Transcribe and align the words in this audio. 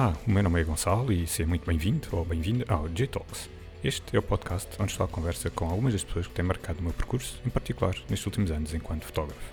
Olá, 0.00 0.16
o 0.26 0.30
meu 0.30 0.42
nome 0.42 0.58
é 0.58 0.64
Gonçalo 0.64 1.12
e 1.12 1.26
seja 1.26 1.46
muito 1.46 1.66
bem-vindo 1.66 2.08
ou 2.12 2.24
bem-vinda 2.24 2.64
ao 2.68 2.88
J-Talks. 2.88 3.50
Este 3.84 4.16
é 4.16 4.18
o 4.18 4.22
podcast 4.22 4.66
onde 4.80 4.92
estou 4.92 5.04
à 5.04 5.08
conversa 5.10 5.50
com 5.50 5.66
algumas 5.66 5.92
das 5.92 6.02
pessoas 6.02 6.26
que 6.26 6.32
têm 6.32 6.42
marcado 6.42 6.80
o 6.80 6.82
meu 6.82 6.94
percurso, 6.94 7.38
em 7.44 7.50
particular 7.50 7.94
nestes 8.08 8.24
últimos 8.24 8.50
anos 8.50 8.72
enquanto 8.72 9.04
fotógrafo. 9.04 9.52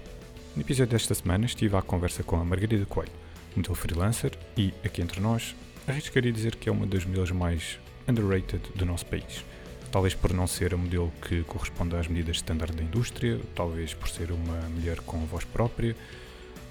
No 0.56 0.62
episódio 0.62 0.94
desta 0.94 1.14
semana 1.14 1.46
estive 1.46 1.76
à 1.76 1.82
conversa 1.82 2.24
com 2.24 2.38
a 2.38 2.46
Margarida 2.46 2.86
Coelho, 2.86 3.12
modelo 3.58 3.76
freelancer 3.76 4.40
e, 4.56 4.74
aqui 4.86 5.02
entre 5.02 5.20
nós, 5.20 5.54
arriscaria 5.86 6.32
dizer 6.32 6.56
que 6.56 6.70
é 6.70 6.72
uma 6.72 6.88
das 6.88 7.04
modelos 7.04 7.32
mais 7.32 7.78
underrated 8.08 8.62
do 8.74 8.86
nosso 8.86 9.06
país. 9.06 9.44
Talvez 9.92 10.14
por 10.14 10.32
não 10.32 10.48
ser 10.48 10.74
a 10.74 10.78
modelo 10.78 11.12
que 11.24 11.44
corresponde 11.44 11.98
às 11.98 12.08
medidas 12.08 12.38
standard 12.38 12.74
da 12.74 12.84
indústria, 12.84 13.38
talvez 13.54 13.94
por 13.94 14.08
ser 14.08 14.32
uma 14.32 14.62
mulher 14.70 15.02
com 15.02 15.18
voz 15.26 15.44
própria, 15.44 15.94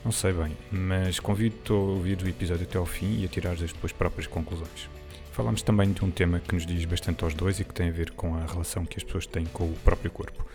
não 0.06 0.12
sei 0.12 0.33
bem, 0.33 0.56
mas 0.70 1.19
convido-te 1.19 1.73
a 1.73 1.74
ouvir 1.74 2.23
o 2.23 2.28
episódio 2.28 2.62
até 2.62 2.78
ao 2.78 2.87
fim 2.87 3.23
e 3.23 3.24
a 3.24 3.28
tirar 3.28 3.55
as 3.55 3.73
tuas 3.73 3.91
próprias 3.91 4.28
conclusões. 4.28 4.88
Falámos 5.33 5.62
também 5.62 5.91
de 5.92 6.05
um 6.05 6.12
tema 6.12 6.38
que 6.38 6.55
nos 6.55 6.64
diz 6.64 6.84
bastante 6.84 7.24
aos 7.24 7.34
dois 7.34 7.59
e 7.59 7.64
que 7.64 7.74
tem 7.74 7.88
a 7.88 7.92
ver 7.92 8.12
com 8.12 8.37
a 8.37 8.47
relação 8.47 8.87
que 8.87 8.97
as 8.97 9.02
pessoas 9.02 9.27
têm 9.27 9.45
com 9.47 9.64
o 9.64 9.77
próprio 9.78 10.09
corpo. 10.12 10.47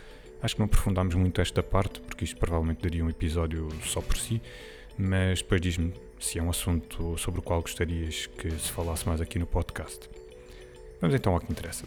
Acho 0.42 0.56
que 0.56 0.62
não 0.62 0.68
aprofundámos 0.68 1.16
muito 1.16 1.42
esta 1.42 1.62
parte, 1.62 2.00
porque 2.00 2.24
isto 2.24 2.38
provavelmente 2.38 2.82
daria 2.82 3.04
um 3.04 3.10
episódio 3.10 3.68
só 3.84 4.00
por 4.00 4.16
si, 4.16 4.42
mas 4.98 5.42
depois 5.42 5.60
diz-me 5.60 5.94
se 6.18 6.40
é 6.40 6.42
um 6.42 6.50
assunto 6.50 7.18
sobre 7.18 7.42
o 7.42 7.44
qual 7.44 7.62
gostarias 7.62 8.28
que 8.28 8.50
se 8.52 8.72
falasse 8.72 9.06
mais 9.06 9.20
aqui 9.20 9.38
no 9.38 9.46
podcast. 9.46 10.10
Vamos 11.02 11.14
então 11.14 11.34
ao 11.34 11.42
que 11.42 11.52
interessa. 11.52 11.86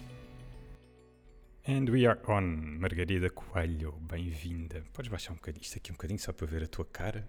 And 1.66 1.90
we 1.90 2.04
are 2.04 2.20
on. 2.28 2.42
Margarida 2.78 3.30
Coelho, 3.30 3.92
bem-vinda. 4.02 4.84
Podes 4.92 5.10
baixar 5.10 5.32
um 5.32 5.36
bocadinho 5.36 5.62
isto 5.62 5.78
aqui 5.78 5.90
um 5.90 5.94
bocadinho 5.94 6.18
só 6.18 6.30
para 6.30 6.46
ver 6.46 6.62
a 6.64 6.66
tua 6.66 6.84
cara? 6.84 7.26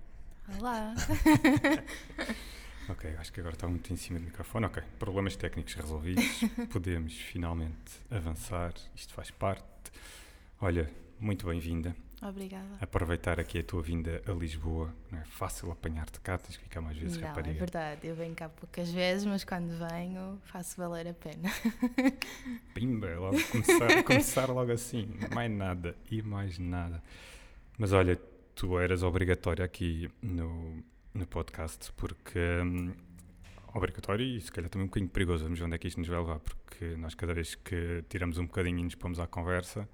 Olá. 0.47 0.93
ok, 2.87 3.15
acho 3.17 3.33
que 3.33 3.39
agora 3.39 3.55
está 3.55 3.67
muito 3.67 3.91
em 3.91 3.95
cima 3.95 4.19
do 4.19 4.25
microfone. 4.25 4.67
Ok, 4.67 4.83
problemas 4.99 5.35
técnicos 5.35 5.73
resolvidos. 5.73 6.23
Podemos 6.71 7.13
finalmente 7.19 7.99
avançar. 8.11 8.73
Isto 8.95 9.13
faz 9.13 9.31
parte. 9.31 9.63
Olha, 10.61 10.89
muito 11.19 11.47
bem-vinda. 11.47 11.95
Obrigada. 12.21 12.77
Aproveitar 12.79 13.39
aqui 13.39 13.59
a 13.59 13.63
tua 13.63 13.81
vinda 13.81 14.21
a 14.27 14.31
Lisboa. 14.31 14.93
Não 15.11 15.19
é 15.19 15.25
fácil 15.25 15.71
apanhar-te 15.71 16.19
cá, 16.19 16.37
tens 16.37 16.57
que 16.57 16.63
ficar 16.63 16.79
mais 16.79 16.97
vezes 16.97 17.17
Não, 17.17 17.27
rapariga. 17.27 17.55
é 17.55 17.59
verdade. 17.59 18.07
Eu 18.07 18.15
venho 18.15 18.35
cá 18.35 18.47
poucas 18.47 18.89
vezes, 18.91 19.25
mas 19.25 19.43
quando 19.43 19.75
venho 19.77 20.39
faço 20.45 20.77
valer 20.77 21.07
a 21.07 21.13
pena. 21.13 21.51
Pimba, 22.73 23.15
logo 23.17 23.37
começar, 23.47 24.03
começar 24.03 24.49
logo 24.49 24.71
assim. 24.71 25.09
Mais 25.33 25.51
nada 25.51 25.95
e 26.09 26.21
mais 26.21 26.59
nada. 26.59 27.01
Mas 27.77 27.91
olha, 27.91 28.19
tu 28.55 28.79
eras 28.79 29.03
obrigatória 29.03 29.63
aqui 29.65 30.09
no, 30.21 30.83
no 31.13 31.27
podcast, 31.27 31.91
porque. 31.93 32.39
hum, 32.63 32.93
obrigatório 33.75 34.25
e 34.25 34.39
se 34.39 34.51
calhar 34.51 34.69
também 34.69 34.85
um 34.85 34.87
bocadinho 34.87 35.09
perigoso. 35.11 35.43
Vamos 35.43 35.59
ver 35.59 35.65
onde 35.65 35.75
é 35.75 35.77
que 35.77 35.87
isto 35.87 35.99
nos 35.99 36.07
vai 36.07 36.17
levar, 36.17 36.39
porque 36.39 36.95
nós, 36.95 37.13
cada 37.13 37.33
vez 37.33 37.55
que 37.55 38.03
tiramos 38.09 38.37
um 38.37 38.45
bocadinho 38.45 38.79
e 38.79 38.83
nos 38.83 38.95
pomos 38.95 39.19
à 39.19 39.27
conversa, 39.27 39.87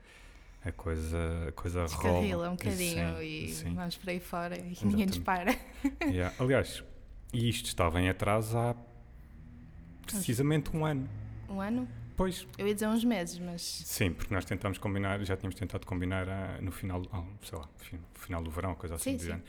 a 0.64 0.72
coisa, 0.72 1.48
a 1.48 1.52
coisa 1.52 1.80
rola. 1.80 1.90
Descarrila 1.90 2.50
um 2.50 2.56
bocadinho 2.56 3.18
Sim, 3.18 3.24
e 3.24 3.48
sim. 3.50 3.74
vamos 3.74 3.98
por 3.98 4.10
aí 4.10 4.20
fora 4.20 4.58
e 4.58 4.78
ninguém 4.84 5.08
nos 5.08 5.18
Exatamente. 5.18 5.22
para. 5.22 6.06
Yeah. 6.06 6.36
Aliás, 6.40 6.84
e 7.34 7.50
isto 7.50 7.66
estava 7.66 8.00
em 8.00 8.10
atraso 8.10 8.58
há 8.58 8.76
precisamente 10.06 10.76
um 10.76 10.86
ano. 10.86 11.10
Um 11.50 11.60
ano? 11.60 11.88
Pois, 12.22 12.48
Eu 12.56 12.68
ia 12.68 12.74
dizer 12.76 12.88
uns 12.88 13.04
meses, 13.04 13.40
mas 13.40 13.62
Sim, 13.64 14.12
porque 14.14 14.32
nós 14.32 14.46
tentámos 14.46 14.78
combinar, 14.78 15.24
já 15.24 15.36
tínhamos 15.36 15.56
tentado 15.56 15.88
combinar 15.88 16.30
ah, 16.30 16.60
no 16.62 16.72
final, 16.72 17.02
ah, 17.12 17.24
sei 17.42 17.58
lá, 17.58 17.68
fi- 17.78 18.00
final 18.14 18.44
do 18.44 18.52
verão, 18.52 18.76
coisa 18.76 18.94
assim 18.94 19.12
Sim, 19.12 19.18
do 19.18 19.22
sim. 19.22 19.28
género. 19.30 19.44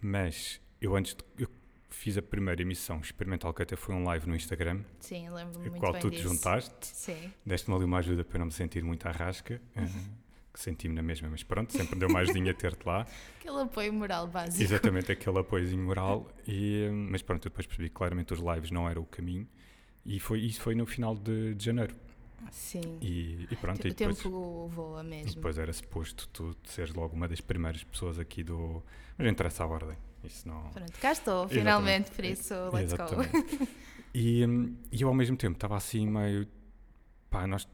Mas 0.00 0.60
eu 0.80 0.94
antes, 0.94 1.14
de- 1.16 1.24
eu 1.42 1.48
fiz 1.90 2.16
a 2.16 2.22
primeira 2.22 2.62
emissão 2.62 3.00
experimental 3.00 3.52
que 3.52 3.62
até 3.62 3.74
foi 3.74 3.92
um 3.96 4.04
live 4.04 4.28
no 4.28 4.36
Instagram, 4.36 4.82
sim, 5.00 5.28
lembro-me 5.30 5.68
muito 5.68 5.80
qual 5.80 5.90
bem 5.92 6.00
tu 6.00 6.10
te 6.10 6.16
disso. 6.18 6.28
juntaste, 6.28 6.86
Sim. 6.86 7.32
deste-me 7.44 7.74
ali 7.74 7.84
uma 7.86 7.98
ajuda 7.98 8.24
para 8.24 8.36
eu 8.36 8.38
não 8.38 8.46
me 8.46 8.52
sentir 8.52 8.84
muito 8.84 9.04
à 9.08 9.10
rasca, 9.10 9.60
ah, 9.76 9.84
que 10.54 10.60
senti-me 10.60 10.94
na 10.94 11.02
mesma, 11.02 11.28
mas 11.28 11.42
pronto, 11.42 11.72
sempre 11.72 11.98
deu 11.98 12.08
mais 12.08 12.32
dinheiro 12.32 12.56
ter-te 12.56 12.86
lá. 12.86 13.04
Aquele 13.40 13.62
apoio 13.62 13.92
moral 13.92 14.28
básico. 14.28 14.62
Exatamente 14.62 15.10
aquele 15.12 15.40
apoiozinho 15.40 15.82
moral, 15.82 16.30
e, 16.46 16.86
hum, 16.88 17.08
mas 17.10 17.20
pronto, 17.20 17.46
eu 17.46 17.50
depois 17.50 17.66
percebi 17.66 17.88
que 17.88 17.94
claramente 17.96 18.32
os 18.32 18.38
lives 18.38 18.70
não 18.70 18.88
eram 18.88 19.02
o 19.02 19.06
caminho, 19.06 19.48
e 20.06 20.20
foi, 20.20 20.38
isso 20.40 20.60
foi 20.60 20.76
no 20.76 20.86
final 20.86 21.16
de, 21.16 21.54
de 21.56 21.64
janeiro. 21.64 21.96
Sim. 22.50 22.98
E, 23.00 23.46
e 23.50 23.56
pronto, 23.56 23.84
o 23.84 23.86
e 23.86 23.92
depois... 23.92 24.18
tempo 24.18 24.68
voa 24.68 25.02
mesmo. 25.02 25.34
depois 25.34 25.58
era 25.58 25.72
suposto 25.72 26.28
tu 26.28 26.56
seres 26.64 26.92
logo 26.94 27.14
uma 27.14 27.28
das 27.28 27.40
primeiras 27.40 27.82
pessoas 27.84 28.18
aqui 28.18 28.42
do. 28.42 28.82
Mas 29.16 29.24
não 29.24 29.32
interessa 29.32 29.64
a 29.64 29.66
ordem. 29.66 29.96
Isso 30.24 30.46
não. 30.46 30.70
Pronto, 30.70 30.92
cá 31.00 31.12
estou, 31.12 31.44
Exatamente. 31.44 31.58
finalmente, 31.58 32.10
por 32.12 32.24
isso, 32.24 32.54
let's 32.72 32.92
go. 32.92 33.04
Exatamente. 33.04 33.68
E, 34.14 34.44
hum, 34.44 34.76
e 34.92 35.00
eu 35.00 35.08
ao 35.08 35.14
mesmo 35.14 35.38
tempo 35.38 35.54
estava 35.56 35.74
assim 35.74 36.06
meio. 36.06 36.46
Pá, 37.30 37.46
nós 37.46 37.66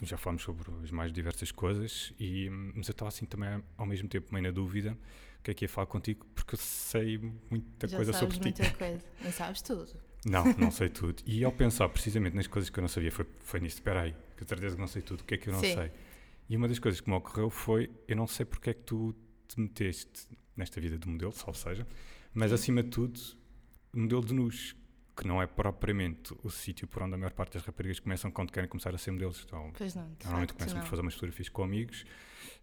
já 0.00 0.16
falamos 0.16 0.42
sobre 0.42 0.70
as 0.82 0.90
mais 0.90 1.12
diversas 1.12 1.52
coisas, 1.52 2.14
e, 2.18 2.48
hum, 2.48 2.72
mas 2.74 2.88
eu 2.88 2.92
estava 2.92 3.10
assim 3.10 3.26
também 3.26 3.62
ao 3.76 3.84
mesmo 3.84 4.08
tempo 4.08 4.32
meio 4.32 4.42
na 4.44 4.50
dúvida 4.50 4.96
o 5.38 5.42
que 5.42 5.50
é 5.50 5.54
que 5.54 5.64
ia 5.64 5.68
falar 5.68 5.86
contigo, 5.86 6.24
porque 6.36 6.54
eu 6.54 6.58
sei 6.58 7.18
muita 7.50 7.88
Já 7.88 7.96
coisa 7.96 8.12
sobre 8.12 8.36
ti. 8.36 8.42
muita 8.42 8.70
coisa. 8.78 9.04
Não 9.22 9.32
sabes 9.32 9.60
tudo. 9.60 9.92
Não, 10.24 10.44
não 10.56 10.70
sei 10.70 10.88
tudo. 10.88 11.22
E 11.26 11.44
ao 11.44 11.52
pensar 11.52 11.88
precisamente 11.88 12.36
nas 12.36 12.46
coisas 12.46 12.70
que 12.70 12.78
eu 12.78 12.82
não 12.82 12.88
sabia, 12.88 13.10
foi, 13.10 13.26
foi 13.40 13.60
nisso, 13.60 13.76
espera 13.76 14.02
aí, 14.02 14.14
que 14.36 14.44
certeza 14.44 14.74
que 14.74 14.80
não 14.80 14.88
sei 14.88 15.02
tudo, 15.02 15.20
o 15.20 15.24
que 15.24 15.34
é 15.34 15.38
que 15.38 15.48
eu 15.48 15.52
não 15.52 15.60
Sim. 15.60 15.74
sei? 15.74 15.90
E 16.48 16.56
uma 16.56 16.68
das 16.68 16.78
coisas 16.78 17.00
que 17.00 17.08
me 17.10 17.16
ocorreu 17.16 17.50
foi, 17.50 17.90
eu 18.06 18.16
não 18.16 18.26
sei 18.26 18.46
porque 18.46 18.70
é 18.70 18.74
que 18.74 18.82
tu 18.82 19.14
te 19.48 19.58
meteste 19.60 20.28
nesta 20.56 20.80
vida 20.80 20.98
de 20.98 21.08
modelo, 21.08 21.32
salvo 21.32 21.58
seja, 21.58 21.86
mas 22.32 22.50
Sim. 22.50 22.54
acima 22.54 22.82
de 22.82 22.90
tudo, 22.90 23.20
modelo 23.92 24.24
de 24.24 24.34
nus, 24.34 24.76
que 25.16 25.26
não 25.26 25.42
é 25.42 25.46
propriamente 25.46 26.34
o 26.42 26.50
sítio 26.50 26.86
por 26.86 27.02
onde 27.02 27.14
a 27.14 27.18
maior 27.18 27.32
parte 27.32 27.54
das 27.54 27.64
raparigas 27.64 28.00
começam 28.00 28.30
quando 28.30 28.50
querem 28.50 28.68
começar 28.68 28.94
a 28.94 28.98
ser 28.98 29.10
modelos. 29.10 29.42
Então, 29.44 29.72
Pois 29.76 29.94
não, 29.94 30.10
normalmente 30.24 30.54
começam 30.54 30.80
por 30.80 30.88
fazer 30.88 31.02
umas 31.02 31.14
fotografias 31.14 31.48
com 31.48 31.62
amigos, 31.62 32.04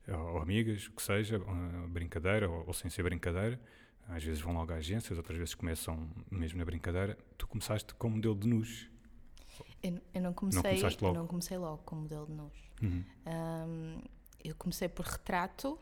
ou 0.08 0.40
amigas, 0.40 0.88
o 0.88 0.92
que 0.92 1.02
seja, 1.02 1.40
brincadeira, 1.90 2.50
ou, 2.50 2.66
ou 2.68 2.74
sem 2.74 2.90
ser 2.90 3.03
brincadeira. 3.03 3.59
Às 4.09 4.24
vezes 4.24 4.42
vão 4.42 4.53
logo 4.53 4.72
a 4.74 4.75
agências, 4.78 5.18
outras 5.18 5.38
vezes 5.38 5.53
começam 5.53 6.09
mesmo 6.31 6.58
na 6.59 6.66
brincadeira. 6.66 7.18
Tu 7.38 7.47
começaste 7.47 7.94
como 7.94 8.16
modelo 8.16 8.36
de 8.36 8.47
nus. 8.47 8.90
Eu, 9.84 10.00
eu 10.14 10.22
não 10.22 10.34
comecei, 10.34 10.81
eu 10.84 10.90
logo? 11.02 11.14
não 11.14 11.28
comecei 11.28 11.58
logo 11.58 11.78
com 11.84 11.96
modelo 11.97 12.25
de 12.25 12.34
nus. 12.34 12.53
Uhum. 12.81 13.03
Ahm, 13.25 14.02
eu 14.44 14.56
comecei 14.56 14.88
por 14.90 15.06
retrato, 15.06 15.78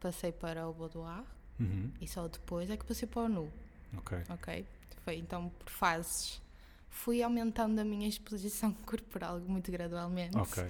passei 0.00 0.32
para 0.32 0.68
o 0.68 0.72
boudoir 0.72 1.24
Uhum. 1.58 1.92
e 2.00 2.08
só 2.08 2.26
depois 2.26 2.70
é 2.70 2.76
que 2.76 2.84
passei 2.86 3.06
para 3.06 3.22
o 3.22 3.28
nu, 3.28 3.52
Ok. 3.98 4.18
ok? 4.30 4.66
Foi 5.04 5.16
então 5.16 5.50
por 5.50 5.68
fases. 5.68 6.40
Fui 6.88 7.22
aumentando 7.22 7.78
a 7.78 7.84
minha 7.84 8.08
exposição 8.08 8.72
corporal 8.86 9.38
muito 9.40 9.70
gradualmente. 9.70 10.36
Ok. 10.36 10.66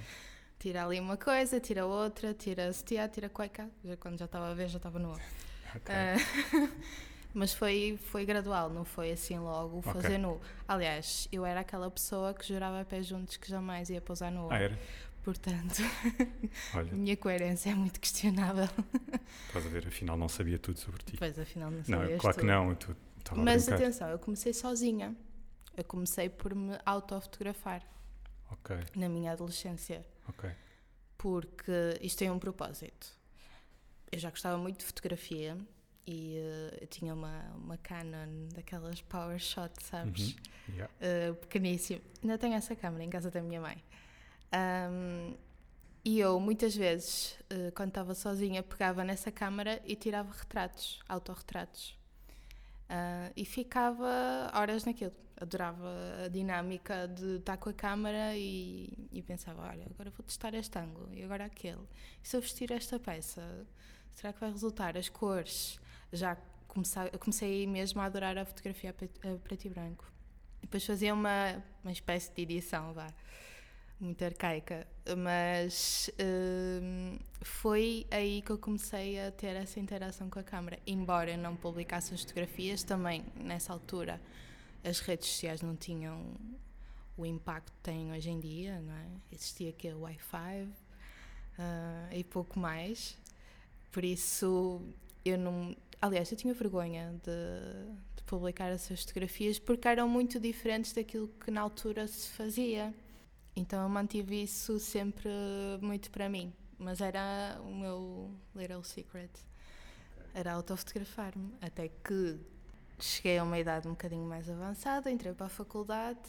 Tira 0.59 0.85
ali 0.85 1.01
uma 1.01 1.17
coisa, 1.17 1.59
tira 1.61 1.87
outra, 1.87 2.35
tira 2.35 2.71
sutiã, 2.73 3.09
tira 3.09 3.29
cueca. 3.31 3.71
Já 3.85 3.97
quando 3.97 4.19
já 4.19 4.25
estava 4.27 4.51
a 4.51 4.55
ver, 4.55 4.69
já 4.69 4.77
estava 4.77 4.99
nua. 4.99 5.19
Ok. 5.77 5.95
Ah, 5.95 6.17
mas 7.35 7.53
foi, 7.55 7.99
foi 8.11 8.25
gradual, 8.25 8.71
não 8.71 8.85
foi 8.85 9.13
assim 9.13 9.39
logo 9.39 9.81
fazer 9.83 10.19
nu. 10.19 10.41
Aliás, 10.67 11.29
eu 11.33 11.45
era 11.47 11.61
aquela 11.61 11.91
pessoa 11.91 12.35
que 12.35 12.47
jurava 12.47 12.85
pés 12.85 13.07
juntos 13.07 13.37
que 13.37 13.49
jamais 13.49 13.89
ia 13.91 14.01
pousar 14.01 14.31
nua. 14.33 14.53
Ah, 14.55 14.59
era? 14.59 14.79
Portanto, 15.23 15.83
a 16.73 16.79
Olha, 16.79 16.93
minha 16.95 17.17
coerência 17.17 17.71
é 17.71 17.75
muito 17.75 18.01
questionável. 18.01 18.69
estás 19.47 19.67
a 19.67 19.69
ver, 19.69 19.87
afinal 19.87 20.17
não 20.17 20.29
sabia 20.29 20.59
tudo 20.59 20.79
sobre 20.79 21.03
ti. 21.03 21.17
Pois, 21.19 21.39
afinal, 21.39 21.71
não 21.71 21.83
Não, 21.87 21.99
sabias 21.99 22.21
claro 22.21 22.37
que 22.37 22.43
tudo. 22.43 22.53
não, 22.53 22.75
tu- 22.75 22.97
estava 23.19 23.41
a 23.41 23.45
Mas 23.45 23.69
atenção, 23.69 24.09
eu 24.09 24.19
comecei 24.19 24.53
sozinha. 24.53 25.15
Eu 25.77 25.85
comecei 25.85 26.29
por 26.29 26.55
me 26.55 26.77
autofotografar 26.85 27.83
Ok, 28.51 28.77
na 28.97 29.09
minha 29.09 29.33
adolescência. 29.33 30.05
ok. 30.29 30.51
Porque 31.17 31.99
isto 32.01 32.19
tem 32.19 32.31
um 32.31 32.39
propósito. 32.39 33.07
Eu 34.13 34.19
já 34.19 34.31
gostava 34.31 34.59
muito 34.59 34.79
de 34.79 34.85
fotografia 34.85 35.57
e 36.07 36.37
eh, 36.37 36.79
eu 36.81 36.87
tinha 36.89 37.15
uma, 37.15 37.43
uma 37.55 37.77
Canon 37.79 38.49
daquelas 38.55 39.01
Power 39.03 39.39
Shot, 39.39 39.73
sabes? 39.83 40.33
Uhum. 40.33 40.75
Yeah. 40.75 40.93
Uh, 41.01 41.35
pequeníssimo. 41.37 42.01
Ainda 42.23 42.39
tenho 42.39 42.55
essa 42.55 42.77
câmera 42.77 43.03
em 43.05 43.11
casa 43.11 43.31
da 43.31 43.41
minha 43.41 43.61
mãe. 43.61 43.83
Um, 44.53 45.35
e 46.05 46.19
eu, 46.19 46.41
muitas 46.41 46.75
vezes, 46.75 47.37
uh, 47.53 47.73
quando 47.75 47.91
estava 47.91 48.15
sozinha, 48.15 48.63
pegava 48.63 49.05
nessa 49.05 49.31
câmera 49.31 49.81
e 49.85 49.95
tirava 49.95 50.33
retratos, 50.33 51.01
autorretratos. 51.09 51.99
Uh, 52.89 53.33
e 53.37 53.45
ficava 53.45 54.51
horas 54.55 54.85
naquilo. 54.85 55.13
Adorava 55.37 55.89
a 56.25 56.29
dinâmica 56.29 57.09
de 57.09 57.37
estar 57.37 57.57
com 57.57 57.71
a 57.71 57.73
câmara 57.73 58.37
e, 58.37 59.09
e 59.13 59.23
pensava: 59.23 59.63
olha, 59.63 59.87
agora 59.89 60.11
vou 60.11 60.25
testar 60.25 60.55
este 60.55 60.79
ângulo 60.79 61.09
e 61.15 61.23
agora 61.23 61.47
aquele. 61.47 61.87
E 62.23 62.29
se 62.29 62.37
eu 62.37 62.41
vestir 62.41 62.71
esta 62.73 62.99
peça, 62.99 63.67
será 64.15 64.33
que 64.33 64.41
vai 64.41 64.51
resultar? 64.51 64.97
As 64.97 65.09
cores. 65.09 65.79
Já 66.13 66.37
comecei, 66.67 67.11
comecei 67.19 67.67
mesmo 67.67 68.01
a 68.01 68.05
adorar 68.05 68.37
a 68.39 68.45
fotografia 68.45 68.91
a 68.91 68.93
preto, 68.93 69.67
e 69.67 69.69
branco. 69.69 70.11
Depois 70.61 70.85
fazia 70.85 71.15
uma, 71.15 71.63
uma 71.83 71.93
espécie 71.93 72.33
de 72.33 72.43
edição, 72.43 72.93
vá, 72.93 73.13
muito 73.99 74.25
arcaica, 74.25 74.87
mas 75.19 76.11
hum, 76.83 77.19
foi 77.43 78.07
aí 78.11 78.41
que 78.43 78.51
eu 78.51 78.59
comecei 78.59 79.21
a 79.21 79.31
ter 79.31 79.57
essa 79.57 79.79
interação 79.79 80.31
com 80.31 80.39
a 80.39 80.43
câmera. 80.43 80.79
Embora 80.87 81.31
eu 81.31 81.39
não 81.39 81.57
publicasse 81.57 82.15
as 82.15 82.21
fotografias, 82.23 82.83
também 82.83 83.25
nessa 83.37 83.73
altura 83.73 84.21
as 84.83 85.01
redes 85.01 85.29
sociais 85.29 85.61
não 85.61 85.77
tinham 85.77 86.35
o 87.17 87.27
impacto 87.27 87.71
que 87.73 87.79
têm 87.81 88.13
hoje 88.13 88.31
em 88.31 88.41
dia, 88.41 88.81
não 88.81 88.95
é? 88.95 89.07
Existia 89.31 89.71
aqui 89.71 89.89
o 89.89 90.01
Wi-Fi 90.01 90.63
uh, 90.63 92.15
e 92.15 92.25
pouco 92.25 92.59
mais. 92.59 93.19
Por 93.91 94.05
isso, 94.05 94.81
eu 95.25 95.39
não. 95.39 95.77
Aliás, 96.01 96.31
eu 96.31 96.37
tinha 96.37 96.55
vergonha 96.55 97.13
de, 97.23 98.17
de 98.17 98.23
publicar 98.25 98.71
essas 98.71 99.03
fotografias 99.03 99.59
porque 99.59 99.87
eram 99.87 100.09
muito 100.09 100.41
diferentes 100.41 100.93
daquilo 100.93 101.29
que 101.29 101.51
na 101.51 101.61
altura 101.61 102.07
se 102.07 102.29
fazia. 102.31 102.95
Então 103.55 103.83
eu 103.83 103.89
mantive 103.89 104.43
isso 104.43 104.79
sempre 104.79 105.31
muito 105.81 106.11
para 106.11 106.29
mim. 106.29 106.53
Mas 106.79 107.01
era 107.01 107.61
o 107.63 107.75
meu 107.75 108.31
little 108.55 108.83
secret. 108.83 109.31
Era 110.33 110.55
autofotografar-me. 110.55 111.53
Até 111.61 111.89
que 111.89 112.39
cheguei 112.99 113.39
a 113.39 113.45
uma 113.45 113.59
idade 113.59 113.89
um 113.89 113.93
bocadinho 113.93 114.25
mais 114.25 114.49
avançada, 114.49 115.11
entrei 115.11 115.33
para 115.33 115.47
a 115.47 115.51
faculdade 115.51 116.21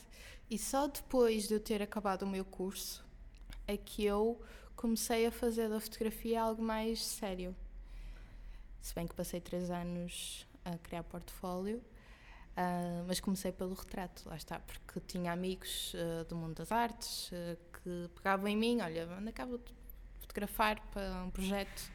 e 0.49 0.57
só 0.57 0.87
depois 0.87 1.47
de 1.47 1.53
eu 1.53 1.59
ter 1.59 1.81
acabado 1.81 2.23
o 2.23 2.27
meu 2.27 2.43
curso 2.43 3.05
é 3.67 3.77
que 3.77 4.03
eu 4.03 4.41
comecei 4.81 5.27
a 5.27 5.31
fazer 5.31 5.69
da 5.69 5.79
fotografia 5.79 6.41
algo 6.41 6.63
mais 6.63 7.05
sério. 7.05 7.55
Se 8.81 8.95
bem 8.95 9.05
que 9.05 9.13
passei 9.13 9.39
três 9.39 9.69
anos 9.69 10.47
a 10.65 10.75
criar 10.79 11.03
portfólio, 11.03 11.77
uh, 11.77 13.05
mas 13.07 13.19
comecei 13.19 13.51
pelo 13.51 13.75
retrato, 13.75 14.27
lá 14.27 14.35
está, 14.35 14.59
porque 14.59 14.99
tinha 15.01 15.31
amigos 15.31 15.93
uh, 15.93 16.25
do 16.25 16.35
mundo 16.35 16.55
das 16.55 16.71
artes 16.71 17.31
uh, 17.31 17.57
que 17.71 18.09
pegavam 18.15 18.47
em 18.47 18.57
mim, 18.57 18.81
olha, 18.81 19.05
anda 19.05 19.31
cá, 19.31 19.45
vou 19.45 19.59
fotografar 20.19 20.81
para 20.91 21.25
um 21.25 21.29
projeto, 21.29 21.91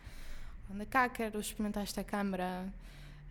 anda 0.73 0.87
cá, 0.87 1.09
quero 1.09 1.41
experimentar 1.41 1.83
esta 1.83 2.05
câmera, 2.05 2.73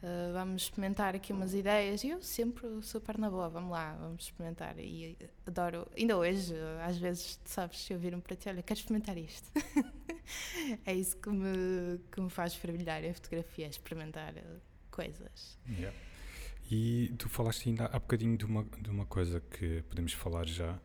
Uh, 0.03 0.33
vamos 0.33 0.63
experimentar 0.63 1.15
aqui 1.15 1.33
umas 1.33 1.53
ideias. 1.53 2.03
E 2.03 2.09
eu 2.09 2.21
sempre 2.21 2.67
super 2.81 3.17
na 3.17 3.29
boa, 3.29 3.49
vamos 3.49 3.71
lá, 3.71 3.95
vamos 3.95 4.25
experimentar. 4.25 4.77
E 4.77 5.17
adoro, 5.47 5.87
ainda 5.97 6.17
hoje 6.17 6.53
às 6.85 6.97
vezes 6.97 7.39
sabes, 7.45 7.79
se 7.79 7.93
eu 7.93 7.99
um 8.15 8.19
para 8.19 8.35
ti, 8.35 8.49
olha, 8.49 8.61
quero 8.61 8.79
experimentar 8.79 9.17
isto. 9.17 9.49
É 10.85 10.93
isso 10.93 11.15
que 11.17 11.29
me, 11.29 11.99
que 12.11 12.19
me 12.19 12.29
faz 12.29 12.55
fervilhar 12.55 13.03
a 13.03 13.13
fotografia, 13.13 13.67
experimentar 13.67 14.33
coisas. 14.89 15.57
Yeah. 15.69 15.95
e 16.71 17.13
tu 17.17 17.29
falaste 17.29 17.69
ainda 17.69 17.85
há 17.85 17.99
bocadinho 17.99 18.37
de 18.37 18.45
uma, 18.45 18.63
de 18.63 18.89
uma 18.89 19.05
coisa 19.05 19.39
que 19.39 19.83
podemos 19.83 20.13
falar 20.13 20.47
já 20.47 20.79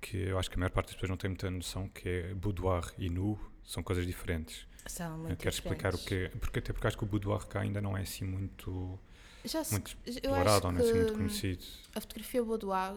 que 0.00 0.16
eu 0.16 0.38
acho 0.38 0.50
que 0.50 0.56
a 0.56 0.58
maior 0.58 0.70
parte 0.70 0.88
das 0.88 0.94
pessoas 0.94 1.10
não 1.10 1.16
tem 1.16 1.30
muita 1.30 1.50
noção 1.50 1.88
que 1.88 2.08
é 2.08 2.34
boudoir 2.34 2.92
e 2.98 3.08
nu 3.08 3.38
são 3.64 3.82
coisas 3.82 4.06
diferentes 4.06 4.66
são 4.86 5.18
muito 5.18 5.36
Quero 5.36 5.54
explicar 5.54 5.94
o 5.94 5.98
que 5.98 6.28
porque 6.40 6.58
até 6.58 6.72
porque 6.72 6.86
acho 6.86 6.98
que 6.98 7.04
o 7.04 7.06
boudoir 7.06 7.46
cá 7.46 7.60
ainda 7.60 7.80
não 7.80 7.96
é 7.96 8.02
assim 8.02 8.24
muito, 8.24 8.98
Já 9.44 9.62
se, 9.64 9.72
muito 9.72 9.96
explorado 10.04 10.72
não 10.72 10.80
é 10.80 10.82
assim 10.82 10.94
muito 10.94 11.14
conhecido. 11.14 11.64
A 11.94 12.00
fotografia 12.00 12.42
boudoir, 12.42 12.96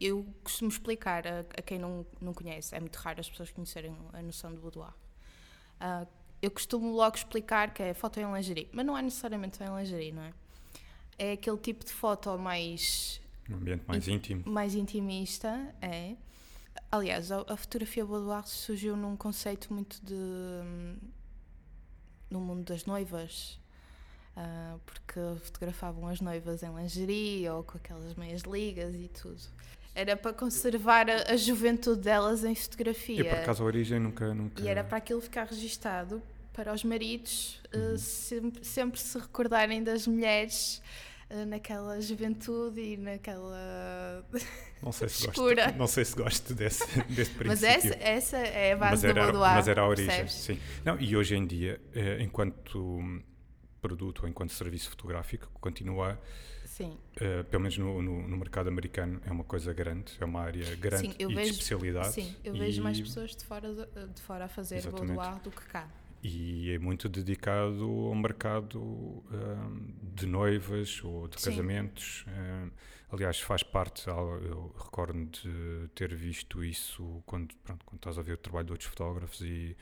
eu 0.00 0.26
costumo 0.42 0.70
explicar 0.70 1.26
a, 1.26 1.40
a, 1.40 1.62
quem 1.62 1.78
não, 1.78 2.06
não 2.20 2.32
conhece, 2.32 2.74
é 2.74 2.80
muito 2.80 2.96
raro 2.96 3.20
as 3.20 3.28
pessoas 3.28 3.50
conhecerem 3.50 3.96
a 4.12 4.22
noção 4.22 4.50
de 4.52 4.58
boudoir. 4.58 4.92
Uh, 5.80 6.06
eu 6.40 6.50
costumo 6.50 6.94
logo 6.94 7.16
explicar 7.16 7.72
que 7.72 7.82
é 7.82 7.94
foto 7.94 8.20
em 8.20 8.32
lingerie, 8.32 8.68
mas 8.72 8.84
não 8.84 8.96
é 8.96 9.02
necessariamente 9.02 9.62
em 9.62 9.76
lingerie, 9.76 10.12
não 10.12 10.22
é? 10.22 10.32
É 11.18 11.32
aquele 11.32 11.56
tipo 11.56 11.84
de 11.84 11.92
foto 11.92 12.36
mais. 12.38 13.20
Um 13.48 13.54
ambiente 13.54 13.84
mais 13.86 14.08
íntimo. 14.08 14.42
Mais 14.46 14.74
intimista, 14.74 15.74
é. 15.80 16.16
Aliás, 16.90 17.32
a, 17.32 17.44
a 17.48 17.56
fotografia 17.56 18.04
boudoir 18.04 18.46
surgiu 18.46 18.96
num 18.96 19.16
conceito 19.16 19.72
muito 19.72 20.00
de. 20.04 20.14
no 22.30 22.40
mundo 22.40 22.64
das 22.64 22.84
noivas. 22.84 23.58
Uh, 24.36 24.80
porque 24.84 25.20
fotografavam 25.44 26.08
as 26.08 26.20
noivas 26.20 26.64
em 26.64 26.74
lingerie 26.74 27.48
ou 27.48 27.62
com 27.62 27.78
aquelas 27.78 28.14
meias 28.14 28.42
ligas 28.42 28.92
e 28.94 29.08
tudo. 29.08 29.40
Era 29.94 30.16
para 30.16 30.32
conservar 30.32 31.08
a, 31.08 31.32
a 31.32 31.36
juventude 31.36 32.00
delas 32.00 32.42
em 32.42 32.52
fotografia. 32.52 33.20
E 33.20 33.24
por 33.24 33.38
acaso 33.38 33.62
a 33.62 33.66
origem 33.66 34.00
nunca, 34.00 34.34
nunca. 34.34 34.60
E 34.60 34.66
era 34.66 34.82
para 34.82 34.98
aquilo 34.98 35.20
ficar 35.20 35.46
registado 35.46 36.20
para 36.52 36.72
os 36.72 36.82
maridos 36.82 37.60
uhum. 37.72 37.94
uh, 37.94 37.98
sempre, 37.98 38.64
sempre 38.64 39.00
se 39.00 39.18
recordarem 39.18 39.84
das 39.84 40.06
mulheres 40.06 40.82
naquela 41.46 42.00
juventude 42.00 42.80
e 42.80 42.96
naquela. 42.96 44.24
Não 44.82 44.92
sei 44.92 45.08
se 45.08 45.26
gosto, 45.26 45.42
não 45.78 45.86
sei 45.86 46.04
se 46.04 46.14
gosto 46.14 46.54
desse, 46.54 46.84
desse 47.04 47.30
princípio. 47.30 47.46
Mas 47.46 47.62
essa, 47.62 47.94
essa 47.94 48.36
é 48.36 48.74
a 48.74 48.76
base 48.76 48.90
mas 48.90 49.04
era, 49.04 49.14
do 49.14 49.32
boudoir. 49.32 49.54
Mas 49.54 49.68
era 49.68 49.80
a 49.80 49.88
origem, 49.88 50.08
percebes? 50.08 50.34
sim. 50.34 50.60
Não, 50.84 51.00
e 51.00 51.16
hoje 51.16 51.34
em 51.34 51.46
dia, 51.46 51.80
eh, 51.94 52.18
enquanto 52.20 53.00
produto 53.80 54.24
ou 54.24 54.28
enquanto 54.28 54.52
serviço 54.52 54.90
fotográfico, 54.90 55.48
continua, 55.58 56.20
sim. 56.66 56.98
Uh, 57.16 57.44
pelo 57.44 57.62
menos 57.62 57.78
no, 57.78 58.02
no, 58.02 58.28
no, 58.28 58.36
mercado 58.36 58.68
americano, 58.68 59.20
é 59.24 59.30
uma 59.30 59.44
coisa 59.44 59.72
grande, 59.72 60.12
é 60.20 60.24
uma 60.24 60.40
área 60.42 60.76
grande 60.76 61.08
sim, 61.08 61.14
e 61.18 61.26
vejo, 61.26 61.40
de 61.40 61.50
especialidade. 61.50 62.12
Sim, 62.12 62.34
eu 62.44 62.52
vejo 62.52 62.82
mais 62.82 63.00
pessoas 63.00 63.34
de 63.34 63.44
fora, 63.44 63.74
de, 63.74 64.06
de 64.14 64.20
fora 64.22 64.44
a 64.44 64.48
fazer 64.48 64.76
Exatamente. 64.76 65.14
boudoir 65.14 65.40
do 65.40 65.50
que 65.50 65.64
cá 65.66 65.88
e 66.24 66.72
é 66.72 66.78
muito 66.78 67.06
dedicado 67.06 67.84
ao 67.84 68.14
mercado 68.14 68.80
um, 68.80 69.94
de 70.14 70.24
noivas 70.24 71.04
ou 71.04 71.28
de 71.28 71.38
Sim. 71.38 71.50
casamentos. 71.50 72.24
Um, 72.26 72.70
aliás, 73.12 73.38
faz 73.40 73.62
parte, 73.62 74.08
eu 74.08 74.74
recordo 74.82 75.26
de 75.26 75.86
ter 75.94 76.14
visto 76.14 76.64
isso 76.64 77.22
quando, 77.26 77.54
pronto, 77.56 77.84
quando 77.84 77.98
estás 77.98 78.18
a 78.18 78.22
ver 78.22 78.32
o 78.32 78.38
trabalho 78.38 78.64
de 78.64 78.72
outros 78.72 78.88
fotógrafos 78.88 79.42
e, 79.42 79.76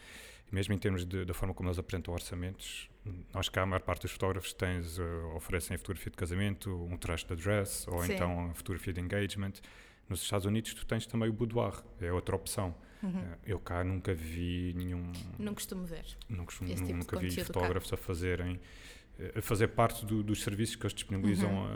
e 0.50 0.54
mesmo 0.54 0.74
em 0.74 0.78
termos 0.78 1.04
de, 1.04 1.24
da 1.24 1.32
forma 1.32 1.54
como 1.54 1.68
eles 1.68 1.78
apresentam 1.78 2.12
orçamentos, 2.12 2.90
acho 3.34 3.50
que 3.50 3.58
a 3.60 3.64
maior 3.64 3.82
parte 3.82 4.02
dos 4.02 4.10
fotógrafos 4.10 4.52
tens, 4.52 4.98
uh, 4.98 5.36
oferecem 5.36 5.76
a 5.76 5.78
fotografia 5.78 6.10
de 6.10 6.16
casamento, 6.16 6.70
um 6.90 6.96
traje 6.96 7.24
de 7.24 7.36
dress 7.36 7.88
ou 7.88 8.02
Sim. 8.02 8.14
então 8.14 8.50
a 8.50 8.54
fotografia 8.54 8.92
de 8.92 9.00
engagement. 9.00 9.52
Nos 10.08 10.22
Estados 10.22 10.46
Unidos 10.46 10.74
tu 10.74 10.84
tens 10.84 11.06
também 11.06 11.28
o 11.28 11.32
boudoir, 11.32 11.82
é 12.00 12.12
outra 12.12 12.36
opção. 12.36 12.74
Uhum. 13.02 13.18
Eh, 13.18 13.38
eu 13.46 13.58
cá 13.58 13.82
nunca 13.82 14.14
vi 14.14 14.74
nenhum. 14.76 15.12
Não 15.38 15.54
costumo 15.54 15.84
ver. 15.84 16.04
Não 16.28 16.44
costumo, 16.44 16.74
tipo 16.74 16.92
nunca 16.92 17.18
vi 17.18 17.30
fotógrafos 17.30 17.90
cá. 17.90 17.96
a 17.96 17.98
fazerem 17.98 18.60
eh, 19.18 19.32
a 19.36 19.42
fazer 19.42 19.68
parte 19.68 20.04
do, 20.06 20.22
dos 20.22 20.42
serviços 20.42 20.76
que 20.76 20.82
eles 20.82 20.94
disponibilizam 20.94 21.50
uhum. 21.50 21.66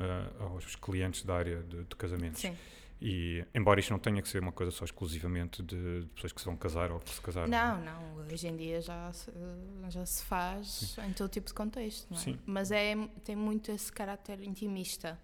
a, 0.40 0.44
aos 0.44 0.76
clientes 0.76 1.22
da 1.24 1.34
área 1.34 1.62
de, 1.62 1.84
de 1.84 1.96
casamentos. 1.96 2.40
Sim. 2.40 2.56
E, 3.00 3.44
embora 3.54 3.78
isto 3.78 3.90
não 3.90 3.98
tenha 3.98 4.22
que 4.22 4.28
ser 4.28 4.40
uma 4.40 4.52
coisa 4.52 4.72
só 4.72 4.84
exclusivamente 4.84 5.62
de, 5.62 6.00
de 6.00 6.06
pessoas 6.14 6.32
que 6.32 6.40
se 6.40 6.46
vão 6.46 6.56
casar 6.56 6.90
ou 6.90 6.98
que 6.98 7.10
se 7.10 7.20
casaram. 7.20 7.48
Não, 7.48 7.80
não. 7.82 8.26
Hoje 8.32 8.48
em 8.48 8.56
dia 8.56 8.80
já 8.80 9.12
se, 9.12 9.30
já 9.90 10.06
se 10.06 10.24
faz 10.24 10.94
Sim. 10.94 11.02
em 11.06 11.12
todo 11.12 11.28
tipo 11.28 11.46
de 11.46 11.54
contexto, 11.54 12.10
não 12.10 12.16
é? 12.16 12.20
Sim. 12.20 12.38
Mas 12.46 12.70
é, 12.70 12.94
tem 13.22 13.36
muito 13.36 13.70
esse 13.70 13.92
caráter 13.92 14.42
intimista 14.42 15.18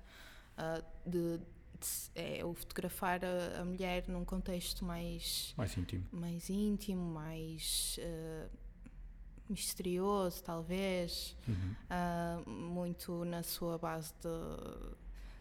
uh, 0.59 0.85
de 1.09 1.41
é 2.15 2.45
o 2.45 2.55
fotografar 2.55 3.21
a, 3.25 3.61
a, 3.61 3.65
mulher 3.65 4.09
num 4.09 4.25
contexto 4.25 4.85
mais 4.85 5.55
mais 5.57 5.77
íntimo, 5.77 6.05
mais 6.13 6.51
íntimo, 6.51 7.15
mais 7.15 7.99
uh, 8.01 8.51
misterioso, 9.49 10.43
talvez, 10.43 11.37
uhum. 11.47 11.75
uh, 11.91 12.51
muito 12.51 13.25
na 13.25 13.43
sua 13.43 13.79
base 13.79 14.13
de, 14.21 14.29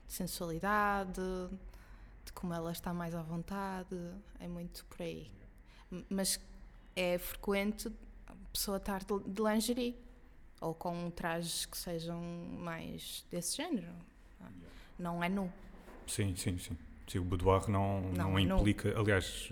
de, 0.07 0.13
sensualidade, 0.13 1.21
de 2.25 2.31
como 2.33 2.53
ela 2.53 2.71
está 2.71 2.93
mais 2.93 3.15
à 3.15 3.21
vontade, 3.21 3.95
é 4.39 4.47
muito 4.47 4.85
por 4.85 5.01
aí. 5.01 5.31
Mas 6.09 6.39
é 6.95 7.17
frequente 7.17 7.91
a 8.27 8.33
pessoa 8.51 8.77
estar 8.77 9.03
de, 9.03 9.19
de 9.19 9.41
lingerie 9.41 9.97
ou 10.59 10.75
com 10.75 11.09
trajes 11.09 11.65
que 11.65 11.77
sejam 11.77 12.21
mais 12.59 13.25
desse 13.31 13.57
género. 13.57 13.91
Não 14.97 15.23
é 15.23 15.27
nu. 15.27 15.51
Sim, 16.07 16.35
sim, 16.35 16.57
sim. 16.57 16.77
sim 17.07 17.19
o 17.19 17.23
boudoir 17.23 17.69
não, 17.69 18.01
não, 18.01 18.31
não 18.31 18.39
implica, 18.39 18.93
não. 18.93 19.01
aliás, 19.01 19.49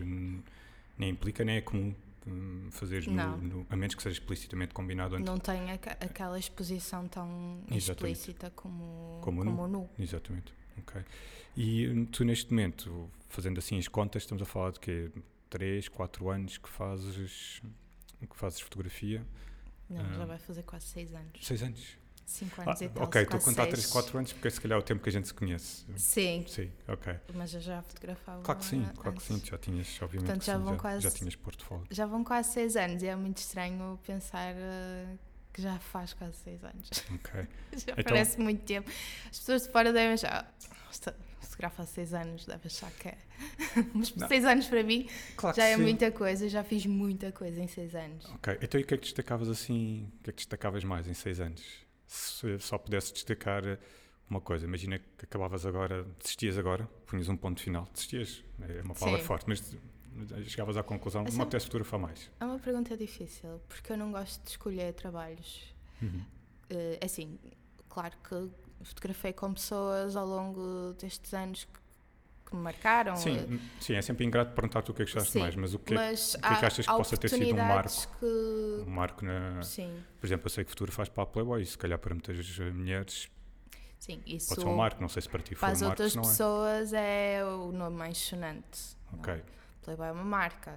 nem 0.97 1.09
implica 1.09 1.43
nem 1.43 1.57
é 1.57 1.61
comum 1.61 1.93
hum, 2.27 2.67
fazer 2.71 3.07
no, 3.07 3.37
no, 3.37 3.67
a 3.69 3.75
menos 3.75 3.95
que 3.95 4.03
seja 4.03 4.19
explicitamente 4.19 4.73
combinado 4.73 5.15
antes. 5.15 5.25
Não 5.25 5.37
tem 5.37 5.71
aquela 5.71 6.37
exposição 6.37 7.07
tão 7.07 7.61
Exatamente. 7.71 8.17
explícita 8.17 8.51
como, 8.51 9.19
como, 9.21 9.43
como 9.43 9.67
nu. 9.67 9.79
nu. 9.79 9.89
Exatamente. 9.97 10.53
Ok. 10.77 11.01
E 11.55 11.87
hum, 11.87 12.05
tu 12.05 12.23
neste 12.23 12.51
momento, 12.51 13.09
fazendo 13.27 13.59
assim 13.59 13.77
as 13.77 13.87
contas, 13.87 14.23
estamos 14.23 14.41
a 14.41 14.45
falar 14.45 14.71
de 14.71 14.79
quê? 14.79 15.11
3, 15.49 15.87
4 15.89 16.29
anos 16.29 16.57
que 16.57 16.69
fazes 16.69 17.61
que 18.19 18.35
fazes 18.35 18.59
fotografia? 18.59 19.25
Não, 19.89 20.13
já 20.13 20.25
vai 20.25 20.37
fazer 20.37 20.63
quase 20.63 20.85
6 20.87 21.13
anos. 21.15 21.31
6 21.41 21.63
anos? 21.63 21.97
5 22.29 22.61
anos 22.61 22.81
ah, 22.81 22.85
e 22.85 22.89
tal. 22.89 23.03
Ok, 23.03 23.21
estou 23.21 23.39
a 23.39 23.41
contar 23.41 23.67
3, 23.67 23.85
4 23.87 24.17
anos 24.17 24.33
porque 24.33 24.49
se 24.51 24.61
calhar 24.61 24.77
é 24.77 24.79
o 24.79 24.83
tempo 24.83 25.01
que 25.01 25.09
a 25.09 25.11
gente 25.11 25.27
se 25.27 25.33
conhece. 25.33 25.85
Sim. 25.97 26.45
Sim, 26.47 26.71
ok. 26.87 27.15
Mas 27.33 27.53
eu 27.53 27.61
já 27.61 27.81
fotografava. 27.81 28.43
Claro 28.43 28.59
que 28.59 28.65
sim, 28.65 28.83
antes. 28.83 28.99
claro 28.99 29.17
que 29.17 29.23
sim. 29.23 29.41
Já 29.43 29.57
tinhas, 29.57 30.01
obviamente, 30.01 30.27
Portanto, 30.27 30.45
já, 30.45 30.57
sim, 30.57 30.63
vão 30.63 30.73
já, 30.73 30.79
quase, 30.79 31.01
já 31.01 31.11
tinhas 31.11 31.35
portfólio. 31.35 31.87
Já 31.89 32.05
vão 32.05 32.23
quase 32.23 32.53
6 32.53 32.75
anos 32.75 33.03
e 33.03 33.07
é 33.07 33.15
muito 33.15 33.37
estranho 33.37 33.99
pensar 34.05 34.53
uh, 34.53 35.19
que 35.51 35.61
já 35.61 35.79
faz 35.79 36.13
quase 36.13 36.37
6 36.37 36.63
anos. 36.63 36.89
Ok. 37.15 37.31
já 37.73 37.93
então, 37.93 38.03
parece 38.03 38.39
muito 38.39 38.63
tempo. 38.63 38.89
As 39.29 39.39
pessoas 39.39 39.63
de 39.63 39.71
fora 39.71 39.91
devem 39.91 40.13
achar. 40.13 40.53
Fotografa 41.41 41.83
há 41.83 41.85
6 41.85 42.13
anos, 42.13 42.45
deve 42.45 42.67
achar 42.67 42.91
que 42.91 43.09
é. 43.09 43.17
Mas 43.93 44.09
6 44.09 44.45
anos 44.45 44.67
para 44.67 44.83
mim 44.83 45.09
claro 45.35 45.55
já 45.55 45.65
é 45.65 45.75
sim. 45.75 45.81
muita 45.81 46.11
coisa, 46.11 46.47
já 46.47 46.63
fiz 46.63 46.85
muita 46.85 47.31
coisa 47.31 47.59
em 47.61 47.67
6 47.67 47.95
anos. 47.95 48.25
Ok, 48.35 48.57
então 48.61 48.79
e 48.79 48.83
o 48.83 48.87
que 48.87 48.93
é 48.93 48.97
que 48.97 49.03
destacavas 49.03 49.49
assim? 49.49 50.09
O 50.19 50.23
que 50.23 50.29
é 50.29 50.33
que 50.33 50.37
destacavas 50.37 50.83
mais 50.83 51.07
em 51.07 51.13
6 51.13 51.39
anos? 51.41 51.88
Se 52.09 52.59
só 52.59 52.77
pudesse 52.77 53.13
destacar 53.13 53.63
uma 54.29 54.41
coisa, 54.41 54.65
imagina 54.65 54.99
que 54.99 55.25
acabavas 55.25 55.65
agora, 55.65 56.03
desistias 56.19 56.57
agora, 56.57 56.85
punhas 57.05 57.29
um 57.29 57.37
ponto 57.37 57.61
final, 57.61 57.87
desistias, 57.93 58.43
é 58.61 58.81
uma 58.81 58.93
palavra 58.95 59.19
Sim. 59.21 59.25
forte, 59.25 59.45
mas 59.47 59.75
chegavas 60.47 60.75
à 60.77 60.83
conclusão, 60.83 61.23
Essa 61.23 61.31
não 61.35 61.41
é- 61.41 61.43
apetece 61.43 61.65
fotografar 61.65 61.99
mais. 61.99 62.29
É 62.39 62.45
uma 62.45 62.59
pergunta 62.59 62.95
difícil, 62.97 63.61
porque 63.67 63.93
eu 63.93 63.97
não 63.97 64.11
gosto 64.11 64.43
de 64.43 64.49
escolher 64.49 64.93
trabalhos. 64.93 65.73
Uhum. 66.01 66.23
Eh, 66.69 66.99
assim, 67.03 67.39
claro 67.87 68.15
que 68.23 68.49
fotografei 68.85 69.33
com 69.33 69.53
pessoas 69.53 70.15
ao 70.15 70.25
longo 70.27 70.93
destes 70.99 71.33
anos 71.33 71.67
que, 72.49 72.55
me 72.55 72.61
marcaram. 72.61 73.15
Sim, 73.15 73.37
eh, 73.37 73.59
sim, 73.79 73.93
é 73.95 74.01
sempre 74.01 74.25
ingrato 74.25 74.53
perguntar-te 74.53 74.91
o 74.91 74.93
que 74.93 75.03
é 75.03 75.05
que 75.05 75.19
Sim, 75.21 75.39
mais, 75.39 75.55
mas 75.55 75.73
o 75.73 75.79
que, 75.79 75.93
é, 75.93 75.95
mas 75.95 76.33
o 76.35 76.39
que 76.39 76.45
é 76.47 76.55
que 76.55 76.65
achas 76.65 76.85
que 76.87 76.93
possa 76.93 77.17
ter 77.17 77.29
sido 77.29 77.55
um 77.55 77.57
marco? 77.57 78.17
que- 78.19 78.83
um 78.85 78.89
marco 78.89 79.25
na... 79.25 79.61
Sim, 79.63 80.03
Por 80.19 80.25
exemplo, 80.25 80.45
eu 80.45 80.49
sei 80.49 80.63
que 80.63 80.69
fotografas 80.71 81.09
para 81.09 81.23
a 81.23 81.25
Playboy, 81.25 81.63
se 81.65 81.77
calhar 81.77 81.99
para 81.99 82.13
muitas 82.13 82.59
eh, 82.59 82.71
mulheres 82.71 83.29
sim, 83.99 84.21
isso 84.25 84.49
pode 84.49 84.61
ser 84.61 84.67
um 84.67 84.75
marco, 84.75 85.01
não 85.01 85.09
sei 85.09 85.21
se 85.21 85.29
para 85.29 85.41
ti 85.41 85.55
foi 85.55 85.59
para 85.59 85.69
as 85.73 85.81
um 85.81 85.85
marco, 85.85 86.01
outras 86.03 86.11
se 86.11 86.17
não 86.17 86.23
é. 86.23 86.27
pessoas 86.27 86.93
é 86.93 87.43
o 87.45 87.71
nome 87.71 87.97
mais 87.97 88.17
sonante. 88.17 88.95
não 89.11 89.19
é? 89.19 89.21
Ok, 89.21 89.43
Playboy 89.83 90.07
é 90.07 90.11
uma 90.11 90.23
marca. 90.23 90.71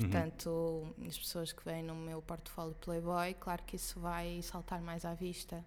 Uhum. 0.00 0.10
Portanto, 0.10 0.94
as 1.06 1.16
pessoas 1.16 1.52
que 1.52 1.64
vêm 1.64 1.82
no 1.82 1.94
meu 1.94 2.20
portfólio 2.20 2.74
Playboy, 2.80 3.34
claro 3.34 3.62
que 3.64 3.76
isso 3.76 4.00
vai 4.00 4.40
saltar 4.42 4.80
mais 4.80 5.04
à 5.04 5.14
vista. 5.14 5.64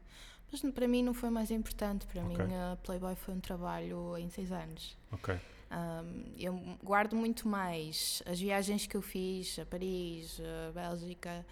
Mas 0.51 0.61
para 0.73 0.87
mim 0.87 1.03
não 1.03 1.13
foi 1.13 1.29
mais 1.29 1.51
importante. 1.51 2.05
Para 2.07 2.23
Ok. 2.23 2.45
mim, 2.45 2.53
a 2.55 2.77
Playboy 2.83 3.15
foi 3.15 3.33
um 3.33 3.39
trabalho 3.39 4.17
em 4.17 4.29
seis 4.29 4.51
anos. 4.51 4.97
ok, 5.11 5.39
Um, 5.69 6.23
eu 6.37 6.77
guardo 6.81 7.13
muito 7.13 7.45
mais 7.45 8.23
as 8.25 8.39
viagens 8.39 8.87
que 8.87 8.95
eu 8.95 9.01
fiz 9.01 9.59
a 9.59 9.65
Paris, 9.65 10.39
a 10.39 10.71
Bélgica, 10.71 11.45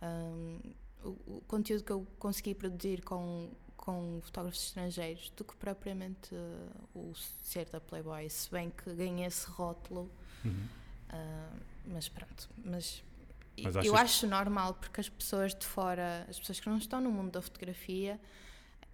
um, 0.00 0.60
o, 1.02 1.08
o 1.38 1.42
conteúdo 1.48 1.82
que 1.82 1.90
eu 1.90 2.06
consegui 2.20 2.54
produzir 2.54 3.02
com, 3.02 3.50
com 3.76 4.20
fotógrafos 4.22 4.62
estrangeiros 4.66 5.30
do 5.36 5.44
que 5.44 5.56
propriamente 5.56 6.32
uh, 6.36 6.70
o 6.94 7.12
ser 7.42 7.68
da 7.68 7.80
Playboy. 7.80 8.30
Se 8.30 8.48
bem 8.48 8.70
que 8.70 8.94
ganhei 8.94 9.26
esse 9.26 9.48
rótulo, 9.48 10.08
Uhum. 10.44 10.68
uh, 11.12 11.60
mas 11.86 12.08
pronto. 12.08 12.48
Mas, 12.64 13.02
Mas 13.62 13.74
eu 13.76 13.80
achas- 13.94 13.94
acho 14.00 14.26
normal 14.26 14.74
porque 14.74 15.00
as 15.00 15.08
pessoas 15.08 15.54
de 15.54 15.66
fora, 15.66 16.24
as 16.28 16.38
pessoas 16.38 16.60
que 16.60 16.68
não 16.68 16.78
estão 16.78 17.00
no 17.00 17.10
mundo 17.10 17.32
da 17.32 17.42
fotografia, 17.42 18.20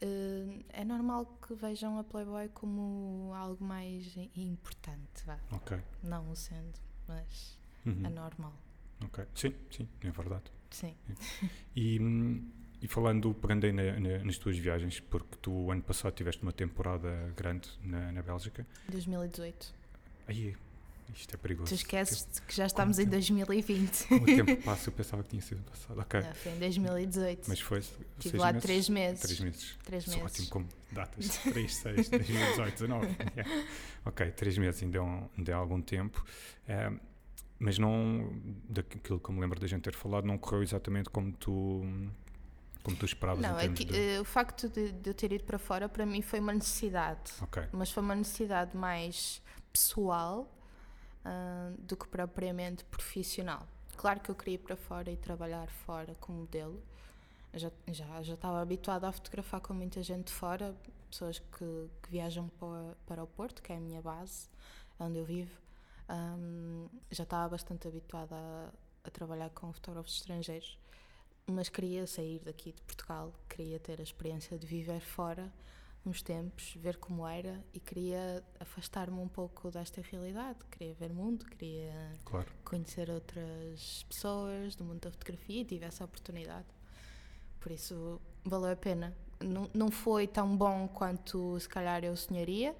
uh, 0.02 0.64
é 0.71 0.85
normal 0.85 1.26
que 1.47 1.54
vejam 1.54 1.99
a 1.99 2.04
Playboy 2.04 2.49
como 2.50 3.33
algo 3.35 3.62
mais 3.64 4.16
importante, 4.37 5.25
vá. 5.26 5.38
ok. 5.52 5.78
Não 6.02 6.30
o 6.30 6.37
sendo, 6.37 6.78
mas 7.09 7.59
Uhum. 7.87 8.00
é 8.04 8.09
normal. 8.11 8.52
ok. 9.04 9.25
Sim, 9.35 9.54
sim, 9.71 9.88
é 10.02 10.11
verdade. 10.11 10.44
Sim. 10.71 10.94
E, 11.76 12.00
hum, 12.00 12.50
e 12.83 12.88
falando, 12.88 13.33
pegando 13.35 13.64
aí 13.64 13.73
na- 13.73 13.99
na- 14.00 14.25
nas 14.25 14.38
tuas 14.38 14.59
viagens, 14.59 14.99
porque 15.00 15.37
tu 15.40 15.71
ano 15.71 15.83
passado 15.83 16.14
tiveste 16.14 16.42
uma 16.42 16.52
temporada 16.52 17.33
grande 17.37 17.68
na, 17.83 18.11
na 18.12 18.23
Bélgica. 18.23 18.66
2018. 18.88 19.73
Aí, 20.26 20.56
isto 21.15 21.35
é 21.35 21.37
perigoso. 21.37 21.69
Tu 21.69 21.75
esqueces 21.75 22.27
que 22.47 22.55
já 22.55 22.67
estamos 22.67 22.99
em 22.99 23.03
tempo? 23.05 23.13
2020. 23.13 24.15
O 24.15 24.25
tempo 24.25 24.63
passa, 24.63 24.89
eu 24.89 24.93
pensava 24.93 25.23
que 25.23 25.31
tinha 25.31 25.43
sido 25.43 25.63
passado. 25.63 26.01
Ok. 26.01 26.21
Não, 26.21 26.35
foi 26.35 26.53
em 26.53 26.59
2018. 26.59 27.45
Mas 27.49 27.61
foi. 27.61 27.79
Estive 27.79 28.39
lá 28.39 28.53
meses? 28.53 28.63
três 28.65 28.89
meses. 28.89 29.21
Três 29.23 29.41
meses. 29.41 29.79
Três 29.85 30.05
Sou 30.05 30.15
meses. 30.17 30.33
ótimo 30.33 30.49
como 30.49 30.69
datas. 30.93 31.29
3, 31.39 31.75
6, 31.75 32.09
2018, 32.09 32.73
19. 32.73 33.07
Yeah. 33.37 33.67
Ok, 34.07 34.31
três 34.33 34.59
meses 34.59 34.83
ainda 34.83 34.99
é, 34.99 35.01
um, 35.01 35.29
ainda 35.37 35.53
é 35.53 35.55
algum 35.55 35.81
tempo. 35.81 36.25
Ehm, 36.69 36.99
mas 37.59 37.79
não, 37.79 38.31
daquilo 38.69 39.19
que 39.19 39.33
me 39.33 39.41
lembro 39.41 39.59
da 39.61 39.67
gente 39.67 39.83
ter 39.83 39.95
falado, 39.95 40.25
não 40.27 40.37
correu 40.37 40.63
exatamente 40.63 41.09
como 41.09 41.33
tu, 41.33 41.83
como 42.83 42.97
tu 42.97 43.07
esperavas 43.07 43.41
Não, 43.43 43.57
termos 43.57 43.81
aqui, 43.81 43.85
de... 43.91 43.99
eh, 43.99 44.21
o 44.21 44.25
facto 44.25 44.69
de, 44.69 44.93
de 44.93 45.11
eu 45.11 45.15
ter 45.15 45.33
ido 45.33 45.45
para 45.45 45.59
fora 45.59 45.89
para 45.89 46.05
mim 46.05 46.21
foi 46.21 46.41
uma 46.41 46.53
necessidade. 46.53 47.33
Ok, 47.41 47.63
Mas 47.73 47.91
foi 47.91 48.03
uma 48.03 48.15
necessidade 48.15 48.77
mais 48.77 49.41
pessoal 49.73 50.51
ah, 51.25 51.73
do 51.78 51.97
que 51.97 52.07
propriamente 52.07 52.85
profissional. 52.85 53.66
Claro 53.97 54.21
que 54.21 54.31
eu 54.31 54.35
queria 54.35 54.54
ir 54.54 54.59
para 54.59 54.76
fora 54.76 55.11
e 55.11 55.16
trabalhar 55.16 55.69
fora 55.69 56.14
como 56.16 56.40
modelo. 56.40 56.83
Já, 57.54 57.71
já, 57.88 58.23
já 58.23 58.35
estava 58.35 58.61
habituada 58.61 59.09
a 59.09 59.12
fotografar 59.12 59.61
com 59.61 59.73
muita 59.73 60.02
gente 60.02 60.26
de 60.26 60.33
fora, 60.33 60.75
pessoas 61.09 61.38
que, 61.38 61.88
que 62.02 62.11
viajam 62.11 62.49
para, 62.59 62.97
para 63.07 63.23
o 63.23 63.26
Porto, 63.26 63.62
que 63.62 63.73
é 63.73 63.76
a 63.76 63.81
minha 63.81 64.02
base, 64.02 64.49
onde 64.99 65.19
eu 65.19 65.25
vivo. 65.25 65.57
Ahm, 66.09 66.88
já 67.11 67.23
estava 67.23 67.49
bastante 67.50 67.87
habituada 67.88 68.35
a, 68.35 68.71
a 69.04 69.11
trabalhar 69.11 69.50
com 69.50 69.73
fotógrafos 69.73 70.16
estrangeiros, 70.16 70.76
mas 71.47 71.69
queria 71.69 72.07
sair 72.07 72.40
daqui 72.40 72.73
de 72.73 72.83
Portugal, 72.83 73.33
queria 73.49 73.78
ter 73.78 74.00
a 74.00 74.02
experiência 74.02 74.59
de 74.59 74.66
viver 74.66 75.00
fora 75.00 75.50
uns 76.07 76.23
tempos, 76.23 76.75
ver 76.77 76.99
como 76.99 77.27
era 77.27 77.65
e 77.73 77.81
queria 77.81 78.43
afastar-me 78.61 79.19
um 79.19 79.29
pouco 79.29 79.71
desta 79.71 80.03
realidade. 80.03 80.59
Queria 80.71 80.95
ver 80.95 81.13
mundo, 81.13 81.45
queria 81.47 82.13
claro. 82.25 82.47
conhecer 82.65 83.11
outras 83.11 84.05
pessoas 84.09 84.75
do 84.77 84.85
mundo 84.85 85.01
da 85.01 85.11
fotografia 85.11 85.63
e 85.63 85.65
tive 85.65 85.85
essa 85.87 86.05
oportunidade. 86.05 86.67
Por 87.59 87.73
isso 87.73 88.21
valeu 88.45 88.73
a 88.73 88.77
pena. 88.77 89.17
Não, 89.41 89.71
não 89.75 89.91
foi 89.91 90.27
tão 90.27 90.57
bom 90.57 90.87
quanto 90.89 91.59
se 91.59 91.69
calhar 91.69 92.05
eu 92.05 92.15
sonharia, 92.17 92.77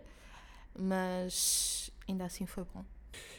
mas 0.79 1.91
ainda 2.07 2.25
assim 2.25 2.47
foi 2.47 2.65
bom. 2.65 2.85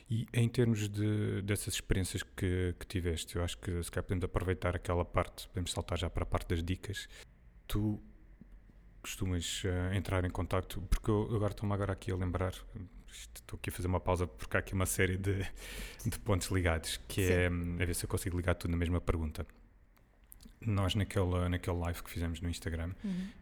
E 0.09 0.27
em 0.33 0.47
termos 0.47 0.87
de, 0.87 1.41
dessas 1.41 1.75
experiências 1.75 2.23
que, 2.23 2.75
que 2.79 2.85
tiveste, 2.85 3.35
eu 3.35 3.43
acho 3.43 3.57
que 3.57 3.83
se 3.83 3.91
calhar 3.91 4.03
podemos 4.03 4.23
aproveitar 4.23 4.75
aquela 4.75 5.03
parte, 5.03 5.47
podemos 5.49 5.71
saltar 5.71 5.97
já 5.97 6.09
para 6.09 6.23
a 6.23 6.25
parte 6.25 6.49
das 6.49 6.63
dicas. 6.63 7.07
Tu 7.67 7.99
costumas 9.05 9.61
eh, 9.65 9.95
entrar 9.95 10.23
em 10.25 10.29
contacto, 10.29 10.81
porque 10.89 11.09
eu 11.11 11.29
agora 11.35 11.51
estou-me 11.53 11.73
agora 11.73 11.93
aqui 11.93 12.11
a 12.11 12.15
lembrar, 12.15 12.53
estou 13.11 13.57
aqui 13.57 13.69
a 13.69 13.73
fazer 13.73 13.87
uma 13.87 13.99
pausa 13.99 14.25
porque 14.25 14.57
há 14.57 14.59
aqui 14.59 14.73
uma 14.73 14.85
série 14.87 15.15
de, 15.17 15.43
de 16.05 16.19
pontos 16.19 16.47
ligados, 16.47 16.97
que 17.07 17.21
é, 17.21 17.49
hum, 17.49 17.77
a 17.79 17.85
ver 17.85 17.93
se 17.95 18.03
eu 18.05 18.09
consigo 18.09 18.35
ligar 18.35 18.55
tudo 18.55 18.71
na 18.71 18.77
mesma 18.77 18.99
pergunta. 18.99 19.45
Nós 20.61 20.95
naquele, 20.95 21.47
naquele 21.49 21.77
live 21.77 22.01
que 22.01 22.09
fizemos 22.09 22.41
no 22.41 22.49
Instagram, 22.49 22.91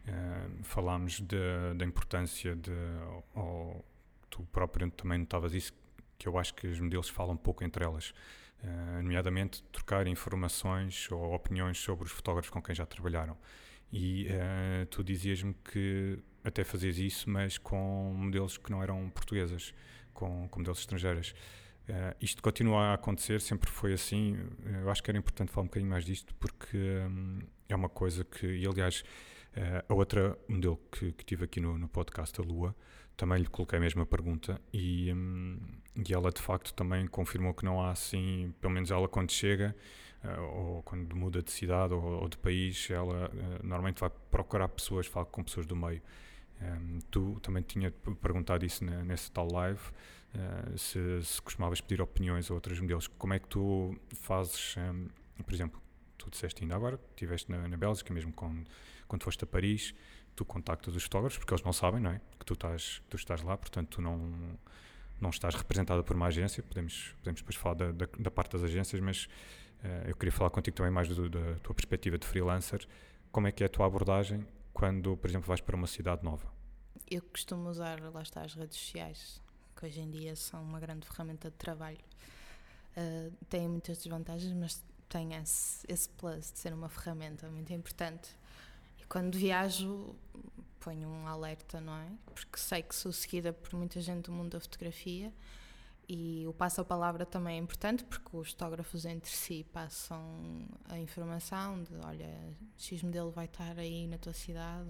eh, 0.06 0.46
falámos 0.62 1.20
de- 1.20 1.74
da 1.76 1.84
importância 1.84 2.54
de, 2.54 2.70
ou 3.34 3.82
tu 4.28 4.42
próprio 4.52 4.90
também 4.90 5.18
notavas 5.18 5.54
isso, 5.54 5.72
que 6.18 6.28
eu 6.28 6.36
acho 6.38 6.52
que 6.54 6.66
os 6.66 6.78
modelos 6.80 7.08
falam 7.08 7.36
pouco 7.36 7.64
entre 7.64 7.82
elas, 7.84 8.12
eh, 8.62 9.00
nomeadamente 9.02 9.62
trocar 9.72 10.06
informações 10.06 11.10
ou 11.10 11.32
opiniões 11.34 11.78
sobre 11.78 12.04
os 12.04 12.12
fotógrafos 12.12 12.50
com 12.50 12.60
quem 12.60 12.74
já 12.74 12.84
trabalharam. 12.84 13.36
E 13.92 14.26
eh, 14.28 14.86
tu 14.90 15.04
dizias-me 15.04 15.54
que 15.54 16.18
até 16.42 16.64
fazias 16.64 16.98
isso, 16.98 17.30
mas 17.30 17.58
com 17.58 18.12
modelos 18.16 18.58
que 18.58 18.70
não 18.70 18.82
eram 18.82 19.08
portuguesas, 19.10 19.72
com, 20.12 20.48
com 20.48 20.60
modelos 20.60 20.80
estrangeiras. 20.80 21.34
Eh, 21.88 22.16
isto 22.20 22.42
continua 22.42 22.86
a 22.86 22.94
acontecer, 22.94 23.40
sempre 23.40 23.70
foi 23.70 23.92
assim. 23.92 24.36
Eu 24.82 24.90
acho 24.90 25.02
que 25.02 25.10
era 25.10 25.18
importante 25.18 25.50
falar 25.52 25.64
um 25.64 25.68
bocadinho 25.68 25.90
mais 25.90 26.04
disto, 26.04 26.34
porque 26.36 26.76
hum, 26.76 27.40
é 27.68 27.76
uma 27.76 27.88
coisa 27.88 28.24
que, 28.24 28.46
e 28.46 28.66
aliás, 28.66 29.04
eh, 29.54 29.84
a 29.88 29.94
outra 29.94 30.36
modelo 30.48 30.78
que, 30.90 31.12
que 31.12 31.24
tive 31.24 31.44
aqui 31.44 31.60
no, 31.60 31.78
no 31.78 31.88
podcast, 31.88 32.38
a 32.40 32.44
Lua, 32.44 32.74
também 33.16 33.38
lhe 33.38 33.46
coloquei 33.46 33.78
a 33.78 33.80
mesma 33.80 34.04
pergunta 34.04 34.60
e, 34.72 35.12
hum, 35.12 35.58
e 36.06 36.12
ela 36.12 36.30
de 36.30 36.42
facto 36.42 36.74
também 36.74 37.06
confirmou 37.06 37.54
que 37.54 37.64
não 37.64 37.80
há 37.80 37.90
assim, 37.92 38.52
pelo 38.60 38.72
menos 38.72 38.90
ela 38.90 39.08
quando 39.08 39.30
chega 39.30 39.74
eh, 39.74 39.94
ou 40.40 40.82
quando 40.82 41.14
muda 41.14 41.42
de 41.42 41.50
cidade 41.50 41.92
ou, 41.94 42.02
ou 42.02 42.28
de 42.28 42.36
país, 42.38 42.88
ela 42.90 43.30
eh, 43.32 43.60
normalmente 43.62 44.00
vai 44.00 44.10
procurar 44.30 44.68
pessoas, 44.68 45.06
fala 45.06 45.26
com 45.26 45.42
pessoas 45.42 45.66
do 45.66 45.76
meio. 45.76 46.02
Um, 46.60 46.98
tu 47.10 47.38
também 47.42 47.62
tinha 47.62 47.90
perguntado 47.90 48.64
isso 48.64 48.84
na, 48.84 49.02
nesse 49.04 49.30
tal 49.30 49.48
live, 49.52 49.80
uh, 50.34 50.78
se, 50.78 51.22
se 51.22 51.42
costumavas 51.42 51.80
pedir 51.80 52.00
opiniões 52.00 52.50
a 52.50 52.54
outros 52.54 52.80
modelos. 52.80 53.06
Como 53.08 53.34
é 53.34 53.38
que 53.38 53.48
tu 53.48 53.94
fazes, 54.14 54.76
um, 54.78 55.08
por 55.42 55.52
exemplo, 55.52 55.82
tu 56.16 56.30
disseste 56.30 56.62
ainda 56.62 56.76
agora, 56.76 56.98
estiveste 57.10 57.50
na, 57.50 57.68
na 57.68 57.76
Bélgica, 57.76 58.14
mesmo 58.14 58.32
quando, 58.32 58.64
quando 59.08 59.24
foste 59.24 59.44
a 59.44 59.46
Paris, 59.46 59.94
tu 60.34 60.44
contactas 60.44 60.94
os 60.94 61.02
fotógrafos, 61.02 61.38
porque 61.38 61.52
eles 61.52 61.64
não 61.64 61.72
sabem, 61.72 62.00
não 62.00 62.10
é? 62.10 62.20
Que 62.38 62.46
tu 62.46 62.54
estás, 62.54 63.02
tu 63.10 63.16
estás 63.16 63.42
lá, 63.42 63.56
portanto 63.56 63.96
tu 63.96 64.02
não, 64.02 64.18
não 65.20 65.30
estás 65.30 65.54
representada 65.54 66.02
por 66.02 66.16
uma 66.16 66.26
agência, 66.26 66.62
podemos, 66.62 67.14
podemos 67.18 67.40
depois 67.40 67.56
falar 67.56 67.74
da, 67.74 67.92
da, 67.92 68.08
da 68.18 68.30
parte 68.30 68.52
das 68.52 68.62
agências, 68.62 69.00
mas 69.00 69.28
eu 70.06 70.16
queria 70.16 70.32
falar 70.32 70.50
contigo 70.50 70.76
também 70.76 70.92
mais 70.92 71.08
do, 71.08 71.28
da 71.28 71.54
tua 71.56 71.74
perspectiva 71.74 72.18
de 72.18 72.26
freelancer, 72.26 72.86
como 73.30 73.46
é 73.46 73.52
que 73.52 73.62
é 73.62 73.66
a 73.66 73.68
tua 73.68 73.86
abordagem 73.86 74.46
quando, 74.72 75.16
por 75.16 75.28
exemplo, 75.28 75.46
vais 75.46 75.60
para 75.60 75.76
uma 75.76 75.86
cidade 75.86 76.24
nova? 76.24 76.52
Eu 77.10 77.22
costumo 77.22 77.68
usar, 77.68 78.00
lá 78.00 78.22
está, 78.22 78.42
as 78.42 78.54
redes 78.54 78.78
sociais, 78.78 79.40
que 79.76 79.86
hoje 79.86 80.00
em 80.00 80.10
dia 80.10 80.34
são 80.36 80.62
uma 80.62 80.80
grande 80.80 81.06
ferramenta 81.06 81.50
de 81.50 81.56
trabalho. 81.56 81.98
Uh, 82.96 83.32
têm 83.48 83.68
muitas 83.68 83.98
desvantagens, 83.98 84.52
mas 84.54 84.82
tem 85.08 85.34
esse, 85.34 85.84
esse 85.88 86.08
plus 86.08 86.52
de 86.52 86.58
ser 86.58 86.72
uma 86.72 86.88
ferramenta 86.88 87.48
muito 87.50 87.72
importante. 87.72 88.30
E 88.98 89.04
quando 89.04 89.36
viajo, 89.36 90.14
ponho 90.80 91.08
um 91.08 91.26
alerta, 91.26 91.80
não 91.80 91.96
é? 91.96 92.08
Porque 92.34 92.58
sei 92.58 92.82
que 92.82 92.94
sou 92.94 93.12
seguida 93.12 93.52
por 93.52 93.74
muita 93.74 94.00
gente 94.00 94.26
do 94.26 94.32
mundo 94.32 94.52
da 94.52 94.60
fotografia 94.60 95.32
e 96.08 96.46
o 96.46 96.52
passo-a-palavra 96.52 97.24
também 97.24 97.56
é 97.56 97.58
importante 97.58 98.04
porque 98.04 98.36
os 98.36 98.50
fotógrafos 98.50 99.04
entre 99.04 99.30
si 99.30 99.64
passam 99.72 100.66
a 100.88 100.98
informação 100.98 101.82
de 101.82 101.94
olha, 102.04 102.28
X 102.76 103.02
modelo 103.02 103.30
vai 103.30 103.46
estar 103.46 103.78
aí 103.78 104.06
na 104.06 104.18
tua 104.18 104.32
cidade, 104.32 104.88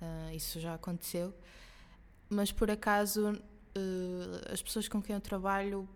Uh, 0.00 0.34
isso 0.34 0.60
já 0.60 0.74
aconteceu. 0.74 1.34
Mas 2.28 2.52
por 2.52 2.70
acaso, 2.70 3.32
uh, 3.32 4.52
as 4.52 4.62
pessoas 4.62 4.88
com 4.88 5.02
quem 5.02 5.14
eu 5.14 5.20
trabalho, 5.20 5.88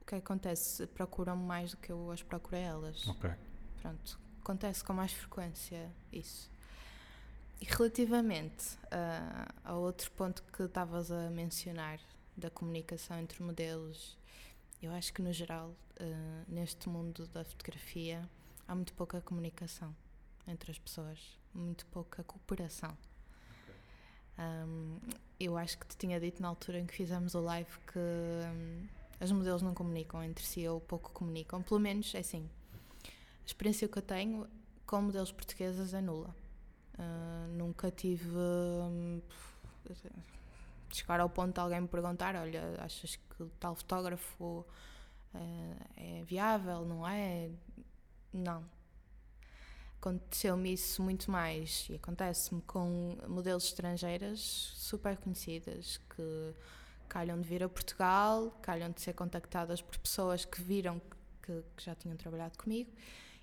o 0.00 0.04
que 0.04 0.14
acontece? 0.16 0.86
Procuram 0.88 1.36
mais 1.36 1.70
do 1.70 1.76
que 1.78 1.90
eu 1.90 2.10
as 2.10 2.22
procuro 2.22 2.56
a 2.56 2.60
elas. 2.60 3.06
Ok. 3.08 3.30
Pronto, 3.80 4.18
acontece 4.40 4.84
com 4.84 4.92
mais 4.92 5.12
frequência 5.12 5.90
isso. 6.12 6.50
E 7.60 7.64
relativamente 7.64 8.74
uh, 8.86 9.52
ao 9.64 9.80
outro 9.80 10.10
ponto 10.12 10.42
que 10.52 10.64
estavas 10.64 11.10
a 11.10 11.30
mencionar, 11.30 12.00
da 12.36 12.50
comunicação 12.50 13.18
entre 13.18 13.42
modelos, 13.42 14.16
eu 14.82 14.90
acho 14.92 15.12
que 15.12 15.22
no 15.22 15.32
geral, 15.32 15.68
uh, 16.00 16.44
neste 16.48 16.88
mundo 16.88 17.26
da 17.28 17.44
fotografia, 17.44 18.28
há 18.66 18.74
muito 18.74 18.92
pouca 18.94 19.20
comunicação 19.20 19.94
entre 20.46 20.70
as 20.70 20.78
pessoas, 20.78 21.18
muito 21.54 21.86
pouca 21.86 22.24
cooperação. 22.24 22.96
Um, 24.38 24.98
eu 25.38 25.56
acho 25.56 25.78
que 25.78 25.86
te 25.86 25.96
tinha 25.96 26.18
dito 26.18 26.40
na 26.42 26.48
altura 26.48 26.80
em 26.80 26.86
que 26.86 26.94
fizemos 26.94 27.34
o 27.34 27.40
live 27.40 27.70
que 27.86 27.98
um, 27.98 28.88
as 29.20 29.30
modelos 29.30 29.62
não 29.62 29.74
comunicam 29.74 30.22
entre 30.24 30.44
si 30.44 30.66
ou 30.66 30.80
pouco 30.80 31.12
comunicam, 31.12 31.62
pelo 31.62 31.78
menos 31.78 32.14
é 32.14 32.18
assim. 32.18 32.48
A 33.04 33.46
experiência 33.46 33.86
que 33.86 33.98
eu 33.98 34.02
tenho 34.02 34.48
com 34.86 35.02
modelos 35.02 35.30
portuguesas 35.30 35.94
é 35.94 36.00
nula. 36.00 36.34
Uh, 36.94 37.48
nunca 37.56 37.90
tive. 37.90 38.28
Um, 38.36 39.20
chegar 40.96 41.20
ao 41.20 41.28
ponto 41.28 41.54
de 41.54 41.60
alguém 41.60 41.80
me 41.80 41.88
perguntar: 41.88 42.34
olha, 42.36 42.76
achas 42.78 43.16
que 43.16 43.44
tal 43.58 43.74
fotógrafo 43.74 44.64
uh, 45.34 45.76
é 45.96 46.22
viável? 46.24 46.84
Não 46.84 47.06
é? 47.06 47.50
Não. 48.32 48.64
Aconteceu-me 50.00 50.72
isso 50.72 51.00
muito 51.00 51.30
mais 51.30 51.86
e 51.88 51.94
acontece-me 51.94 52.60
com 52.62 53.16
modelos 53.28 53.64
estrangeiras 53.64 54.40
super 54.40 55.16
conhecidas 55.16 55.98
que 56.16 56.54
calham 57.08 57.40
de 57.40 57.48
vir 57.48 57.62
a 57.62 57.68
Portugal, 57.68 58.50
calham 58.62 58.90
de 58.90 59.00
ser 59.00 59.12
contactadas 59.12 59.80
por 59.80 59.96
pessoas 59.98 60.44
que 60.44 60.60
viram 60.60 61.00
que, 61.42 61.62
que 61.76 61.84
já 61.84 61.94
tinham 61.94 62.16
trabalhado 62.16 62.58
comigo 62.58 62.90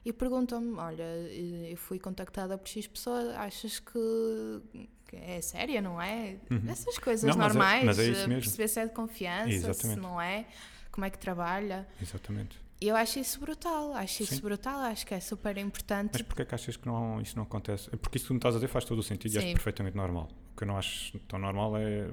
e 0.04 0.14
perguntam-me: 0.14 0.74
Olha, 0.74 1.04
eu 1.04 1.78
fui 1.78 2.00
contactada 2.00 2.58
por 2.58 2.68
X 2.68 2.88
pessoa, 2.88 3.36
achas 3.38 3.80
que 3.80 4.90
é 5.16 5.42
séria, 5.42 5.82
não 5.82 6.02
é? 6.02 6.38
Uhum. 6.50 6.64
Essas 6.70 6.98
coisas 6.98 7.36
não, 7.36 7.48
normais, 7.48 7.86
mas 7.86 8.00
é, 8.00 8.10
mas 8.10 8.20
é 8.20 8.28
perceber 8.28 8.68
se 8.68 8.80
é 8.80 8.86
de 8.86 8.94
confiança, 8.94 9.50
Exatamente. 9.50 9.96
se 9.96 10.00
não 10.00 10.22
é, 10.22 10.46
como 10.92 11.06
é 11.06 11.10
que 11.10 11.18
trabalha. 11.18 11.88
Exatamente. 12.02 12.60
Eu 12.82 12.96
acho 12.96 13.20
isso 13.20 13.40
brutal, 13.42 13.94
acho 13.94 14.24
isso 14.24 14.36
Sim. 14.36 14.42
brutal, 14.42 14.80
acho 14.80 15.06
que 15.06 15.14
é 15.14 15.20
super 15.20 15.58
importante. 15.58 16.12
Mas 16.14 16.22
porquê 16.22 16.44
é 16.44 16.46
que 16.46 16.56
achas 16.56 16.78
que 16.78 16.88
não, 16.88 17.20
isso 17.20 17.36
não 17.36 17.44
acontece? 17.44 17.90
Porque 17.98 18.18
isso 18.18 18.26
que 18.26 18.28
tu 18.30 18.34
me 18.34 18.38
estás 18.38 18.56
a 18.56 18.58
dizer 18.58 18.70
faz 18.70 18.86
todo 18.86 19.00
o 19.00 19.04
sentido 19.04 19.32
Sim. 19.32 19.38
e 19.38 19.40
acho 19.40 19.54
perfeitamente 19.54 19.98
normal. 19.98 20.30
O 20.54 20.58
que 20.58 20.64
eu 20.64 20.68
não 20.68 20.78
acho 20.78 21.20
tão 21.20 21.38
normal 21.40 21.76
é. 21.76 22.10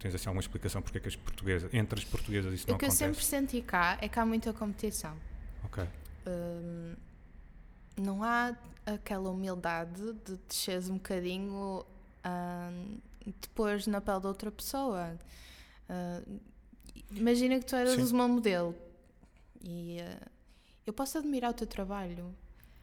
Tens 0.00 0.14
assim 0.14 0.28
alguma 0.28 0.40
explicação 0.40 0.82
porque 0.82 0.98
é 0.98 1.00
que 1.00 1.08
as 1.08 1.14
portuguesas, 1.14 1.72
entre 1.72 2.00
as 2.00 2.04
portuguesas 2.04 2.52
isso 2.52 2.64
o 2.66 2.70
não 2.70 2.76
acontece? 2.76 2.96
O 2.96 2.98
que 2.98 3.04
eu 3.04 3.14
sempre 3.14 3.24
senti 3.24 3.62
cá 3.62 3.96
é 4.00 4.08
que 4.08 4.18
há 4.18 4.26
muita 4.26 4.52
competição. 4.52 5.16
Ok. 5.64 5.84
Hum, 6.26 6.94
não 7.96 8.24
há 8.24 8.56
aquela 8.84 9.30
humildade 9.30 10.12
de 10.24 10.36
desceres 10.48 10.90
um 10.90 10.94
bocadinho 10.94 11.84
depois 13.40 13.86
na 13.86 14.00
pele 14.00 14.20
de 14.20 14.26
outra 14.26 14.50
pessoa. 14.50 15.18
Uh, 15.88 16.40
imagina 17.10 17.58
que 17.58 17.66
tu 17.66 17.76
eras 17.76 17.94
Sim. 17.94 18.14
uma 18.14 18.28
modelo 18.28 18.74
e 19.62 19.98
uh, 20.00 20.30
eu 20.86 20.92
posso 20.92 21.18
admirar 21.18 21.50
o 21.50 21.54
teu 21.54 21.66
trabalho. 21.66 22.34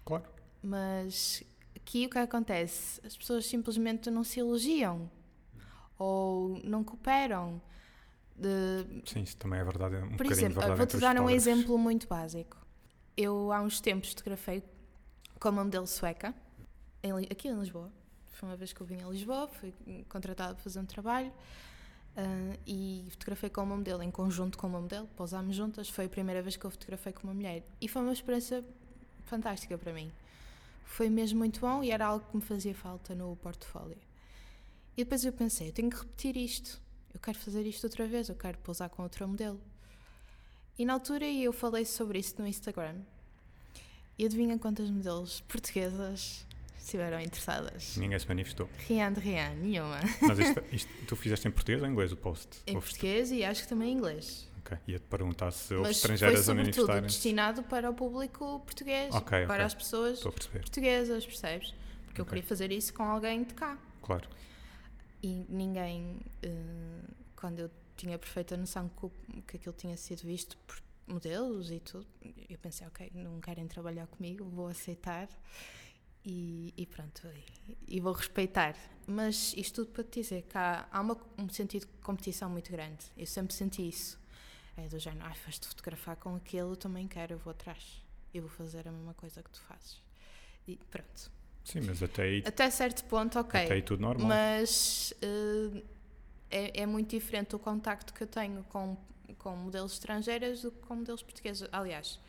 Claro. 0.06 0.26
Mas 0.64 1.44
aqui 1.76 2.06
o 2.06 2.10
que 2.10 2.18
acontece? 2.18 3.00
As 3.06 3.16
pessoas 3.16 3.46
simplesmente 3.46 4.10
não 4.10 4.24
se 4.24 4.40
elogiam 4.40 5.10
ou 5.98 6.60
não 6.64 6.84
cooperam. 6.84 7.62
De... 8.36 9.02
Sim, 9.06 9.22
isso 9.22 9.38
também 9.38 9.60
é 9.60 9.64
verdade. 9.64 9.98
Um 9.98 10.18
Por 10.18 10.26
exemplo, 10.26 10.76
vou-te 10.76 10.98
dar 10.98 11.20
um 11.20 11.30
exemplo 11.30 11.78
muito 11.78 12.08
básico. 12.08 12.58
Eu 13.16 13.52
há 13.52 13.62
uns 13.62 13.80
tempos 13.80 14.10
fotografei 14.10 14.64
com 15.40 15.50
uma 15.50 15.64
modelo 15.64 15.86
sueca, 15.86 16.34
em, 17.04 17.12
aqui 17.30 17.48
em 17.48 17.60
Lisboa. 17.60 17.92
Foi 18.42 18.50
uma 18.50 18.58
vez 18.58 18.74
que 18.74 18.82
eu 18.82 18.86
vim 18.88 19.02
a 19.02 19.08
Lisboa, 19.08 19.48
fui 19.48 19.74
contratada 20.10 20.56
para 20.56 20.64
fazer 20.64 20.80
um 20.80 20.86
trabalho 20.86 21.32
Uh, 22.12 22.60
e 22.68 23.08
fotografei 23.10 23.50
com 23.50 23.64
uma 23.64 23.78
modelo, 23.78 24.04
em 24.04 24.12
conjunto 24.12 24.58
com 24.58 24.68
uma 24.68 24.82
modelo, 24.82 25.08
pousámos 25.16 25.56
juntas. 25.56 25.88
Foi 25.88 26.06
a 26.06 26.10
primeira 26.10 26.42
vez 26.42 26.58
que 26.58 26.66
eu 26.66 26.70
fotografei 26.70 27.14
com 27.14 27.24
uma 27.24 27.34
mulher 27.34 27.64
e 27.80 27.88
foi 27.88 28.02
uma 28.02 28.12
experiência 28.12 28.66
fantástica 29.24 29.78
para 29.78 29.94
mim. 29.94 30.12
Foi 30.84 31.10
mesmo 31.10 31.40
muito 31.40 31.62
bom 31.62 31.82
e 31.82 31.90
era 31.90 32.06
algo 32.06 32.26
que 32.30 32.36
me 32.36 32.42
fazia 32.42 32.76
falta 32.76 33.16
no 33.16 33.34
portfólio. 33.38 33.98
E 34.98 35.06
depois 35.06 35.24
eu 35.24 35.32
pensei: 35.32 35.70
eu 35.70 35.72
tenho 35.72 35.90
que 35.90 35.96
repetir 35.96 36.36
isto, 36.36 36.82
eu 37.14 37.20
quero 37.20 37.40
fazer 37.40 37.66
isto 37.66 37.86
outra 37.86 38.06
vez, 38.06 38.28
eu 38.28 38.36
quero 38.36 38.58
pousar 38.58 38.90
com 38.90 39.04
outra 39.04 39.26
modelo. 39.26 39.60
E 40.78 40.84
na 40.84 40.94
altura 40.94 41.26
eu 41.26 41.54
falei 41.54 41.86
sobre 41.86 42.20
isso 42.20 42.36
no 42.42 42.46
Instagram. 42.46 42.98
E 44.18 44.26
adivinha 44.26 44.60
quantas 44.60 44.90
modelos 44.90 45.40
portuguesas 45.42 46.46
estiveram 46.84 47.20
interessadas. 47.20 47.98
Ninguém 47.98 48.20
se 48.20 48.28
manifestou. 48.28 48.70
Rian 48.88 49.14
de 49.14 49.20
Rian, 49.20 49.54
nenhuma. 49.56 50.00
Mas 50.22 50.40
isto, 50.40 50.64
isto, 50.72 50.92
tu 51.08 51.16
fizeste 51.16 51.48
em 51.48 51.52
português 51.52 51.82
ou 51.82 51.88
em 51.88 51.92
inglês 51.92 52.12
o 52.12 52.18
post? 52.18 52.48
Em 52.68 52.74
português 52.74 53.32
e 53.32 53.44
acho 53.44 53.64
que 53.64 53.70
também 53.70 53.92
em 53.92 53.98
inglês. 53.98 54.50
Ok, 54.60 54.78
ia-te 54.88 55.06
perguntar 55.06 55.52
se 55.52 55.74
houve 55.74 55.90
estrangeiras 55.92 56.48
a 56.48 56.54
manifestarem. 56.54 57.02
Mas 57.02 57.14
destinado 57.14 57.64
para 57.64 57.90
o 57.90 57.94
público 57.94 58.60
português, 58.60 59.14
okay, 59.16 59.46
para 59.46 59.56
okay. 59.56 59.66
as 59.66 59.74
pessoas 59.74 60.20
portuguesas, 60.22 61.26
percebes? 61.26 61.74
Porque 62.06 62.22
okay. 62.22 62.22
eu 62.22 62.26
queria 62.26 62.44
fazer 62.44 62.72
isso 62.72 62.94
com 62.94 63.04
alguém 63.04 63.44
de 63.44 63.54
cá. 63.54 63.78
Claro. 64.02 64.28
E 65.24 65.46
ninguém, 65.50 66.20
uh, 66.46 67.14
quando 67.36 67.60
eu 67.60 67.72
tinha 67.96 68.18
perfeita 68.18 68.58
noção 68.58 68.90
que, 68.90 69.42
que 69.42 69.58
aquilo 69.58 69.76
tinha 69.76 69.96
sido 69.98 70.22
visto 70.22 70.58
por 70.66 70.82
modelos 71.08 71.72
e 71.72 71.80
tudo, 71.80 72.06
eu 72.50 72.58
pensei, 72.58 72.88
ok, 72.88 73.12
não 73.14 73.40
querem 73.40 73.68
trabalhar 73.68 74.08
comigo, 74.08 74.46
vou 74.46 74.68
aceitar. 74.68 75.28
E, 76.24 76.74
e 76.78 76.86
pronto, 76.86 77.28
e, 77.68 77.78
e, 77.88 78.00
vou 78.00 78.14
respeitar. 78.14 78.76
Mas 79.08 79.54
isto 79.58 79.84
tudo 79.84 79.92
para 79.92 80.04
te 80.04 80.22
dizer 80.22 80.44
que 80.44 80.58
há, 80.58 80.88
há 80.92 81.02
uma, 81.02 81.18
um 81.38 81.50
sentido 81.50 81.82
de 81.82 82.02
competição 82.04 82.50
muito 82.50 82.72
grande. 82.72 83.06
Eu 83.18 83.26
sempre 83.26 83.54
senti 83.54 83.88
isso. 83.88 84.20
É 84.78 84.88
do 84.88 85.00
género, 85.00 85.26
ai, 85.26 85.36
foste 85.36 85.68
fotografar 85.68 86.16
com 86.16 86.36
aquele, 86.36 86.62
eu 86.62 86.76
também 86.76 87.08
quero, 87.08 87.34
eu 87.34 87.38
vou 87.40 87.52
atrás. 87.52 88.04
Eu 88.34 88.44
vou 88.44 88.52
fazer 88.52 88.88
a 88.88 88.92
mesma 88.92 89.14
coisa 89.16 89.42
que 89.42 89.50
tu 89.50 89.60
fazes. 89.62 90.02
E 90.68 90.78
pronto. 90.90 91.32
Sim, 91.64 91.82
mas 91.82 92.02
até 92.02 92.24
aí. 92.24 92.44
Até 92.46 92.70
certo 92.70 93.04
ponto, 93.06 93.40
ok. 93.40 93.64
Até 93.64 93.74
aí 93.74 93.82
tudo 93.82 94.02
normal. 94.02 94.28
Mas 94.28 95.14
uh, 95.24 95.84
é, 96.50 96.82
é 96.82 96.86
muito 96.86 97.10
diferente 97.10 97.56
o 97.56 97.60
contacto 97.60 98.14
que 98.14 98.24
eu 98.24 98.28
tenho 98.28 98.64
com, 98.66 98.98
com 99.38 99.56
modelos 99.56 99.94
estrangeiros 99.94 100.62
do 100.62 100.72
que 100.72 100.80
com 100.80 100.96
modelos 100.96 101.24
portugueses. 101.24 101.68
Aliás, 101.72 102.20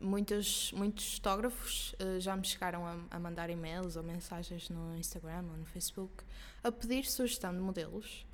Muitos, 0.00 0.72
muitos 0.72 1.14
fotógrafos 1.14 1.94
uh, 1.94 2.20
já 2.20 2.36
me 2.36 2.44
chegaram 2.44 2.86
a, 2.86 2.96
a, 3.10 3.18
mandar 3.18 3.48
e-mails 3.48 3.96
ou 3.96 4.02
mensagens 4.02 4.68
no 4.68 4.94
Instagram 4.96 5.44
ou 5.50 5.56
no 5.56 5.64
Facebook 5.64 6.22
a 6.62 6.70
pedir 6.70 7.06
sugestão 7.06 7.52
de 7.52 7.60
modelos. 7.60 8.26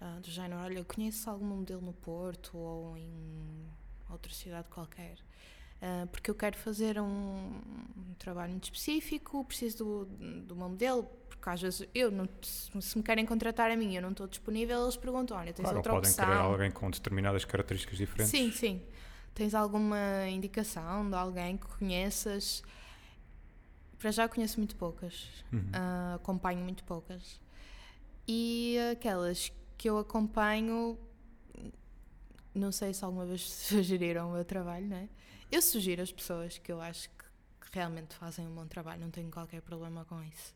Uh, 0.00 0.20
do 0.20 0.28
género, 0.28 0.60
olha, 0.60 0.78
eu 0.78 0.84
conheço 0.84 1.30
algum 1.30 1.44
modelo 1.44 1.80
no 1.80 1.92
Porto 1.92 2.58
ou 2.58 2.96
em 2.96 3.64
outra 4.10 4.32
cidade 4.32 4.68
qualquer. 4.68 5.16
Uh, 5.80 6.06
porque 6.08 6.30
eu 6.30 6.34
quero 6.34 6.56
fazer 6.56 6.98
um, 6.98 7.04
um, 7.04 8.14
trabalho 8.18 8.50
muito 8.50 8.64
específico, 8.64 9.44
preciso 9.44 9.84
do, 9.84 10.04
do 10.42 10.56
meu 10.56 10.68
modelo, 10.68 11.04
porque 11.28 11.48
às 11.48 11.60
vezes 11.60 11.86
eu 11.94 12.10
não, 12.10 12.28
se 12.42 12.96
me 12.96 13.04
querem 13.04 13.26
contratar 13.26 13.70
a 13.70 13.76
mim 13.76 13.94
eu 13.94 14.00
não 14.00 14.10
estou 14.10 14.26
disponível, 14.26 14.82
eles 14.82 14.96
perguntam, 14.96 15.36
olha, 15.36 15.52
tens 15.52 15.62
claro, 15.62 15.76
outra 15.76 15.92
podem 15.92 16.10
opção. 16.10 16.24
querer 16.24 16.38
alguém 16.38 16.70
com 16.70 16.90
determinadas 16.90 17.44
características 17.44 17.98
diferentes. 17.98 18.30
Sim, 18.30 18.50
sim. 18.50 18.82
Tens 19.34 19.52
alguma 19.52 20.28
indicação 20.28 21.08
de 21.10 21.16
alguém 21.16 21.56
que 21.56 21.66
conheças? 21.66 22.62
Para 23.98 24.12
já 24.12 24.28
conheço 24.28 24.58
muito 24.60 24.76
poucas, 24.76 25.28
uhum. 25.52 25.60
uh, 25.60 26.14
acompanho 26.14 26.60
muito 26.60 26.84
poucas. 26.84 27.40
E 28.28 28.76
aquelas 28.92 29.52
que 29.76 29.90
eu 29.90 29.98
acompanho, 29.98 30.98
não 32.54 32.70
sei 32.70 32.94
se 32.94 33.04
alguma 33.04 33.26
vez 33.26 33.42
sugeriram 33.50 34.30
o 34.30 34.32
meu 34.34 34.44
trabalho, 34.44 34.86
não 34.86 34.96
é? 34.96 35.08
Eu 35.50 35.60
sugiro 35.60 36.02
as 36.02 36.12
pessoas 36.12 36.58
que 36.58 36.70
eu 36.70 36.80
acho 36.80 37.08
que, 37.10 37.24
realmente 37.72 38.14
fazem 38.14 38.46
um 38.46 38.54
bom 38.54 38.66
trabalho, 38.66 39.00
não 39.00 39.10
tenho 39.10 39.28
qualquer 39.32 39.60
problema 39.60 40.04
com 40.04 40.22
isso. 40.22 40.54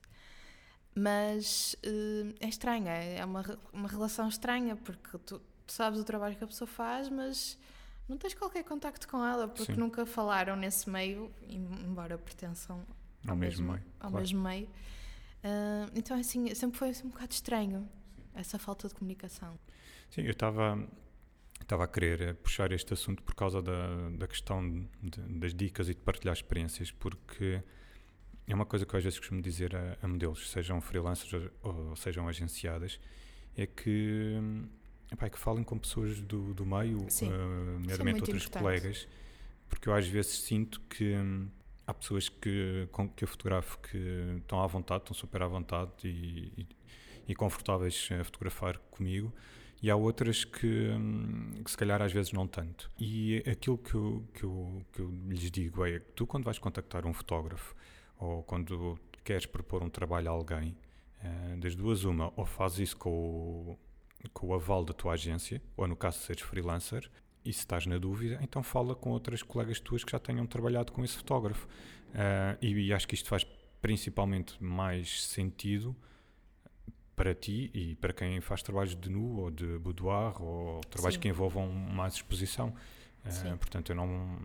Mas 0.94 1.74
uh, 1.84 2.32
é 2.38 2.48
estranho, 2.48 2.86
é, 2.86 3.16
é 3.16 3.24
uma, 3.24 3.58
uma 3.72 3.88
relação 3.88 4.28
estranha, 4.28 4.76
porque 4.76 5.18
tu, 5.18 5.40
tu 5.66 5.72
sabes 5.72 5.98
o 5.98 6.04
trabalho 6.04 6.36
que 6.36 6.44
a 6.44 6.46
pessoa 6.46 6.68
faz, 6.68 7.08
mas 7.08 7.58
não 8.08 8.16
tens 8.16 8.34
qualquer 8.34 8.64
contacto 8.64 9.06
com 9.06 9.24
ela 9.24 9.46
porque 9.48 9.72
Sim. 9.72 9.80
nunca 9.80 10.06
falaram 10.06 10.56
nesse 10.56 10.88
meio, 10.88 11.30
embora 11.48 12.16
pertençam 12.16 12.84
ao, 13.24 13.30
ao 13.32 13.36
mesmo, 13.36 13.72
meio. 13.72 13.84
Ao 14.00 14.10
claro. 14.10 14.16
mesmo 14.16 14.42
meio. 14.42 14.66
Uh, 14.66 15.90
então, 15.94 16.18
assim, 16.18 16.52
sempre 16.54 16.78
foi 16.78 16.90
assim, 16.90 17.06
um 17.06 17.10
bocado 17.10 17.32
estranho 17.32 17.80
Sim. 17.80 18.22
essa 18.34 18.58
falta 18.58 18.88
de 18.88 18.94
comunicação. 18.94 19.58
Sim, 20.10 20.22
eu 20.22 20.32
estava 20.32 20.88
estava 21.60 21.84
a 21.84 21.88
querer 21.88 22.34
puxar 22.36 22.72
este 22.72 22.94
assunto 22.94 23.22
por 23.22 23.34
causa 23.34 23.60
da, 23.60 24.08
da 24.10 24.26
questão 24.26 24.88
de, 25.02 25.20
das 25.38 25.54
dicas 25.54 25.88
e 25.88 25.94
de 25.94 26.00
partilhar 26.00 26.34
experiências, 26.34 26.90
porque 26.90 27.62
é 28.46 28.54
uma 28.54 28.64
coisa 28.64 28.86
que 28.86 28.94
eu 28.94 28.98
às 28.98 29.04
vezes 29.04 29.18
costumo 29.18 29.42
dizer 29.42 29.76
a, 29.76 29.98
a 30.00 30.08
modelos, 30.08 30.50
sejam 30.50 30.80
freelancers 30.80 31.50
ou, 31.62 31.74
ou 31.88 31.96
sejam 31.96 32.26
agenciadas, 32.26 32.98
é 33.54 33.66
que, 33.66 34.40
epá, 35.12 35.26
é 35.26 35.30
que 35.30 35.38
falem 35.38 35.64
com 35.64 35.78
pessoas 35.78 36.20
do, 36.20 36.54
do 36.54 36.64
meio, 36.64 36.98
Sim. 36.98 37.04
uh, 37.04 37.08
Isso 37.08 37.24
é 37.24 37.28
nomeadamente 37.34 38.02
muito 38.02 38.20
outros 38.22 38.42
importante. 38.42 38.62
colegas, 38.62 39.08
porque 39.68 39.88
eu 39.88 39.94
às 39.94 40.06
vezes 40.06 40.38
sinto 40.40 40.80
que 40.88 41.14
hum, 41.14 41.48
há 41.86 41.94
pessoas 41.94 42.28
que, 42.28 42.88
com, 42.92 43.08
que 43.08 43.24
eu 43.24 43.28
fotografo 43.28 43.78
que 43.78 43.98
estão 44.38 44.62
à 44.62 44.66
vontade, 44.66 45.02
estão 45.02 45.14
super 45.14 45.42
à 45.42 45.46
vontade 45.48 45.90
e, 46.04 46.52
e, 46.56 46.66
e 47.28 47.34
confortáveis 47.34 48.08
a 48.18 48.24
fotografar 48.24 48.78
comigo, 48.90 49.32
e 49.80 49.90
há 49.90 49.96
outras 49.96 50.44
que, 50.44 50.66
hum, 50.66 51.52
que 51.64 51.70
se 51.70 51.76
calhar 51.76 52.02
às 52.02 52.12
vezes 52.12 52.32
não 52.32 52.46
tanto. 52.46 52.90
E 52.98 53.38
aquilo 53.48 53.78
que 53.78 53.94
eu, 53.94 54.24
que 54.34 54.42
eu, 54.44 54.82
que 54.92 55.00
eu 55.00 55.10
lhes 55.28 55.50
digo 55.50 55.84
é 55.84 56.00
que 56.00 56.12
tu, 56.14 56.26
quando 56.26 56.44
vais 56.44 56.58
contactar 56.58 57.06
um 57.06 57.12
fotógrafo 57.12 57.74
ou 58.18 58.42
quando 58.42 58.98
queres 59.22 59.46
propor 59.46 59.82
um 59.82 59.88
trabalho 59.88 60.28
a 60.28 60.32
alguém, 60.32 60.76
eh, 61.22 61.56
das 61.58 61.76
duas, 61.76 62.04
uma, 62.04 62.32
ou 62.36 62.44
fazes 62.44 62.78
isso 62.80 62.96
com 62.96 63.10
o, 63.10 63.78
com 64.32 64.48
o 64.48 64.54
aval 64.54 64.84
da 64.84 64.92
tua 64.92 65.12
agência, 65.12 65.62
ou 65.76 65.86
no 65.86 65.96
caso 65.96 66.18
de 66.18 66.24
seres 66.24 66.42
freelancer, 66.42 67.10
e 67.44 67.52
se 67.52 67.60
estás 67.60 67.86
na 67.86 67.98
dúvida, 67.98 68.38
então 68.42 68.62
fala 68.62 68.94
com 68.94 69.10
outras 69.10 69.42
colegas 69.42 69.80
tuas 69.80 70.04
que 70.04 70.12
já 70.12 70.18
tenham 70.18 70.46
trabalhado 70.46 70.92
com 70.92 71.04
esse 71.04 71.16
fotógrafo. 71.16 71.66
Eh, 72.14 72.58
e, 72.60 72.86
e 72.86 72.92
acho 72.92 73.06
que 73.06 73.14
isto 73.14 73.28
faz 73.28 73.46
principalmente 73.80 74.62
mais 74.62 75.24
sentido 75.24 75.96
para 77.14 77.34
ti 77.34 77.70
e 77.74 77.94
para 77.96 78.12
quem 78.12 78.40
faz 78.40 78.62
trabalhos 78.62 78.94
de 78.94 79.10
nu 79.10 79.40
ou 79.40 79.50
de 79.50 79.78
boudoir 79.78 80.40
ou 80.40 80.80
trabalhos 80.82 81.14
Sim. 81.14 81.20
que 81.20 81.28
envolvam 81.28 81.68
mais 81.68 82.14
exposição. 82.14 82.74
Sim. 83.28 83.56
portanto, 83.58 83.90
eu 83.90 83.96
não, 83.96 84.38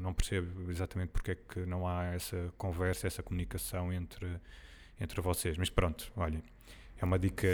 não 0.00 0.14
percebo 0.14 0.70
exatamente 0.70 1.08
porque 1.08 1.32
é 1.32 1.34
que 1.34 1.66
não 1.66 1.88
há 1.88 2.04
essa 2.06 2.52
conversa, 2.56 3.06
essa 3.08 3.20
comunicação 3.20 3.92
entre, 3.92 4.28
entre 5.00 5.20
vocês. 5.20 5.56
Mas 5.58 5.70
pronto, 5.70 6.12
olha, 6.16 6.40
é 7.00 7.04
uma 7.04 7.18
dica, 7.18 7.46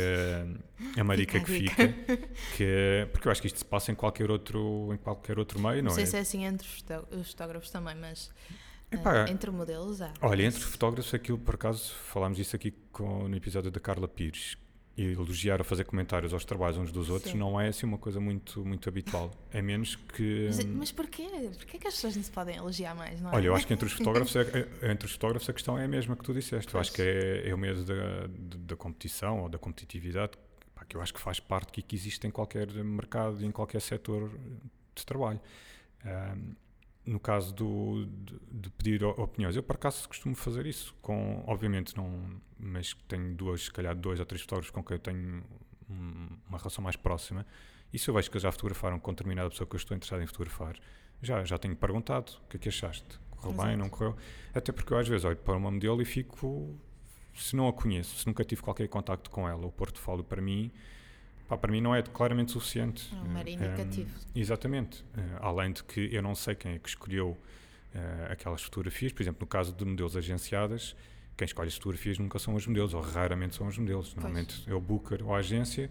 é 0.97 1.03
uma 1.03 1.17
dica, 1.17 1.39
Dica, 1.39 1.45
que 1.53 1.59
dica. 1.61 1.89
fica, 1.89 2.17
que, 2.57 3.09
porque 3.13 3.29
eu 3.29 3.33
acho 3.33 3.41
que 3.41 3.47
isto 3.47 3.59
se 3.59 3.65
passa 3.65 3.93
em 3.93 3.95
qualquer 3.95 4.31
outro, 4.31 4.91
em 4.93 4.97
qualquer 4.97 5.39
outro 5.39 5.59
meio, 5.61 5.77
Não 5.83 5.89
não, 5.89 5.91
sei 5.91 6.05
é? 6.05 6.07
se 6.07 6.17
é 6.17 6.21
assim 6.21 6.45
entre 6.45 6.67
os 6.67 6.75
fotó- 6.81 7.07
os 7.11 7.31
fotógrafos 7.31 7.71
também, 7.71 7.95
mas 7.95 8.31
Epá, 8.91 9.29
entre 9.29 9.51
modelos 9.51 10.01
há. 10.01 10.13
Olha, 10.23 10.45
entre 10.45 10.61
fotógrafos, 10.61 11.13
aquilo 11.13 11.39
por 11.39 11.57
acaso 11.57 11.93
falámos 12.13 12.39
disso 12.39 12.55
aqui 12.57 12.71
com, 12.93 13.29
no 13.29 13.37
episódio 13.37 13.71
da 13.71 13.81
Carla 13.81 14.07
Pires. 14.09 14.57
E 14.97 15.07
elogiar 15.11 15.59
ou 15.59 15.65
fazer 15.65 15.83
comentários 15.85 16.33
aos 16.33 16.45
trabalhos 16.45 16.79
uns 16.79 16.93
dos 16.93 17.11
outros 17.11 17.33
Sim. 17.33 17.39
não 17.39 17.61
é 17.61 17.67
assim 17.67 17.85
uma 17.85 17.99
coisa 17.99 18.21
muito, 18.21 18.65
muito 18.65 18.89
habitual. 18.89 19.29
É 19.53 19.61
menos 19.61 19.97
que. 19.97 20.45
Mas, 20.47 20.65
mas 20.67 20.93
porquê? 20.93 21.27
Porquê 21.57 21.79
que 21.79 21.89
as 21.89 21.95
pessoas 21.95 22.15
não 22.15 22.23
se 22.23 22.31
podem 22.31 22.57
elogiar 22.57 22.95
mais, 22.95 23.21
não 23.21 23.31
é? 23.33 23.35
Olha, 23.35 23.47
eu 23.49 23.55
acho 23.57 23.67
que 23.67 23.73
entre 23.75 23.87
os 23.87 23.93
fotógrafos, 23.99 24.37
é- 24.37 24.69
é- 24.83 24.93
entre 24.93 25.07
os 25.07 25.13
fotógrafos 25.13 25.49
a 25.49 25.53
questão 25.53 25.77
é 25.77 25.85
a 25.85 25.89
mesma 25.89 26.15
que 26.15 26.23
tu 26.23 26.33
disseste. 26.33 26.73
Eu 26.73 26.79
acho 26.81 26.93
Pois. 26.93 26.97
que 26.97 27.03
é, 27.03 27.49
é 27.49 27.53
o 27.55 27.59
medo 27.59 27.83
da, 27.85 27.95
da 28.29 28.77
competição 28.77 29.41
ou 29.41 29.49
da 29.49 29.59
competitividade, 29.59 30.35
pá, 30.77 30.85
que 30.85 30.97
eu 30.97 31.01
acho 31.03 31.13
que 31.13 31.21
faz 31.21 31.41
parte 31.41 31.81
e 31.81 31.83
que 31.83 31.97
existe 31.97 32.25
em 32.29 32.31
qualquer 32.31 32.73
mercado 32.73 33.43
e 33.43 33.47
em 33.47 33.51
qualquer 33.51 33.81
setor 33.81 34.31
de 34.95 35.05
trabalho. 35.05 35.41
Ahm, 36.05 36.55
no 37.07 37.21
caso 37.21 37.55
do, 37.55 38.07
de, 38.07 38.39
de 38.51 38.71
pedir 38.71 39.05
opiniões, 39.05 39.55
eu 39.57 39.63
por 39.63 39.77
acaso 39.77 40.09
costumo 40.09 40.35
fazer 40.35 40.65
isso, 40.67 40.95
com, 41.03 41.45
obviamente 41.47 41.97
não, 41.97 42.41
mas 42.59 42.95
tenho 43.07 43.35
duas, 43.35 43.65
se 43.65 43.71
calhar 43.73 43.95
dois 43.95 44.19
ou 44.21 44.27
três 44.27 44.41
fotógrafos 44.43 44.71
com 44.71 44.83
quem 44.83 44.95
eu 44.97 44.99
tenho 44.99 45.45
um- 45.91 46.29
uma 46.49 46.57
relação 46.59 46.83
mais 46.83 46.97
próxima, 46.97 47.47
e 47.93 47.99
se 47.99 48.09
eu 48.09 48.15
vejo 48.15 48.31
que 48.31 48.37
eles 48.37 48.43
já 48.43 48.51
fotografaram 48.51 48.99
com 48.99 49.13
determinada 49.13 49.51
pessoa 49.51 49.67
que 49.69 49.75
eu 49.75 49.79
estou 49.79 49.95
interessado 49.97 50.23
em 50.23 50.27
fotografar, 50.27 50.77
já, 51.23 51.45
já 51.45 51.59
tenho 51.59 51.77
perguntado 51.77 52.33
o 52.45 52.49
que 52.49 52.57
é 52.57 52.61
que 52.61 52.69
achaste, 52.69 53.21
correu 53.31 53.53
bem, 53.53 53.67
Exato. 53.67 53.79
não 53.79 53.89
correu, 53.91 54.17
até 54.55 54.73
porque 54.73 54.93
eu 54.93 54.99
às 54.99 55.07
vezes 55.07 55.25
olho 55.25 55.37
para 55.37 55.57
uma 55.57 55.71
modelo 55.71 56.01
e 56.01 56.05
fico, 56.07 56.75
se 57.35 57.55
não 57.55 57.69
a 57.69 57.73
conheço, 57.73 58.17
se 58.17 58.27
nunca 58.27 58.43
tive 58.45 58.63
qualquer 58.63 58.89
contacto 58.89 59.31
com 59.31 59.47
ela, 59.49 59.67
o 59.67 59.71
portfólio 59.73 60.25
para 60.25 60.41
mim, 60.41 60.71
pá, 61.49 61.57
para 61.57 61.71
mim 61.71 61.81
não 61.81 61.95
é 61.95 62.03
claramente 62.03 62.53
suficiente. 62.53 63.09
É 63.15 63.17
um 63.21 63.29
mero 63.33 63.49
Eh, 63.49 63.53
indicativo. 63.53 64.11
Exatamente. 64.35 65.05
Eh, 65.17 65.21
além 65.41 65.73
de 65.73 65.83
que 65.85 66.09
eu 66.15 66.23
não 66.23 66.35
sei 66.35 66.55
quem 66.55 66.73
é 66.75 66.79
que 66.79 66.89
escolheu 66.89 67.37
eh, 67.95 68.29
aquelas 68.31 68.63
fotografias. 68.63 69.13
Por 69.13 69.23
exemplo, 69.23 69.41
no 69.43 69.47
caso 69.47 69.73
de 69.73 69.85
modelos 69.85 70.17
agenciadas, 70.17 70.97
quem 71.37 71.47
escolhe 71.47 71.69
as 71.69 71.75
fotografias 71.75 72.19
nunca 72.19 72.39
são 72.39 72.55
os 72.55 72.67
modelos, 72.67 72.93
ou 72.95 73.01
raramente 73.01 73.55
são 73.57 73.67
os 73.67 73.79
modelos. 73.79 74.15
Normalmente 74.15 74.63
é 74.69 74.75
o 74.75 74.81
booker 74.81 75.23
ou 75.23 75.35
a 75.35 75.39
agência, 75.39 75.91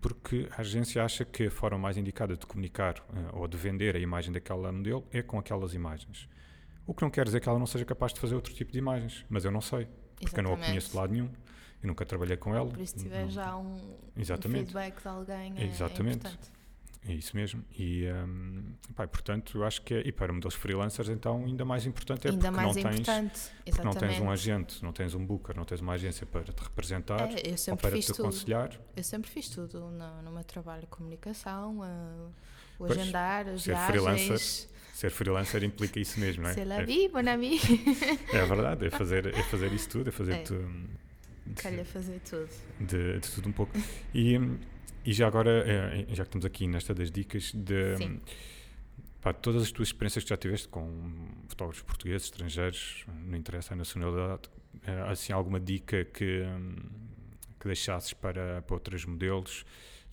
porque 0.00 0.48
a 0.56 0.60
agência 0.60 1.02
acha 1.04 1.24
que 1.24 1.46
a 1.46 1.50
forma 1.50 1.78
mais 1.78 1.96
indicada 1.96 2.36
de 2.36 2.46
comunicar 2.46 2.94
eh, 3.14 3.18
ou 3.32 3.46
de 3.48 3.56
vender 3.56 3.96
a 3.96 3.98
imagem 3.98 4.32
daquela 4.32 4.70
modelo 4.72 5.06
é 5.12 5.20
com 5.22 5.38
aquelas 5.38 5.74
imagens. 5.74 6.28
O 6.86 6.94
que 6.94 7.02
não 7.02 7.10
quer 7.10 7.24
dizer 7.24 7.40
que 7.40 7.48
ela 7.48 7.58
não 7.58 7.66
seja 7.66 7.84
capaz 7.84 8.12
de 8.14 8.20
fazer 8.20 8.34
outro 8.34 8.54
tipo 8.54 8.70
de 8.72 8.78
imagens, 8.78 9.24
mas 9.28 9.44
eu 9.44 9.50
não 9.50 9.60
sei, 9.60 9.88
porque 10.20 10.38
eu 10.38 10.42
não 10.44 10.50
a 10.50 10.54
Exatamente. 10.54 10.66
conheço 10.70 10.90
de 10.90 10.96
lado 10.96 11.12
nenhum. 11.12 11.30
Eu 11.82 11.88
nunca 11.88 12.04
trabalhei 12.06 12.36
com 12.36 12.54
ela. 12.54 12.68
Por 12.68 12.80
isso, 12.80 12.96
se 12.98 13.04
tiver 13.04 13.22
não- 13.22 13.30
já 13.30 13.56
um, 13.56 13.74
um 13.74 14.20
Exatamente. 14.20 14.60
feedback 14.72 15.00
de 15.02 15.08
alguém, 15.08 15.52
é, 15.56 15.64
Exatamente. 15.64 16.26
é. 16.26 16.56
É 17.08 17.12
isso 17.14 17.36
mesmo. 17.36 17.62
E, 17.78 18.04
hum, 18.10 18.64
pá, 18.96 19.06
portanto, 19.06 19.58
eu 19.58 19.64
acho 19.64 19.80
que 19.82 19.94
é, 19.94 20.00
e 20.08 20.10
para 20.10 20.32
modelos 20.32 20.56
freelancers, 20.56 21.08
então, 21.08 21.44
ainda 21.44 21.64
mais 21.64 21.86
importante 21.86 22.26
é 22.26 22.30
Ainda 22.32 22.50
porque, 22.50 22.64
não 22.66 22.72
tens, 22.74 22.84
importante. 22.98 23.40
porque 23.64 23.82
não 23.84 23.92
tens 23.94 24.18
um 24.20 24.28
agente, 24.28 24.82
não 24.82 24.92
tens 24.92 25.14
um 25.14 25.24
booker, 25.24 25.54
não 25.56 25.64
tens 25.64 25.80
uma 25.80 25.92
agência 25.92 26.26
para 26.26 26.42
te 26.42 26.60
representar 26.60 27.30
É, 27.30 27.42
eu 27.50 27.54
ou 27.70 27.76
para 27.76 27.96
te 27.96 28.06
tudo. 28.08 28.22
aconselhar. 28.22 28.72
Eu 28.96 29.04
sempre 29.04 29.30
fiz 29.30 29.48
tudo 29.48 29.78
no, 29.88 30.22
no 30.22 30.32
meu 30.32 30.42
trabalho 30.42 30.80
de 30.80 30.86
comunicação, 30.88 31.78
uh, 31.78 31.84
o 32.26 32.32
Pois, 32.78 32.98
agendar, 32.98 33.46
as 33.50 33.62
ser 33.62 33.70
viagens. 33.76 33.86
freelancer 33.86 34.68
Ser 34.92 35.10
freelancer 35.10 35.62
implica 35.62 36.00
isso 36.00 36.18
mesmo, 36.18 36.42
não 36.42 36.50
é? 36.50 36.64
La 36.64 36.80
É, 36.80 36.84
vie, 36.84 37.08
mon 37.10 37.28
ami. 37.30 37.60
é 38.32 38.44
verdade, 38.46 38.84
é 38.86 38.90
fazer, 38.90 39.26
é 39.26 39.42
fazer 39.44 39.72
isso 39.72 39.88
tudo, 39.90 40.08
é 40.08 40.10
fazer 40.12 40.32
É. 40.32 40.42
tu- 40.42 40.54
Calha 41.54 41.84
fazer 41.84 42.20
tudo. 42.20 42.48
de, 42.80 43.18
de 43.20 43.30
tudo 43.30 43.48
um 43.48 43.52
pouco. 43.52 43.72
E, 44.14 44.38
e 45.04 45.12
já 45.12 45.26
agora, 45.26 45.64
eh, 45.66 46.06
já 46.08 46.24
que 46.24 46.28
estamos 46.28 46.44
aqui 46.44 46.66
nesta 46.66 46.94
das 46.94 47.10
dicas, 47.10 47.52
de 47.52 47.96
Sim. 47.96 48.20
pá, 49.20 49.32
todas 49.32 49.62
as 49.62 49.70
tuas 49.70 49.88
experiências 49.88 50.24
que 50.24 50.30
já 50.30 50.36
tiveste 50.36 50.68
com 50.68 51.28
fotógrafos 51.48 51.82
portugueses, 51.82 52.24
estrangeiros, 52.24 53.04
não 53.24 53.36
interessa 53.38 53.74
a 53.74 53.76
nacionalidade, 53.76 54.50
eh, 54.86 55.04
assim, 55.08 55.32
alguma 55.32 55.60
dica 55.60 56.04
que, 56.04 56.42
que 57.60 57.66
deixasses 57.66 58.12
para, 58.12 58.62
para 58.62 58.74
outros 58.74 59.04
modelos, 59.04 59.64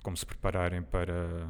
como 0.03 0.15
se 0.15 0.25
prepararem 0.25 0.81
para, 0.83 1.47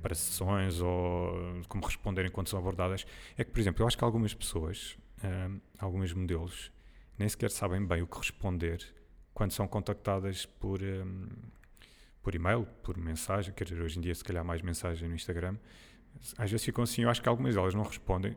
para 0.00 0.14
sessões 0.14 0.80
ou 0.80 1.62
como 1.68 1.84
responderem 1.84 2.30
quando 2.30 2.48
são 2.48 2.58
abordadas? 2.58 3.04
É 3.36 3.44
que, 3.44 3.50
por 3.50 3.60
exemplo, 3.60 3.82
eu 3.82 3.86
acho 3.86 3.98
que 3.98 4.04
algumas 4.04 4.32
pessoas, 4.32 4.96
hum, 5.22 5.60
alguns 5.78 6.12
modelos, 6.12 6.70
nem 7.18 7.28
sequer 7.28 7.50
sabem 7.50 7.84
bem 7.84 8.00
o 8.00 8.06
que 8.06 8.16
responder 8.16 8.86
quando 9.34 9.52
são 9.52 9.66
contactadas 9.68 10.44
por, 10.46 10.80
hum, 10.82 11.28
por 12.22 12.34
e-mail, 12.34 12.66
por 12.82 12.96
mensagem, 12.98 13.52
quer 13.54 13.64
dizer, 13.64 13.80
hoje 13.80 13.98
em 13.98 14.02
dia 14.02 14.14
se 14.14 14.24
calhar 14.24 14.44
mais 14.44 14.60
mensagem 14.62 15.08
no 15.08 15.14
Instagram, 15.14 15.56
às 16.36 16.50
vezes 16.50 16.64
ficam 16.64 16.84
assim, 16.84 17.02
eu 17.02 17.10
acho 17.10 17.22
que 17.22 17.28
algumas 17.28 17.54
delas 17.54 17.74
não 17.74 17.82
respondem, 17.82 18.36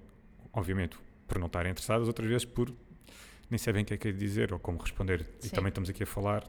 obviamente 0.53 0.97
por 1.27 1.39
não 1.39 1.47
estarem 1.47 1.71
interessadas, 1.71 2.07
outras 2.07 2.27
vezes 2.27 2.45
por 2.45 2.73
nem 3.49 3.57
sabem 3.57 3.83
o 3.83 3.85
que 3.85 3.93
é 3.93 3.97
que 3.97 4.07
é 4.07 4.11
dizer 4.11 4.53
ou 4.53 4.59
como 4.59 4.79
responder. 4.79 5.27
E 5.41 5.47
Sim. 5.47 5.55
também 5.55 5.69
estamos 5.69 5.89
aqui 5.89 6.03
a 6.03 6.05
falar 6.05 6.47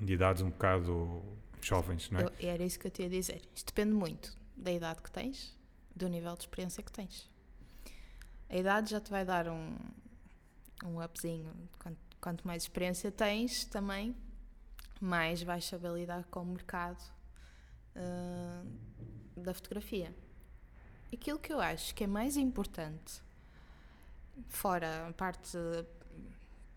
de 0.00 0.12
idades 0.12 0.42
um 0.42 0.50
bocado 0.50 1.22
jovens, 1.60 2.10
não 2.10 2.20
é? 2.20 2.24
Eu- 2.24 2.32
era 2.40 2.62
isso 2.62 2.78
que 2.78 2.86
eu 2.86 2.90
te 2.90 3.02
ia 3.02 3.08
dizer. 3.08 3.40
Isto 3.54 3.66
depende 3.66 3.92
muito 3.94 4.36
da 4.56 4.70
idade 4.72 5.00
que 5.02 5.10
tens, 5.10 5.56
do 5.94 6.08
nível 6.08 6.34
de 6.34 6.42
experiência 6.42 6.82
que 6.82 6.90
tens. 6.92 7.30
A 8.50 8.56
idade 8.56 8.90
já 8.90 9.00
te 9.00 9.10
vai 9.10 9.24
dar 9.24 9.48
um, 9.48 9.76
um 10.84 11.02
upzinho. 11.02 11.50
Quanto, 11.78 11.98
quanto 12.22 12.46
mais 12.46 12.62
experiência 12.62 13.10
tens, 13.10 13.64
também 13.64 14.16
mais 15.00 15.42
vais 15.42 15.64
saber 15.64 15.92
lidar 15.92 16.24
com 16.30 16.40
o 16.40 16.46
mercado 16.46 17.02
ah, 17.96 18.62
da 19.36 19.52
fotografia. 19.52 20.14
Aquilo 21.12 21.38
que 21.38 21.52
eu 21.52 21.60
acho 21.60 21.94
que 21.94 22.04
é 22.04 22.06
mais 22.06 22.36
importante, 22.36 23.20
fora 24.48 25.08
a 25.08 25.12
parte 25.12 25.50
de 25.58 25.84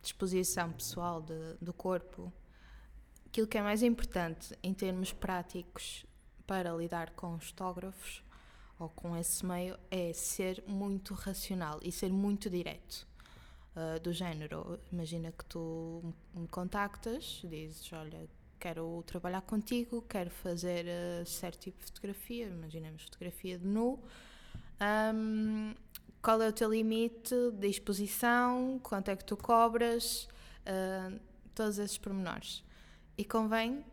disposição 0.01 0.71
pessoal 0.73 1.21
de- 1.21 1.53
do 1.62 1.71
corpo, 1.71 2.34
aquilo 3.27 3.47
que 3.47 3.58
é 3.58 3.62
mais 3.62 3.84
importante 3.84 4.58
em 4.63 4.73
termos 4.73 5.13
práticos 5.13 6.05
para 6.47 6.73
lidar 6.73 7.12
com 7.12 7.36
os 7.36 7.49
fotógrafos 7.49 8.23
ou 8.79 8.89
com 8.89 9.15
esse 9.15 9.45
meio 9.45 9.77
é 9.89 10.12
ser 10.12 10.63
muito 10.67 11.13
racional 11.13 11.79
e 11.81 11.91
ser 11.91 12.12
muito 12.12 12.49
direto. 12.49 13.08
Ah, 13.75 13.99
do 13.99 14.13
género, 14.13 14.79
imagina 14.91 15.31
que 15.31 15.43
tu 15.45 16.01
me 16.33 16.47
contactas, 16.47 17.41
dizes: 17.43 17.91
Olha, 17.91 18.27
quero 18.57 19.03
trabalhar 19.05 19.41
contigo, 19.41 20.01
quero 20.03 20.29
fazer 20.29 20.85
ah, 20.88 21.25
certo 21.25 21.59
tipo 21.59 21.79
de 21.79 21.85
fotografia, 21.85 22.47
imaginemos 22.47 23.03
fotografia 23.03 23.57
de 23.57 23.67
nu. 23.67 23.99
Ahm, 24.79 25.73
qual 26.21 26.41
é 26.41 26.47
o 26.47 26.53
teu 26.53 26.71
limite 26.71 27.35
de 27.51 27.67
exposição? 27.67 28.79
Quanto 28.81 29.09
é 29.09 29.15
que 29.15 29.25
tu 29.25 29.35
cobras? 29.35 30.29
Ah, 30.65 31.11
todos 31.53 31.77
esses 31.77 31.97
pormenores. 31.97 32.63
E 33.17 33.25
convém 33.25 33.83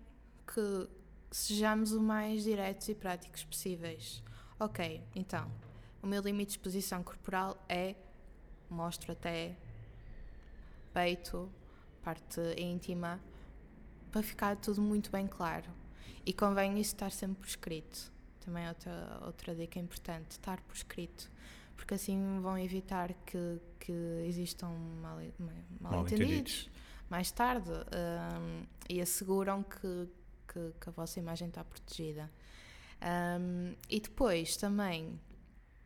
que 0.47 0.89
sejamos 1.31 1.93
o 1.93 2.01
mais 2.01 2.45
diretos 2.45 2.89
e 2.89 2.95
práticos 2.95 3.45
possíveis. 3.45 4.23
Ok, 4.61 5.03
então, 5.17 5.51
o 6.03 6.07
meu 6.07 6.23
limite 6.23 6.53
de 6.53 6.59
exposição 6.59 7.03
corporal 7.03 7.57
é, 7.69 7.97
mostro 8.71 9.13
até 9.13 9.57
peito, 10.93 11.51
parte 12.03 12.41
íntima, 12.57 13.21
para 14.11 14.23
ficar 14.23 14.57
tudo 14.57 14.81
muito 14.81 15.11
bem 15.11 15.27
claro. 15.27 15.71
E 16.25 16.33
convém 16.33 16.79
isso 16.79 16.95
estar 16.95 17.11
sempre 17.11 17.41
por 17.41 17.47
escrito. 17.47 18.13
Também 18.41 18.65
é 18.65 18.69
outra, 18.69 19.21
outra 19.25 19.55
dica 19.55 19.79
importante, 19.79 20.33
estar 20.33 20.61
por 20.61 20.75
escrito. 20.75 21.31
Porque 21.77 21.95
assim 21.95 22.41
vão 22.41 22.59
evitar 22.59 23.13
que, 23.27 23.61
que 23.81 23.93
existam 24.27 24.69
mal, 25.01 25.19
mal, 25.39 25.93
mal 25.93 26.03
entendidos 26.03 26.71
mais 27.13 27.31
tarde 27.31 27.71
um, 27.71 28.65
e 28.89 28.99
asseguram 28.99 29.63
que, 29.63 30.09
que, 30.49 30.73
que, 30.81 30.89
a 30.89 30.93
vossa 30.93 31.19
imagem 31.19 31.49
está 31.49 31.63
protegida. 31.63 32.31
Um, 33.39 33.75
e 33.91 34.01
depois 34.01 34.57
também 34.57 35.21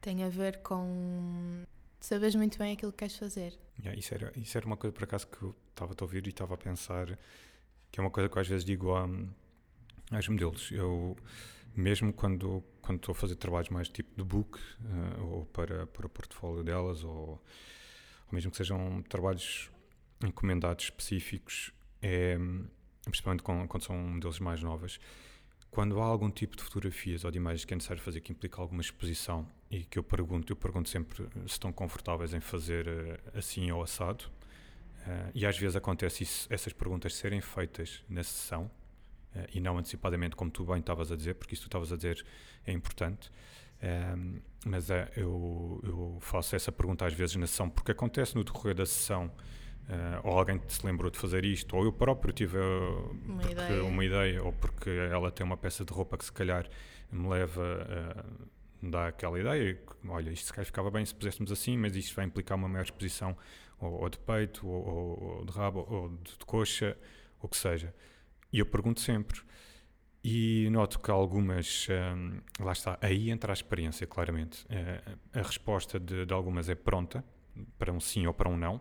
tem 0.01 0.23
a 0.23 0.29
ver 0.29 0.62
com 0.62 1.64
saberes 2.00 2.35
muito 2.35 2.59
bem 2.59 2.72
aquilo 2.72 2.92
que 2.92 2.98
queres 2.98 3.16
fazer. 3.16 3.59
Yeah, 3.78 3.98
isso, 3.98 4.14
era, 4.14 4.32
isso 4.37 4.56
era 4.56 4.66
uma 4.66 4.76
coisa 4.76 4.92
por 4.92 5.04
acaso 5.04 5.26
que 5.26 5.42
eu 5.42 5.54
estava 5.70 5.94
a 5.98 6.04
ouvir 6.04 6.26
e 6.26 6.30
estava 6.30 6.54
a 6.54 6.59
pensar, 6.59 7.18
que 7.90 8.00
é 8.00 8.02
uma 8.02 8.11
coisa 8.11 8.28
que 8.28 8.37
eu 8.37 8.42
às 8.42 8.48
vezes 8.48 8.64
digo 8.64 8.90
aos 8.92 10.28
modelos. 10.28 10.70
Eu, 10.72 11.16
mesmo 11.74 12.12
quando 12.12 12.64
quando 12.87 12.98
estou 12.98 13.12
a 13.12 13.16
fazer 13.16 13.35
trabalhos 13.35 13.68
mais 13.68 13.88
tipo 13.88 14.14
de 14.16 14.22
book, 14.22 14.59
uh, 14.59 15.24
ou 15.24 15.46
para, 15.46 15.87
para 15.88 16.06
o 16.06 16.09
portfólio 16.09 16.62
delas, 16.62 17.02
ou, 17.02 17.12
ou 17.12 17.42
mesmo 18.30 18.50
que 18.50 18.56
sejam 18.56 19.02
trabalhos 19.09 19.70
encomendados 20.24 20.85
específicos, 20.85 21.72
é, 22.00 22.38
principalmente 23.04 23.42
com, 23.42 23.66
quando 23.66 23.82
são 23.82 23.96
modelos 23.96 24.38
mais 24.38 24.62
novas, 24.62 25.00
quando 25.70 26.00
há 26.00 26.05
algum 26.05 26.31
tipo 26.31 26.57
de 26.57 26.62
fotografias 26.62 27.24
ou 27.24 27.31
de 27.31 27.37
imagens 27.37 27.64
que 27.64 27.74
é 27.74 27.76
necessário 27.76 28.02
fazer 28.02 28.20
que 28.20 28.33
implica 28.33 28.61
alguma 28.61 28.81
exposição 28.81 29.46
e 29.70 29.85
que 29.85 29.98
eu 29.98 30.02
pergunto, 30.02 30.52
eu 30.52 30.57
pergunto 30.57 30.88
sempre 30.88 31.24
se 31.24 31.46
estão 31.46 31.72
confortáveis 31.72 32.33
em 32.33 32.40
fazer 32.40 32.87
uh, 32.88 33.38
assim 33.38 33.70
ou 33.70 33.83
assado. 33.83 34.24
Uh, 35.07 35.31
e 35.35 35.46
às 35.46 35.59
vezes 35.59 35.76
acontece 35.76 36.22
isso, 36.22 36.46
essas 36.50 36.72
perguntas 36.72 37.14
serem 37.14 37.40
feitas 37.40 38.02
na 38.09 38.22
sessão 38.22 38.70
uh, 39.35 39.46
e 39.52 39.61
não 39.61 39.76
antecipadamente, 39.79 40.35
como 40.35 40.50
tu 40.50 40.64
bem 40.64 40.79
estavas 40.79 41.12
a 41.12 41.16
dizer, 41.16 41.35
porque 41.35 41.55
isso 41.55 41.64
tu 41.64 41.68
estavas 41.68 41.92
a 41.92 41.96
dizer 41.96 42.24
é 42.64 42.72
importante. 42.72 43.31
mas 44.64 44.88
eu, 45.14 45.81
eu, 45.85 46.18
faço 46.20 46.57
essa 46.57 46.72
pergunta 46.72 47.05
às 47.07 47.12
vezes 47.12 47.37
na 47.37 47.46
sessão, 47.46 47.68
porque 47.68 47.92
acontece 47.92 48.35
no 48.35 48.42
decorrer 48.42 48.74
da 48.74 48.87
sessão 48.87 49.31
Uh, 49.88 50.20
ou 50.25 50.38
alguém 50.38 50.61
se 50.66 50.85
lembrou 50.85 51.11
de 51.11 51.18
fazer 51.18 51.44
isto, 51.44 51.77
ou 51.77 51.85
eu 51.85 51.92
próprio 51.92 52.33
tive 52.33 52.59
uma, 53.25 53.49
ideia. 53.49 53.85
uma 53.85 54.05
ideia, 54.05 54.42
ou 54.42 54.53
porque 54.53 54.90
ela 54.90 55.31
tem 55.31 55.46
uma 55.46 55.57
peça 55.57 55.85
de 55.85 55.92
roupa 55.92 56.18
que 56.18 56.25
se 56.25 56.33
calhar 56.33 56.68
me 57.11 57.29
leva 57.29 57.62
a 58.83 58.88
dar 58.88 59.09
aquela 59.09 59.38
ideia, 59.38 59.81
olha, 60.09 60.31
isto 60.31 60.46
se 60.46 60.53
calhar 60.53 60.66
ficava 60.66 60.90
bem 60.90 61.05
se 61.05 61.14
puséssemos 61.14 61.53
assim, 61.53 61.79
mas 61.79 61.94
isto 61.94 62.16
vai 62.16 62.25
implicar 62.25 62.59
uma 62.59 62.68
maior 62.68 62.83
exposição 62.83 63.37
ou, 63.79 64.03
ou 64.03 64.09
de 64.09 64.18
peito, 64.18 64.66
ou, 64.66 65.38
ou, 65.38 65.44
de 65.44 65.53
rabo, 65.53 65.87
ou 65.88 66.09
de, 66.09 66.37
de 66.37 66.44
coxa, 66.44 66.96
ou 67.40 67.49
que 67.49 67.57
seja. 67.57 67.94
E 68.53 68.59
eu 68.59 68.66
pergunto 68.66 69.01
sempre. 69.01 69.40
E 70.25 70.68
noto 70.70 70.99
que 70.99 71.11
algumas, 71.11 71.87
um, 71.88 72.40
lá 72.59 72.72
está, 72.72 72.99
aí 73.01 73.31
entra 73.31 73.53
a 73.53 73.55
experiência, 73.55 74.05
claramente. 74.07 74.66
A 75.33 75.42
resposta 75.42 76.01
de, 76.01 76.27
de 76.27 76.35
algumas 76.35 76.68
é 76.68 76.75
pronta, 76.75 77.25
para 77.79 77.92
um 77.92 78.01
sim 78.01 78.27
ou 78.27 78.35
para 78.35 78.49
um 78.49 78.57
não, 78.57 78.81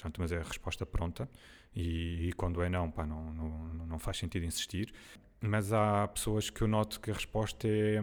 Portanto, 0.00 0.18
mas 0.18 0.32
é 0.32 0.38
a 0.38 0.42
resposta 0.42 0.86
pronta 0.86 1.28
e, 1.74 2.28
e 2.28 2.32
quando 2.32 2.62
é 2.62 2.70
não, 2.70 2.90
pá, 2.90 3.06
não, 3.06 3.32
não, 3.34 3.86
não 3.86 3.98
faz 3.98 4.16
sentido 4.16 4.46
insistir. 4.46 4.92
Mas 5.40 5.72
há 5.72 6.08
pessoas 6.08 6.48
que 6.48 6.62
eu 6.62 6.68
noto 6.68 7.00
que 7.00 7.10
a 7.10 7.14
resposta 7.14 7.68
é, 7.68 8.02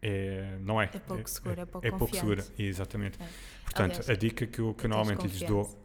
é 0.00 0.58
não 0.60 0.80
é. 0.80 0.90
É 0.92 0.98
pouco 0.98 1.28
segura, 1.28 1.60
é, 1.60 1.62
é 1.62 1.66
pouco 1.66 1.86
É 1.86 1.90
pouco 1.90 2.16
segura, 2.16 2.44
exatamente. 2.58 3.18
É. 3.20 3.26
Portanto, 3.64 3.92
Aliás, 3.92 4.10
a 4.10 4.14
dica 4.14 4.46
que 4.46 4.58
eu, 4.58 4.74
que 4.74 4.86
eu 4.86 4.90
normalmente 4.90 5.26
lhes 5.26 5.42
dou... 5.42 5.84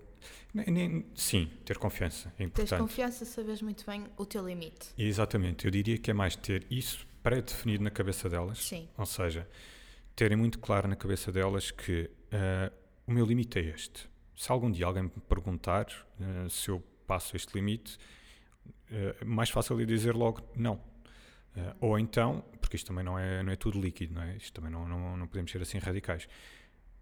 Nem, 0.53 0.65
nem, 0.67 1.05
sim, 1.15 1.49
ter 1.65 1.77
confiança 1.77 2.33
é 2.37 2.43
importante. 2.43 2.69
Ter 2.69 2.77
confiança, 2.77 3.25
sabes 3.25 3.61
muito 3.61 3.85
bem 3.85 4.05
o 4.17 4.25
teu 4.25 4.45
limite. 4.45 4.93
Exatamente, 4.97 5.65
eu 5.65 5.71
diria 5.71 5.97
que 5.97 6.11
é 6.11 6.13
mais 6.13 6.35
ter 6.35 6.65
isso 6.69 7.07
pré-definido 7.23 7.83
na 7.83 7.89
cabeça 7.89 8.29
delas. 8.29 8.59
Sim. 8.59 8.87
Ou 8.97 9.05
seja, 9.05 9.47
terem 10.13 10.37
muito 10.37 10.59
claro 10.59 10.89
na 10.89 10.95
cabeça 10.95 11.31
delas 11.31 11.71
que 11.71 12.09
uh, 12.33 12.73
o 13.07 13.13
meu 13.13 13.25
limite 13.25 13.59
é 13.59 13.61
este 13.63 14.10
se 14.41 14.51
algum 14.51 14.71
dia 14.71 14.87
alguém 14.87 15.03
me 15.03 15.09
perguntar 15.29 15.85
uh, 16.19 16.49
se 16.49 16.69
eu 16.69 16.83
passo 17.05 17.35
este 17.35 17.53
limite, 17.53 17.99
uh, 18.89 19.23
mais 19.23 19.51
fácil 19.51 19.79
é 19.79 19.85
dizer 19.85 20.15
logo 20.15 20.41
não. 20.55 20.77
Uh, 21.55 21.75
ou 21.79 21.99
então, 21.99 22.43
porque 22.59 22.75
isto 22.75 22.87
também 22.87 23.03
não 23.03 23.19
é, 23.19 23.43
não 23.43 23.51
é 23.51 23.55
tudo 23.55 23.79
líquido, 23.79 24.15
não 24.15 24.23
é? 24.23 24.37
Isto 24.37 24.53
também 24.53 24.71
não, 24.71 24.87
não, 24.87 25.15
não 25.15 25.27
podemos 25.27 25.51
ser 25.51 25.61
assim 25.61 25.77
radicais. 25.77 26.27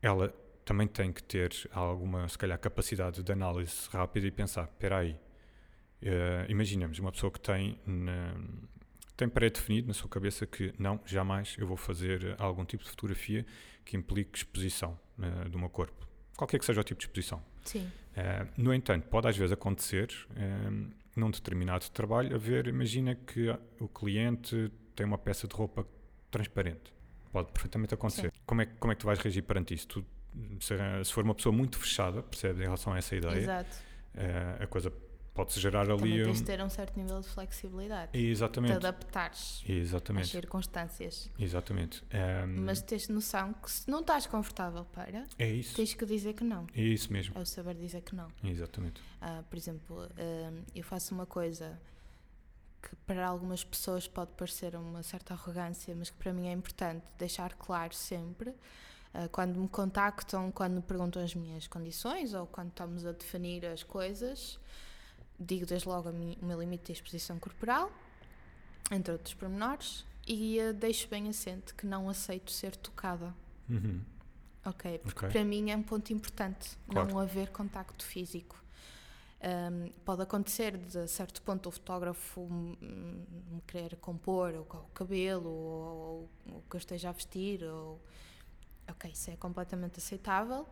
Ela 0.02 0.36
também 0.66 0.86
tem 0.86 1.14
que 1.14 1.24
ter 1.24 1.54
alguma, 1.72 2.28
se 2.28 2.38
calhar, 2.38 2.60
capacidade 2.60 3.24
de 3.24 3.32
análise 3.32 3.88
rápida 3.90 4.28
e 4.28 4.32
pensar: 4.32 4.66
espera 4.66 4.98
aí, 4.98 5.14
uh, 5.14 6.52
imaginemos 6.52 7.00
uma 7.00 7.10
pessoa 7.10 7.32
que 7.32 7.40
tem, 7.40 7.80
tem 9.16 9.30
pré-definido 9.30 9.88
na 9.88 9.94
sua 9.94 10.10
cabeça 10.10 10.46
que 10.46 10.74
não, 10.78 11.00
jamais 11.06 11.56
eu 11.58 11.66
vou 11.66 11.78
fazer 11.78 12.36
algum 12.38 12.66
tipo 12.66 12.84
de 12.84 12.90
fotografia 12.90 13.46
que 13.86 13.96
implique 13.96 14.40
exposição 14.40 15.00
uh, 15.18 15.48
do 15.50 15.58
meu 15.58 15.70
corpo 15.70 16.09
qualquer 16.40 16.58
que 16.58 16.66
seja 16.66 16.80
o 16.80 16.84
tipo 16.84 17.00
de 17.00 17.06
exposição. 17.06 17.44
Sim. 17.66 17.82
Uh, 18.16 18.48
no 18.58 18.74
entanto, 18.74 19.08
pode 19.08 19.28
às 19.28 19.36
vezes 19.36 19.52
acontecer, 19.52 20.10
uh, 20.32 20.90
num 21.16 21.30
determinado 21.30 21.90
trabalho, 21.90 22.34
haver, 22.34 22.68
imagina 22.68 23.14
que 23.14 23.50
o 23.80 23.90
cliente 23.90 24.72
tem 24.96 25.06
uma 25.06 25.18
peça 25.18 25.48
de 25.48 25.54
roupa 25.54 25.86
transparente. 26.32 26.94
Pode 27.32 27.52
perfeitamente 27.52 27.94
acontecer. 27.94 28.32
Como 28.46 28.62
é, 28.62 28.66
como 28.66 28.92
é 28.92 28.96
que 28.96 29.02
tu 29.02 29.06
vais 29.06 29.20
reagir 29.20 29.42
perante 29.44 29.74
isso? 29.74 29.88
Tu, 29.88 30.06
se, 30.62 30.76
se 31.04 31.14
for 31.14 31.24
uma 31.26 31.36
pessoa 31.36 31.54
muito 31.54 31.78
fechada, 31.78 32.24
percebes, 32.24 32.62
em 32.62 32.64
relação 32.64 32.94
a 32.94 32.98
essa 32.98 33.16
ideia, 33.16 33.38
Exato. 33.38 33.78
Uh, 34.16 34.64
a 34.64 34.68
coisa 34.68 34.92
pode-se 35.40 35.60
gerar 35.60 35.90
ali. 35.90 35.98
Também 35.98 36.24
tens 36.24 36.40
de 36.40 36.44
ter 36.44 36.62
um 36.62 36.70
certo 36.70 36.98
nível 36.98 37.22
de 37.22 37.28
flexibilidade. 37.30 38.12
Exatamente. 38.14 38.72
De 38.72 38.78
adaptares 38.78 39.64
Exatamente. 39.68 40.24
às 40.24 40.30
circunstâncias. 40.30 41.32
Exatamente. 41.40 42.04
Um, 42.04 42.66
Mas 42.66 42.82
tens 42.82 43.08
noção 43.08 43.54
que 43.54 43.72
se 43.72 43.90
não 43.90 44.02
estás 44.02 44.28
confortável 44.28 44.84
para, 44.86 45.26
é 45.38 45.48
isso. 45.48 45.76
tens 45.76 45.94
que 45.94 46.06
dizer 46.06 46.34
que 46.34 46.44
não. 46.44 46.68
É 46.76 46.82
isso 46.82 47.12
mesmo. 47.14 47.38
É 47.38 47.42
o 47.42 47.46
saber 47.46 47.76
dizer 47.76 48.02
que 48.02 48.14
não. 48.14 48.28
Exatamente. 48.44 49.00
Uh, 49.00 49.44
por 49.44 49.58
exemplo, 49.58 50.04
uh, 50.04 50.64
eu 50.76 50.84
faço 50.84 51.16
uma 51.16 51.26
coisa 51.26 51.80
que 52.82 52.96
para 53.08 53.26
algumas 53.26 53.64
pessoas 53.64 54.08
pode 54.08 54.32
parecer 54.32 54.76
uma 54.76 55.04
certa 55.04 55.34
arrogância, 55.34 55.96
mas 55.96 56.10
que 56.10 56.18
para 56.18 56.34
mim 56.34 56.48
é 56.48 56.52
importante 56.52 57.06
deixar 57.18 57.54
claro 57.54 57.96
sempre. 57.96 58.50
Uh, 58.50 59.30
quando 59.32 59.58
me 59.58 59.70
contactam, 59.70 60.52
quando 60.52 60.74
me 60.74 60.82
perguntam 60.82 61.24
as 61.24 61.34
minhas 61.34 61.66
condições 61.66 62.34
ou 62.34 62.46
quando 62.46 62.70
estamos 62.70 63.06
a 63.06 63.14
definir 63.14 63.66
as 63.66 63.84
coisas, 63.84 64.60
digo 65.40 65.66
desde 65.66 65.88
logo 65.88 66.12
mim, 66.12 66.38
o 66.42 66.46
meu 66.46 66.60
limite 66.60 66.86
de 66.86 66.92
exposição 66.94 67.40
corporal, 67.40 67.92
entre 68.92 69.12
outros 69.12 69.34
pormenores, 69.34 70.06
e 70.28 70.60
uh, 70.60 70.74
deixo 70.74 71.08
bem 71.08 71.28
assente 71.30 71.74
que 71.74 71.86
não 71.86 72.10
aceito 72.10 72.52
ser 72.52 72.76
tocada. 72.76 73.34
Uhum. 73.70 74.02
Ok, 74.66 75.00
porque 75.00 75.26
okay. 75.26 75.30
para 75.30 75.44
mim 75.44 75.72
é 75.72 75.78
um 75.78 75.84
ponto 75.84 76.12
importante 76.12 76.78
claro. 76.90 77.10
não 77.10 77.20
haver 77.20 77.50
contacto 77.50 78.06
físico. 78.06 78.62
Um, 79.42 79.90
pode 80.04 80.22
acontecer 80.22 80.78
de 80.78 81.08
certo 81.08 81.42
ponto 81.42 81.70
o 81.70 81.72
fotógrafo 81.72 82.46
me 82.50 83.62
querer 83.66 83.96
compor 83.96 84.54
o, 84.54 84.62
o 84.64 84.90
cabelo 84.94 85.50
ou, 85.50 86.30
ou 86.52 86.58
o 86.58 86.64
que 86.70 86.76
eu 86.76 86.78
esteja 86.78 87.08
a 87.08 87.14
vestir 87.14 87.64
ou 87.64 88.02
ok, 88.86 89.10
isso 89.10 89.32
é 89.32 89.38
completamente 89.38 90.00
aceitável 90.00 90.68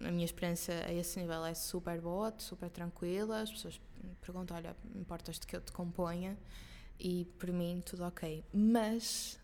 a 0.00 0.10
minha 0.10 0.24
experiência 0.24 0.84
a 0.86 0.92
esse 0.92 1.18
nível 1.18 1.44
é 1.44 1.54
super 1.54 2.00
boa, 2.00 2.34
super 2.38 2.70
tranquila. 2.70 3.40
As 3.40 3.50
pessoas 3.50 3.80
perguntam: 4.20 4.56
olha, 4.56 4.76
importas-te 4.94 5.46
que 5.46 5.56
eu 5.56 5.60
te 5.60 5.72
componha? 5.72 6.36
E 6.98 7.24
por 7.38 7.50
mim, 7.50 7.82
tudo 7.84 8.04
ok. 8.04 8.44
Mas 8.52 9.38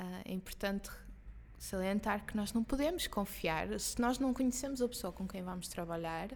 uh, 0.00 0.22
é 0.24 0.32
importante 0.32 0.90
salientar 1.58 2.24
que 2.24 2.36
nós 2.36 2.52
não 2.52 2.64
podemos 2.64 3.06
confiar. 3.06 3.78
Se 3.78 4.00
nós 4.00 4.18
não 4.18 4.32
conhecemos 4.32 4.80
a 4.80 4.88
pessoa 4.88 5.12
com 5.12 5.28
quem 5.28 5.42
vamos 5.42 5.68
trabalhar, 5.68 6.30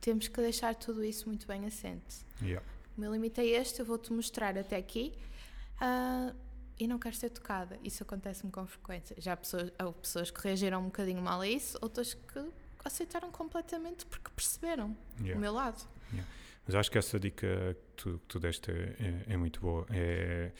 temos 0.00 0.28
que 0.28 0.40
deixar 0.40 0.74
tudo 0.74 1.04
isso 1.04 1.28
muito 1.28 1.46
bem 1.46 1.64
assente. 1.64 2.26
Yeah. 2.42 2.64
O 2.96 3.00
meu 3.00 3.12
limite 3.12 3.40
é 3.40 3.46
este, 3.46 3.80
eu 3.80 3.86
vou-te 3.86 4.12
mostrar 4.12 4.58
até 4.58 4.76
aqui. 4.76 5.14
Uh, 5.76 6.34
e 6.78 6.88
não 6.88 6.98
quero 6.98 7.14
ser 7.14 7.30
tocada. 7.30 7.78
Isso 7.82 8.02
acontece-me 8.02 8.50
com 8.50 8.66
frequência. 8.66 9.16
Já 9.18 9.36
pessoas, 9.36 9.70
há 9.78 9.90
pessoas 9.92 10.30
que 10.30 10.40
reagiram 10.42 10.80
um 10.80 10.86
bocadinho 10.86 11.22
mal 11.22 11.40
a 11.40 11.48
isso, 11.48 11.78
outras 11.80 12.14
que 12.14 12.44
aceitaram 12.84 13.30
completamente 13.30 14.04
porque 14.06 14.30
perceberam 14.34 14.96
yeah. 15.18 15.36
o 15.36 15.40
meu 15.40 15.52
lado. 15.52 15.82
Yeah. 16.12 16.30
Mas 16.66 16.74
acho 16.74 16.90
que 16.90 16.98
essa 16.98 17.18
dica 17.18 17.46
que 17.74 18.02
tu, 18.02 18.18
que 18.18 18.26
tu 18.26 18.40
deste 18.40 18.70
é, 18.70 18.74
é, 18.74 19.34
é, 19.34 19.36
muito 19.36 19.60
boa. 19.60 19.86
É, 19.90 20.52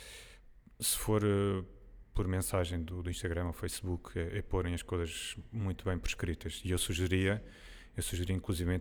se 0.78 0.96
for 0.96 1.22
uh, 1.24 1.64
por 2.12 2.28
mensagem 2.28 2.82
do, 2.82 3.02
do, 3.02 3.10
Instagram 3.10 3.46
ou 3.46 3.52
Facebook, 3.52 4.18
é, 4.18 4.38
é 4.38 4.42
porem 4.42 4.74
as 4.74 4.82
coisas 4.82 5.36
muito 5.50 5.84
bem 5.84 5.98
prescritas. 5.98 6.60
E 6.64 6.70
eu 6.70 6.78
sugeria, 6.78 7.42
eu 7.96 8.02
sugeria 8.02 8.34
inclusive 8.34 8.80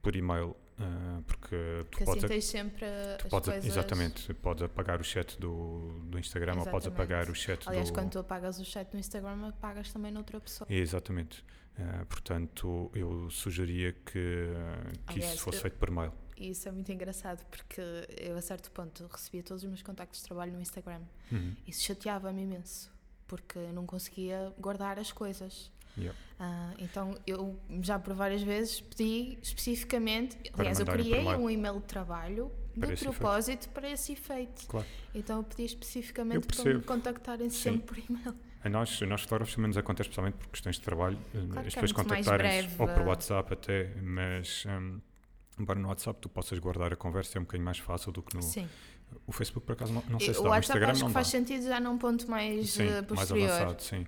por 0.00 0.14
e-mail 0.14 0.56
uh, 0.80 1.22
porque 1.22 1.56
tu 1.90 1.96
Que 1.98 2.02
assim 2.04 2.12
podes, 2.12 2.24
tens 2.28 2.44
sempre 2.44 2.84
as 2.86 3.22
podes 3.28 3.48
coisas... 3.50 3.64
exatamente, 3.70 4.34
podes 4.34 4.62
apagar 4.62 5.00
o 5.00 5.04
chat 5.04 5.38
do, 5.38 6.00
do 6.04 6.18
Instagram 6.18 6.52
ou 6.58 6.64
podes 6.64 6.86
Exatamente. 6.86 6.92
apagar 7.12 7.30
o 7.30 7.34
chat 7.34 7.68
Aliás, 7.68 7.88
do 7.88 7.94
quando 7.94 8.10
tu 8.10 8.18
apagas 8.18 8.58
o 8.58 8.64
chat 8.64 8.92
no 8.92 8.98
Instagram, 9.00 9.48
apagas 9.48 9.92
também 9.92 10.10
noutra 10.12 10.40
pessoa. 10.40 10.66
Exatamente. 10.70 11.44
Uh, 11.78 12.04
portanto, 12.06 12.90
eu 12.94 13.30
sugeria 13.30 13.92
que, 13.92 14.12
que 14.12 15.14
Aliás, 15.14 15.34
isso 15.34 15.42
fosse 15.42 15.58
eu- 15.58 15.62
feito 15.62 15.76
por 15.78 15.90
mail. 15.90 16.12
Isso 16.36 16.66
é 16.68 16.72
muito 16.72 16.90
engraçado, 16.90 17.44
porque 17.50 17.82
eu 18.18 18.34
a 18.34 18.40
certo 18.40 18.70
ponto 18.70 19.06
recebia 19.12 19.42
todos 19.42 19.62
os 19.62 19.68
meus 19.68 19.82
contactos 19.82 20.20
de 20.20 20.26
trabalho 20.26 20.50
no 20.52 20.60
Instagram. 20.62 21.02
Uhum. 21.30 21.54
Isso 21.66 21.82
chateava-me 21.82 22.42
imenso, 22.42 22.90
porque 23.28 23.58
eu 23.58 23.72
não 23.74 23.84
conseguia 23.84 24.50
guardar 24.58 24.98
as 24.98 25.12
coisas. 25.12 25.70
Yep. 25.98 26.14
Ah, 26.38 26.72
então 26.78 27.14
eu 27.26 27.58
já 27.82 27.98
por 27.98 28.14
várias 28.14 28.42
vezes 28.42 28.80
pedi 28.80 29.38
especificamente, 29.42 30.36
Para 30.52 30.62
aliás, 30.62 30.80
eu 30.80 30.86
criei 30.86 31.24
um 31.26 31.50
e-mail 31.50 31.74
de 31.80 31.86
trabalho 31.86 32.50
Para 32.78 32.86
de 32.88 32.94
esse 32.94 33.04
efeito. 33.04 33.18
propósito 33.18 33.68
para 33.70 33.90
esse 33.90 34.12
efeito. 34.12 34.66
Claro. 34.66 34.86
Então 35.14 35.38
eu 35.38 35.44
pedi 35.44 35.64
especificamente 35.64 36.46
para 36.46 36.64
me 36.74 36.82
contactarem 36.82 37.50
Sim. 37.50 37.72
sempre 37.72 37.80
por 37.80 37.98
e-mail. 37.98 38.34
A 38.62 38.68
nós, 38.68 39.02
a 39.02 39.06
nós 39.06 39.22
fotógrafos 39.22 39.54
também 39.54 39.68
nos 39.68 39.76
acontece 39.76 40.08
especialmente 40.08 40.34
por 40.34 40.48
questões 40.48 40.76
de 40.76 40.82
trabalho, 40.82 41.16
uh, 41.34 41.48
Claro 41.48 41.66
as 41.68 41.76
é 41.76 41.80
pessoas 41.80 41.92
mais 41.92 41.92
contactarem-se 41.92 42.68
breve, 42.68 42.82
ou 42.82 42.88
por 42.88 43.02
uh, 43.02 43.08
WhatsApp 43.08 43.52
até, 43.54 43.94
mas 44.02 44.64
um, 44.66 45.00
embora 45.58 45.78
no 45.78 45.88
WhatsApp 45.88 46.20
tu 46.20 46.28
possas 46.28 46.58
guardar 46.58 46.92
a 46.92 46.96
conversa 46.96 47.38
é 47.38 47.40
um 47.40 47.44
bocadinho 47.44 47.64
mais 47.64 47.78
fácil 47.78 48.12
do 48.12 48.22
que 48.22 48.34
no 48.36 48.42
Sim. 48.42 48.68
o 49.26 49.32
Facebook 49.32 49.66
por 49.66 49.72
acaso 49.72 49.92
não, 49.94 50.02
não 50.08 50.20
sei 50.20 50.34
se 50.34 50.40
o 50.40 50.42
dá, 50.42 50.48
no 50.48 50.50
WhatsApp 50.50 50.66
Instagram 50.78 50.90
acho 50.92 51.00
não 51.00 51.08
que 51.08 51.14
dá. 51.14 51.20
faz 51.20 51.28
sentido 51.28 51.62
já 51.64 51.80
num 51.80 51.96
ponto 51.96 52.30
mais 52.30 52.70
Sim, 52.70 52.82
eh, 52.82 52.90
mais 52.92 53.06
posterior. 53.06 53.50
avançado, 53.50 53.82
sim. 53.82 54.06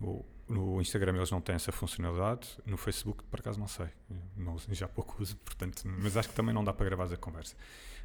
O, 0.00 0.24
no 0.48 0.80
Instagram 0.80 1.16
eles 1.16 1.30
não 1.30 1.40
têm 1.40 1.54
essa 1.54 1.72
funcionalidade, 1.72 2.48
no 2.66 2.76
Facebook 2.76 3.24
por 3.24 3.40
acaso 3.40 3.58
não 3.58 3.68
sei, 3.68 3.88
não, 4.36 4.56
já 4.70 4.86
pouco 4.88 5.22
uso, 5.22 5.36
portanto, 5.38 5.82
mas 5.84 6.16
acho 6.16 6.28
que 6.28 6.34
também 6.34 6.54
não 6.54 6.62
dá 6.62 6.72
para 6.72 6.86
gravar 6.86 7.12
a 7.12 7.16
conversa. 7.16 7.56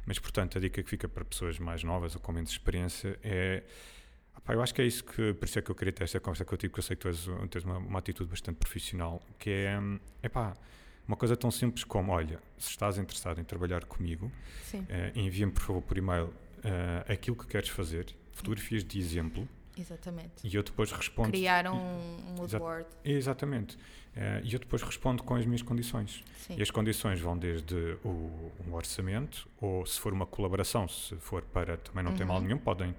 Mas 0.06 0.18
portanto, 0.18 0.56
a 0.56 0.60
dica 0.60 0.82
que 0.82 0.88
fica 0.88 1.08
para 1.08 1.24
pessoas 1.24 1.58
mais 1.58 1.84
novas 1.84 2.14
ou 2.14 2.20
com 2.20 2.32
menos 2.32 2.50
experiência 2.50 3.18
é. 3.22 3.62
eu 4.48 4.62
acho 4.62 4.74
que 4.74 4.80
é 4.80 4.86
isso 4.86 5.04
que, 5.04 5.34
por 5.34 5.44
isso 5.44 5.58
é 5.58 5.62
que 5.62 5.70
eu 5.70 5.74
queria 5.74 5.92
ter 5.92 6.04
esta 6.04 6.18
conversa 6.18 6.44
contigo, 6.44 6.72
porque 6.72 6.80
eu 6.80 6.84
sei 6.84 6.96
que 6.96 7.02
tu 7.02 7.08
és, 7.08 7.26
tens 7.50 7.64
uma, 7.64 7.78
uma 7.78 7.98
atitude 7.98 8.30
bastante 8.30 8.56
profissional, 8.56 9.22
que 9.38 9.50
é, 9.50 9.78
epá, 10.22 10.56
uma 11.06 11.16
coisa 11.16 11.36
tão 11.36 11.50
simples 11.50 11.84
como, 11.84 12.12
olha, 12.12 12.40
se 12.56 12.70
estás 12.70 12.96
interessado 12.96 13.40
em 13.40 13.44
trabalhar 13.44 13.84
comigo, 13.84 14.30
eh, 14.88 15.12
envia-me 15.16 15.52
por 15.52 15.62
favor 15.62 15.82
por 15.82 15.98
e-mail 15.98 16.32
eh, 16.62 17.12
aquilo 17.12 17.36
que 17.36 17.46
queres 17.46 17.68
fazer, 17.68 18.14
fotografias 18.32 18.84
de 18.84 18.98
exemplo, 18.98 19.48
exatamente. 19.80 20.32
e 20.46 20.54
eu 20.54 20.62
depois 20.62 20.92
respondo. 20.92 21.30
Criar 21.30 21.66
um, 21.66 21.74
um 21.76 22.34
mood 22.38 22.56
board. 22.58 22.86
Exatamente. 23.04 23.76
Eh, 24.16 24.40
e 24.44 24.52
eu 24.54 24.58
depois 24.58 24.82
respondo 24.82 25.22
com 25.22 25.34
as 25.36 25.46
minhas 25.46 25.62
condições. 25.62 26.22
Sim. 26.38 26.56
E 26.58 26.62
as 26.62 26.70
condições 26.70 27.20
vão 27.20 27.38
desde 27.38 27.74
o, 28.04 28.50
um 28.66 28.74
orçamento, 28.74 29.48
ou 29.60 29.86
se 29.86 30.00
for 30.00 30.12
uma 30.12 30.26
colaboração, 30.26 30.88
se 30.88 31.14
for 31.16 31.42
para 31.42 31.76
também 31.76 32.02
não 32.04 32.12
tem 32.14 32.26
mal 32.26 32.38
Uhum. 32.38 32.42
nenhum, 32.44 32.58
podem, 32.58 32.92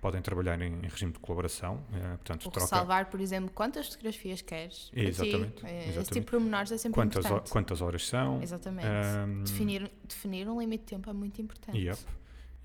podem 0.00 0.20
trabalhar 0.20 0.60
em, 0.60 0.72
em 0.74 0.88
regime 0.88 1.12
de 1.12 1.20
colaboração. 1.20 1.84
eh, 1.94 1.98
portanto, 2.16 2.46
O 2.46 2.50
troca 2.50 2.60
ressalvar, 2.74 3.06
por 3.10 3.20
exemplo, 3.20 3.48
quantas 3.54 3.86
fotografias 3.88 4.42
queres. 4.42 4.90
para 4.90 5.00
ti. 5.02 5.08
Exatamente, 5.08 5.66
Eh, 5.66 5.68
Esse 5.68 5.88
exatamente. 5.90 6.06
tipo 6.14 6.20
de 6.26 6.30
pormenores 6.32 6.72
é 6.72 6.78
sempre 6.78 6.94
quantas, 7.00 7.24
importante. 7.24 7.50
quantas 7.50 7.80
horas 7.80 8.04
são. 8.06 8.42
Exatamente. 8.42 8.88
ehm, 8.88 9.44
Definir, 9.44 9.90
definir 10.04 10.48
um 10.48 10.58
limite 10.60 10.82
de 10.84 10.90
tempo 10.90 11.08
é 11.08 11.12
muito 11.12 11.40
importante. 11.40 11.78
Yep. 11.78 12.00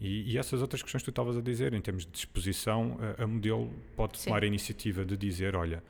E, 0.03 0.33
e 0.33 0.37
essas 0.39 0.61
outras 0.63 0.81
questões 0.81 1.01
que 1.03 1.05
tu 1.05 1.11
estavas 1.11 1.37
a 1.37 1.41
dizer, 1.41 1.73
em 1.75 1.79
termos 1.79 2.05
de 2.07 2.11
disposição, 2.11 2.97
a, 3.19 3.23
a 3.23 3.27
modelo 3.27 3.71
pode 3.95 4.17
Sim. 4.17 4.25
tomar 4.25 4.41
a 4.43 4.47
iniciativa 4.47 5.05
de 5.05 5.15
dizer, 5.15 5.55
olha, 5.55 5.83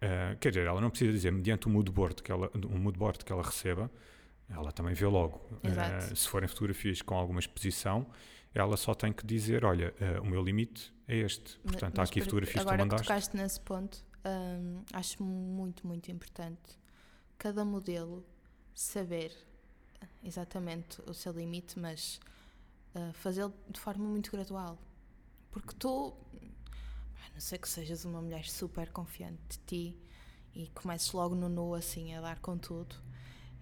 eh, 0.00 0.36
quer 0.40 0.48
dizer, 0.48 0.66
ela 0.66 0.80
não 0.80 0.90
precisa 0.90 1.12
dizer, 1.12 1.30
mediante 1.30 1.68
o 1.68 1.70
mood 1.70 1.88
board 1.92 2.22
que 2.24 2.32
ela, 2.32 2.50
um 2.56 2.76
mood 2.76 2.98
board 2.98 3.24
que 3.24 3.30
ela 3.32 3.44
receba, 3.44 3.88
ela 4.50 4.72
também 4.72 4.94
vê 4.94 5.06
logo. 5.06 5.40
Eh, 5.62 6.14
se 6.14 6.26
forem 6.28 6.48
fotografias 6.48 7.00
com 7.02 7.14
alguma 7.14 7.38
exposição, 7.38 8.04
ela 8.52 8.76
só 8.76 8.94
tem 8.94 9.12
que 9.12 9.24
dizer, 9.24 9.64
olha, 9.64 9.94
eh, 10.00 10.18
o 10.18 10.26
meu 10.26 10.42
limite 10.42 10.92
é 11.06 11.16
este. 11.18 11.56
Portanto, 11.60 11.98
há 11.98 12.02
mas 12.02 12.10
aqui 12.10 12.18
por- 12.20 12.24
fotografias 12.26 12.54
que 12.54 12.60
tu 12.60 12.68
Agora 12.68 12.76
que 12.78 12.82
mandaste. 12.88 13.06
tocaste 13.06 13.36
nesse 13.36 13.60
ponto, 13.60 14.04
hum, 14.24 14.82
acho 14.92 15.22
muito, 15.22 15.86
muito 15.86 16.10
importante 16.10 16.76
cada 17.38 17.64
modelo 17.64 18.24
saber 18.74 19.30
exatamente 20.24 21.00
o 21.08 21.14
seu 21.14 21.32
limite, 21.32 21.78
mas 21.78 22.18
fazê-lo 23.14 23.52
de 23.68 23.80
forma 23.80 24.04
muito 24.04 24.30
gradual. 24.30 24.78
Porque 25.50 25.74
tu, 25.74 26.14
a 27.26 27.32
não 27.32 27.40
ser 27.40 27.58
que 27.58 27.68
sejas 27.68 28.04
uma 28.04 28.20
mulher 28.20 28.44
super 28.44 28.90
confiante 28.90 29.40
de 29.48 29.58
ti 29.66 29.96
e 30.54 30.68
comeces 30.68 31.12
logo 31.12 31.34
no 31.34 31.48
nu 31.48 31.74
assim 31.74 32.14
a 32.14 32.20
dar 32.20 32.38
com 32.40 32.56
tudo 32.56 32.96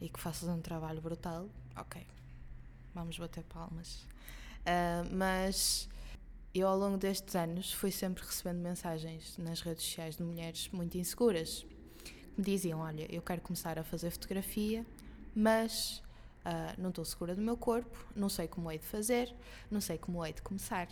e 0.00 0.08
que 0.08 0.20
faças 0.20 0.48
um 0.48 0.60
trabalho 0.60 1.00
brutal, 1.00 1.48
ok, 1.76 2.06
vamos 2.94 3.18
bater 3.18 3.44
palmas. 3.44 4.06
Uh, 4.60 5.14
mas 5.14 5.88
eu 6.54 6.68
ao 6.68 6.78
longo 6.78 6.96
destes 6.96 7.34
anos 7.34 7.72
fui 7.72 7.90
sempre 7.90 8.24
recebendo 8.24 8.58
mensagens 8.58 9.36
nas 9.38 9.60
redes 9.60 9.84
sociais 9.84 10.16
de 10.16 10.22
mulheres 10.22 10.68
muito 10.72 10.96
inseguras 10.96 11.66
que 12.04 12.14
me 12.36 12.44
diziam, 12.44 12.80
olha, 12.80 13.12
eu 13.12 13.20
quero 13.20 13.40
começar 13.40 13.78
a 13.78 13.84
fazer 13.84 14.10
fotografia, 14.10 14.86
mas 15.34 16.02
ah, 16.44 16.74
não 16.78 16.90
estou 16.90 17.04
segura 17.04 17.34
do 17.34 17.40
meu 17.42 17.56
corpo, 17.56 17.96
não 18.14 18.28
sei 18.28 18.46
como 18.48 18.70
hei 18.70 18.78
de 18.78 18.86
fazer, 18.86 19.34
não 19.70 19.80
sei 19.80 19.98
como 19.98 20.24
hei 20.24 20.32
de 20.32 20.42
começar. 20.42 20.88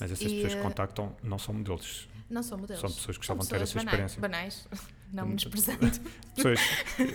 Mas 0.00 0.10
essas 0.10 0.30
E, 0.30 0.34
pessoas 0.36 0.54
que 0.54 0.60
eh, 0.60 0.62
contactam 0.62 1.16
não 1.22 1.38
são 1.38 1.54
modelos. 1.54 2.08
Não 2.28 2.42
são 2.42 2.56
modelos. 2.58 2.80
São 2.80 2.90
pessoas 2.90 3.16
que 3.16 3.20
gostavam 3.20 3.42
de 3.44 3.50
ter 3.50 3.60
essa 3.60 3.78
experiência. 3.78 4.20
Banais, 4.20 4.66
não 5.12 5.24
Hum, 5.24 5.28
menosprezando. 5.28 5.78
Pessoas, 6.34 6.60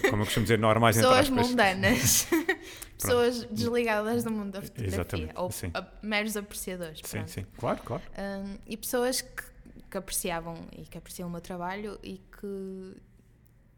como 0.09 0.21
eu 0.21 0.25
costumo 0.25 0.43
dizer, 0.43 0.59
normais 0.59 0.95
pessoas 0.95 1.29
mundanas. 1.29 2.27
pessoas 2.97 3.43
desligadas 3.45 4.23
do 4.23 4.31
mundo 4.31 4.51
da 4.51 4.61
fotografia. 4.61 4.87
Exatamente, 4.95 5.33
Ou 5.35 5.51
sim. 5.51 5.71
a- 5.73 5.87
meros 6.03 6.37
apreciadores. 6.37 6.99
Sim, 7.03 7.17
pronto. 7.17 7.31
sim. 7.31 7.45
Claro, 7.57 7.81
claro. 7.83 8.03
Um, 8.17 8.57
e 8.67 8.77
pessoas 8.77 9.21
que, 9.21 9.43
que 9.89 9.97
apreciavam 9.97 10.55
e 10.71 10.83
que 10.83 10.97
apreciam 10.97 11.27
o 11.27 11.31
meu 11.31 11.41
trabalho 11.41 11.99
e 12.03 12.19
que, 12.19 12.95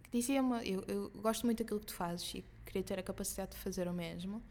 que 0.03 0.09
diziam-me, 0.11 0.69
eu, 0.69 0.83
eu 0.87 1.09
gosto 1.21 1.45
muito 1.45 1.63
daquilo 1.63 1.79
que 1.79 1.85
tu 1.87 1.93
fazes 1.93 2.29
e 2.35 2.43
queria 2.69 2.83
ter 2.83 2.99
a 2.99 3.03
capacidade 3.03 3.51
de 3.51 3.57
fazer 3.57 3.87
o 3.87 3.93
mesmo. 3.93 4.43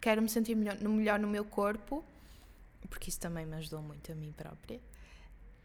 Quero 0.00 0.22
me 0.22 0.28
sentir 0.28 0.54
melhor 0.54 0.76
no, 0.80 0.90
melhor 0.90 1.18
no 1.18 1.26
meu 1.26 1.44
corpo, 1.44 2.04
porque 2.88 3.10
isso 3.10 3.18
também 3.18 3.44
me 3.44 3.56
ajudou 3.56 3.82
muito 3.82 4.10
a 4.12 4.14
mim 4.14 4.32
própria. 4.32 4.80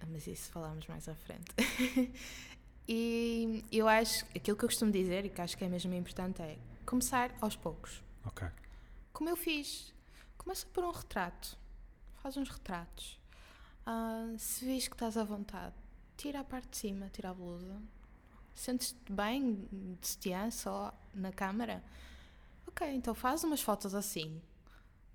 Mas 0.10 0.28
isso 0.28 0.50
falamos 0.52 0.86
mais 0.88 1.08
à 1.08 1.16
frente. 1.16 1.54
e 2.90 3.64
eu 3.72 3.88
acho, 3.88 4.26
aquilo 4.36 4.58
que 4.58 4.66
eu 4.66 4.70
costumo 4.70 4.92
dizer 4.92 5.24
e 5.26 5.30
que 5.30 5.40
acho 5.40 5.58
que 5.58 5.64
é 5.64 5.70
mesmo 5.70 5.94
importante 5.94 6.42
é 6.42 6.58
começar 6.86 7.32
aos 7.40 7.56
poucos 7.56 8.04
Ok. 8.26 8.46
como 9.14 9.30
eu 9.30 9.38
fiz. 9.38 9.94
Começa 10.38 10.66
por 10.74 10.84
um 10.84 10.92
retrato. 10.92 11.58
Faz 12.22 12.36
uns 12.36 12.50
retratos. 12.50 13.18
Ah, 13.86 14.34
se 14.38 14.66
vês 14.66 14.88
que 14.88 14.96
estás 14.96 15.16
à 15.16 15.24
vontade, 15.24 15.76
tira 16.18 16.40
a 16.42 16.44
parte 16.44 16.70
de 16.70 16.78
cima, 16.78 17.10
tira 17.14 17.30
a 17.30 17.34
blusa. 17.34 17.82
Sentes-te 18.56 19.12
bem 19.12 19.68
de 20.02 20.08
sutiã 20.08 20.50
só 20.52 20.94
na 21.14 21.32
câmara? 21.32 21.84
Ok, 22.68 22.88
então 22.94 23.14
faz 23.14 23.44
umas 23.44 23.62
fotos 23.62 23.94
assim. 23.96 24.42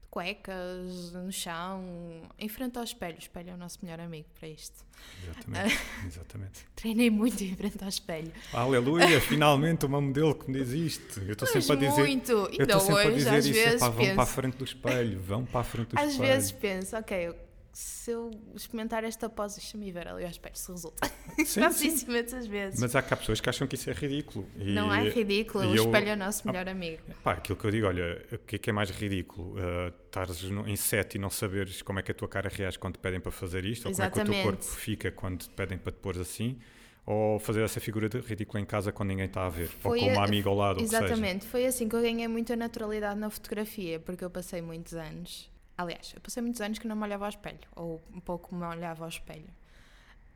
De 0.03 0.09
cuecas, 0.11 1.13
no 1.13 1.31
chão, 1.31 2.23
em 2.39 2.49
frente 2.49 2.79
ao 2.79 2.85
espelho. 2.85 3.17
O 3.17 3.19
espelho 3.19 3.51
é 3.51 3.55
o 3.55 3.57
nosso 3.57 3.79
melhor 3.83 4.01
amigo 4.01 4.27
para 4.39 4.49
isto. 4.49 4.85
Exatamente. 5.23 5.79
Exatamente. 6.07 6.67
Treinei 6.75 7.11
muito 7.11 7.43
em 7.45 7.55
frente 7.55 7.83
ao 7.83 7.89
espelho. 7.89 8.33
Aleluia, 8.53 9.21
finalmente 9.21 9.85
uma 9.87 10.01
modelo 10.01 10.35
que 10.35 10.51
me 10.51 10.59
diz 10.65 10.71
isto. 10.73 11.21
Eu 11.21 11.33
estou 11.33 11.47
sempre 11.47 11.73
a 11.73 11.91
dizer. 11.91 12.01
muito! 12.03 12.33
Eu 12.33 12.49
estou 12.65 12.81
sempre 12.81 13.03
a 13.03 13.07
hoje, 13.09 13.15
dizer 13.17 13.31
às 13.35 13.45
isso. 13.45 13.55
vezes, 13.55 13.75
epá, 13.83 13.89
vão 13.89 14.05
para 14.05 14.13
a 14.13 14.17
penso, 14.17 14.33
frente 14.33 14.57
do 14.57 14.65
espelho, 14.65 15.21
vão 15.21 15.45
para 15.45 15.61
a 15.61 15.65
frente 15.65 15.89
do 15.95 15.99
Às 16.01 16.13
espelho. 16.13 16.29
vezes 16.29 16.53
penso, 16.53 16.97
ok, 16.97 17.17
eu- 17.29 17.48
se 17.81 18.11
eu 18.11 18.33
experimentar 18.57 19.05
esta 19.05 19.29
pose, 19.29 19.61
deixa-me 19.61 19.93
ver 19.93 20.09
ali 20.09 20.25
ao 20.25 20.31
espelho 20.31 20.57
se 20.57 20.73
resulta. 20.73 21.09
Sim, 21.47 21.61
Faço 21.63 21.79
sim. 21.79 21.87
isso 21.89 22.11
imensas 22.11 22.45
vezes. 22.45 22.81
Mas 22.81 22.97
há 22.97 23.01
cá 23.01 23.17
pessoas 23.17 23.41
que 23.41 23.49
acham 23.49 23.69
que 23.69 23.77
isso 23.77 23.89
é 23.89 23.93
ridículo. 23.93 24.49
E, 24.57 24.73
não 24.73 24.93
é 24.93 25.09
ridículo, 25.09 25.65
o 25.65 25.77
eu- 25.77 25.85
espelho 25.85 26.09
é 26.09 26.15
o 26.15 26.17
nosso 26.17 26.45
melhor 26.45 26.69
amigo. 26.69 27.01
Pá, 27.23 27.35
aquilo 27.35 27.57
que 27.57 27.65
eu 27.65 27.71
digo, 27.71 27.87
olha, 27.87 28.21
o 28.33 28.39
que 28.39 28.57
é 28.57 28.59
que 28.59 28.69
é 28.71 28.73
mais 28.73 28.91
ridículo? 28.91 29.53
Uh, 29.53 29.95
estares 30.07 30.43
em 30.43 30.75
set 30.75 31.15
e 31.15 31.19
não 31.21 31.31
saberes 31.31 31.81
como 31.81 32.01
é 32.01 32.03
que 32.03 32.11
a 32.11 32.15
tua 32.15 32.27
cara 32.27 32.49
reage 32.53 32.77
quando 32.81 32.95
te 32.95 32.99
pedem 32.99 33.21
para 33.21 33.31
fazer 33.31 33.65
isto, 33.65 33.87
ou 33.87 33.93
como 33.93 34.03
é 34.05 34.11
que 34.11 34.19
o 34.19 34.25
teu 34.25 34.35
Exatamente. 34.35 34.43
corpo 34.59 34.65
fica 34.65 35.13
quando 35.13 35.39
te 35.43 35.51
pedem 35.51 35.79
para 35.79 35.93
te 35.93 35.99
pôr 35.99 36.19
assim, 36.19 36.59
ou 37.07 37.39
fazer 37.39 37.63
essa 37.63 37.79
figura 37.79 38.09
de 38.09 38.19
ridícula 38.19 38.61
em 38.61 38.67
casa 38.67 38.91
quando 38.91 39.11
ninguém 39.11 39.27
está 39.27 39.47
a 39.47 39.49
ver, 39.51 39.69
Foi 39.69 40.01
ou 40.01 40.05
com 40.07 40.13
uma 40.15 40.25
amiga 40.25 40.49
ao 40.49 40.57
lado. 40.57 40.83
Exatamente, 40.83 41.47
foi 41.47 41.65
assim 41.65 41.89
que 41.89 41.95
eu 41.95 42.03
ganhei 42.03 42.27
muita 42.27 42.57
naturalidade 42.57 43.21
na 43.21 43.31
fotografia, 43.31 44.01
porque 44.01 44.25
eu 44.25 44.31
passei 44.31 44.61
muitos 44.61 44.95
anos. 44.95 45.49
Aliás, 45.79 46.13
eu 46.15 46.21
passei 46.21 46.43
muitos 46.43 46.61
anos 46.61 46.79
que 46.81 46.89
não 46.89 46.97
me 46.97 47.05
olhava 47.05 47.25
ao 47.25 47.29
espelho, 47.31 47.61
ou 47.77 48.03
um 48.13 48.19
pouco 48.21 48.53
me 48.55 48.65
olhava 48.65 49.05
ao 49.05 49.09
espelho. 49.09 49.49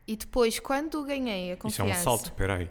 E 0.07 0.17
depois, 0.17 0.59
quando 0.61 1.03
ganhei 1.05 1.51
a 1.51 1.55
Isso 1.55 1.55
é 1.55 1.57
confiança. 1.57 2.01
um 2.01 2.03
salto, 2.05 2.33
peraí. 2.33 2.71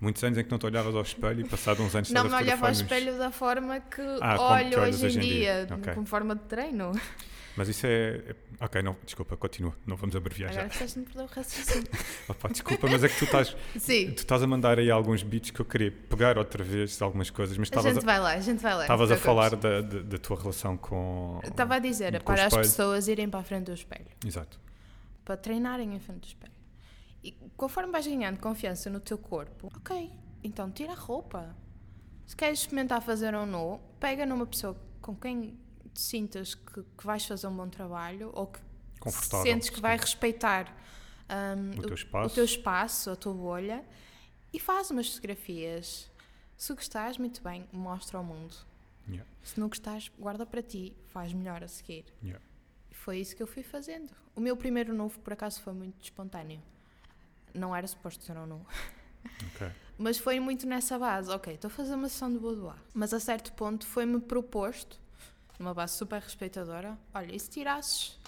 Muitos 0.00 0.22
anos 0.24 0.38
em 0.38 0.44
que 0.44 0.50
não 0.50 0.58
te 0.58 0.66
olhavas 0.66 0.94
ao 0.94 1.02
espelho 1.02 1.40
e 1.40 1.48
passado 1.48 1.82
uns 1.82 1.94
anos 1.94 2.10
Não 2.10 2.24
me 2.24 2.34
olhava 2.34 2.66
ao 2.66 2.72
espelho 2.72 3.16
da 3.18 3.30
forma 3.30 3.80
que 3.80 4.02
Ah, 4.20 4.36
olho 4.52 4.80
hoje 4.80 5.02
em 5.02 5.06
hoje 5.06 5.18
em 5.18 5.20
dia. 5.22 5.66
dia, 5.66 5.74
Ok. 5.76 5.94
como 5.94 6.06
forma 6.06 6.34
de 6.34 6.42
treino. 6.42 6.92
Mas 7.56 7.68
isso 7.68 7.86
é. 7.86 8.16
é- 8.28 8.36
Ok, 8.60 8.82
não, 8.82 8.96
desculpa, 9.04 9.36
continua. 9.36 9.74
Não 9.86 9.96
vamos 9.96 10.14
abreviar 10.16 10.50
Agora 10.50 10.64
já. 10.64 10.70
fizeste-me 10.70 11.04
perder 11.06 11.22
o 11.22 11.26
raciocínio. 11.26 11.88
Opa, 12.28 12.48
desculpa, 12.48 12.86
mas 12.88 13.04
é 13.04 13.08
que 13.08 13.18
tu 13.18 13.24
estás, 13.24 13.56
Sim, 13.78 14.10
tu 14.12 14.18
estás 14.18 14.42
a 14.42 14.46
mandar 14.46 14.78
aí 14.78 14.90
alguns 14.90 15.22
beats 15.22 15.50
que 15.50 15.60
eu 15.60 15.64
queria 15.64 15.90
pegar 15.90 16.38
outra 16.38 16.62
vez, 16.64 17.00
algumas 17.02 17.28
coisas, 17.30 17.56
mas 17.58 17.68
a 17.68 17.70
estavas 17.70 17.94
gente 17.94 18.02
a, 18.02 18.06
vai 18.06 18.20
lá, 18.20 18.32
a 18.32 18.40
gente 18.40 18.62
vai 18.62 18.74
lá. 18.74 18.82
estavas 18.82 19.10
a 19.10 19.16
falar 19.16 19.56
da, 19.56 19.80
da, 19.80 20.02
da 20.02 20.18
tua 20.18 20.38
relação 20.38 20.76
com. 20.76 21.40
Estava 21.44 21.74
a 21.76 21.78
dizer, 21.78 22.22
para 22.22 22.46
as 22.46 22.54
pessoas 22.54 23.08
irem 23.08 23.28
para 23.28 23.40
a 23.40 23.44
frente 23.44 23.64
do 23.66 23.72
espelho. 23.74 24.06
Exato. 24.24 24.58
para 25.24 25.36
treinarem 25.36 25.94
em 25.94 25.98
frente 26.00 26.20
do 26.20 26.26
espelho. 26.26 26.52
E 27.22 27.32
conforme 27.56 27.90
vais 27.92 28.06
ganhando 28.06 28.38
confiança 28.38 28.88
no 28.88 29.00
teu 29.00 29.18
corpo, 29.18 29.70
ok, 29.76 30.10
então 30.44 30.70
tira 30.70 30.92
a 30.92 30.96
roupa. 30.96 31.54
Se 32.26 32.34
queres 32.36 32.60
experimentar 32.60 33.02
fazer 33.02 33.34
um 33.34 33.44
nu, 33.46 33.80
pega 34.00 34.24
numa 34.26 34.46
pessoa 34.46 34.76
com 35.00 35.14
quem 35.14 35.58
sintas 36.00 36.54
que, 36.54 36.82
que 36.82 37.06
vais 37.06 37.24
fazer 37.24 37.46
um 37.46 37.56
bom 37.56 37.68
trabalho 37.68 38.30
ou 38.34 38.46
que 38.46 38.60
sentes 39.42 39.68
que 39.70 39.80
vai 39.80 39.96
respeitar 39.96 40.74
um, 41.56 41.78
O 41.78 41.82
teu 41.82 41.94
espaço. 41.94 42.26
o 42.26 42.34
teu 42.34 42.44
espaço, 42.44 43.10
a 43.10 43.16
tua 43.16 43.34
bolha 43.34 43.84
e 44.52 44.58
faz 44.60 44.90
umas 44.90 45.08
fotografias. 45.08 46.10
Se 46.56 46.72
gostares, 46.74 47.18
muito 47.18 47.42
bem, 47.42 47.66
mostra 47.72 48.18
ao 48.18 48.24
mundo. 48.24 48.54
Yeah, 49.08 49.28
Se 49.42 49.60
não 49.60 49.68
gostares, 49.68 50.10
guarda 50.18 50.44
para 50.46 50.62
ti, 50.62 50.96
faz 51.08 51.32
melhor 51.32 51.62
a 51.62 51.68
seguir. 51.68 52.04
yeah. 52.22 52.42
E 52.90 52.94
Foi 52.94 53.18
isso 53.18 53.36
que 53.36 53.42
eu 53.42 53.46
fui 53.46 53.62
fazendo. 53.62 54.10
O 54.34 54.40
meu 54.40 54.56
primeiro 54.56 54.94
novo, 54.94 55.18
por 55.20 55.32
acaso, 55.32 55.60
foi 55.62 55.72
muito 55.72 56.02
espontâneo. 56.02 56.60
Não 57.54 57.74
era 57.76 57.86
suposto 57.86 58.24
ser 58.24 58.36
um 58.36 58.46
novo. 58.46 58.66
Ok. 59.54 59.70
Mas 59.98 60.18
foi 60.18 60.38
muito 60.40 60.66
nessa 60.66 60.98
base. 60.98 61.30
Ok, 61.30 61.54
estou 61.54 61.68
a 61.68 61.70
fazer 61.70 61.94
uma 61.94 62.08
sessão 62.08 62.30
de 62.32 62.38
boudoir. 62.38 62.76
Mas 62.94 63.12
a 63.14 63.20
certo 63.20 63.52
ponto 63.52 63.86
foi-me 63.86 64.20
proposto, 64.20 64.98
numa 65.58 65.74
base 65.74 65.96
super 65.96 66.20
respeitadora, 66.20 66.98
olha, 67.14 67.34
e 67.34 67.38
se 67.40 67.50
tirasses? 67.50 68.18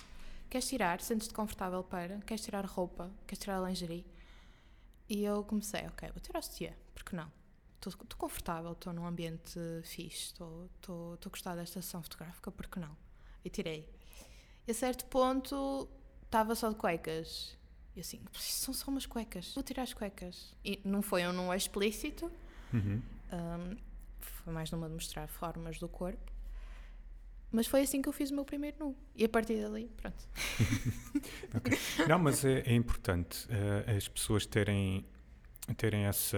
Queres 0.51 0.67
tirar? 0.69 1.01
Sentes-te 1.01 1.35
confortável 1.35 1.83
para? 1.85 2.19
Queres 2.21 2.43
tirar 2.45 2.65
roupa? 2.65 3.11
Queres 3.27 3.39
tirar 3.43 3.61
lingerie? 3.67 4.07
E 5.09 5.23
eu 5.25 5.43
comecei, 5.45 5.87
ok, 5.87 6.11
vou 6.11 6.21
tirar 6.21 6.39
o 6.41 6.43
sutiã, 6.43 6.73
porque 6.95 7.15
não? 7.17 7.31
Estou 7.75 7.93
confortável, 8.17 8.73
estou 8.73 8.93
num 8.93 9.07
ambiente 9.07 9.59
fixe, 9.85 10.33
estou 10.33 11.19
a 11.25 11.29
gostar 11.29 11.55
desta 11.55 11.81
sessão 11.81 12.03
fotográfica, 12.03 12.51
porque 12.51 12.81
não? 12.81 12.95
E 13.45 13.49
tirei. 13.51 13.89
E 14.67 14.71
a 14.71 14.75
certo 14.75 15.05
ponto 15.07 15.89
estava 16.25 16.55
só 16.55 16.69
de 16.69 16.75
cuecas. 16.75 17.57
E 17.97 18.01
assim, 18.01 18.21
"Mas 18.33 18.43
isto 18.43 18.65
são 18.65 18.75
só 18.75 18.91
umas 18.91 19.07
cuecas, 19.07 19.55
vou 19.55 19.63
tirar 19.63 19.83
as 19.85 19.95
cuecas. 19.95 20.55
E 20.65 20.81
não 20.85 21.03
foi 21.03 21.27
um 21.27 21.33
não 21.33 21.53
explícito, 21.55 22.31
Uhum. 22.73 23.01
hum, 23.33 23.77
foi 24.21 24.53
mais 24.53 24.71
numa 24.71 24.89
de 24.89 24.95
mostrar 24.95 25.27
formas 25.29 25.79
do 25.79 25.89
corpo. 25.89 26.33
Mas 27.51 27.67
foi 27.67 27.81
assim 27.83 28.03
que 28.03 28.09
eu 28.09 28.13
fiz 28.13 28.31
o 28.31 28.35
meu 28.35 28.45
primeiro 28.45 28.77
nu. 28.79 28.97
E 29.17 29.25
a 29.25 29.29
partir 29.29 29.63
dali, 29.63 29.91
pronto. 29.97 30.29
Não, 32.07 32.19
mas 32.19 32.45
é, 32.45 32.61
é 32.61 32.75
importante 32.75 33.47
eh, 33.49 33.97
as 33.97 34.07
pessoas 34.07 34.45
terem, 34.45 35.05
terem 35.77 36.05
essa, 36.05 36.37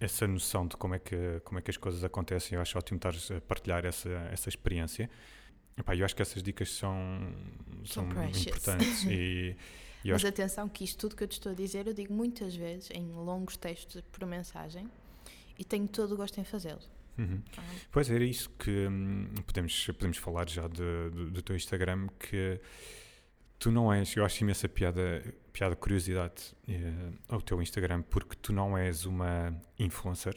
essa 0.00 0.26
noção 0.26 0.66
de 0.66 0.76
como 0.76 0.94
é, 0.96 0.98
que, 0.98 1.40
como 1.44 1.60
é 1.60 1.62
que 1.62 1.70
as 1.70 1.76
coisas 1.76 2.02
acontecem. 2.02 2.56
Eu 2.56 2.62
acho 2.62 2.76
ótimo 2.76 2.96
estares 2.96 3.30
a 3.30 3.40
partilhar 3.40 3.84
essa, 3.84 4.10
essa 4.32 4.48
experiência. 4.48 5.08
Epá, 5.76 5.94
eu 5.94 6.04
acho 6.04 6.16
que 6.16 6.22
essas 6.22 6.42
dicas 6.42 6.70
são, 6.72 6.96
são, 7.84 8.04
importantes 8.04 9.04
e, 9.04 9.56
e 10.04 10.10
Mas 10.10 10.16
acho 10.16 10.26
atenção 10.26 10.68
que 10.68 10.82
isto 10.82 10.98
tudo 10.98 11.14
que 11.14 11.22
eu 11.22 11.28
te 11.28 11.34
estou 11.34 11.52
a 11.52 11.54
dizer, 11.54 11.86
eu 11.86 11.94
digo 11.94 12.12
muitas 12.12 12.56
vezes 12.56 12.90
em 12.90 13.12
longos 13.12 13.56
textos 13.56 14.02
por 14.10 14.26
mensagem 14.26 14.88
e 15.56 15.64
tenho 15.64 15.86
todo 15.86 16.14
o 16.14 16.16
gosto 16.16 16.40
em 16.40 16.44
fazê-lo. 16.44 16.80
Uhum. 17.18 17.42
Pois 17.90 18.08
era 18.10 18.24
isso 18.24 18.48
que 18.50 18.86
hum, 18.86 19.26
podemos, 19.46 19.86
podemos 19.86 20.16
falar 20.18 20.48
já 20.48 20.68
de- 20.68 21.10
do, 21.10 21.30
do 21.32 21.42
teu 21.42 21.56
Instagram, 21.56 22.06
que 22.18 22.60
tu 23.58 23.70
não 23.72 23.92
és, 23.92 24.14
eu 24.16 24.24
acho 24.24 24.42
imensa 24.44 24.68
piada, 24.68 25.22
piada 25.52 25.74
curiosidade 25.74 26.54
eh, 26.68 27.10
ao 27.28 27.42
teu 27.42 27.60
Instagram, 27.60 28.02
porque 28.02 28.36
tu 28.36 28.52
não 28.52 28.78
és 28.78 29.04
uma 29.04 29.52
influencer 29.78 30.34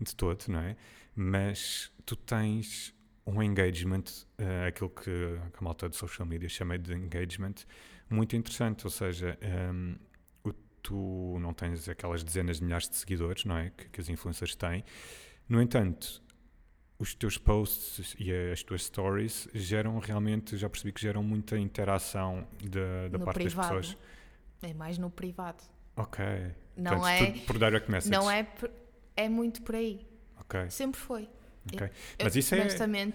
de 0.00 0.14
todo, 0.16 0.44
não 0.48 0.58
é? 0.58 0.76
Mas 1.14 1.92
tu 2.04 2.16
tens 2.16 2.92
um 3.24 3.40
engagement, 3.40 4.02
eh, 4.36 4.66
aquilo 4.66 4.90
que 4.90 5.10
a 5.56 5.62
malta 5.64 5.88
de 5.88 5.94
social 5.96 6.26
media 6.26 6.48
chama 6.48 6.76
de 6.76 6.92
engagement, 6.94 7.54
muito 8.10 8.34
interessante, 8.34 8.84
ou 8.84 8.90
seja, 8.90 9.38
o- 10.44 10.52
tu 10.82 11.38
não 11.40 11.54
tens 11.54 11.88
aquelas 11.88 12.24
dezenas 12.24 12.58
de 12.58 12.64
milhares 12.64 12.88
de 12.88 12.96
seguidores, 12.96 13.44
não 13.44 13.56
é? 13.56 13.70
Que, 13.70 13.88
que 13.88 14.00
as 14.00 14.08
influencers 14.08 14.56
têm. 14.56 14.84
No 15.48 15.60
entanto, 15.62 16.22
os 16.98 17.14
teus 17.14 17.36
posts 17.36 18.14
e 18.18 18.32
as 18.32 18.62
tuas 18.62 18.84
stories 18.84 19.48
geram 19.52 19.98
realmente, 19.98 20.56
já 20.56 20.68
percebi 20.68 20.92
que 20.92 21.00
geram 21.00 21.22
muita 21.22 21.58
interação 21.58 22.46
da, 22.62 23.08
da 23.08 23.18
No 23.18 23.24
parte 23.24 23.36
privado. 23.42 23.74
das 23.76 23.86
pessoas. 23.88 23.98
É 24.62 24.72
mais 24.74 24.96
no 24.98 25.10
privado. 25.10 25.62
Ok. 25.96 26.24
Não 26.76 26.98
Portanto, 26.98 27.06
é, 27.36 27.38
por 27.46 27.58
direct 27.58 27.90
message. 27.90 28.10
não 28.12 28.30
é, 28.30 28.46
é 29.16 29.28
muito 29.28 29.62
por 29.62 29.74
aí. 29.74 30.06
Ok. 30.40 30.70
Sempre 30.70 31.00
foi. 31.00 31.28
ok. 31.72 31.86
Eu, 32.18 32.24
Mas 32.24 32.36
isso 32.36 32.54
é- 32.54 32.68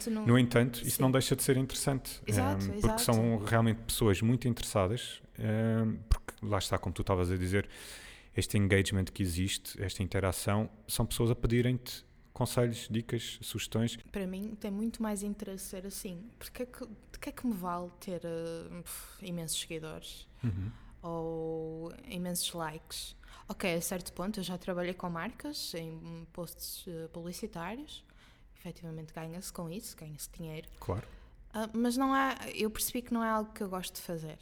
não, 0.10 0.26
No 0.26 0.38
entanto, 0.38 0.82
isso 0.82 0.98
Sim. 0.98 1.02
não 1.04 1.12
deixa 1.12 1.36
de 1.36 1.44
ser 1.44 1.58
interessante. 1.58 2.22
Exato, 2.26 2.64
ehm, 2.66 2.72
porque 2.72 2.86
exato. 2.86 3.02
são 3.02 3.38
realmente 3.46 3.82
pessoas 3.82 4.22
muito 4.22 4.48
interessadas, 4.48 5.22
ehm, 5.38 5.96
porque 6.10 6.34
lá 6.46 6.58
está, 6.58 6.78
como 6.78 6.94
tu 6.94 7.02
estavas 7.02 7.32
a 7.32 7.38
dizer, 7.38 7.68
este 8.36 8.58
engagement 8.58 9.06
que 9.06 9.22
existe, 9.24 9.82
esta 9.82 10.02
interação, 10.04 10.70
são 10.88 11.06
pessoas 11.06 11.32
a 11.32 11.36
pedirem-te 11.36 12.06
conselhos, 12.40 12.88
dicas, 12.90 13.38
sugestões. 13.42 13.98
para 14.12 14.26
mim 14.26 14.56
tem 14.60 14.72
muito 14.72 15.04
mais 15.04 15.22
interesse 15.24 15.66
ser 15.66 15.86
assim. 15.86 16.30
Porque 16.40 16.64
é 16.64 16.66
que, 16.66 16.86
de 16.86 17.20
que 17.20 17.30
é 17.30 17.32
que 17.32 17.46
me 17.46 17.54
vale 17.54 17.92
ter 18.00 18.22
pff, 18.84 19.26
imensos 19.26 19.60
seguidores 19.60 20.28
Uhum. 20.44 20.72
ou 21.02 21.94
imensos 22.08 22.52
likes? 22.54 23.16
Ok, 23.48 23.74
a 23.74 23.82
certo 23.82 24.14
ponto 24.14 24.40
eu 24.40 24.44
já 24.44 24.58
trabalhei 24.58 24.94
com 24.94 25.10
marcas 25.10 25.74
em 25.74 26.26
posts 26.34 26.86
eh, 26.88 27.08
publicitários. 27.12 28.04
Efetivamente 28.58 29.14
ganha-se 29.14 29.52
com 29.52 29.70
isso, 29.70 29.96
ganha-se 29.98 30.30
dinheiro. 30.32 30.68
Claro. 30.80 31.08
Ah, 31.54 31.70
mas 31.74 31.98
não 31.98 32.16
é, 32.16 32.36
eu 32.54 32.70
percebi 32.70 33.02
que 33.02 33.14
não 33.14 33.24
é 33.24 33.30
algo 33.30 33.52
que 33.54 33.62
eu 33.64 33.70
gosto 33.70 33.96
de 33.96 34.02
fazer 34.02 34.38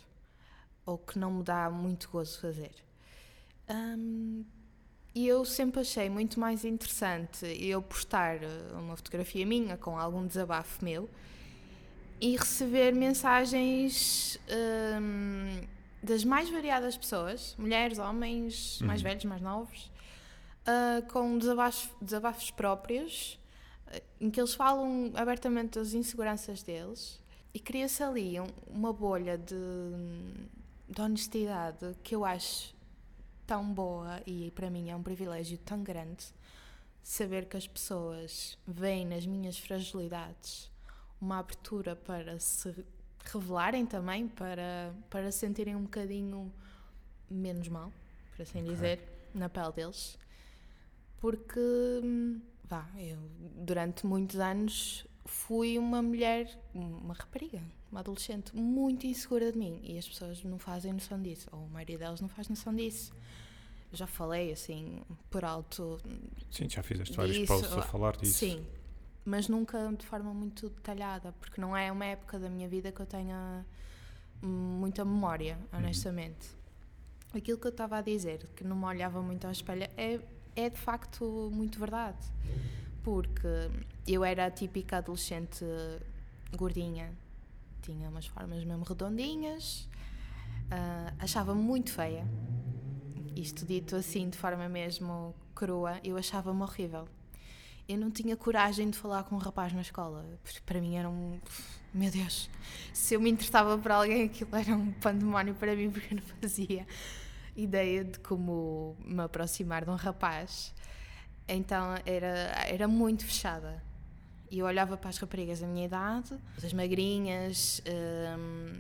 ou 0.86 0.98
que 0.98 1.18
não 1.20 1.32
me 1.32 1.44
dá 1.44 1.70
muito 1.70 2.10
gozo 2.10 2.40
fazer. 2.42 2.72
Ahm, 3.70 4.44
e 5.18 5.28
eu 5.28 5.44
sempre 5.46 5.82
achei 5.82 6.10
muito 6.10 6.40
mais 6.40 6.64
interessante 6.64 7.46
eu 7.60 7.82
postar 7.82 8.36
eh, 8.44 8.48
uma 8.74 8.96
fotografia 8.96 9.46
minha 9.46 9.76
com 9.78 9.98
algum 9.98 10.26
desabafo 10.28 10.84
meu 10.86 11.10
e 12.22 12.36
receber 12.36 12.94
mensagens 12.94 14.40
ahm, 14.50 15.62
das 16.04 16.24
mais 16.24 16.50
variadas 16.50 16.96
pessoas, 16.98 17.56
mulheres, 17.58 17.98
homens, 18.00 18.80
mais 18.82 19.02
Uhum. 19.02 19.08
velhos, 19.08 19.26
mais 19.26 19.42
novos, 19.42 19.92
ah, 20.66 21.02
com 21.12 21.38
desabafos, 21.38 21.90
desabafos 22.02 22.52
próprios 22.52 23.40
eh, 23.88 24.04
em 24.22 24.30
que 24.30 24.40
eles 24.40 24.54
falam 24.54 25.12
abertamente 25.16 25.80
das 25.80 25.94
inseguranças 25.94 26.62
deles 26.62 27.20
e 27.54 27.60
cria-se 27.60 28.04
ali 28.04 28.40
um- 28.40 28.48
uma 28.68 28.94
bolha 28.94 29.36
de, 29.38 29.56
de 30.90 31.02
honestidade 31.02 31.96
que 32.04 32.14
eu 32.16 32.24
acho 32.26 32.76
tão 33.48 33.74
boa 33.74 34.22
e 34.28 34.52
para 34.52 34.70
mim 34.70 34.90
é 34.90 34.96
um 34.96 35.02
privilégio 35.02 35.58
tão 35.60 35.82
grande 35.82 36.26
saber 37.02 37.46
que 37.46 37.56
as 37.56 37.66
pessoas 37.66 38.58
veem 38.68 39.06
nas 39.06 39.26
minhas 39.26 39.58
fragilidades 39.58 40.70
uma 41.22 41.40
abertura 41.40 41.96
para 41.96 42.38
se 42.40 42.76
revelarem 43.34 43.86
também, 43.86 44.28
para, 44.28 44.94
para 45.10 45.32
sentirem 45.32 45.76
um 45.76 45.84
bocadinho 45.84 46.52
menos 47.30 47.68
mal, 47.70 47.92
por 48.36 48.42
assim 48.42 48.60
Ok. 48.60 48.72
dizer, 48.72 49.00
na 49.34 49.50
pele 49.50 49.72
deles. 49.72 50.18
Porque, 51.20 51.60
vá, 52.64 52.88
eu 52.98 53.18
durante 53.56 54.06
muitos 54.06 54.40
anos 54.40 55.06
fui 55.26 55.78
uma 55.78 56.02
mulher, 56.02 56.58
uma 56.74 57.14
rapariga, 57.14 57.62
uma 57.92 58.02
adolescente 58.02 58.56
muito 58.56 59.08
insegura 59.08 59.52
de 59.52 59.58
mim 59.58 59.80
e 59.84 59.98
as 59.98 60.08
pessoas 60.08 60.44
não 60.44 60.60
fazem 60.60 60.94
noção 60.94 61.22
disso, 61.22 61.50
ou 61.52 61.66
a 61.66 61.68
maioria 61.68 61.98
delas 61.98 62.22
não 62.22 62.30
faz 62.30 62.48
noção 62.48 62.74
disso. 62.76 63.14
Já 63.92 64.06
falei 64.06 64.52
assim, 64.52 65.02
por 65.30 65.46
alto, 65.46 65.98
Sim, 66.52 66.70
já 66.70 66.84
fizeste 66.84 67.16
vários 67.16 67.48
posts 67.48 67.72
a 67.74 67.82
falar 67.82 68.18
disso. 68.18 68.40
Sim, 68.40 68.66
mas 69.24 69.48
nunca 69.48 69.92
de 69.98 70.06
forma 70.06 70.34
muito 70.34 70.70
detalhada, 70.70 71.32
porque 71.40 71.60
não 71.62 71.76
é 71.76 71.92
uma 71.92 72.06
época 72.06 72.38
da 72.38 72.50
minha 72.50 72.68
vida 72.68 72.92
que 72.92 73.00
eu 73.00 73.06
tenha 73.06 73.66
muita 74.42 75.04
memória, 75.06 75.58
Uhum. 75.72 75.80
honestamente. 75.80 76.48
Aquilo 77.34 77.58
que 77.58 77.68
eu 77.68 77.72
estava 77.72 77.98
a 77.98 78.02
dizer, 78.02 78.48
que 78.56 78.64
não 78.64 78.76
me 78.76 78.86
olhava 78.86 79.22
muito 79.22 79.46
ao 79.46 79.52
espelho, 79.52 79.84
é, 79.98 80.20
é 80.56 80.70
de 80.70 80.78
facto 80.80 81.50
muito 81.54 81.80
verdade. 81.80 82.26
Porque 83.04 83.48
eu 84.06 84.24
era 84.24 84.46
a 84.48 84.52
típica 84.52 84.98
adolescente 84.98 85.64
gordinha, 86.56 87.14
tinha 87.82 88.10
umas 88.10 88.26
formas 88.28 88.64
mesmo 88.66 88.84
redondinhas, 88.84 89.88
ah, 90.70 91.14
achava-me 91.20 91.62
muito 91.62 91.92
feia. 91.92 92.26
Isto 93.38 93.66
dito 93.66 93.96
assim 93.96 94.30
de 94.30 94.38
forma 94.38 94.68
mesmo 94.68 95.36
crua, 95.54 96.00
eu 96.04 96.18
achava-me 96.18 96.62
horrível. 96.64 97.08
eu 97.88 97.98
não 97.98 98.10
tinha 98.10 98.36
coragem 98.36 98.90
de 98.90 98.98
falar 98.98 99.24
com 99.26 99.36
um 99.36 99.38
rapaz 99.38 99.72
na 99.74 99.82
escola. 99.82 100.26
Porque 100.44 100.60
para 100.66 100.82
mim 100.82 100.96
era 100.96 101.08
um. 101.08 101.40
Meu 101.94 102.12
Deus, 102.12 102.50
se 102.94 103.14
eu 103.14 103.22
me 103.22 103.30
interessava 103.30 103.78
por 103.78 103.92
alguém, 103.92 104.26
aquilo 104.26 104.56
era 104.56 104.76
um 104.76 104.92
pandemónio 104.94 105.54
para 105.54 105.76
mim, 105.76 105.90
porque 105.92 106.14
eu 106.14 106.18
não 106.18 106.24
fazia 106.42 106.88
ideia 107.56 108.04
de 108.04 108.20
como 108.20 108.96
me 109.06 109.22
aproximar 109.22 109.86
de 109.86 109.92
um 109.92 109.96
rapaz. 109.96 110.74
Então 111.48 111.96
era, 112.06 112.66
era 112.68 112.88
muito 112.88 113.24
fechada. 113.24 113.84
E 114.50 114.60
eu 114.60 114.66
olhava 114.66 114.98
para 114.98 115.10
as 115.10 115.18
raparigas 115.18 115.60
da 115.60 115.68
minha 115.68 115.86
idade, 115.86 116.34
as 116.64 116.74
magrinhas, 116.74 117.82
hum, 117.86 118.80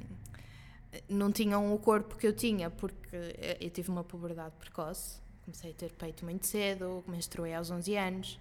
não 1.09 1.31
tinham 1.31 1.73
o 1.73 1.79
corpo 1.79 2.15
que 2.15 2.27
eu 2.27 2.33
tinha, 2.33 2.69
porque 2.69 3.15
eu 3.59 3.69
tive 3.69 3.89
uma 3.89 4.03
puberdade 4.03 4.55
precoce. 4.57 5.19
Comecei 5.43 5.71
a 5.71 5.73
ter 5.73 5.91
peito 5.93 6.25
muito 6.25 6.45
cedo, 6.45 7.03
menstruei 7.07 7.53
aos 7.53 7.71
11 7.71 7.95
anos. 7.95 8.39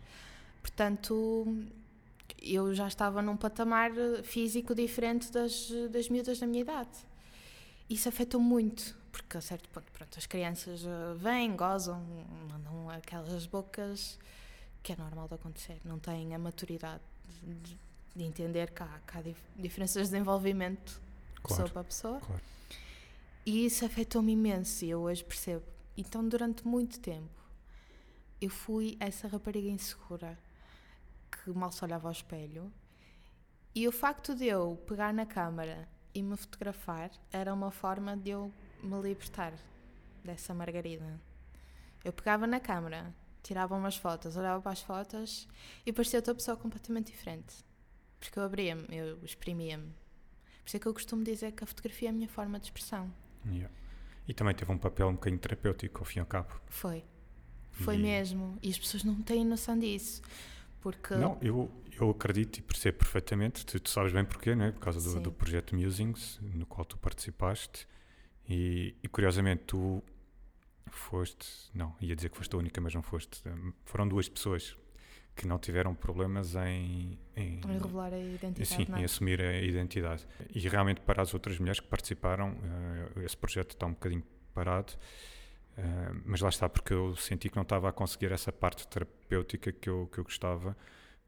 Portanto, 0.60 1.46
eu 2.42 2.74
já 2.74 2.88
estava 2.88 3.22
num 3.22 3.36
patamar 3.36 3.92
físico 4.24 4.74
diferente 4.74 5.30
das, 5.30 5.70
das 5.90 6.08
miúdas 6.08 6.38
da 6.38 6.46
minha 6.46 6.62
idade. 6.62 6.90
Isso 7.88 8.08
afetou 8.08 8.40
muito, 8.40 8.96
porque 9.12 9.36
a 9.36 9.40
certo 9.40 9.68
ponto, 9.68 9.90
pronto, 9.92 10.18
as 10.18 10.26
crianças 10.26 10.84
eh, 10.84 11.14
vêm, 11.14 11.54
gozam, 11.54 12.04
mandam 12.50 12.90
aquelas 12.90 13.46
bocas 13.46 14.18
que 14.82 14.92
é 14.92 14.96
normal 14.96 15.28
de 15.28 15.34
acontecer, 15.34 15.80
não 15.84 15.98
têm 15.98 16.34
a 16.34 16.38
maturidade 16.38 17.02
de, 17.42 17.76
de 18.14 18.24
entender 18.24 18.70
que 18.70 18.82
há, 18.82 19.00
que 19.06 19.18
há 19.18 19.22
diferenças 19.56 20.08
de 20.08 20.12
desenvolvimento 20.12 21.00
claro, 21.46 21.62
pessoa 21.62 21.68
para 21.70 21.84
pessoa. 21.84 22.20
Claro. 22.20 22.42
E 23.44 23.64
isso 23.64 23.84
afetou-me 23.84 24.32
imenso 24.32 24.84
e 24.84 24.90
eu 24.90 25.00
hoje 25.00 25.24
percebo. 25.24 25.64
Então, 25.96 26.28
durante 26.28 26.66
muito 26.66 26.98
tempo, 27.00 27.40
eu 28.40 28.50
fui 28.50 28.96
essa 29.00 29.28
rapariga 29.28 29.68
insegura 29.68 30.38
que 31.30 31.50
mal 31.50 31.72
se 31.72 31.82
olhava 31.84 32.08
ao 32.08 32.12
espelho. 32.12 32.72
E 33.74 33.86
o 33.86 33.92
facto 33.92 34.34
de 34.34 34.46
eu 34.46 34.76
pegar 34.86 35.12
na 35.12 35.24
câmara 35.24 35.88
e 36.14 36.22
me 36.22 36.36
fotografar 36.36 37.10
era 37.30 37.52
uma 37.52 37.70
forma 37.70 38.16
de 38.16 38.30
eu 38.30 38.52
me 38.82 39.00
libertar 39.00 39.52
dessa 40.24 40.52
margarida. 40.52 41.20
Eu 42.04 42.12
pegava 42.12 42.46
na 42.46 42.60
câmara, 42.60 43.14
tirava 43.42 43.76
umas 43.76 43.96
fotos, 43.96 44.36
olhava 44.36 44.60
para 44.60 44.72
as 44.72 44.80
fotos 44.80 45.48
e 45.84 45.92
parecia 45.92 46.18
outra 46.18 46.34
pessoa 46.34 46.56
completamente 46.56 47.12
diferente. 47.12 47.64
Porque 48.18 48.38
eu 48.38 48.42
abria-me, 48.42 48.86
eu 48.90 49.22
exprimia-me. 49.24 49.92
Por 50.66 50.70
isso 50.70 50.78
é 50.78 50.80
que 50.80 50.86
eu 50.86 50.94
costumo 50.94 51.22
dizer 51.22 51.52
que 51.52 51.62
a 51.62 51.66
fotografia 51.66 52.08
é 52.08 52.10
a 52.10 52.12
minha 52.12 52.26
forma 52.26 52.58
de 52.58 52.66
expressão. 52.66 53.08
Yeah. 53.48 53.72
E 54.26 54.34
também 54.34 54.52
teve 54.52 54.72
um 54.72 54.76
papel 54.76 55.06
um 55.06 55.12
bocadinho 55.12 55.40
terapêutico, 55.40 56.00
ao 56.00 56.04
fim 56.04 56.18
e 56.18 56.20
ao 56.20 56.26
cabo. 56.26 56.60
Foi. 56.66 57.04
Foi 57.70 57.94
e... 57.94 57.98
mesmo. 57.98 58.58
E 58.60 58.68
as 58.68 58.76
pessoas 58.76 59.04
não 59.04 59.22
têm 59.22 59.44
noção 59.44 59.78
disso. 59.78 60.22
Porque... 60.80 61.14
Não, 61.14 61.38
eu, 61.40 61.70
eu 62.00 62.10
acredito 62.10 62.58
e 62.58 62.62
percebo 62.62 62.98
perfeitamente. 62.98 63.64
Tu, 63.64 63.78
tu 63.78 63.88
sabes 63.88 64.12
bem 64.12 64.24
porquê, 64.24 64.56
não 64.56 64.64
é? 64.64 64.72
Por 64.72 64.80
causa 64.80 65.00
do, 65.00 65.20
do 65.20 65.30
projeto 65.30 65.76
Musings, 65.76 66.40
no 66.42 66.66
qual 66.66 66.84
tu 66.84 66.98
participaste. 66.98 67.86
E, 68.48 68.96
e, 69.00 69.06
curiosamente, 69.06 69.62
tu 69.68 70.02
foste. 70.88 71.46
Não, 71.72 71.94
ia 72.00 72.16
dizer 72.16 72.28
que 72.28 72.36
foste 72.36 72.52
a 72.56 72.58
única, 72.58 72.80
mas 72.80 72.92
não 72.92 73.02
foste. 73.02 73.40
Foram 73.84 74.08
duas 74.08 74.28
pessoas 74.28 74.76
que 75.36 75.46
não 75.46 75.58
tiveram 75.58 75.94
problemas 75.94 76.54
em. 76.56 77.18
Em, 77.36 77.60
em 77.60 77.78
revelar 77.78 78.12
a 78.14 78.18
identidade. 78.18 78.66
Sim, 78.66 78.86
em 78.96 79.04
assumir 79.04 79.40
a 79.40 79.60
identidade. 79.60 80.26
E 80.52 80.66
realmente, 80.66 81.02
para 81.02 81.22
as 81.22 81.34
outras 81.34 81.58
mulheres 81.58 81.78
que 81.78 81.86
participaram, 81.86 82.52
uh, 82.52 83.20
esse 83.20 83.36
projeto 83.36 83.72
está 83.72 83.86
um 83.86 83.92
bocadinho 83.92 84.24
parado. 84.54 84.94
Uh, 85.76 86.22
mas 86.24 86.40
lá 86.40 86.48
está, 86.48 86.68
porque 86.70 86.94
eu 86.94 87.14
senti 87.16 87.50
que 87.50 87.56
não 87.56 87.62
estava 87.62 87.90
a 87.90 87.92
conseguir 87.92 88.32
essa 88.32 88.50
parte 88.50 88.88
terapêutica 88.88 89.70
que 89.70 89.90
eu, 89.90 90.08
que 90.10 90.18
eu 90.18 90.24
gostava 90.24 90.74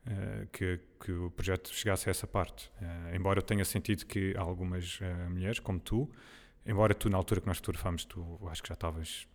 uh, 0.07 0.47
que, 0.51 0.81
que 0.99 1.13
o 1.13 1.31
projeto 1.31 1.69
chegasse 1.69 2.09
a 2.09 2.11
essa 2.11 2.27
parte. 2.27 2.73
Embora 3.15 3.41
eu 3.41 3.43
tenha 3.43 3.65
sentido 3.65 4.07
que 4.07 4.35
algumas 4.39 5.01
mulheres, 5.29 5.59
como 5.59 5.79
tu, 5.79 6.11
embora 6.65 6.95
tu, 6.95 7.11
na 7.11 7.19
altura 7.19 7.43
que 7.43 7.47
nós 7.47 7.59
fotografámos, 7.59 8.07
tu 8.07 8.39
acho 8.51 8.63
que 8.63 8.69
já 8.71 8.75
estavas 8.75 9.29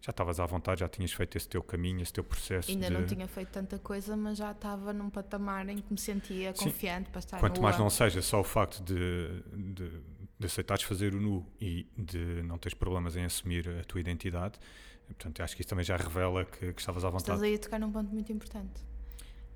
já 0.00 0.10
estavas 0.10 0.38
à 0.38 0.46
vontade, 0.46 0.80
já 0.80 0.88
tinhas 0.88 1.12
feito 1.12 1.36
esse 1.36 1.48
teu 1.48 1.62
caminho, 1.62 2.00
esse 2.00 2.12
teu 2.12 2.22
processo. 2.22 2.70
Ainda 2.70 2.86
de... 2.86 2.92
não 2.92 3.06
tinha 3.06 3.26
feito 3.26 3.48
tanta 3.48 3.78
coisa, 3.78 4.16
mas 4.16 4.38
já 4.38 4.52
estava 4.52 4.92
num 4.92 5.10
patamar 5.10 5.68
em 5.68 5.78
que 5.78 5.92
me 5.92 5.98
sentia 5.98 6.54
Sim. 6.54 6.66
confiante 6.66 7.10
para 7.10 7.18
estar 7.18 7.40
Quanto 7.40 7.60
mais 7.60 7.78
não 7.78 7.90
seja 7.90 8.22
só 8.22 8.40
o 8.40 8.44
facto 8.44 8.82
de, 8.82 9.42
de, 9.52 9.90
de, 10.38 10.46
aceitares 10.46 10.84
fazer 10.84 11.14
o 11.14 11.20
nu 11.20 11.44
e 11.60 11.88
de 11.96 12.42
não 12.44 12.58
teres 12.58 12.74
problemas 12.74 13.16
em 13.16 13.24
assumir 13.24 13.68
a 13.68 13.84
tua 13.84 14.00
identidade, 14.00 14.58
portanto, 15.06 15.42
acho 15.42 15.56
que 15.56 15.62
isso 15.62 15.68
também 15.68 15.84
já 15.84 15.96
revela 15.96 16.44
que, 16.44 16.72
que 16.72 16.80
estavas 16.80 17.04
à 17.04 17.10
vontade. 17.10 17.30
Estás 17.30 17.42
aí 17.42 17.56
a 17.56 17.58
tocar 17.58 17.80
num 17.80 17.90
ponto 17.90 18.12
muito 18.12 18.32
importante, 18.32 18.80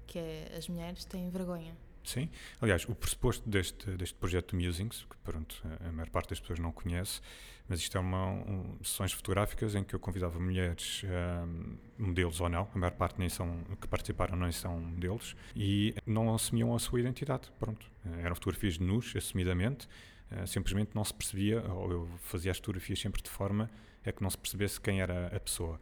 que 0.08 0.18
é 0.18 0.54
as 0.58 0.68
mulheres 0.68 1.04
têm 1.04 1.30
vergonha. 1.30 1.76
Sim, 2.04 2.28
aliás, 2.60 2.84
o 2.88 2.94
pressuposto 2.94 3.48
deste, 3.48 3.90
deste 3.92 4.14
projeto 4.16 4.56
de 4.56 4.66
Musings, 4.66 5.06
que 5.08 5.16
pronto, 5.18 5.62
a 5.86 5.92
maior 5.92 6.10
parte 6.10 6.30
das 6.30 6.40
pessoas 6.40 6.58
não 6.58 6.72
conhece, 6.72 7.20
mas 7.68 7.80
isto 7.80 7.96
é 7.96 8.00
uma 8.00 8.26
um, 8.26 8.76
sessões 8.82 9.12
fotográficas 9.12 9.74
em 9.74 9.84
que 9.84 9.94
eu 9.94 10.00
convidava 10.00 10.38
mulheres, 10.38 11.02
um, 11.04 11.76
modelos 11.96 12.40
ou 12.40 12.48
não, 12.48 12.68
a 12.74 12.78
maior 12.78 12.92
parte 12.92 13.18
nem 13.18 13.28
são, 13.28 13.62
que 13.80 13.86
participaram 13.86 14.36
nem 14.36 14.50
são 14.50 14.80
modelos, 14.80 15.36
e 15.54 15.94
não 16.04 16.34
assumiam 16.34 16.74
a 16.74 16.78
sua 16.78 17.00
identidade, 17.00 17.50
pronto. 17.58 17.86
Eram 18.18 18.34
fotografias 18.34 18.74
de 18.74 18.82
nus, 18.82 19.14
assumidamente, 19.14 19.86
uh, 20.32 20.46
simplesmente 20.46 20.90
não 20.94 21.04
se 21.04 21.14
percebia, 21.14 21.62
ou 21.72 21.90
eu 21.90 22.08
fazia 22.22 22.50
as 22.50 22.58
fotografias 22.58 23.00
sempre 23.00 23.22
de 23.22 23.30
forma 23.30 23.70
a 24.04 24.10
que 24.10 24.22
não 24.22 24.28
se 24.28 24.36
percebesse 24.36 24.80
quem 24.80 25.00
era 25.00 25.28
a 25.28 25.38
pessoa. 25.38 25.80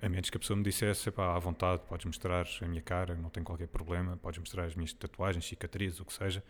A 0.00 0.08
menos 0.08 0.30
que 0.30 0.36
a 0.36 0.40
pessoa 0.40 0.56
me 0.56 0.62
dissesse, 0.62 1.10
pá, 1.10 1.34
à 1.34 1.38
vontade, 1.38 1.82
podes 1.88 2.06
mostrar 2.06 2.46
a 2.62 2.66
minha 2.66 2.82
cara, 2.82 3.14
não 3.14 3.28
tem 3.28 3.42
qualquer 3.42 3.68
problema, 3.68 4.16
podes 4.16 4.38
mostrar 4.38 4.64
as 4.64 4.74
minhas 4.74 4.92
tatuagens, 4.92 5.44
cicatrizes, 5.44 6.00
o 6.00 6.04
que 6.04 6.12
seja, 6.12 6.44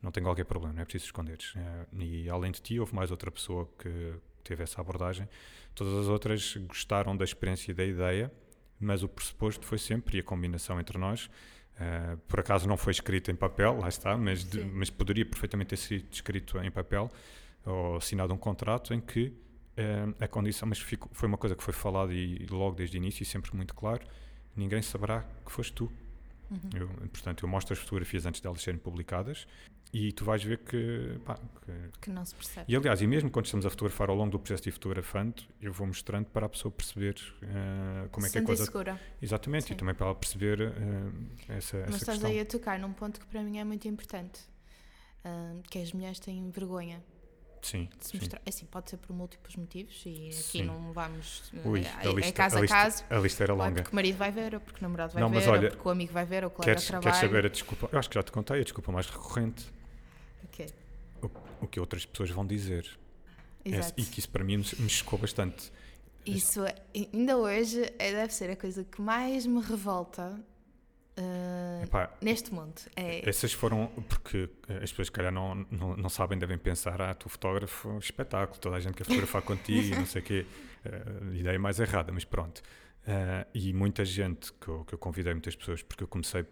não 0.00 0.12
tem 0.12 0.22
qualquer 0.22 0.44
problema, 0.44 0.74
não 0.74 0.82
é 0.82 0.84
preciso 0.84 1.06
esconderes. 1.06 1.54
Eh, 1.56 1.86
e 1.98 2.30
além 2.30 2.52
de 2.52 2.60
ti, 2.60 2.78
houve 2.78 2.94
mais 2.94 3.10
outra 3.10 3.30
pessoa 3.30 3.68
que 3.78 4.14
teve 4.44 4.62
essa 4.62 4.80
abordagem. 4.80 5.28
Todas 5.74 5.94
as 5.94 6.06
outras 6.06 6.56
gostaram 6.68 7.16
da 7.16 7.24
experiência 7.24 7.72
e 7.72 7.74
da 7.74 7.84
ideia, 7.84 8.30
mas 8.78 9.02
o 9.02 9.08
pressuposto 9.08 9.66
foi 9.66 9.78
sempre, 9.78 10.18
e 10.18 10.20
a 10.20 10.22
combinação 10.22 10.78
entre 10.78 10.98
nós, 10.98 11.26
uh, 11.26 12.16
por 12.28 12.40
acaso 12.40 12.68
não 12.68 12.76
foi 12.76 12.92
escrito 12.92 13.30
em 13.30 13.34
papel, 13.34 13.78
lá 13.78 13.88
está, 13.88 14.16
mas, 14.16 14.44
de, 14.44 14.62
mas 14.62 14.90
poderia 14.90 15.24
perfeitamente 15.24 15.70
ter 15.70 15.76
sido 15.76 16.06
escrito 16.12 16.58
em 16.58 16.70
papel 16.70 17.10
ou 17.64 17.96
assinado 17.96 18.32
um 18.34 18.36
contrato 18.36 18.92
em 18.92 19.00
que 19.00 19.32
a 20.20 20.28
condição, 20.28 20.68
mas 20.68 20.78
fico, 20.78 21.08
foi 21.12 21.28
uma 21.28 21.38
coisa 21.38 21.56
que 21.56 21.62
foi 21.62 21.74
falada 21.74 22.12
e 22.12 22.46
logo 22.50 22.76
desde 22.76 22.96
o 22.96 22.98
início 22.98 23.22
e 23.22 23.26
sempre 23.26 23.54
muito 23.54 23.74
claro, 23.74 24.06
ninguém 24.56 24.82
saberá 24.82 25.24
que 25.44 25.50
foste 25.50 25.72
tu. 25.72 25.92
Uhum. 26.50 26.70
Eu, 26.74 26.88
portanto, 27.08 27.44
eu 27.44 27.48
mostro 27.48 27.72
as 27.72 27.78
fotografias 27.78 28.26
antes 28.26 28.40
delas 28.40 28.62
serem 28.62 28.78
publicadas 28.78 29.46
e 29.94 30.10
tu 30.12 30.24
vais 30.24 30.42
ver 30.42 30.58
que, 30.58 31.20
pá, 31.24 31.36
que, 31.36 32.00
que. 32.00 32.10
não 32.10 32.24
se 32.24 32.34
percebe. 32.34 32.66
E 32.70 32.76
aliás, 32.76 33.00
e 33.00 33.06
mesmo 33.06 33.30
quando 33.30 33.46
estamos 33.46 33.64
a 33.64 33.70
fotografar 33.70 34.10
ao 34.10 34.16
longo 34.16 34.32
do 34.32 34.40
processo 34.40 34.64
de 34.64 34.72
fotografando, 34.72 35.42
eu 35.62 35.72
vou 35.72 35.86
mostrando 35.86 36.26
para 36.26 36.46
a 36.46 36.48
pessoa 36.48 36.72
perceber 36.72 37.14
uh, 37.42 38.08
como 38.10 38.26
é 38.26 38.30
que 38.30 38.38
é 38.38 38.40
a 38.40 38.44
coisa. 38.44 38.64
segura. 38.64 39.00
Exatamente, 39.22 39.66
Sim. 39.66 39.74
e 39.74 39.76
também 39.76 39.94
para 39.94 40.06
ela 40.06 40.14
perceber 40.16 40.60
uh, 40.60 40.72
essa, 41.48 41.78
Mas 41.78 41.88
essa 41.88 41.96
estás 41.96 42.04
questão. 42.04 42.30
aí 42.30 42.40
a 42.40 42.44
tocar 42.44 42.78
num 42.80 42.92
ponto 42.92 43.20
que 43.20 43.26
para 43.26 43.40
mim 43.42 43.58
é 43.58 43.64
muito 43.64 43.86
importante: 43.86 44.40
uh, 45.24 45.62
que 45.70 45.78
as 45.78 45.92
mulheres 45.92 46.18
têm 46.18 46.50
vergonha. 46.50 47.00
Sim, 47.64 47.88
sim. 47.98 48.18
É 48.44 48.48
assim, 48.50 48.66
pode 48.66 48.90
ser 48.90 48.98
por 48.98 49.16
múltiplos 49.16 49.56
motivos 49.56 50.02
e 50.04 50.28
aqui 50.28 50.32
sim. 50.34 50.62
não 50.64 50.92
vamos. 50.92 51.50
Ui, 51.64 51.80
é, 51.80 52.12
lista, 52.12 52.28
é 52.28 52.32
caso 52.32 52.58
a, 52.58 52.60
lista, 52.60 52.76
a 52.76 52.82
caso. 52.82 53.04
A 53.08 53.18
lista 53.18 53.42
era 53.42 53.54
longa. 53.54 53.68
Ou 53.68 53.74
porque 53.76 53.90
o 53.90 53.94
marido 53.94 54.18
vai 54.18 54.30
ver, 54.30 54.54
ou 54.54 54.60
porque 54.60 54.80
o 54.80 54.82
namorado 54.82 55.14
vai 55.14 55.22
não, 55.22 55.30
ver, 55.30 55.48
olha, 55.48 55.68
ou 55.68 55.70
porque 55.70 55.88
o 55.88 55.90
amigo 55.90 56.12
vai 56.12 56.26
ver, 56.26 56.44
ou 56.44 56.48
o 56.48 56.52
colega 56.52 56.78
queres. 56.78 57.00
Queres 57.02 57.16
saber 57.16 57.46
a 57.46 57.48
desculpa? 57.48 57.88
Eu 57.90 57.98
acho 57.98 58.10
que 58.10 58.14
já 58.16 58.22
te 58.22 58.30
contei 58.30 58.60
a 58.60 58.62
desculpa 58.62 58.92
mais 58.92 59.06
recorrente 59.06 59.72
Okay. 60.54 60.66
O, 61.22 61.64
o, 61.64 61.66
que 61.66 61.80
outras 61.80 62.04
pessoas 62.06 62.30
vão 62.30 62.46
dizer. 62.46 62.86
Exato. 63.64 63.94
É, 63.96 64.02
e 64.02 64.04
que 64.04 64.20
isso 64.20 64.28
para 64.28 64.44
mim 64.44 64.58
me, 64.58 64.64
me 64.78 64.88
chocou 64.88 65.18
bastante. 65.18 65.72
Isso, 66.24 66.64
é, 66.64 66.74
ainda 66.94 67.36
hoje, 67.36 67.82
é, 67.98 68.12
deve 68.12 68.32
ser 68.32 68.50
a 68.50 68.56
coisa 68.56 68.84
que 68.84 69.00
mais 69.00 69.46
me 69.46 69.60
revolta 69.60 70.38
uh, 71.18 71.84
Epá, 71.84 72.10
neste 72.20 72.52
mundo. 72.52 72.74
É... 72.96 73.28
Essas 73.28 73.52
foram, 73.52 73.86
porque 74.08 74.48
as 74.82 74.90
pessoas, 74.90 75.10
calhar, 75.10 75.32
não, 75.32 75.54
não, 75.70 75.96
não 75.96 76.08
sabem, 76.08 76.38
devem 76.38 76.58
pensar: 76.58 77.00
ah, 77.00 77.14
tu 77.14 77.28
fotógrafo, 77.28 77.98
espetáculo, 77.98 78.58
toda 78.58 78.76
a 78.76 78.80
gente 78.80 78.94
quer 78.94 79.04
fotografar 79.04 79.42
contigo 79.42 79.94
e 79.94 79.98
não 79.98 80.06
sei 80.06 80.22
o 80.22 80.24
quê. 80.24 80.46
Uh, 80.84 81.34
ideia 81.34 81.58
mais 81.58 81.80
errada, 81.80 82.12
mas 82.12 82.24
pronto. 82.24 82.62
Uh, 83.06 83.46
e 83.54 83.72
muita 83.72 84.04
gente 84.04 84.52
que 84.54 84.68
eu, 84.68 84.84
que 84.84 84.94
eu 84.94 84.98
convidei, 84.98 85.32
muitas 85.32 85.56
pessoas, 85.56 85.82
porque 85.82 86.04
eu 86.04 86.08
comecei 86.08 86.44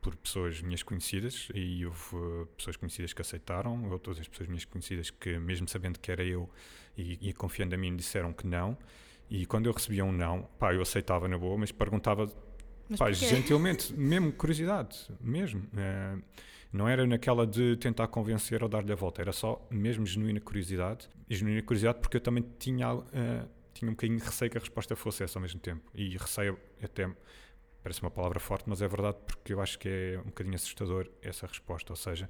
por 0.00 0.14
pessoas 0.16 0.60
minhas 0.62 0.82
conhecidas 0.82 1.48
e 1.54 1.84
houve 1.84 2.46
pessoas 2.56 2.76
conhecidas 2.76 3.12
que 3.12 3.20
aceitaram, 3.20 3.90
outras 3.90 4.26
pessoas 4.28 4.48
minhas 4.48 4.64
conhecidas 4.64 5.10
que, 5.10 5.38
mesmo 5.38 5.68
sabendo 5.68 5.98
que 5.98 6.10
era 6.10 6.24
eu 6.24 6.48
e, 6.96 7.28
e 7.28 7.32
confiando 7.32 7.74
em 7.74 7.78
mim, 7.78 7.96
disseram 7.96 8.32
que 8.32 8.46
não. 8.46 8.76
E 9.30 9.44
quando 9.44 9.66
eu 9.66 9.72
recebia 9.72 10.04
um 10.04 10.12
não, 10.12 10.42
pá, 10.58 10.72
eu 10.72 10.80
aceitava 10.80 11.28
na 11.28 11.36
boa, 11.36 11.58
mas 11.58 11.70
perguntava, 11.70 12.26
mas 12.88 12.98
pá, 12.98 13.12
gentilmente, 13.12 13.92
mesmo 13.92 14.32
curiosidade, 14.32 14.96
mesmo. 15.20 15.62
É, 15.76 16.16
não 16.72 16.86
era 16.88 17.06
naquela 17.06 17.46
de 17.46 17.76
tentar 17.76 18.08
convencer 18.08 18.62
ou 18.62 18.68
dar-lhe 18.68 18.92
a 18.92 18.94
volta, 18.94 19.22
era 19.22 19.32
só 19.32 19.66
mesmo 19.70 20.04
genuína 20.04 20.40
curiosidade. 20.40 21.08
E 21.28 21.34
genuína 21.34 21.62
curiosidade 21.62 21.98
porque 22.00 22.18
eu 22.18 22.20
também 22.20 22.44
tinha, 22.58 22.94
uh, 22.94 23.04
tinha 23.72 23.90
um 23.90 23.94
bocadinho 23.94 24.18
de 24.18 24.24
receio 24.24 24.50
que 24.50 24.58
a 24.58 24.60
resposta 24.60 24.94
fosse 24.94 25.22
essa 25.22 25.38
ao 25.38 25.42
mesmo 25.42 25.60
tempo. 25.60 25.90
E 25.94 26.16
receio 26.16 26.58
até 26.82 27.10
parece 27.82 28.02
uma 28.02 28.10
palavra 28.10 28.38
forte, 28.38 28.64
mas 28.66 28.82
é 28.82 28.88
verdade 28.88 29.16
porque 29.26 29.52
eu 29.52 29.60
acho 29.60 29.78
que 29.78 29.88
é 29.88 30.20
um 30.20 30.24
bocadinho 30.24 30.54
assustador 30.56 31.08
essa 31.22 31.46
resposta. 31.46 31.92
Ou 31.92 31.96
seja, 31.96 32.28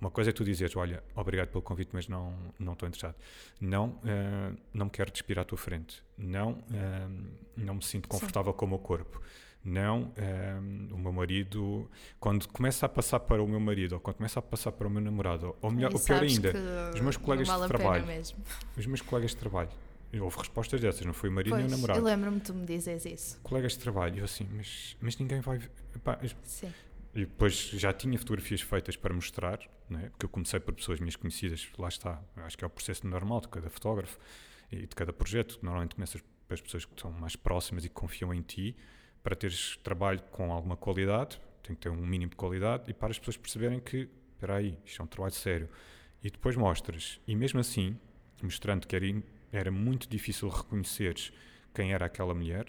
uma 0.00 0.10
coisa 0.10 0.30
é 0.30 0.32
tu 0.32 0.44
dizeres, 0.44 0.76
olha, 0.76 1.02
obrigado 1.14 1.48
pelo 1.48 1.62
convite, 1.62 1.90
mas 1.92 2.08
não, 2.08 2.36
não 2.58 2.74
estou 2.74 2.88
interessado. 2.88 3.14
Não, 3.60 3.90
uh, 3.90 4.58
não 4.74 4.86
me 4.86 4.90
quero 4.90 5.10
despir 5.10 5.38
à 5.38 5.44
tua 5.44 5.56
frente. 5.56 6.02
Não, 6.18 6.52
uh, 6.52 7.30
não 7.56 7.76
me 7.76 7.82
sinto 7.84 8.08
confortável 8.08 8.52
Sim. 8.52 8.58
com 8.58 8.66
o 8.66 8.68
meu 8.68 8.78
corpo. 8.78 9.22
Não, 9.64 10.00
um, 10.00 10.12
ehm, 10.16 10.88
o 10.92 10.98
meu 10.98 11.12
marido, 11.12 11.88
quando 12.18 12.48
começa 12.48 12.84
a 12.84 12.88
passar 12.88 13.20
para 13.20 13.40
o 13.40 13.46
meu 13.46 13.60
marido, 13.60 13.92
ou 13.92 14.00
quando 14.00 14.16
começa 14.16 14.40
a 14.40 14.42
passar 14.42 14.72
para 14.72 14.88
o 14.88 14.90
meu 14.90 15.00
namorado, 15.00 15.54
ou, 15.62 15.70
melhor, 15.70 15.92
ou 15.94 16.00
pior 16.00 16.20
ainda, 16.20 16.52
os 16.92 17.00
meus 17.00 17.16
colegas 17.16 17.48
de 17.48 17.68
trabalho, 17.68 18.04
os 18.76 18.86
meus 18.86 19.00
colegas 19.00 19.30
de 19.30 19.36
trabalho, 19.36 19.70
houve 20.20 20.36
respostas 20.36 20.80
dessas, 20.80 21.06
não 21.06 21.14
foi 21.14 21.28
o 21.28 21.32
marido 21.32 21.50
pois, 21.50 21.62
nem 21.62 21.72
o 21.72 21.76
namorado. 21.76 22.00
Eu 22.00 22.04
lembro-me 22.04 22.40
tu 22.40 22.52
me 22.52 22.66
dizes 22.66 23.04
isso. 23.06 23.40
Colegas 23.40 23.72
de 23.72 23.78
trabalho, 23.78 24.18
eu 24.18 24.24
assim, 24.24 24.48
mas, 24.52 24.96
mas 25.00 25.16
ninguém 25.16 25.40
vai. 25.40 25.60
Sim. 26.42 26.72
E 27.14 27.20
depois 27.20 27.54
já 27.54 27.92
tinha 27.92 28.18
fotografias 28.18 28.62
feitas 28.62 28.96
para 28.96 29.14
mostrar, 29.14 29.60
né? 29.88 30.08
porque 30.10 30.26
eu 30.26 30.30
comecei 30.30 30.58
por 30.58 30.74
pessoas 30.74 30.98
minhas 30.98 31.14
conhecidas, 31.14 31.68
lá 31.78 31.86
está, 31.86 32.20
acho 32.38 32.58
que 32.58 32.64
é 32.64 32.66
o 32.66 32.70
processo 32.70 33.06
normal 33.06 33.42
de 33.42 33.48
cada 33.48 33.70
fotógrafo 33.70 34.18
e 34.72 34.86
de 34.86 34.94
cada 34.96 35.12
projeto. 35.12 35.60
Normalmente 35.62 35.94
começas 35.94 36.20
pelas 36.48 36.60
pessoas 36.60 36.84
que 36.84 36.92
estão 36.94 37.12
mais 37.12 37.36
próximas 37.36 37.84
e 37.84 37.88
que 37.88 37.94
confiam 37.94 38.34
em 38.34 38.42
ti 38.42 38.74
para 39.22 39.36
teres 39.36 39.76
trabalho 39.82 40.20
com 40.30 40.52
alguma 40.52 40.76
qualidade, 40.76 41.40
tem 41.62 41.76
que 41.76 41.82
ter 41.82 41.88
um 41.88 41.96
mínimo 41.96 42.30
de 42.30 42.36
qualidade 42.36 42.90
e 42.90 42.94
para 42.94 43.10
as 43.10 43.18
pessoas 43.18 43.36
perceberem 43.36 43.78
que, 43.78 44.08
espera 44.32 44.56
aí, 44.56 44.76
isto 44.84 45.00
é 45.00 45.04
um 45.04 45.08
trabalho 45.08 45.34
sério. 45.34 45.68
E 46.22 46.30
depois 46.30 46.56
mostras. 46.56 47.20
E 47.26 47.34
mesmo 47.34 47.60
assim, 47.60 47.98
mostrando 48.42 48.86
que 48.86 48.96
era, 48.96 49.06
era 49.52 49.70
muito 49.70 50.08
difícil 50.08 50.48
reconheceres 50.48 51.32
quem 51.72 51.92
era 51.92 52.06
aquela 52.06 52.34
mulher, 52.34 52.66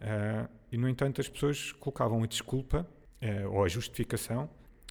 uh, 0.00 0.48
e 0.70 0.78
no 0.78 0.88
entanto 0.88 1.20
as 1.20 1.28
pessoas 1.28 1.72
colocavam 1.72 2.22
a 2.22 2.26
desculpa 2.26 2.88
uh, 3.22 3.50
ou 3.52 3.64
a 3.64 3.68
justificação 3.68 4.48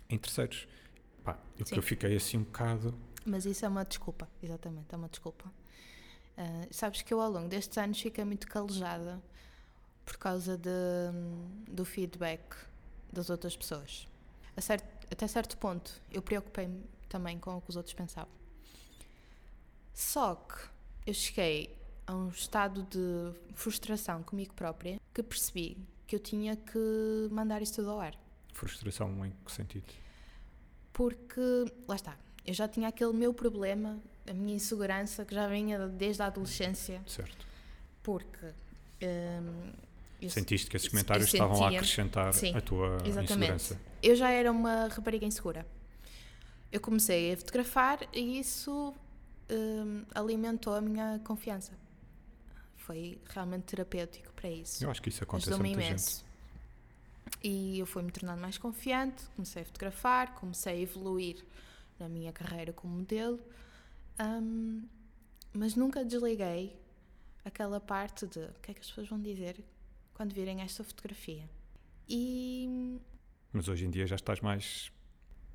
em 0.10 0.18
terceiros. 0.18 0.68
Pá, 1.24 1.40
eu, 1.58 1.66
eu 1.76 1.82
fiquei 1.82 2.16
assim 2.16 2.38
um 2.38 2.44
bocado. 2.44 2.94
Mas 3.26 3.46
isso 3.46 3.66
é 3.66 3.68
uma 3.70 3.84
desculpa, 3.84 4.30
exatamente, 4.42 4.88
é 4.94 4.96
uma 4.96 5.10
desculpa. 5.10 5.52
Uh, 6.38 6.68
sabes 6.70 7.02
que 7.02 7.14
eu 7.14 7.20
ao 7.20 7.32
longo 7.32 7.48
destes 7.48 7.78
anos 7.78 8.00
fiquei 8.00 8.24
muito 8.24 8.48
calejada 8.48 9.22
por 10.08 10.16
causa 10.18 10.58
de, 10.58 10.72
do 11.70 11.84
feedback 11.84 12.42
das 13.12 13.30
outras 13.30 13.58
pessoas. 13.58 14.08
Certo, 14.58 14.86
até 15.12 15.28
certo 15.28 15.58
ponto, 15.58 15.92
eu 16.10 16.22
preocupei-me 16.22 16.82
também 17.10 17.38
com 17.38 17.58
o 17.58 17.62
que 17.62 17.70
os 17.70 17.76
outros 17.76 17.94
pensavam. 17.94 18.32
Só 19.94 20.36
que 20.36 20.70
eu 21.06 21.14
cheguei 21.14 21.78
a 22.08 22.16
um 22.16 22.30
estado 22.30 22.84
de 22.84 23.38
frustração 23.54 24.24
comigo 24.24 24.54
própria 24.54 24.98
que 25.14 25.22
percebi 25.22 25.78
que 26.08 26.16
eu 26.16 26.20
tinha 26.20 26.56
que 26.56 27.28
mandar 27.30 27.62
isso 27.62 27.76
tudo 27.76 27.92
ao 27.92 28.00
ar. 28.00 28.16
Frustração 28.54 29.26
em 29.26 29.34
que 29.46 29.52
sentido? 29.52 29.94
Porque, 30.94 31.66
lá 31.86 31.96
está, 31.96 32.18
eu 32.46 32.54
já 32.54 32.68
tinha 32.68 32.88
aquele 32.88 33.12
meu 33.12 33.34
problema, 33.34 34.00
a 34.26 34.34
minha 34.34 34.56
insegurança 34.56 35.26
que 35.26 35.36
já 35.36 35.48
vinha 35.50 35.86
desde 35.90 36.24
a 36.24 36.28
adolescência. 36.28 37.04
Certo. 37.06 37.46
Porque 38.02 38.54
hum, 39.04 39.72
eu, 40.22 40.30
Sentiste 40.30 40.70
que 40.70 40.76
esses 40.76 40.88
comentários 40.88 41.32
estavam 41.32 41.64
a 41.64 41.70
acrescentar 41.70 42.34
sim, 42.34 42.56
a 42.56 42.62
tua 42.62 42.98
exatamente. 43.06 43.34
insegurança? 43.34 43.82
Eu 44.02 44.16
já 44.16 44.30
era 44.32 44.52
uma 44.52 44.88
rapariga 44.88 45.26
insegura. 45.26 45.66
Eu 46.72 46.82
comecei 46.82 47.34
a 47.34 47.38
fotografar 47.38 48.00
e 48.14 48.40
isso 48.40 48.94
um, 49.50 50.04
alimentou 50.14 50.74
a 50.74 50.82
minha 50.82 51.20
confiança. 51.24 51.72
Foi 52.78 53.20
realmente 53.30 53.64
terapêutico 53.64 54.34
para 54.34 54.50
isso. 54.50 54.84
Eu 54.84 54.90
acho 54.90 55.02
que 55.02 55.10
isso 55.10 55.24
acontece 55.24 55.54
a 55.54 55.58
muita 55.58 55.74
imenso. 55.74 56.18
gente. 56.18 56.28
E 57.44 57.80
eu 57.80 57.86
fui-me 57.86 58.12
tornando 58.12 58.42
mais 58.42 58.58
confiante, 58.58 59.24
comecei 59.36 59.62
a 59.62 59.66
fotografar, 59.66 60.34
comecei 60.36 60.74
a 60.74 60.80
evoluir 60.80 61.44
na 62.00 62.10
minha 62.10 62.32
carreira 62.32 62.74
como 62.74 62.96
modelo, 62.96 63.40
um, 64.20 64.84
mas 65.54 65.76
nunca 65.76 66.04
desliguei 66.04 66.76
aquela 67.46 67.80
parte 67.80 68.26
de 68.26 68.40
o 68.40 68.54
que 68.62 68.72
é 68.72 68.74
que 68.74 68.80
as 68.80 68.88
pessoas 68.88 69.08
vão 69.08 69.22
dizer 69.22 69.64
quando 70.18 70.34
virem 70.34 70.62
esta 70.62 70.84
fotografia. 70.84 71.48
E. 72.10 73.00
Mas 73.54 73.68
hoje 73.68 73.86
em 73.86 73.92
dia 73.92 74.08
já 74.08 74.16
estás 74.16 74.42
mais 74.42 74.92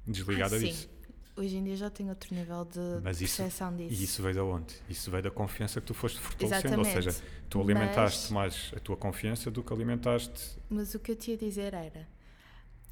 desligada 0.06 0.54
ah, 0.54 0.58
disso. 0.60 0.88
Hoje 1.34 1.56
em 1.56 1.64
dia 1.64 1.76
já 1.76 1.90
tenho 1.90 2.10
outro 2.10 2.32
nível 2.32 2.64
de 2.64 2.78
Mas 3.02 3.18
percepção 3.18 3.74
disso. 3.74 4.00
E 4.00 4.04
isso 4.04 4.22
veio 4.22 4.34
de 4.34 4.40
onde? 4.40 4.74
Isso 4.88 5.10
veio 5.10 5.22
da 5.24 5.30
confiança 5.32 5.80
que 5.80 5.86
tu 5.88 5.94
foste 5.94 6.20
fortalecendo. 6.20 6.74
Exatamente. 6.74 6.96
Ou 6.96 7.02
seja, 7.02 7.24
tu 7.48 7.60
alimentaste 7.60 8.32
Mas... 8.32 8.70
mais 8.70 8.72
a 8.76 8.78
tua 8.78 8.96
confiança 8.96 9.50
do 9.50 9.64
que 9.64 9.72
alimentaste. 9.72 10.56
Mas 10.70 10.94
o 10.94 11.00
que 11.00 11.10
eu 11.10 11.16
te 11.16 11.32
ia 11.32 11.36
dizer 11.36 11.74
era. 11.74 12.06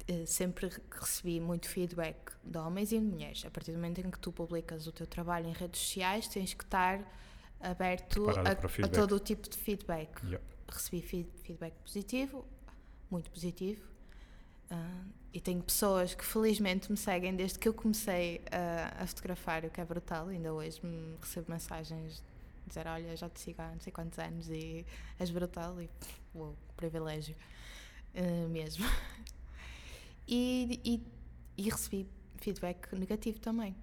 Eh, 0.07 0.25
sempre 0.25 0.69
recebi 0.91 1.39
muito 1.39 1.69
feedback 1.69 2.33
de 2.43 2.57
homens 2.57 2.91
e 2.91 2.99
de 2.99 3.05
mulheres. 3.05 3.45
A 3.45 3.51
partir 3.51 3.71
do 3.71 3.77
momento 3.77 3.99
em 3.99 4.11
que 4.11 4.19
tu 4.19 4.31
publicas 4.31 4.87
o 4.87 4.91
teu 4.91 5.07
trabalho 5.07 5.47
em 5.47 5.53
redes 5.53 5.79
sociais, 5.79 6.27
tens 6.27 6.53
que 6.53 6.65
estar 6.65 6.99
aberto 7.61 8.27
a, 8.29 8.41
a, 8.41 8.89
todo 8.89 9.15
o 9.15 9.19
tipo 9.19 9.47
de 9.47 9.55
feedback. 9.55 10.21
Yep 10.25 10.50
recebi 10.75 11.01
feedback 11.01 11.73
positivo, 11.83 12.45
muito 13.09 13.29
positivo. 13.29 13.81
Uh, 14.71 15.11
e 15.33 15.39
tenho 15.39 15.61
pessoas 15.61 16.13
que 16.13 16.25
felizmente 16.25 16.91
me 16.91 16.97
seguem 16.97 17.35
desde 17.35 17.57
que 17.57 17.67
eu 17.67 17.73
comecei 17.73 18.41
a, 18.51 19.03
a 19.03 19.07
fotografar, 19.07 19.63
o 19.65 19.69
que 19.69 19.79
é 19.79 19.85
brutal. 19.85 20.27
Ainda 20.27 20.53
hoje 20.53 20.79
me 20.85 21.15
recebo 21.19 21.51
mensagens 21.51 22.21
dizer: 22.67 22.87
Olha, 22.87 23.15
já 23.15 23.29
te 23.29 23.39
sigo 23.39 23.61
há 23.61 23.71
não 23.71 23.79
sei 23.79 23.91
quantos 23.91 24.19
anos 24.19 24.49
e 24.49 24.85
és 25.19 25.29
brutal. 25.29 25.81
E 25.81 25.89
uou, 26.33 26.55
privilégio 26.75 27.35
uh, 28.15 28.49
mesmo. 28.49 28.85
e, 30.27 30.81
e, 30.83 31.01
e 31.57 31.69
recebi 31.69 32.07
feedback 32.37 32.93
negativo 32.93 33.39
também. 33.39 33.75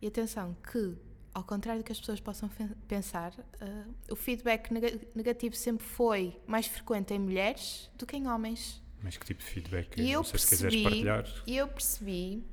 E 0.00 0.06
atenção, 0.08 0.56
que 0.72 0.96
ao 1.34 1.44
contrário 1.44 1.82
do 1.82 1.84
que 1.84 1.92
as 1.92 1.98
pessoas 1.98 2.20
possam 2.20 2.50
pensar, 2.86 3.32
uh, 3.32 3.94
o 4.10 4.16
feedback 4.16 4.70
negativo 5.14 5.56
sempre 5.56 5.84
foi 5.84 6.40
mais 6.46 6.66
frequente 6.66 7.14
em 7.14 7.18
mulheres 7.18 7.90
do 7.96 8.06
que 8.06 8.16
em 8.16 8.28
homens. 8.28 8.82
Mas 9.02 9.16
que 9.16 9.26
tipo 9.26 9.40
de 9.40 9.46
feedback? 9.46 10.00
E 10.00 10.12
eu 10.12 10.22
percebi, 10.22 10.40
se 10.40 10.48
quiseres 10.48 10.82
partilhar. 10.82 11.42
E 11.46 11.56
eu 11.56 11.66
percebi, 11.68 12.44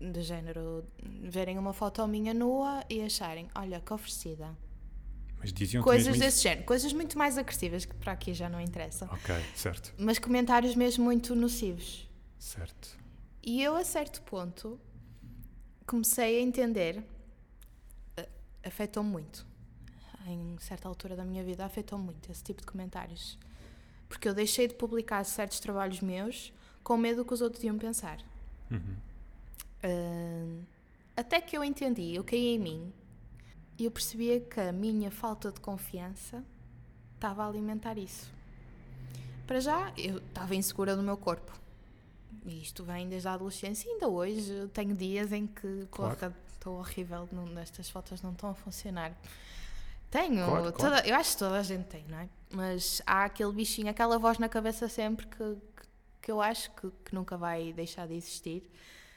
do 0.00 0.22
género, 0.22 0.84
verem 1.22 1.58
uma 1.58 1.72
foto 1.72 2.06
minha 2.06 2.34
nua 2.34 2.84
e 2.88 3.00
acharem, 3.02 3.48
olha, 3.54 3.80
que 3.80 3.92
oferecida. 3.92 4.56
Mas 5.38 5.52
diziam 5.52 5.82
Coisas 5.82 6.18
desse 6.18 6.42
género, 6.42 6.64
coisas 6.64 6.92
muito 6.92 7.18
mais 7.18 7.36
agressivas 7.36 7.84
que 7.84 7.94
para 7.94 8.12
aqui 8.12 8.32
já 8.32 8.48
não 8.48 8.60
interessam. 8.60 9.08
Ok, 9.12 9.34
certo. 9.54 9.94
Mas 9.98 10.18
comentários 10.18 10.74
mesmo 10.74 11.04
muito 11.04 11.34
nocivos. 11.34 12.08
Certo. 12.38 12.96
E 13.42 13.62
eu, 13.62 13.76
a 13.76 13.84
certo 13.84 14.22
ponto, 14.22 14.80
comecei 15.86 16.38
a 16.38 16.42
entender 16.42 17.02
afetou 18.66 19.02
muito. 19.02 19.46
Em 20.26 20.56
certa 20.58 20.88
altura 20.88 21.14
da 21.14 21.24
minha 21.24 21.44
vida, 21.44 21.64
afetou 21.64 21.98
muito 21.98 22.30
esse 22.30 22.42
tipo 22.42 22.60
de 22.60 22.66
comentários. 22.66 23.38
Porque 24.08 24.28
eu 24.28 24.34
deixei 24.34 24.66
de 24.66 24.74
publicar 24.74 25.24
certos 25.24 25.60
trabalhos 25.60 26.00
meus 26.00 26.52
com 26.82 26.96
medo 26.96 27.18
do 27.18 27.24
que 27.24 27.34
os 27.34 27.40
outros 27.40 27.62
iam 27.64 27.78
pensar. 27.78 28.18
Uhum. 28.70 28.96
Uh, 29.84 30.64
até 31.16 31.40
que 31.40 31.56
eu 31.56 31.64
entendi, 31.64 32.14
eu 32.14 32.24
caí 32.24 32.54
em 32.54 32.58
mim 32.58 32.92
e 33.78 33.84
eu 33.84 33.90
percebia 33.90 34.40
que 34.40 34.60
a 34.60 34.72
minha 34.72 35.10
falta 35.10 35.52
de 35.52 35.60
confiança 35.60 36.44
estava 37.14 37.44
a 37.44 37.48
alimentar 37.48 37.98
isso. 37.98 38.32
Para 39.46 39.60
já, 39.60 39.92
eu 39.96 40.18
estava 40.18 40.54
insegura 40.54 40.96
do 40.96 41.02
meu 41.02 41.16
corpo. 41.16 41.52
E 42.44 42.62
isto 42.62 42.84
vem 42.84 43.08
desde 43.08 43.28
a 43.28 43.34
adolescência 43.34 43.88
e 43.88 43.92
ainda 43.92 44.08
hoje 44.08 44.68
tenho 44.72 44.94
dias 44.94 45.32
em 45.32 45.46
que 45.46 45.86
claro. 45.90 46.16
porra, 46.16 46.36
estou 46.66 46.78
horrível, 46.78 47.28
não, 47.30 47.58
estas 47.60 47.88
fotos 47.88 48.20
não 48.20 48.32
estão 48.32 48.50
a 48.50 48.54
funcionar. 48.54 49.12
Tenho, 50.10 50.44
claro, 50.44 50.72
toda, 50.72 50.72
claro. 50.72 51.06
eu 51.06 51.14
acho 51.14 51.32
que 51.32 51.38
toda 51.38 51.58
a 51.58 51.62
gente 51.62 51.84
tem, 51.84 52.04
não 52.08 52.18
é? 52.18 52.28
Mas 52.50 53.02
há 53.06 53.24
aquele 53.24 53.52
bichinho, 53.52 53.88
aquela 53.88 54.18
voz 54.18 54.38
na 54.38 54.48
cabeça 54.48 54.88
sempre 54.88 55.26
que, 55.26 55.36
que, 55.36 55.88
que 56.22 56.30
eu 56.30 56.40
acho 56.40 56.70
que, 56.72 56.90
que, 57.04 57.14
nunca 57.14 57.36
vai 57.36 57.72
deixar 57.72 58.06
de 58.06 58.14
existir. 58.14 58.68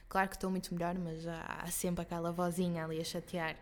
Claro 0.08 0.30
que 0.30 0.36
estou 0.36 0.50
muito 0.50 0.74
melhor, 0.74 0.96
mas 0.98 1.28
há, 1.28 1.62
há 1.64 1.68
sempre 1.68 2.02
aquela 2.02 2.32
vozinha 2.32 2.84
ali 2.84 3.00
a 3.00 3.04
chatear, 3.04 3.56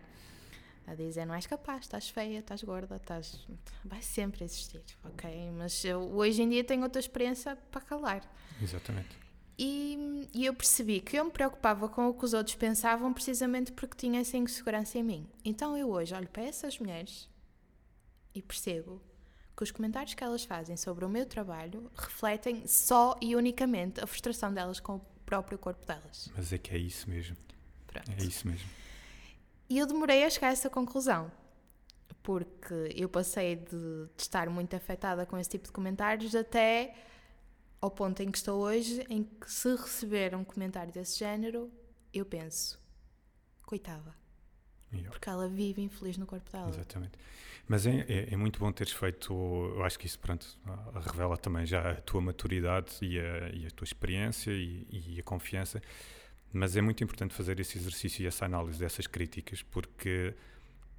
a 0.86 0.94
dizer: 0.94 1.26
não 1.26 1.34
és 1.34 1.46
capaz, 1.46 1.82
estás 1.82 2.08
feia, 2.08 2.38
estás 2.38 2.62
gorda, 2.62 2.96
estás. 2.96 3.46
Vai 3.84 4.02
sempre 4.02 4.44
existir, 4.44 4.82
ok? 5.04 5.50
Mas 5.52 5.84
eu, 5.84 6.00
hoje 6.00 6.42
em 6.42 6.48
dia 6.48 6.64
tenho 6.64 6.82
outra 6.82 7.00
experiência 7.00 7.56
para 7.70 7.82
calar. 7.82 8.22
Exatamente. 8.60 9.27
E, 9.58 10.28
e, 10.32 10.46
eu 10.46 10.54
percebi 10.54 11.00
que 11.00 11.16
eu 11.16 11.24
me 11.24 11.32
preocupava 11.32 11.88
com 11.88 12.08
o 12.08 12.14
que 12.14 12.24
os 12.24 12.32
outros 12.32 12.54
pensavam 12.54 13.12
precisamente 13.12 13.72
porque 13.72 13.96
tinha 13.96 14.20
essa 14.20 14.36
insegurança 14.36 14.98
em 14.98 15.02
mim. 15.02 15.28
Então 15.44 15.76
eu 15.76 15.90
hoje 15.90 16.14
olho 16.14 16.28
para 16.28 16.44
essas 16.44 16.78
mulheres 16.78 17.28
e 18.32 18.40
percebo 18.40 19.02
que 19.56 19.64
os 19.64 19.72
comentários 19.72 20.14
que 20.14 20.22
elas 20.22 20.44
fazem 20.44 20.76
sobre 20.76 21.04
o 21.04 21.08
meu 21.08 21.26
trabalho 21.26 21.90
refletem 21.96 22.64
só 22.68 23.18
e 23.20 23.34
unicamente 23.34 24.00
a 24.00 24.06
frustração 24.06 24.54
delas 24.54 24.78
com 24.78 24.96
o 24.96 25.00
próprio 25.26 25.58
corpo 25.58 25.84
delas. 25.84 26.30
Mas 26.36 26.52
é 26.52 26.58
que 26.58 26.72
é 26.72 26.78
isso 26.78 27.10
mesmo. 27.10 27.36
Pronto. 27.88 28.08
É 28.16 28.24
isso 28.24 28.46
mesmo. 28.46 28.68
E 29.68 29.76
eu 29.76 29.86
demorei 29.86 30.22
a 30.22 30.30
chegar 30.30 30.48
a 30.48 30.52
essa 30.52 30.70
conclusão. 30.70 31.32
Porque 32.22 32.92
eu 32.94 33.08
passei 33.08 33.56
de, 33.56 33.70
de 34.16 34.22
estar 34.22 34.48
muito 34.48 34.76
afetada 34.76 35.26
com 35.26 35.36
esse 35.36 35.50
tipo 35.50 35.64
de 35.64 35.72
comentários 35.72 36.34
até 36.34 36.94
ao 37.80 37.90
ponto 37.90 38.22
em 38.22 38.30
que 38.30 38.38
estou 38.38 38.60
hoje, 38.60 39.04
em 39.08 39.24
que 39.24 39.50
se 39.50 39.74
receber 39.74 40.34
um 40.34 40.44
comentário 40.44 40.92
desse 40.92 41.18
género, 41.18 41.70
eu 42.12 42.24
penso, 42.24 42.80
coitada. 43.64 44.14
Porque 45.10 45.28
ela 45.28 45.48
vive 45.48 45.82
infeliz 45.82 46.16
no 46.16 46.26
corpo 46.26 46.50
dela. 46.50 46.70
Exatamente. 46.70 47.12
Mas 47.68 47.86
é, 47.86 48.06
é, 48.08 48.32
é 48.32 48.36
muito 48.36 48.58
bom 48.58 48.72
teres 48.72 48.94
feito, 48.94 49.32
eu 49.34 49.84
acho 49.84 49.98
que 49.98 50.06
isso, 50.06 50.18
pronto, 50.18 50.58
revela 51.06 51.36
também 51.36 51.66
já 51.66 51.90
a 51.90 51.94
tua 51.96 52.20
maturidade 52.22 52.96
e 53.02 53.20
a, 53.20 53.50
e 53.50 53.66
a 53.66 53.70
tua 53.70 53.84
experiência 53.84 54.50
e, 54.50 54.86
e 54.90 55.20
a 55.20 55.22
confiança, 55.22 55.82
mas 56.50 56.76
é 56.76 56.80
muito 56.80 57.04
importante 57.04 57.34
fazer 57.34 57.60
esse 57.60 57.76
exercício 57.76 58.22
e 58.22 58.26
essa 58.26 58.46
análise 58.46 58.78
dessas 58.78 59.06
críticas, 59.06 59.62
porque 59.62 60.34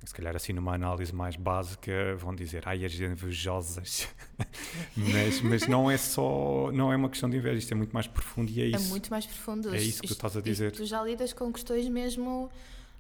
se 0.06 0.14
calhar 0.14 0.36
assim 0.36 0.54
numa 0.54 0.74
análise 0.74 1.14
mais 1.14 1.36
básica 1.36 2.16
vão 2.18 2.34
dizer 2.34 2.64
ai 2.66 2.86
as 2.86 2.94
invejosas 2.94 4.08
mas, 4.96 5.42
mas 5.42 5.68
não 5.68 5.90
é 5.92 5.98
só 5.98 6.72
não 6.72 6.92
é 6.92 6.96
uma 6.96 7.10
questão 7.10 7.30
de 7.30 7.38
inveja, 7.38 7.58
isto 7.60 7.72
é 7.74 7.76
muito 7.76 7.92
mais 7.92 8.08
profundo 8.08 8.50
e 8.52 8.62
é 8.62 8.66
isso 8.68 8.86
É 8.86 8.90
muito 8.90 9.10
mais 9.10 9.26
profundo. 9.26 9.74
É 9.76 9.82
isso 9.82 10.02
que 10.02 10.08
tu 10.08 10.14
estás 10.14 10.36
a 10.38 10.42
dizer. 10.42 10.72
Tu 10.72 10.86
já 10.86 11.04
lidas 11.04 11.34
com 11.34 11.52
questões 11.52 11.88
mesmo 11.90 12.50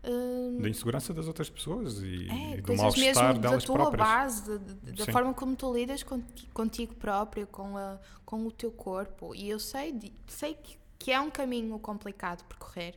hum, 0.03 0.59
da 0.61 0.69
insegurança 0.69 1.13
das 1.13 1.27
outras 1.27 1.49
pessoas 1.49 1.99
e, 2.01 2.27
É, 2.29 2.57
e 2.57 2.61
do 2.61 2.75
mal-estar 2.75 2.99
mesmo 2.99 3.41
da 3.41 3.49
delas 3.49 3.63
tua 3.63 3.75
próprias 3.75 4.07
base, 4.07 4.59
da 4.59 5.05
Sim. 5.05 5.11
forma 5.11 5.33
como 5.33 5.55
tu 5.55 5.73
lidas 5.73 6.03
con- 6.03 6.21
contigo 6.53 6.93
próprio, 6.95 7.47
com, 7.47 7.77
a, 7.77 7.97
com 8.25 8.45
o 8.45 8.51
teu 8.51 8.71
corpo. 8.71 9.33
E 9.33 9.49
eu 9.49 9.59
sei, 9.59 9.97
sei 10.27 10.53
que, 10.53 10.77
que 10.97 11.11
é 11.11 11.19
um 11.19 11.29
caminho 11.29 11.77
complicado 11.79 12.43
percorrer. 12.45 12.95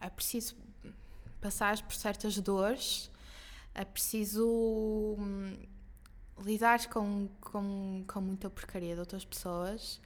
É 0.00 0.08
preciso 0.08 0.54
passar 1.40 1.80
por 1.82 1.94
certas 1.94 2.38
dores, 2.40 3.10
é 3.78 3.84
preciso 3.84 4.44
hum, 5.16 5.56
lidar 6.42 6.84
com, 6.88 7.28
com, 7.40 8.04
com 8.08 8.20
muita 8.20 8.50
porcaria 8.50 8.94
de 8.94 9.00
outras 9.00 9.24
pessoas, 9.24 10.00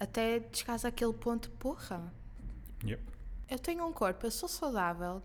até 0.00 0.42
chegares 0.50 0.86
àquele 0.86 1.12
ponto, 1.12 1.50
porra, 1.50 2.10
Yep. 2.82 3.02
eu 3.50 3.58
tenho 3.58 3.86
um 3.86 3.92
corpo, 3.92 4.26
eu 4.26 4.30
sou 4.30 4.48
saudável. 4.48 5.22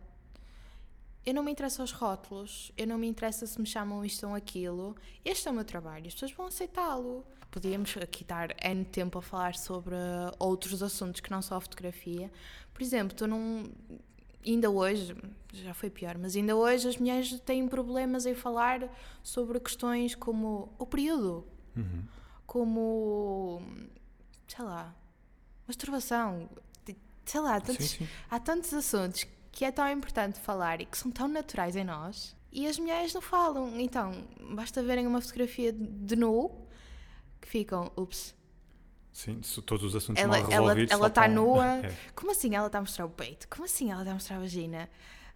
Eu 1.26 1.34
não 1.34 1.44
me 1.44 1.52
interesso 1.52 1.82
aos 1.82 1.92
rótulos, 1.92 2.72
eu 2.78 2.86
não 2.86 2.98
me 2.98 3.08
interessa 3.08 3.46
se 3.48 3.60
me 3.60 3.66
chamam 3.66 4.04
isto 4.04 4.28
ou 4.28 4.36
aquilo. 4.36 4.96
Este 5.24 5.48
é 5.48 5.52
o 5.52 5.54
meu 5.54 5.64
trabalho, 5.66 6.08
as 6.08 6.14
pessoas 6.14 6.32
vão 6.34 6.48
aceitá-lo. 6.48 7.26
Podíamos 7.50 7.96
aqui 7.98 8.26
dar 8.26 8.54
N 8.62 8.84
tempo 8.86 9.18
a 9.20 9.22
falar 9.22 9.56
sobre 9.56 9.96
outros 10.38 10.84
assuntos 10.84 11.22
que 11.22 11.32
não 11.32 11.42
só 11.42 11.56
a 11.56 11.62
fotografia. 11.62 12.30
Por 12.74 12.82
exemplo, 12.82 13.16
tu 13.16 13.26
não. 13.26 13.70
Ainda 14.46 14.70
hoje, 14.70 15.16
já 15.54 15.74
foi 15.74 15.90
pior, 15.90 16.18
mas 16.18 16.36
ainda 16.36 16.56
hoje 16.56 16.88
as 16.88 16.98
mulheres 16.98 17.40
têm 17.42 17.68
problemas 17.68 18.26
em 18.26 18.34
falar 18.34 18.90
sobre 19.22 19.60
questões 19.60 20.16
como 20.16 20.74
o 20.80 20.86
período, 20.86 21.46
Uhum. 21.76 22.04
como. 22.46 23.62
sei 24.48 24.66
lá, 24.66 24.96
masturbação, 25.68 26.50
sei 27.26 27.40
lá, 27.42 27.60
tantos, 27.62 27.86
sim, 27.92 27.98
sim. 28.06 28.08
há 28.30 28.40
tantos 28.40 28.74
assuntos 28.74 29.26
que 29.52 29.64
é 29.66 29.72
tão 29.72 29.88
importante 29.90 30.40
falar 30.40 30.82
e 30.82 30.86
que 30.86 30.98
são 30.98 31.12
tão 31.12 31.28
naturais 31.28 31.76
em 31.76 31.84
nós 31.84 32.36
e 32.52 32.66
as 32.66 32.80
mulheres 32.80 33.14
não 33.14 33.22
falam. 33.22 33.80
Então, 33.80 34.12
basta 34.56 34.82
verem 34.82 35.06
uma 35.06 35.22
fotografia 35.22 35.72
de 35.72 36.16
nu 36.16 36.50
que 37.42 37.48
ficam, 37.48 37.92
ups, 37.96 38.34
Sim, 39.20 39.42
todos 39.66 39.84
os 39.84 39.96
assuntos 39.98 40.24
ela 40.24 40.40
mal 40.40 40.50
resolvidos 40.50 40.92
ela 40.94 41.08
está 41.08 41.28
nua. 41.28 41.66
É. 41.84 41.94
Como 42.16 42.32
assim 42.32 42.56
ela 42.56 42.68
está 42.68 42.78
a 42.78 42.82
mostrar 42.82 43.06
o 43.06 43.10
peito? 43.10 43.50
Como 43.50 43.66
assim 43.66 43.92
ela 43.92 44.00
está 44.02 44.12
a 44.12 44.14
mostrar 44.14 44.38
a 44.38 44.40
vagina? 44.40 44.90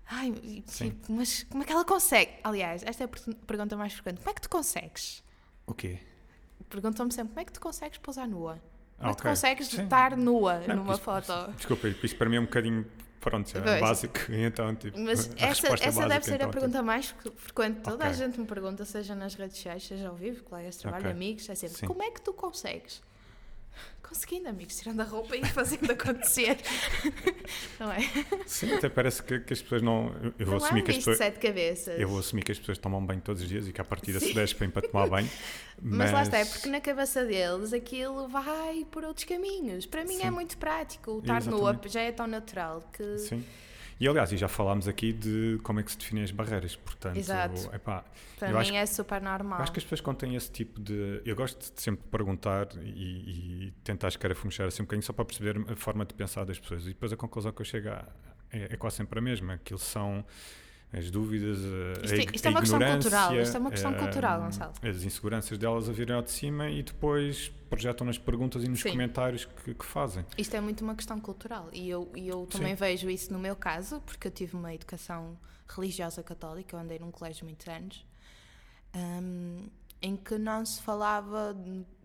Ai, 0.10 0.32
tipo, 0.66 1.12
mas 1.12 1.44
como 1.44 1.64
é 1.64 1.66
que 1.66 1.72
ela 1.74 1.84
consegue? 1.84 2.32
Aliás, 2.46 2.82
esta 2.84 3.04
é 3.04 3.06
a 3.06 3.08
per- 3.10 3.36
pergunta 3.46 3.76
mais 3.76 3.92
frequente. 3.94 4.20
Como 4.20 4.30
é 4.30 4.34
que 4.34 4.42
tu 4.42 4.50
consegues? 4.50 5.22
O 5.68 5.74
quê? 5.74 6.00
Perguntam-me 6.70 7.12
sempre, 7.12 7.30
como 7.34 7.40
é 7.42 7.46
que 7.46 7.52
tu 7.52 7.60
consegues 7.60 7.98
pousar 7.98 8.26
nua? 8.28 8.54
Como 8.54 8.62
Ah, 9.00 9.10
é 9.10 9.12
que 9.12 9.18
tu 9.18 9.22
ok. 9.22 9.32
consegues 9.32 9.68
Sim. 9.68 9.84
estar 9.84 10.16
nua 10.16 10.60
Não, 10.68 10.78
numa 10.78 10.94
isto- 10.94 11.04
foto? 11.04 11.52
Desculpa, 11.58 11.88
isto 11.90 12.16
para 12.18 12.30
mim 12.30 12.38
é 12.38 12.40
um 12.40 12.46
bocadinho, 12.46 12.86
pronto, 13.20 13.58
é 13.58 13.62
Pois. 13.62 13.80
básico, 13.82 14.20
então, 14.32 14.74
tipo, 14.76 14.98
Mas 14.98 15.30
a 15.30 15.46
essa, 15.46 15.68
essa 15.74 15.74
deve 15.74 16.08
básica, 16.08 16.22
ser 16.24 16.36
então, 16.36 16.48
a 16.50 16.52
pergunta 16.52 16.82
mais 16.84 17.08
fre- 17.08 17.32
frequente. 17.36 17.82
Toda 17.82 18.06
a 18.06 18.08
Ok. 18.08 18.18
gente 18.18 18.40
me 18.40 18.46
pergunta, 18.46 18.86
seja 18.86 19.14
nas 19.14 19.36
redes 19.36 19.58
sociais, 19.58 19.84
seja 19.86 20.08
ao 20.08 20.16
vivo, 20.16 20.42
colegas 20.44 20.76
de 20.76 20.82
trabalho, 20.82 21.04
Ok. 21.06 21.12
amigos, 21.12 21.50
é 21.50 21.56
sempre, 21.56 21.78
Sim. 21.78 21.86
como 21.88 22.02
é 22.02 22.12
que 22.12 22.22
tu 22.22 22.32
consegues? 22.34 23.02
Conseguindo, 24.02 24.48
amigos, 24.50 24.76
tirando 24.76 25.00
a 25.00 25.04
roupa 25.06 25.36
e 25.36 25.44
fazendo 25.46 25.90
acontecer. 25.92 26.58
Não 27.80 27.92
é? 27.92 28.00
Sim, 28.46 28.74
até 28.74 28.88
parece 28.90 29.24
que, 29.24 29.40
que 29.40 29.54
as 29.54 29.62
pessoas 29.62 29.82
não... 29.82 30.14
eu- 30.38 30.46
vou 30.46 30.48
Não 30.48 30.54
é 30.54 30.58
assumir 30.58 30.82
um 30.82 30.84
que 30.86 30.92
as 30.92 30.98
pessoas... 30.98 31.18
sete 31.18 31.40
cabeças. 31.40 32.00
Eu 32.00 32.08
vou 32.08 32.20
assumir 32.20 32.44
que 32.44 32.52
as 32.52 32.60
pessoas 32.60 32.78
tomam 32.78 33.04
banho 33.04 33.22
todos 33.22 33.42
os 33.42 33.48
dias 33.50 33.68
e 33.68 33.74
que 33.74 33.82
à 33.82 33.84
partida 33.84 34.20
se 34.20 34.34
despem 34.34 34.70
para 34.70 34.88
tomar 34.88 35.08
banho. 35.08 35.30
Mas, 35.82 35.98
Mas, 35.98 36.12
lá 36.12 36.24
está, 36.24 36.38
é 36.38 36.46
porque 36.46 36.70
na 36.70 36.80
cabeça 36.82 37.26
deles 37.26 37.74
aquilo 37.74 38.28
vai 38.28 38.86
por 38.92 39.04
outros 39.04 39.26
caminhos. 39.26 39.86
Para 39.86 40.04
mim 40.06 40.18
é 40.18 40.26
Sim. 40.26 40.30
muito 40.32 40.58
prático. 40.58 41.12
O 41.14 41.20
estar 41.20 41.38
Exatamente. 41.38 41.90
já 41.90 42.02
é 42.02 42.12
tão 42.12 42.28
natural 42.28 42.88
que. 42.94 43.18
Sim. 43.18 43.44
E 44.04 44.08
aliás, 44.10 44.34
e 44.34 44.36
já 44.36 44.50
falámos 44.50 44.86
aqui 44.86 45.14
de 45.14 45.58
como 45.64 45.80
é 45.80 45.84
que 45.84 45.90
se 45.90 45.98
definem 45.98 46.26
as 46.26 46.32
barreiras, 46.32 46.76
portanto, 46.76 47.16
Exato. 47.16 47.74
epá, 47.74 48.04
Para 48.38 48.50
mim 48.50 48.58
acho 48.58 48.76
é 48.76 48.86
super 48.86 49.22
normal. 49.22 49.62
Acho 49.62 49.72
que 49.72 49.80
as 49.80 49.86
pessoas 49.86 50.02
quando 50.02 50.18
têm 50.18 50.36
esse 50.36 50.52
tipo 50.52 50.78
de. 50.82 51.22
Eu 51.24 51.34
gosto 51.38 51.74
de 51.74 51.82
sempre 51.82 52.04
perguntar 52.12 52.68
e, 52.82 53.68
e 53.68 53.74
tentar 53.82 54.10
escarafunchar 54.10 54.68
assim 54.68 54.82
um 54.82 54.86
bocadinho 54.86 55.06
só 55.06 55.14
para 55.14 55.24
perceber 55.24 55.56
a 55.72 55.76
forma 55.78 56.04
de 56.04 56.14
pensar 56.14 56.44
das 56.44 56.60
pessoas. 56.60 56.84
E 56.84 56.88
depois 56.88 57.14
a 57.14 57.16
conclusão 57.16 57.54
que 57.54 57.62
eu 57.62 57.66
chego 57.66 57.92
a, 57.92 58.06
é, 58.52 58.74
é 58.74 58.76
quase 58.76 58.98
sempre 58.98 59.20
a 59.20 59.22
mesma. 59.22 59.54
Aquilo 59.54 59.80
são 59.80 60.26
as 60.96 61.10
dúvidas, 61.10 61.58
a, 61.58 62.06
Isto 62.06 62.14
é- 62.16 62.20
a 62.20 62.32
isto 62.36 62.46
é 62.46 62.48
a 62.48 62.52
uma 62.52 62.60
questão 62.62 62.80
cultural, 62.80 63.36
isto 63.42 63.58
é 63.58 63.60
uma 63.60 63.72
questão 63.72 63.92
eh, 63.94 63.98
cultural, 63.98 64.42
Gonçalo. 64.42 64.74
As 64.84 65.04
inseguranças 65.04 65.58
delas 65.58 65.90
a 65.90 65.92
virem 65.92 66.16
ao 66.16 66.22
de 66.22 66.30
cima 66.32 66.70
e 66.70 66.84
depois 66.84 67.50
projetam 67.70 68.06
nas 68.06 68.18
perguntas 68.20 68.64
e 68.64 68.68
nos 68.68 68.80
Sim. 68.82 68.92
comentários 68.92 69.46
que, 69.46 69.74
que 69.74 69.86
fazem. 69.86 70.24
Isto 70.38 70.56
é 70.56 70.62
muito 70.62 70.82
uma 70.84 70.94
questão 70.96 71.20
cultural 71.20 71.68
e 71.74 71.90
eu, 71.90 72.12
e 72.16 72.28
eu 72.28 72.46
também 72.46 72.76
vejo 72.76 73.10
isso 73.10 73.34
no 73.34 73.40
meu 73.40 73.56
caso, 73.56 74.00
porque 74.06 74.28
eu 74.28 74.32
tive 74.32 74.56
uma 74.56 74.74
educação 74.74 75.36
religiosa 75.68 76.22
católica, 76.22 76.76
eu 76.76 76.80
andei 76.80 77.00
num 77.00 77.10
colégio 77.10 77.46
muitos 77.46 77.68
anos, 77.68 78.06
hum, 78.96 79.68
em 80.02 80.16
que 80.16 80.38
não 80.38 80.64
se 80.66 80.82
falava 80.82 81.56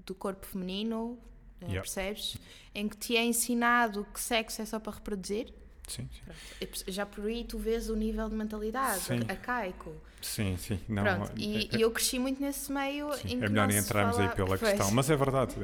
do 0.07 0.15
corpo 0.15 0.47
feminino, 0.47 1.19
eh, 1.61 1.65
Yeah. 1.67 1.81
percebes? 1.83 2.37
Em 2.75 2.89
que 2.89 2.97
te 2.97 3.17
é 3.17 3.25
ensinado 3.25 4.07
que 4.15 4.21
sexo 4.21 4.63
é 4.63 4.65
só 4.65 4.79
para 4.81 4.95
reproduzir. 4.95 5.53
Sim, 5.89 6.09
sim. 6.13 6.85
Já 6.93 7.05
por 7.07 7.25
aí 7.27 7.45
tu 7.45 7.59
vês 7.59 7.89
o 7.89 7.97
nível 7.97 8.29
de 8.29 8.35
mentalidade 8.35 9.01
Sim. 9.01 9.21
arcaico. 9.29 9.95
Sim, 10.21 10.57
sim. 10.57 10.81
Não, 10.89 11.03
Pronto, 11.03 11.33
é- 11.33 11.41
e, 11.41 11.71
é- 11.73 11.83
eu 11.83 11.91
cresci 11.91 12.19
muito 12.19 12.41
nesse 12.41 12.71
meio 12.73 13.13
sim, 13.15 13.29
em 13.35 13.39
que 13.39 13.45
é 13.45 13.49
melhor 13.49 13.71
entrarmos 13.71 14.19
aí 14.19 14.25
fala- 14.25 14.37
pela 14.37 14.49
Pois. 14.59 14.61
questão, 14.61 14.91
mas 14.91 15.09
é 15.11 15.17
verdade. 15.17 15.55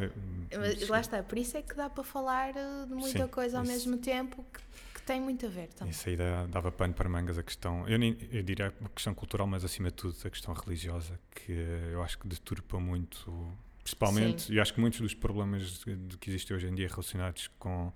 é- 0.51 0.57
Mas 0.59 0.79
sim. 0.81 0.87
lá 0.87 1.01
está, 1.01 1.23
por 1.23 1.37
isso 1.39 1.57
é 1.57 1.63
que 1.63 1.75
dá 1.75 1.91
para 1.91 2.05
falar 2.05 2.51
eh, 2.57 2.87
de 2.87 2.95
muita 2.95 3.27
coisa 3.29 3.59
ao 3.59 3.65
isso. 3.65 3.73
mesmo 3.73 3.99
tempo 3.99 4.45
que, 4.53 4.61
que 4.95 5.03
tem 5.03 5.21
muito 5.21 5.45
a 5.47 5.49
ver 5.49 5.69
também. 5.69 5.91
Isso 5.91 6.09
aí 6.09 6.17
dava 6.49 6.71
pano 6.71 6.95
para 6.95 7.09
mangas 7.09 7.37
a 7.37 7.43
questão, 7.43 7.89
eu, 7.89 7.99
nem, 7.99 8.17
eu 8.31 8.43
diria 8.45 8.69
a 8.85 8.89
questão 8.91 9.13
cultural, 9.15 9.47
mas 9.49 9.65
acima 9.65 9.89
de 9.89 9.95
tudo 9.95 10.17
a 10.25 10.31
questão 10.31 10.55
religiosa, 10.55 11.19
que 11.35 11.53
eu 11.93 12.01
acho 12.03 12.17
que 12.19 12.29
deturpa 12.29 12.79
muito, 12.79 13.53
principalmente, 13.83 14.53
e 14.53 14.61
acho 14.61 14.73
que 14.73 14.81
muitos 14.81 15.01
dos 15.01 15.15
problemas 15.15 15.85
que 16.21 16.31
existem 16.31 16.57
hoje 16.57 16.69
em 16.69 16.75
dia 16.75 16.87
relacionados 16.89 17.49
com, 17.59 17.93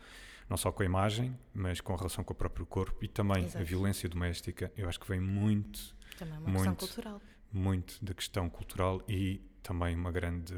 não 0.48 0.56
só 0.56 0.72
com 0.72 0.82
a 0.82 0.86
imagem, 0.86 1.36
mas 1.54 1.80
com 1.80 1.92
a 1.94 1.96
relação 1.96 2.24
com 2.24 2.32
o 2.32 2.36
próprio 2.36 2.64
corpo 2.66 3.04
e 3.04 3.08
também 3.08 3.44
Exato. 3.44 3.58
a 3.58 3.62
violência 3.62 4.08
doméstica, 4.08 4.72
eu 4.76 4.88
acho 4.88 4.98
que 4.98 5.08
vem 5.08 5.20
muito, 5.20 5.94
Também 6.18 6.34
é 6.34 6.38
uma 6.38 6.46
questão 6.52 6.64
muito. 6.66 6.78
cultural. 6.78 7.22
muito 7.52 8.04
da 8.04 8.14
questão 8.14 8.48
cultural 8.50 9.02
e 9.08 9.40
também 9.62 9.94
uma 9.94 10.10
grande, 10.10 10.54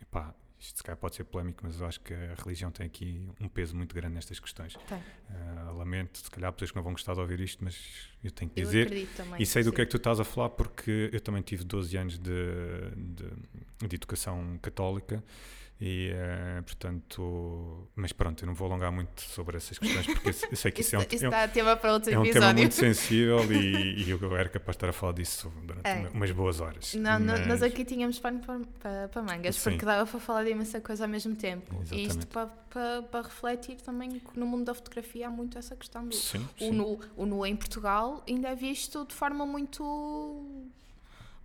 epá, 0.00 0.34
isto 0.58 0.78
se 0.78 0.82
calhar 0.82 0.96
pode 0.96 1.14
ser 1.14 1.24
polémico, 1.24 1.60
mas 1.62 1.78
eu 1.78 1.86
acho 1.86 2.00
que 2.00 2.14
a 2.14 2.34
religião 2.42 2.70
tem 2.70 2.86
aqui 2.86 3.28
um 3.38 3.48
peso 3.48 3.76
muito 3.76 3.94
grande 3.94 4.14
nestas 4.14 4.40
questões. 4.40 4.76
Ah, 5.30 5.70
lamento, 5.72 6.16
se 6.18 6.30
calhar 6.30 6.48
há 6.48 6.52
pessoas 6.52 6.70
que 6.70 6.76
não 6.76 6.82
vão 6.82 6.92
gostar 6.92 7.12
de 7.14 7.20
ouvir 7.20 7.38
isto, 7.40 7.62
mas 7.62 8.08
eu 8.22 8.30
tenho 8.30 8.50
que 8.50 8.60
Eu 8.60 8.64
dizer. 8.64 9.06
também. 9.14 9.42
E 9.42 9.44
sei 9.46 9.62
do 9.62 9.72
que 9.72 9.82
é 9.82 9.84
que 9.84 9.90
tu 9.90 9.98
estás 9.98 10.20
a 10.20 10.24
falar 10.24 10.48
porque 10.50 11.10
eu 11.12 11.20
também 11.20 11.42
tive 11.42 11.64
12 11.64 11.94
anos 11.98 12.18
de, 12.18 12.30
de, 12.96 13.88
de 13.88 13.94
educação 13.96 14.58
católica 14.62 15.22
e, 15.80 16.10
eh, 16.14 16.62
portanto, 16.62 17.88
mas 17.96 18.12
pronto, 18.12 18.42
eu 18.42 18.46
não 18.46 18.54
vou 18.54 18.68
alongar 18.68 18.92
muito 18.92 19.20
sobre 19.22 19.56
essas 19.56 19.76
questões 19.78 20.06
porque 20.06 20.28
eu 20.28 20.56
sei 20.56 20.70
que 20.70 20.80
isso, 20.80 20.94
Isso, 20.96 20.96
é 20.96 20.98
um, 20.98 21.02
isso 21.16 21.24
é 21.24 21.28
um- 21.28 21.30
dá 21.32 21.48
tema 21.48 21.76
para 21.76 21.92
outro 21.92 22.12
é 22.12 22.18
um 22.18 22.22
tema 22.22 22.52
muito 22.54 22.74
sensível 22.74 23.40
e, 23.52 24.04
e 24.04 24.10
eu 24.10 24.36
era 24.36 24.48
capaz 24.48 24.66
de 24.74 24.76
estar 24.78 24.88
a 24.88 24.92
falar 24.92 25.12
disso 25.14 25.52
durante 25.64 25.86
É. 25.86 25.94
uma- 25.96 26.10
umas 26.10 26.30
boas 26.30 26.60
horas. 26.60 26.94
Não, 26.94 27.18
mas, 27.20 27.46
nós 27.46 27.62
aqui 27.62 27.84
tínhamos 27.84 28.18
pano 28.20 28.40
para, 28.80 29.08
para, 29.08 29.22
mangas, 29.22 29.56
Sim. 29.56 29.70
porque 29.70 29.84
dava 29.84 30.06
para 30.08 30.20
falar 30.20 30.44
de 30.44 30.50
imensa 30.50 30.80
coisa 30.80 31.04
ao 31.04 31.08
mesmo 31.10 31.34
tempo. 31.34 31.74
E 31.74 31.82
isto 31.82 31.94
Exatamente. 31.94 32.26
para, 32.28 32.46
para, 32.46 33.02
para 33.02 33.22
refletir 33.22 33.76
também 33.80 34.10
que 34.20 34.38
no 34.38 34.46
mundo 34.46 34.66
da 34.66 34.74
fotografia 34.74 35.26
há 35.26 35.30
muito 35.30 35.58
essa 35.58 35.74
questão 35.74 36.06
do. 36.06 36.14
Sim, 36.14 36.46
O 36.60 36.64
sim. 36.66 36.70
nu, 36.72 37.00
o 37.16 37.26
nu 37.26 37.44
em 37.44 37.56
Portugal 37.56 38.22
ainda 38.28 38.48
é 38.48 38.54
visto 38.54 39.04
de 39.06 39.14
forma 39.14 39.44
muito 39.44 40.62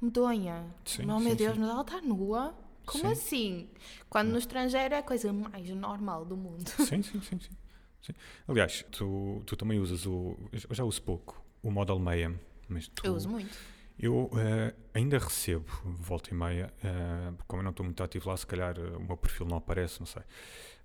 medonha. 0.02 0.66
Sim, 0.86 1.04
não, 1.06 1.20
meu 1.20 1.32
sim, 1.32 1.36
Deus, 1.38 1.54
sim. 1.56 1.60
mas 1.62 1.70
ela 1.70 1.82
está 1.82 2.00
nua? 2.02 2.54
Como 2.92 3.06
Sim. 3.06 3.12
assim? 3.12 3.70
Quando 4.10 4.30
no 4.30 4.38
estrangeiro 4.38 4.94
é 4.96 4.98
a 4.98 5.04
coisa 5.04 5.32
mais 5.32 5.70
normal 5.70 6.26
do 6.26 6.36
mundo. 6.36 6.68
Sim, 6.86 7.02
sim, 7.02 7.22
sim, 7.22 7.40
sim. 7.40 7.58
Sim. 8.02 8.14
Aliás, 8.48 8.86
tu, 8.92 9.44
tu 9.46 9.56
também 9.56 9.80
usas 9.80 10.06
o. 10.06 10.38
Eu 10.52 10.76
já 10.76 10.84
uso 10.84 11.02
pouco 11.02 11.44
o 11.62 11.70
Model 11.70 12.00
Mayhem, 12.00 12.40
mas 12.68 12.88
tu, 12.88 13.06
Eu 13.06 13.14
uso 13.14 13.30
muito. 13.30 13.58
Eu 14.00 14.26
uh, 14.28 14.74
ainda 14.94 15.18
recebo, 15.18 15.66
volta 15.84 16.30
e 16.32 16.34
meia, 16.34 16.74
uh, 16.78 17.36
como 17.46 17.60
eu 17.60 17.64
não 17.66 17.72
estou 17.72 17.86
muito 17.86 18.02
ativo 18.02 18.30
lá, 18.30 18.38
se 18.38 18.48
calhar 18.48 18.80
uh, 18.80 18.98
o 18.98 19.04
meu 19.04 19.18
perfil 19.18 19.46
não 19.46 19.58
aparece, 19.58 20.00
não 20.00 20.08
sei. 20.08 20.24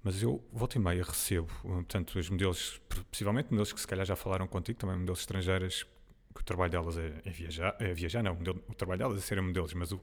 Mas 0.02 0.20
eu, 0.20 0.44
volta 0.52 0.76
e 0.76 0.80
meia, 0.80 1.04
recebo, 1.04 1.48
portanto, 1.62 2.18
os 2.18 2.28
modelos, 2.28 2.80
possivelmente 3.10 3.52
modelos 3.52 3.72
que 3.72 3.80
se 3.80 3.86
calhar 3.86 4.04
já 4.04 4.16
falaram 4.16 4.48
contigo, 4.48 4.80
também 4.80 4.96
modelos 4.96 5.20
estrangeiras, 5.20 5.86
que 6.34 6.40
o 6.40 6.44
trabalho 6.44 6.72
delas 6.72 6.98
é, 6.98 7.22
é 7.24 7.30
viajar, 7.30 7.76
é 7.78 7.94
viajar, 7.94 8.22
não, 8.22 8.32
o, 8.32 8.36
modelo, 8.36 8.64
o, 8.68 8.74
trabalho 8.74 8.98
delas 8.98 9.18
é 9.18 9.20
serem 9.20 9.44
modelos, 9.44 9.72
mas 9.74 9.92
o, 9.92 10.00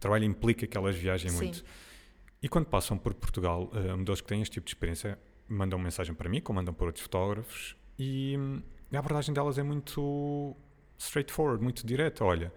o, 0.00 0.02
trabalho 0.02 0.24
implica 0.24 0.66
que 0.66 0.76
elas 0.76 0.96
viajem 0.96 1.30
Sim. 1.30 1.36
muito. 1.36 1.64
E 2.42 2.48
quando 2.48 2.66
passam 2.66 2.96
por 2.96 3.12
Portugal, 3.14 3.70
modelos 3.98 4.20
que 4.20 4.26
têm 4.26 4.40
este 4.40 4.54
tipo 4.54 4.64
de 4.64 4.70
experiência 4.70 5.18
mandam 5.46 5.78
mensagem 5.78 6.14
para 6.14 6.28
mim, 6.28 6.40
como 6.40 6.58
mandam 6.58 6.72
para 6.72 6.86
outros 6.86 7.02
fotógrafos, 7.02 7.76
e, 7.98 8.34
a 8.92 8.98
abordagem 8.98 9.34
delas 9.34 9.58
é 9.58 9.62
muito 9.62 10.56
straightforward, 10.98 11.62
muito 11.62 11.86
direta. 11.86 12.24
Olha, 12.24 12.52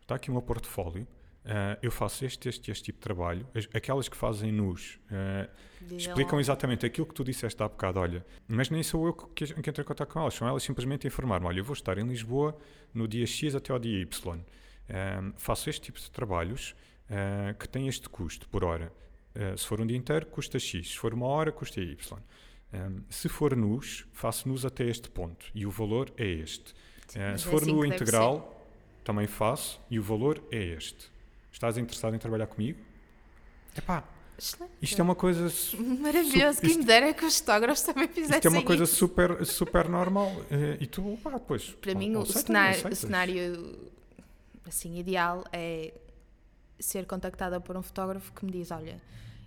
está 0.00 0.14
aqui 0.14 0.30
o 0.30 0.32
meu 0.32 0.42
portfólio, 0.42 1.06
uh, 1.44 1.78
eu 1.82 1.90
faço 1.90 2.24
este, 2.24 2.48
este, 2.48 2.70
este 2.70 2.84
tipo 2.84 2.98
de 2.98 3.02
trabalho. 3.02 3.46
Aquelas 3.74 4.08
que 4.08 4.16
fazem 4.16 4.52
nus 4.52 4.98
uh, 5.10 5.94
explicam 5.94 6.40
exatamente 6.40 6.86
aquilo 6.86 7.06
que 7.06 7.14
tu 7.14 7.24
disseste 7.24 7.62
há 7.62 7.68
bocado. 7.68 8.00
Olha, 8.00 8.24
mas 8.48 8.70
nem 8.70 8.82
sou 8.82 9.06
eu 9.06 9.12
que, 9.12 9.46
que 9.46 9.70
entro 9.70 9.82
em 9.82 9.84
contato 9.84 10.12
com 10.12 10.20
elas, 10.20 10.34
são 10.34 10.48
elas 10.48 10.62
simplesmente 10.62 11.06
informar-me: 11.06 11.46
olha, 11.46 11.60
eu 11.60 11.64
vou 11.64 11.74
estar 11.74 11.98
em 11.98 12.06
Lisboa 12.06 12.56
no 12.94 13.06
dia 13.06 13.26
X 13.26 13.54
até 13.54 13.72
ao 13.72 13.78
dia 13.78 14.00
Y. 14.00 14.40
Uh, 14.88 15.32
faço 15.36 15.68
este 15.68 15.82
tipo 15.82 15.98
de 15.98 16.10
trabalhos 16.10 16.74
que 17.60 17.68
têm 17.68 17.86
este 17.86 18.08
custo 18.08 18.48
por 18.48 18.64
hora. 18.64 18.92
se 19.56 19.64
for 19.64 19.80
um 19.80 19.86
dia 19.86 19.96
inteiro, 19.96 20.26
custa 20.26 20.58
X. 20.58 20.88
Se 20.88 20.98
for 20.98 21.14
uma 21.14 21.26
hora, 21.26 21.52
custa 21.52 21.80
Y. 21.80 21.96
Um, 22.72 23.02
se 23.08 23.28
for 23.28 23.54
nus, 23.56 24.06
faço 24.12 24.48
nus 24.48 24.64
até 24.64 24.84
este 24.84 25.08
ponto 25.08 25.46
e 25.54 25.64
o 25.66 25.70
valor 25.70 26.12
é 26.16 26.26
este. 26.26 26.72
Uh, 26.72 27.12
se 27.12 27.18
é 27.18 27.38
for 27.38 27.62
assim 27.62 27.72
no 27.72 27.84
integral, 27.84 28.66
também 29.04 29.26
faço 29.26 29.80
e 29.90 29.98
o 29.98 30.02
valor 30.02 30.42
é 30.50 30.62
este. 30.62 31.10
Estás 31.52 31.78
interessado 31.78 32.14
em 32.14 32.18
trabalhar 32.18 32.46
comigo? 32.46 32.78
Epá, 33.76 34.04
Excelente. 34.38 34.72
Isto 34.82 35.00
é 35.00 35.02
uma 35.02 35.14
coisa. 35.14 35.50
Maravilhoso, 36.00 36.60
quem 36.60 36.76
me 36.76 36.84
dera 36.84 37.14
que 37.14 37.24
os 37.24 37.38
fotógrafos 37.38 37.82
também 37.82 38.06
fizessem. 38.06 38.36
Isto 38.36 38.48
é 38.48 38.50
uma 38.50 38.62
coisa 38.62 38.84
isso. 38.84 38.96
super, 38.96 39.46
super 39.46 39.88
normal. 39.88 40.30
Uh, 40.50 40.76
e 40.78 40.86
tu, 40.86 41.18
pá, 41.22 41.38
pois. 41.38 41.70
Para 41.70 41.94
mim, 41.94 42.16
o, 42.16 42.26
cenário, 42.26 42.86
o 42.86 42.94
cenário 42.94 43.78
assim, 44.68 44.98
ideal 44.98 45.44
é 45.52 45.92
ser 46.78 47.06
contactada 47.06 47.60
por 47.60 47.76
um 47.76 47.82
fotógrafo 47.82 48.32
que 48.32 48.44
me 48.44 48.52
diz: 48.52 48.70
Olha, 48.70 49.00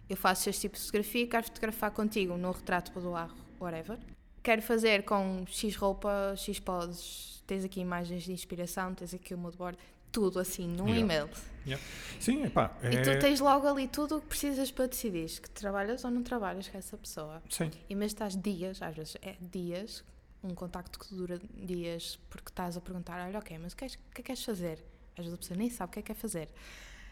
eu 0.10 0.18
faço 0.18 0.50
este 0.50 0.62
tipo 0.62 0.76
de 0.76 0.82
fotografia, 0.82 1.28
quero 1.28 1.44
fotografar 1.46 1.92
contigo 1.92 2.38
no 2.38 2.52
retrato 2.52 2.92
para 2.92 3.02
doar, 3.02 3.30
whatever. 3.60 3.98
Quero 4.42 4.62
fazer 4.62 5.04
com 5.04 5.46
X 5.48 5.76
roupa, 5.76 6.34
X 6.36 6.60
poses, 6.60 7.44
tens 7.46 7.64
aqui 7.64 7.80
imagens 7.82 8.24
de 8.24 8.32
inspiração, 8.32 8.94
tens 8.96 9.14
aqui 9.14 9.34
o 9.34 9.38
moodboard, 9.38 9.78
tudo 10.12 10.40
assim, 10.40 10.68
num 10.68 10.88
yeah. 10.88 11.00
e-mail. 11.00 11.30
Yeah. 11.66 11.86
Sim, 12.20 12.46
epá, 12.46 12.76
é... 12.82 12.94
E 12.94 13.02
tu 13.02 13.10
é- 13.10 13.18
tens 13.18 13.40
logo 13.40 13.68
ali 13.68 13.88
tudo 13.88 14.18
o 14.18 14.22
que 14.22 14.28
precisas 14.28 14.72
para 14.72 14.88
decidir 14.88 15.28
que 15.40 15.50
trabalhas 15.50 16.04
ou 16.04 16.10
não 16.10 16.24
trabalhas 16.24 16.68
com 16.68 16.78
essa 16.78 16.98
pessoa. 16.98 17.44
Sim. 17.50 17.70
E 17.90 17.96
mesmo 17.96 18.16
estás 18.16 18.36
dias, 18.36 18.82
às 18.82 18.96
vezes 18.96 19.18
é 19.22 19.36
dias, 19.40 20.04
um 20.44 20.56
contacto 20.56 20.98
que 20.98 21.14
dura 21.14 21.40
dias, 21.54 22.18
porque 22.30 22.50
estás 22.50 22.78
a 22.78 22.82
perguntar, 22.82 23.28
olha, 23.28 23.38
ok, 23.38 23.58
mas 23.60 23.74
o 23.74 23.76
que, 23.76 23.86
é, 23.86 23.90
que 24.14 24.24
queres 24.24 24.44
fazer? 24.44 24.84
Às 25.20 25.26
vezes 25.26 25.34
a 25.34 25.38
pessoa 25.38 25.58
nem 25.58 25.70
sabe 25.70 25.90
o 25.90 25.94
que 25.94 26.00
é 26.00 26.02
que 26.02 26.08
quer 26.08 26.20
fazer. 26.20 26.50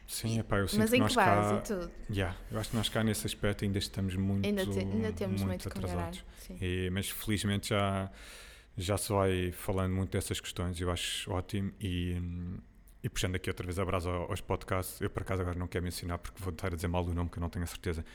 Sim, 0.08 0.40
epá, 0.40 0.60
eu 0.60 0.68
sinto 0.70 0.80
Mas 0.80 0.90
que 0.90 0.96
em 0.96 1.00
nós 1.00 1.12
que 1.12 1.16
base 1.18 1.50
cá, 1.50 1.58
e 1.58 1.62
tudo? 1.62 1.92
Yeah, 2.10 2.38
eu 2.50 2.60
acho 2.60 2.70
que 2.70 2.76
nós 2.78 2.88
cá 2.88 3.04
nesse 3.04 3.28
aspecto 3.28 3.66
ainda 3.66 3.78
estamos 3.78 4.16
muito, 4.16 4.46
ainda, 4.46 4.66
te, 4.66 4.80
ainda 4.80 5.12
temos 5.12 5.42
muito, 5.42 5.64
muito 5.64 5.68
atrasados. 5.68 6.24
E, 6.62 6.90
mas 6.92 7.10
felizmente 7.10 7.70
já, 7.70 8.10
já 8.78 8.98
se 8.98 9.12
vai 9.12 9.52
falando 9.52 9.94
muito 9.94 10.12
dessas 10.12 10.40
questões, 10.40 10.80
eu 10.80 10.90
acho 10.90 11.30
ótimo 11.30 11.74
e, 11.82 12.16
e 13.08 13.10
puxando 13.10 13.36
aqui 13.36 13.50
outra 13.50 13.66
vez 13.66 13.80
a 13.80 13.86
brasa 13.86 14.10
aos 14.10 14.42
podcasts, 14.42 15.00
eu 15.00 15.10
por 15.10 15.22
acaso 15.22 15.42
agora 15.42 15.58
não 15.58 15.66
quero 15.66 15.84
mencionar 15.84 16.20
porque 16.20 16.42
vou 16.44 16.52
estar 16.52 16.68
a 16.68 16.76
dizer 16.76 16.88
mal 16.88 17.04
do 17.04 17.14
nome 17.14 17.30
que 17.30 17.38
eu 17.38 17.42
não 17.42 17.50
tenho 17.50 17.64
a 17.64 17.68
certeza, 17.68 18.06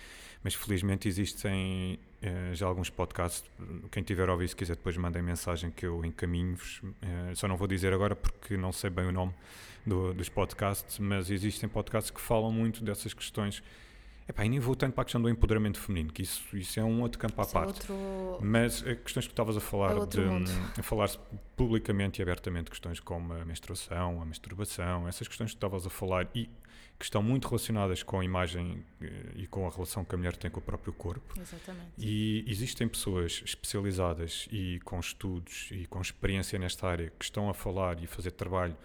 mas 0.44 0.54
felizmente 0.54 1.08
existem 1.08 1.98
eh, 2.20 2.50
já 2.52 2.66
alguns 2.66 2.90
podcasts, 2.90 3.50
quem 3.90 4.02
tiver 4.02 4.28
a 4.28 4.32
ouvir 4.32 4.48
se 4.48 4.54
quiser 4.54 4.76
depois 4.76 4.96
mandem 4.98 5.22
mensagem 5.22 5.70
que 5.70 5.86
eu 5.86 6.04
encaminho-vos, 6.04 6.82
eh, 7.00 7.34
só 7.34 7.48
não 7.48 7.56
vou 7.56 7.66
dizer 7.66 7.92
agora 7.92 8.14
porque 8.14 8.56
não 8.56 8.70
sei 8.70 8.90
bem 8.90 9.06
o 9.06 9.12
nome, 9.12 9.32
do, 9.86 10.12
dos 10.12 10.28
podcasts, 10.28 10.98
mas 10.98 11.30
existem 11.30 11.68
podcasts 11.68 12.10
que 12.10 12.20
falam 12.20 12.52
muito 12.52 12.84
dessas 12.84 13.12
questões. 13.12 13.62
Epá, 14.32 14.46
e 14.46 14.48
nem 14.48 14.58
vou 14.58 14.74
tanto 14.74 14.94
para 14.94 15.02
a 15.02 15.04
questão 15.04 15.20
do 15.20 15.28
empoderamento 15.28 15.78
feminino, 15.78 16.10
que 16.10 16.22
isso, 16.22 16.56
isso 16.56 16.80
é 16.80 16.82
um 16.82 17.02
outro 17.02 17.18
campo 17.18 17.38
à 17.38 17.44
é 17.44 17.46
parte. 17.46 17.90
É 17.90 17.92
outro... 17.92 18.38
Mas 18.40 18.82
eh, 18.86 18.94
questões 18.94 19.26
que 19.26 19.32
estavas 19.32 19.58
a 19.58 19.60
falar, 19.60 19.94
é 19.94 20.06
de 20.06 20.20
a 20.78 20.82
falar 20.82 21.10
publicamente 21.54 22.18
e 22.18 22.22
abertamente, 22.22 22.70
questões 22.70 22.98
como 22.98 23.34
a 23.34 23.44
menstruação, 23.44 24.22
a 24.22 24.24
masturbação, 24.24 25.06
essas 25.06 25.28
questões 25.28 25.50
que 25.50 25.56
estavas 25.58 25.86
a 25.86 25.90
falar 25.90 26.26
e 26.34 26.48
que 26.98 27.04
estão 27.04 27.22
muito 27.22 27.46
relacionadas 27.46 28.02
com 28.02 28.20
a 28.20 28.24
imagem 28.24 28.82
eh, 29.02 29.32
e 29.36 29.46
com 29.46 29.66
a 29.66 29.70
relação 29.70 30.02
que 30.02 30.14
a 30.14 30.18
mulher 30.18 30.34
tem 30.34 30.50
com 30.50 30.60
o 30.60 30.62
próprio 30.62 30.94
corpo. 30.94 31.38
Exatamente. 31.38 31.92
E 31.98 32.42
existem 32.48 32.88
pessoas 32.88 33.42
especializadas 33.44 34.48
e 34.50 34.80
com 34.82 34.98
estudos 34.98 35.68
e 35.72 35.86
com 35.86 36.00
experiência 36.00 36.58
nesta 36.58 36.88
área 36.88 37.12
que 37.18 37.24
estão 37.24 37.50
a 37.50 37.54
falar 37.54 38.00
e 38.00 38.04
a 38.06 38.08
fazer 38.08 38.30
trabalho 38.30 38.76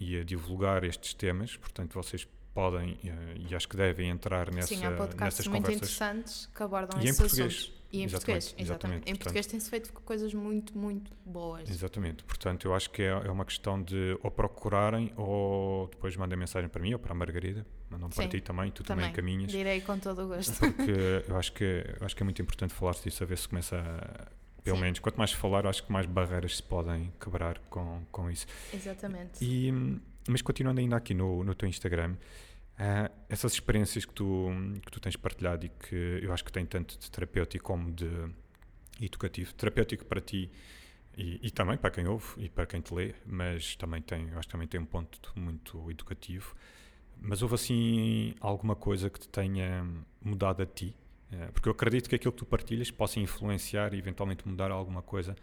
e 0.00 0.18
a 0.18 0.24
divulgar 0.24 0.82
estes 0.82 1.14
temas, 1.14 1.56
portanto 1.56 1.94
vocês 1.94 2.26
podem 2.58 2.98
eh, 3.04 3.36
e 3.48 3.54
acho 3.54 3.68
que 3.68 3.76
devem 3.76 4.10
entrar 4.10 4.52
nessa, 4.52 4.74
Sim, 4.74 4.84
há 4.84 4.90
podcasts 4.90 5.46
muito 5.46 5.62
conversas. 5.62 5.76
interessantes 5.76 6.46
que 6.52 6.60
abordam 6.60 7.00
e 7.00 7.04
esses 7.04 7.16
em 7.16 7.22
português. 7.22 7.54
assuntos. 7.54 7.78
E 7.90 8.00
em 8.00 8.04
exatamente, 8.04 8.10
português, 8.10 8.44
exatamente. 8.44 8.62
exatamente. 8.68 9.10
Em 9.10 9.14
português 9.14 9.46
tem-se 9.46 9.70
feito 9.70 9.92
coisas 9.92 10.34
muito, 10.34 10.76
muito 10.76 11.10
boas. 11.24 11.70
Exatamente. 11.70 12.24
Portanto, 12.24 12.66
eu 12.66 12.74
acho 12.74 12.90
que 12.90 13.02
é, 13.02 13.06
é 13.06 13.30
uma 13.30 13.44
questão 13.44 13.80
de 13.80 14.18
ou 14.22 14.30
procurarem 14.30 15.12
ou 15.16 15.86
depois 15.86 16.14
mandem 16.16 16.36
mensagem 16.36 16.68
para 16.68 16.82
mim 16.82 16.92
ou 16.92 16.98
para 16.98 17.12
a 17.12 17.14
Margarida. 17.14 17.64
Mandam 17.88 18.10
para 18.10 18.28
ti 18.28 18.40
também, 18.40 18.70
tu 18.72 18.82
também, 18.82 19.06
também 19.06 19.14
caminhas. 19.14 19.50
Direi 19.50 19.80
com 19.80 19.98
todo 19.98 20.24
o 20.24 20.28
gosto. 20.28 20.58
Porque 20.58 20.92
eu 21.26 21.36
acho 21.36 21.52
que, 21.52 21.64
eu 21.98 22.04
acho 22.04 22.14
que 22.14 22.22
é 22.22 22.24
muito 22.24 22.42
importante 22.42 22.74
falar-se 22.74 23.04
disso, 23.04 23.22
a 23.22 23.26
ver 23.26 23.38
se 23.38 23.48
começa 23.48 23.76
a 23.78 24.28
pelo 24.64 24.76
Sim. 24.76 24.82
menos. 24.82 24.98
Quanto 24.98 25.16
mais 25.16 25.32
falar, 25.32 25.66
acho 25.66 25.82
que 25.84 25.90
mais 25.90 26.04
barreiras 26.04 26.56
se 26.56 26.62
podem 26.62 27.10
quebrar 27.18 27.58
com, 27.70 28.02
com 28.12 28.30
isso. 28.30 28.46
Exatamente. 28.74 29.42
E, 29.42 29.72
mas 30.28 30.42
continuando 30.42 30.80
ainda 30.80 30.96
aqui 30.96 31.14
no, 31.14 31.42
no 31.42 31.54
teu 31.54 31.66
Instagram, 31.66 32.16
uh, 32.78 33.12
essas 33.28 33.52
experiências 33.52 34.04
que 34.04 34.14
tu, 34.14 34.48
que 34.84 34.90
tu 34.90 35.00
tens 35.00 35.16
partilhado 35.16 35.66
e 35.66 35.68
que 35.68 36.20
eu 36.22 36.32
acho 36.32 36.44
que 36.44 36.52
tem 36.52 36.64
tanto 36.64 36.98
de 36.98 37.10
terapêutico 37.10 37.64
como 37.64 37.92
de 37.92 38.08
educativo, 39.00 39.52
terapêutico 39.54 40.04
para 40.04 40.20
ti 40.20 40.50
e, 41.16 41.40
e, 41.42 41.50
também 41.50 41.76
para 41.76 41.90
quem 41.90 42.06
ouve 42.06 42.26
e 42.36 42.48
para 42.48 42.66
quem 42.66 42.80
te 42.80 42.94
lê, 42.94 43.14
mas 43.26 43.74
também 43.76 44.00
tem, 44.00 44.28
eu 44.28 44.38
acho 44.38 44.46
que 44.46 44.52
também 44.52 44.68
tem 44.68 44.80
um 44.80 44.86
ponto 44.86 45.32
muito 45.36 45.90
educativo. 45.90 46.54
Mas 47.20 47.42
houve 47.42 47.56
assim 47.56 48.34
alguma 48.40 48.76
coisa 48.76 49.10
que 49.10 49.18
te 49.18 49.28
tenha 49.28 49.84
mudado 50.22 50.62
a 50.62 50.66
ti? 50.66 50.94
Uh, 51.32 51.52
porque 51.52 51.68
eu 51.68 51.72
acredito 51.72 52.08
que 52.08 52.14
aquilo 52.14 52.32
que 52.32 52.38
tu 52.38 52.46
partilhas 52.46 52.90
possa 52.90 53.18
influenciar 53.18 53.92
e 53.92 53.98
eventualmente 53.98 54.46
mudar 54.46 54.70
alguma 54.70 55.02
coisa 55.02 55.34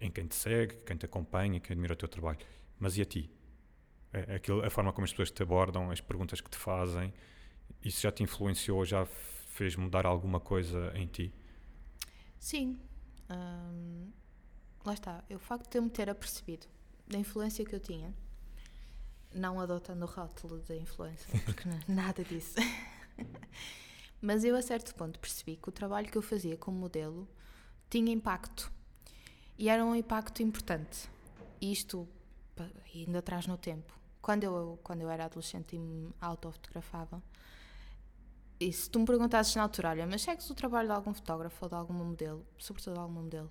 em 0.00 0.10
quem 0.10 0.26
te 0.26 0.36
segue, 0.36 0.76
quem 0.86 0.96
te 0.96 1.04
acompanha, 1.04 1.58
quem 1.58 1.74
admira 1.74 1.94
o 1.94 1.96
teu 1.96 2.08
trabalho. 2.08 2.38
Mas 2.78 2.96
e 2.96 3.02
a 3.02 3.04
ti? 3.04 3.28
É, 4.12 4.34
aquilo, 4.34 4.64
a 4.64 4.68
forma 4.68 4.92
como 4.92 5.04
as 5.04 5.10
pessoas 5.10 5.30
te 5.30 5.42
abordam, 5.42 5.90
as 5.90 6.00
perguntas 6.00 6.40
que 6.40 6.50
te 6.50 6.58
fazem, 6.58 7.12
isso 7.82 8.02
já 8.02 8.12
te 8.12 8.22
influenciou, 8.22 8.84
já 8.84 9.06
fez 9.06 9.74
mudar 9.74 10.04
alguma 10.04 10.38
coisa 10.38 10.92
em 10.94 11.06
ti? 11.06 11.32
Sim. 12.38 12.78
Hum, 13.30 14.10
lá 14.84 14.92
está. 14.92 15.24
O 15.30 15.38
facto 15.38 15.70
de 15.70 15.78
eu 15.78 15.82
me 15.82 15.90
ter 15.90 16.10
apercebido 16.10 16.66
da 17.08 17.18
influência 17.18 17.64
que 17.64 17.74
eu 17.74 17.80
tinha, 17.80 18.14
não 19.34 19.58
adotando 19.58 20.04
o 20.04 20.08
rótulo 20.08 20.58
da 20.60 20.76
influência, 20.76 21.28
porque 21.44 21.66
não, 21.68 21.80
nada 21.88 22.22
disso. 22.22 22.56
Mas 24.20 24.44
eu, 24.44 24.54
a 24.54 24.62
certo 24.62 24.94
ponto, 24.94 25.18
percebi 25.18 25.56
que 25.56 25.68
o 25.68 25.72
trabalho 25.72 26.08
que 26.08 26.18
eu 26.18 26.22
fazia 26.22 26.56
como 26.56 26.78
modelo 26.78 27.26
tinha 27.88 28.12
impacto. 28.12 28.70
E 29.58 29.68
era 29.68 29.84
um 29.84 29.94
impacto 29.96 30.42
importante. 30.42 31.08
Isto 31.60 32.08
ainda 32.94 33.18
atrás 33.18 33.46
no 33.46 33.56
tempo 33.56 34.01
quando 34.22 34.44
eu, 34.44 34.78
quando 34.82 35.02
eu 35.02 35.10
era 35.10 35.24
adolescente 35.24 35.76
e 35.76 35.78
me 35.78 36.14
autofotografava, 36.20 37.20
e 38.58 38.72
se 38.72 38.88
tu 38.88 39.00
me 39.00 39.04
perguntasses 39.04 39.56
na 39.56 39.64
altura, 39.64 39.90
olha, 39.90 40.06
mas 40.06 40.22
segues 40.22 40.48
o 40.48 40.54
trabalho 40.54 40.86
de 40.88 40.94
algum 40.94 41.12
fotógrafo 41.12 41.64
ou 41.64 41.68
de 41.68 41.74
alguma 41.74 42.04
modelo, 42.04 42.46
sobretudo 42.56 42.94
de 42.94 43.00
alguma 43.00 43.20
modelo, 43.20 43.50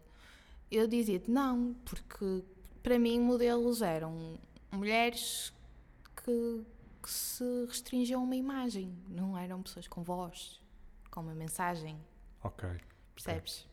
eu 0.71 0.87
dizia-te 0.87 1.29
não, 1.29 1.75
porque 1.85 2.45
para 2.81 2.97
mim 2.97 3.19
modelos 3.19 3.81
eram 3.81 4.39
mulheres 4.71 5.53
que, 6.15 6.65
que 7.03 7.11
se 7.11 7.43
restringiam 7.67 8.21
a 8.21 8.23
uma 8.23 8.35
imagem, 8.37 8.97
não 9.09 9.37
eram 9.37 9.61
pessoas 9.61 9.85
com 9.85 10.01
voz, 10.01 10.61
com 11.11 11.19
uma 11.19 11.35
mensagem. 11.35 11.99
Ok. 12.41 12.69
Percebes? 13.13 13.67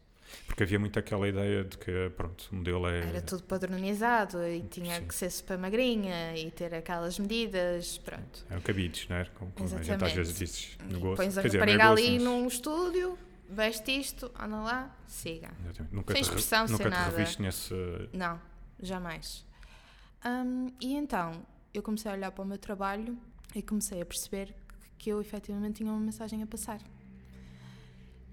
Porque 0.46 0.62
havia 0.62 0.78
muito 0.78 0.98
aquela 0.98 1.28
ideia 1.28 1.64
de 1.64 1.78
que, 1.78 2.10
pronto, 2.16 2.48
o 2.50 2.56
modelo 2.56 2.88
é... 2.88 3.08
Era 3.08 3.22
tudo 3.22 3.42
padronizado 3.44 4.42
e 4.46 4.62
tinha 4.62 4.96
Sim. 4.96 5.06
que 5.06 5.14
ser 5.14 5.30
super 5.30 5.58
magrinha 5.58 6.36
e 6.36 6.50
ter 6.50 6.74
aquelas 6.74 7.18
medidas, 7.18 7.98
pronto. 7.98 8.44
É 8.50 8.56
o 8.56 8.60
cabides, 8.60 9.08
não 9.08 9.16
é? 9.16 9.24
Como, 9.26 9.52
como 9.52 9.74
a 9.74 9.82
gente 9.82 10.04
às 10.04 10.12
vezes 10.12 10.38
diz 10.38 10.78
no 10.90 11.00
gosto. 11.00 11.16
Pões 11.16 11.38
a 11.38 11.42
rapariga 11.42 11.82
é 11.82 11.86
ali 11.86 12.10
mas... 12.14 12.22
num 12.22 12.46
estúdio, 12.46 13.18
veste 13.48 13.98
isto, 13.98 14.30
anda 14.38 14.56
lá, 14.56 14.96
siga. 15.06 15.50
Nunca 15.92 16.12
sem 16.12 16.22
expressão, 16.22 16.66
nunca 16.66 16.82
sem 16.82 16.90
nada. 16.90 17.16
reviste 17.16 17.40
nesse... 17.40 17.74
Não, 18.12 18.40
jamais. 18.80 19.46
Um, 20.24 20.72
e 20.80 20.94
então, 20.94 21.46
eu 21.72 21.82
comecei 21.82 22.10
a 22.10 22.14
olhar 22.14 22.32
para 22.32 22.42
o 22.42 22.46
meu 22.46 22.58
trabalho 22.58 23.16
e 23.54 23.62
comecei 23.62 24.00
a 24.02 24.06
perceber 24.06 24.54
que 24.98 25.10
eu 25.10 25.20
efetivamente 25.20 25.76
tinha 25.76 25.90
uma 25.92 26.00
mensagem 26.00 26.42
a 26.42 26.46
passar. 26.46 26.80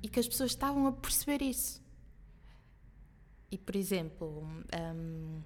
E 0.01 0.09
que 0.09 0.19
as 0.19 0.27
pessoas 0.27 0.51
estavam 0.51 0.87
a 0.87 0.91
perceber 0.91 1.41
isso. 1.43 1.84
E, 3.55 3.57
por 3.57 3.73
exemplo, 3.77 4.43
um, 4.77 5.41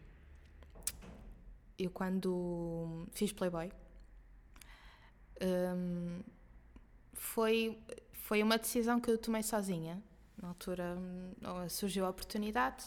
eu 1.77 1.91
quando 1.91 3.05
fiz 3.11 3.31
Playboy, 3.31 3.71
um, 5.39 6.21
foi, 7.13 7.77
foi 8.11 8.41
uma 8.41 8.57
decisão 8.57 8.99
que 8.99 9.11
eu 9.11 9.17
tomei 9.19 9.43
sozinha. 9.43 10.01
Na 10.41 10.47
altura 10.47 10.97
hum, 10.97 11.69
surgiu 11.69 12.03
a 12.07 12.09
oportunidade 12.09 12.83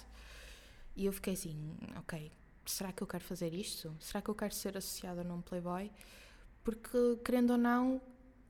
e 0.97 1.07
eu 1.07 1.13
fiquei 1.13 1.35
assim, 1.35 1.57
ok, 2.01 2.33
será 2.67 2.91
que 2.91 3.01
eu 3.01 3.07
quero 3.07 3.23
fazer 3.23 3.55
isto? 3.55 3.95
Será 4.01 4.21
que 4.21 4.29
eu 4.29 4.35
quero 4.35 4.53
ser 4.53 4.77
associada 4.77 5.23
num 5.23 5.41
Playboy? 5.41 5.89
Porque, 6.65 7.17
querendo 7.25 7.51
ou 7.51 7.59
não, 7.59 8.03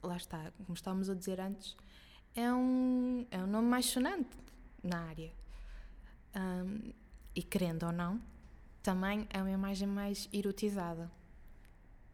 lá 0.02 0.16
está, 0.16 0.50
como 0.64 0.72
estávamos 0.72 1.10
a 1.10 1.14
dizer 1.14 1.38
antes, 1.38 1.76
é 2.34 2.50
um, 2.50 3.26
é 3.30 3.36
um 3.44 3.46
nome 3.46 3.68
mais 3.68 3.84
sonante 3.84 4.38
na 4.82 5.02
área. 5.02 5.41
Um, 6.34 6.92
e 7.34 7.42
querendo 7.42 7.84
ou 7.84 7.92
não, 7.92 8.20
também 8.82 9.26
é 9.30 9.40
uma 9.40 9.50
imagem 9.50 9.88
mais 9.88 10.28
erotizada. 10.32 11.10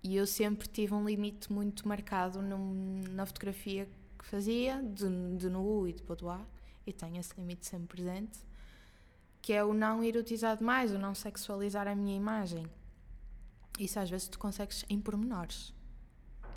E 0.03 0.17
eu 0.17 0.27
sempre 0.27 0.69
tive 0.69 0.95
um 0.95 1.05
limite 1.05 1.53
muito 1.53 1.87
marcado 1.89 2.41
no, 2.41 3.03
na 3.11 3.27
fotografia 3.27 3.89
que 4.19 4.25
fazia, 4.25 4.83
de, 4.83 5.37
de 5.37 5.51
nu 5.51 5.89
e 5.89 5.93
de 5.93 6.03
boudoir, 6.03 6.45
e 6.87 6.93
tenho 6.93 7.19
esse 7.19 7.35
limite 7.37 7.67
sempre 7.67 7.89
presente, 7.89 8.39
que 9.43 9.53
é 9.53 9.65
o 9.65 9.73
não 9.73 10.03
erotizar 10.03 10.57
demais, 10.57 10.93
o 10.93 10.99
não 10.99 11.15
sexualizar 11.15 11.89
a 11.89 11.95
minha 11.95 12.17
imagem. 12.17 12.67
Isso 13.79 13.99
às 13.99 14.11
vezes 14.11 14.29
tu 14.29 14.39
consegues 14.39 14.85
em 14.89 15.01
pormenores. 15.01 15.73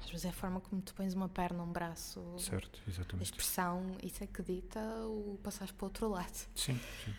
Às 0.03 0.09
vezes 0.09 0.25
é 0.25 0.29
a 0.29 0.33
forma 0.33 0.59
como 0.59 0.81
tu 0.81 0.93
pões 0.95 1.13
uma 1.13 1.29
perna, 1.29 1.63
um 1.63 1.71
braço. 1.71 2.21
Certo, 2.37 2.81
exatamente. 2.87 3.19
A 3.19 3.23
expressão, 3.23 3.97
isso 4.01 4.23
é 4.23 4.27
que 4.27 4.41
dita 4.41 4.79
o 5.05 5.39
passares 5.43 5.71
para 5.71 5.85
o 5.85 5.87
outro 5.87 6.09
lado. 6.09 6.35
Sim, 6.55 6.79
sim. 7.05 7.13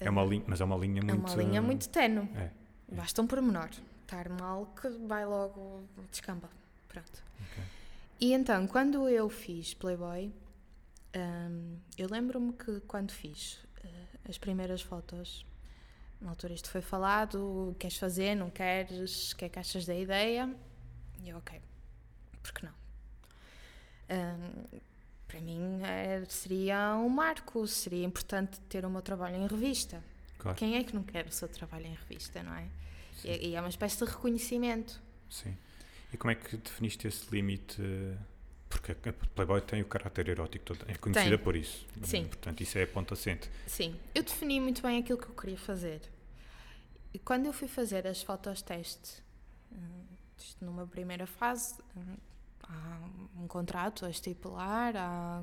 É 0.00 0.10
uma 0.10 0.24
linha, 0.24 0.44
mas 0.46 0.60
é 0.60 0.64
uma 0.64 0.76
linha 0.76 1.02
muito. 1.02 1.12
É 1.12 1.34
uma 1.34 1.42
linha 1.42 1.62
muito 1.62 1.88
tenue. 1.88 2.28
É. 2.36 2.50
Basta 2.90 3.20
um 3.20 3.26
pormenor. 3.26 3.70
Estar 4.02 4.28
mal 4.28 4.66
que 4.80 4.88
vai 4.88 5.26
logo 5.26 5.84
descamba. 6.10 6.48
Pronto. 6.88 7.22
Okay. 7.50 7.64
E 8.20 8.32
então, 8.32 8.66
quando 8.66 9.08
eu 9.08 9.28
fiz 9.28 9.74
Playboy, 9.74 10.32
um, 11.16 11.78
eu 11.96 12.08
lembro-me 12.10 12.52
que 12.52 12.80
quando 12.80 13.12
fiz 13.12 13.54
uh, 13.84 14.28
as 14.28 14.38
primeiras 14.38 14.80
fotos, 14.80 15.44
na 16.20 16.30
altura 16.30 16.54
isto 16.54 16.70
foi 16.70 16.80
falado, 16.80 17.76
queres 17.78 17.96
fazer, 17.96 18.34
não 18.34 18.50
queres, 18.50 19.32
o 19.32 19.36
que 19.36 19.44
é 19.44 19.48
que 19.48 19.58
achas 19.58 19.84
da 19.84 19.94
ideia? 19.94 20.52
E 21.22 21.28
eu, 21.28 21.38
ok, 21.38 21.60
porque 22.42 22.66
não? 22.66 22.72
Um, 24.10 24.78
para 25.28 25.40
mim 25.40 25.80
é, 25.84 26.24
seria 26.28 26.96
um 26.96 27.08
marco, 27.08 27.66
seria 27.66 28.04
importante 28.04 28.58
ter 28.62 28.84
o 28.84 28.90
meu 28.90 29.02
trabalho 29.02 29.36
em 29.36 29.46
revista. 29.46 30.02
Claro. 30.38 30.56
Quem 30.56 30.76
é 30.76 30.82
que 30.82 30.94
não 30.94 31.02
quer 31.02 31.26
o 31.26 31.30
seu 31.30 31.48
trabalho 31.48 31.86
em 31.86 31.94
revista, 31.94 32.42
não 32.42 32.54
é? 32.54 32.66
E, 33.22 33.48
e, 33.48 33.54
é 33.54 33.60
uma 33.60 33.68
espécie 33.68 33.98
de 33.98 34.10
reconhecimento. 34.10 35.00
Sim. 35.28 35.54
E 36.12 36.16
como 36.16 36.30
é 36.30 36.34
que 36.34 36.56
definiste 36.56 37.06
esse 37.06 37.30
limite? 37.30 37.82
Porque 38.68 38.92
a 38.92 39.12
Playboy 39.12 39.60
tem 39.60 39.82
o 39.82 39.86
caráter 39.86 40.28
erótico 40.28 40.64
todo, 40.64 40.84
é 40.88 40.94
conhecida 40.94 41.36
tem. 41.36 41.44
por 41.44 41.56
isso. 41.56 41.86
Sim. 42.02 42.26
Portanto, 42.26 42.60
isso 42.62 42.78
é 42.78 42.84
a 42.84 42.86
ponta 42.86 43.14
assente. 43.14 43.50
Sim. 43.66 43.94
Eu 44.14 44.22
defini 44.22 44.60
muito 44.60 44.82
bem 44.82 44.98
aquilo 44.98 45.18
que 45.18 45.26
eu 45.26 45.34
queria 45.34 45.58
fazer. 45.58 46.00
E 47.12 47.18
quando 47.18 47.46
eu 47.46 47.52
fui 47.52 47.68
fazer 47.68 48.06
as 48.06 48.22
fotos 48.22 48.62
teste, 48.62 49.22
hum, 49.72 50.04
numa 50.60 50.86
primeira 50.86 51.26
fase, 51.26 51.74
hum, 51.96 52.16
há 52.68 52.98
um 53.40 53.46
contrato 53.46 54.04
a 54.04 54.10
estipular, 54.10 54.96
há 54.96 55.42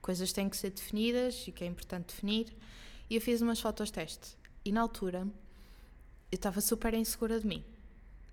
coisas 0.00 0.28
que 0.28 0.34
têm 0.34 0.48
que 0.48 0.56
ser 0.56 0.70
definidas 0.70 1.46
e 1.46 1.52
que 1.52 1.64
é 1.64 1.66
importante 1.66 2.06
definir. 2.08 2.54
E 3.08 3.16
eu 3.16 3.20
fiz 3.20 3.40
umas 3.40 3.60
fotos 3.60 3.90
teste. 3.90 4.36
E 4.64 4.72
na 4.72 4.80
altura 4.80 5.26
eu 6.32 6.36
estava 6.36 6.60
super 6.60 6.94
insegura 6.94 7.38
de 7.38 7.46
mim. 7.46 7.64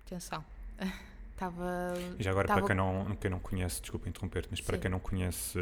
Atenção. 0.06 0.44
Estava. 1.32 1.94
Já 2.20 2.30
agora, 2.30 2.46
para 2.46 2.62
quem 2.66 2.76
não, 2.76 3.16
quem 3.16 3.30
não 3.30 3.40
conhece, 3.40 3.80
desculpa 3.80 4.08
interromper 4.08 4.46
mas 4.48 4.60
para 4.60 4.76
Sim. 4.76 4.82
quem 4.82 4.90
não 4.90 5.00
conhece 5.00 5.58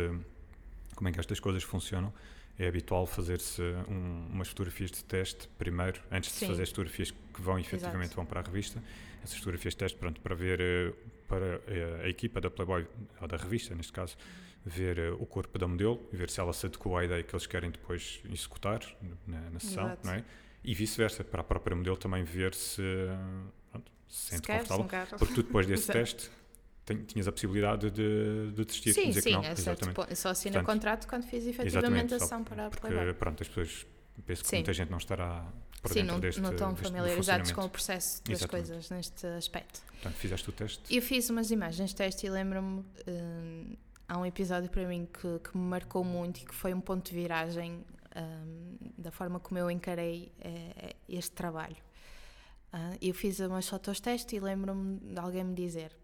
como 0.94 1.08
é 1.08 1.12
que 1.12 1.18
estas 1.18 1.40
coisas 1.40 1.62
funcionam, 1.62 2.12
é 2.58 2.68
habitual 2.68 3.06
fazer-se 3.06 3.62
um, 3.88 4.26
umas 4.30 4.48
fotografias 4.48 4.90
de 4.90 5.02
teste 5.02 5.48
primeiro, 5.56 6.02
antes 6.10 6.30
Sim. 6.32 6.44
de 6.44 6.50
fazer 6.52 6.62
as 6.64 6.68
fotografias 6.68 7.10
que 7.10 7.40
vão 7.40 7.58
efetivamente 7.58 8.08
Exato. 8.08 8.16
vão 8.16 8.26
para 8.26 8.40
a 8.40 8.42
revista. 8.42 8.82
Essas 9.24 9.38
fotografias 9.38 9.72
de 9.72 9.78
teste, 9.78 9.96
pronto, 9.96 10.20
para 10.20 10.34
ver 10.34 10.60
eh, 10.60 10.92
para 11.30 11.60
a, 12.00 12.02
a 12.02 12.08
equipa 12.08 12.40
da 12.40 12.50
Playboy, 12.50 12.86
ou 13.20 13.28
da 13.28 13.36
revista 13.36 13.72
neste 13.74 13.92
caso, 13.92 14.16
ver 14.66 14.98
uh, 14.98 15.22
o 15.22 15.24
corpo 15.24 15.56
da 15.58 15.68
modelo 15.68 16.08
e 16.12 16.16
ver 16.16 16.28
se 16.28 16.40
ela 16.40 16.52
se 16.52 16.66
adequou 16.66 16.96
à 16.96 17.04
ideia 17.04 17.22
que 17.22 17.32
eles 17.32 17.46
querem 17.46 17.70
depois 17.70 18.20
executar 18.28 18.80
na, 19.26 19.48
na 19.50 19.60
sessão, 19.60 19.86
Exato. 19.86 20.06
não 20.06 20.14
é? 20.14 20.24
E 20.62 20.74
vice-versa, 20.74 21.24
para 21.24 21.40
a 21.40 21.44
própria 21.44 21.74
modelo 21.74 21.96
também 21.96 22.24
ver 22.24 22.52
se, 22.52 22.82
pronto, 23.70 23.90
se 24.06 24.30
sente 24.36 24.46
se 24.46 24.68
confortável. 24.68 25.06
Se 25.06 25.24
porque 25.24 25.34
tu 25.34 25.42
depois 25.42 25.66
desse 25.66 25.90
teste 25.90 26.30
tinhas 27.06 27.28
a 27.28 27.32
possibilidade 27.32 27.88
de, 27.90 28.50
de 28.52 28.64
desistir. 28.64 28.92
Sim, 28.92 29.08
dizer 29.08 29.22
sim, 29.22 29.30
que 29.30 29.36
não, 29.36 29.44
é 29.44 29.52
exatamente. 29.52 30.16
só 30.16 30.30
assina 30.30 30.62
contrato 30.64 31.06
quando 31.06 31.22
fiz 31.22 31.46
efetivamente 31.46 32.14
a 32.14 32.16
ação 32.16 32.42
para 32.42 32.66
a 32.66 32.70
Porque, 32.70 32.88
Playboy. 32.88 33.14
pronto, 33.14 33.42
as 33.42 33.48
pessoas, 33.48 33.86
penso 34.26 34.42
que 34.42 34.48
sim. 34.48 34.56
muita 34.56 34.72
gente 34.72 34.90
não 34.90 34.98
estará 34.98 35.46
por 35.82 35.92
Sim, 35.92 36.02
não, 36.02 36.20
deste 36.20 36.40
não 36.40 36.52
estão 36.52 36.76
familiarizados 36.76 37.52
com 37.52 37.62
o 37.62 37.68
processo 37.68 38.22
das 38.24 38.40
Exatamente. 38.40 38.68
coisas 38.68 38.90
neste 38.90 39.26
aspecto. 39.26 39.82
Portanto, 39.86 40.14
fizeste 40.14 40.50
o 40.50 40.52
teste? 40.52 40.94
Eu 40.94 41.00
fiz 41.00 41.30
umas 41.30 41.50
imagens 41.50 41.90
de 41.90 41.96
teste 41.96 42.26
e 42.26 42.30
lembro-me. 42.30 42.80
Uh, 42.80 43.76
há 44.06 44.18
um 44.18 44.26
episódio 44.26 44.68
para 44.68 44.86
mim 44.86 45.06
que, 45.06 45.38
que, 45.38 45.56
me 45.56 45.64
marcou 45.64 46.04
muito 46.04 46.40
e 46.40 46.44
que 46.44 46.54
foi 46.54 46.74
um 46.74 46.80
ponto 46.80 47.08
de 47.08 47.14
viragem 47.14 47.84
um, 48.16 48.76
da 48.98 49.10
forma 49.10 49.38
como 49.38 49.58
eu 49.58 49.70
encarei 49.70 50.32
uh, 50.40 50.96
este 51.08 51.30
trabalho. 51.30 51.76
Uh, 52.72 52.98
eu 53.00 53.14
fiz 53.14 53.38
umas 53.40 53.68
fotos 53.68 54.00
teste 54.00 54.36
e 54.36 54.40
lembro-me 54.40 54.98
de 54.98 55.18
alguém 55.18 55.44
me 55.44 55.54
dizer: 55.54 55.96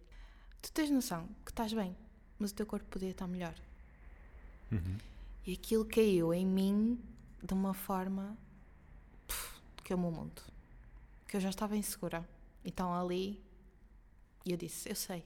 Tu 0.62 0.72
tens 0.72 0.90
noção 0.90 1.28
que 1.44 1.50
estás 1.50 1.72
bem, 1.72 1.96
mas 2.38 2.50
o 2.50 2.54
teu 2.54 2.64
corpo 2.64 2.86
podia 2.88 3.10
estar 3.10 3.26
melhor. 3.26 3.54
Uhum. 4.72 4.96
E 5.46 5.52
aquilo 5.52 5.84
caiu 5.84 6.32
em 6.32 6.46
mim 6.46 6.98
de 7.42 7.54
uma 7.54 7.74
forma 7.74 8.36
que 9.86 9.92
é 9.92 9.96
o 9.96 9.98
mundo. 9.98 10.42
Que 11.28 11.36
eu 11.36 11.40
já 11.40 11.48
estava 11.48 11.76
insegura. 11.76 12.28
Então 12.64 12.92
ali 12.92 13.40
eu 14.44 14.56
disse, 14.56 14.88
eu 14.88 14.96
sei. 14.96 15.24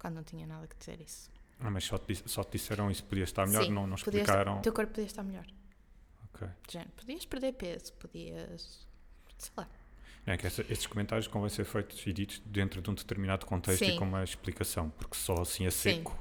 Quando 0.00 0.14
não 0.14 0.22
tinha 0.22 0.46
nada 0.46 0.68
que 0.68 0.76
dizer 0.76 1.00
isso. 1.00 1.28
Ah, 1.58 1.68
mas 1.68 1.82
só 1.82 1.98
te, 1.98 2.14
só 2.28 2.44
te 2.44 2.52
disseram 2.52 2.88
isso 2.88 3.02
podia 3.02 3.24
estar 3.24 3.44
melhor, 3.48 3.64
Sim, 3.64 3.72
não, 3.72 3.84
não 3.84 3.96
explicaram. 3.96 4.58
O 4.58 4.62
teu 4.62 4.72
corpo 4.72 4.92
podia 4.92 5.06
estar 5.06 5.24
melhor. 5.24 5.44
Ok. 6.32 6.46
Género, 6.70 6.92
podias 6.92 7.26
perder 7.26 7.52
peso, 7.54 7.92
podias. 7.94 8.86
sei 9.36 9.52
lá. 9.56 9.68
É 10.24 10.36
que 10.36 10.46
essa, 10.46 10.62
estes 10.62 10.86
comentários 10.86 11.26
convém 11.26 11.48
ser 11.48 11.64
feitos 11.64 12.06
e 12.06 12.12
ditos 12.12 12.40
dentro 12.46 12.80
de 12.80 12.88
um 12.88 12.94
determinado 12.94 13.44
contexto 13.44 13.84
Sim. 13.84 13.96
e 13.96 13.98
com 13.98 14.04
uma 14.04 14.22
explicação, 14.22 14.90
porque 14.90 15.16
só 15.16 15.34
assim 15.42 15.66
a 15.66 15.70
seco. 15.72 16.16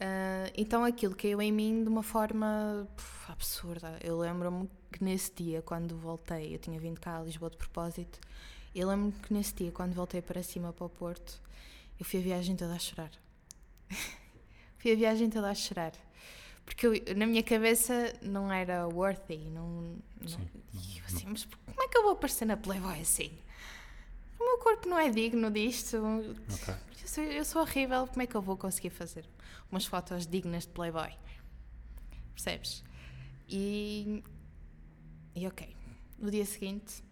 Uh, 0.00 0.52
então 0.56 0.84
aquilo 0.84 1.14
caiu 1.16 1.42
em 1.42 1.50
mim 1.50 1.82
de 1.82 1.88
uma 1.88 2.02
forma 2.02 2.88
puf, 2.96 3.32
absurda. 3.32 3.98
Eu 4.02 4.18
lembro-me 4.18 4.70
que 4.92 5.02
nesse 5.02 5.32
dia, 5.34 5.60
quando 5.60 5.96
voltei, 5.96 6.54
eu 6.54 6.58
tinha 6.58 6.78
vindo 6.78 7.00
cá 7.00 7.18
a 7.18 7.22
Lisboa 7.22 7.50
de 7.50 7.56
propósito, 7.56 8.20
eu 8.74 8.88
lembro-me 8.88 9.12
que 9.12 9.32
nesse 9.32 9.54
dia, 9.54 9.72
quando 9.72 9.94
voltei 9.94 10.22
para 10.22 10.42
cima 10.42 10.72
para 10.72 10.86
o 10.86 10.88
Porto, 10.88 11.40
eu 11.98 12.04
fui 12.04 12.20
a 12.20 12.22
viagem 12.22 12.54
toda 12.54 12.74
a 12.74 12.78
chorar. 12.78 13.10
fui 14.78 14.92
a 14.92 14.94
viagem 14.94 15.28
toda 15.28 15.50
a 15.50 15.54
chorar. 15.54 15.92
Porque 16.64 16.86
eu, 16.86 17.16
na 17.16 17.26
minha 17.26 17.42
cabeça 17.42 18.12
não 18.22 18.52
era 18.52 18.86
worthy, 18.86 19.38
não. 19.50 19.96
não 20.20 20.28
Sim, 20.28 20.48
eu 20.98 21.04
assim, 21.06 21.26
mas 21.26 21.44
como 21.44 21.82
é 21.82 21.88
que 21.88 21.98
eu 21.98 22.02
vou 22.02 22.12
aparecer 22.12 22.44
na 22.44 22.56
Playboy 22.56 23.00
assim? 23.00 23.32
O 24.58 24.64
meu 24.64 24.76
corpo 24.76 24.88
não 24.88 24.98
é 24.98 25.08
digno 25.08 25.50
disto. 25.52 25.98
Okay. 25.98 26.74
Eu, 27.00 27.08
sou, 27.08 27.24
eu 27.24 27.44
sou 27.44 27.62
horrível, 27.62 28.08
como 28.08 28.22
é 28.22 28.26
que 28.26 28.34
eu 28.34 28.42
vou 28.42 28.56
conseguir 28.56 28.90
fazer 28.90 29.24
umas 29.70 29.86
fotos 29.86 30.26
dignas 30.26 30.64
de 30.64 30.70
Playboy? 30.70 31.12
Percebes? 32.34 32.82
E 33.48 34.22
e 35.34 35.46
ok, 35.46 35.76
no 36.18 36.28
dia 36.28 36.44
seguinte, 36.44 37.04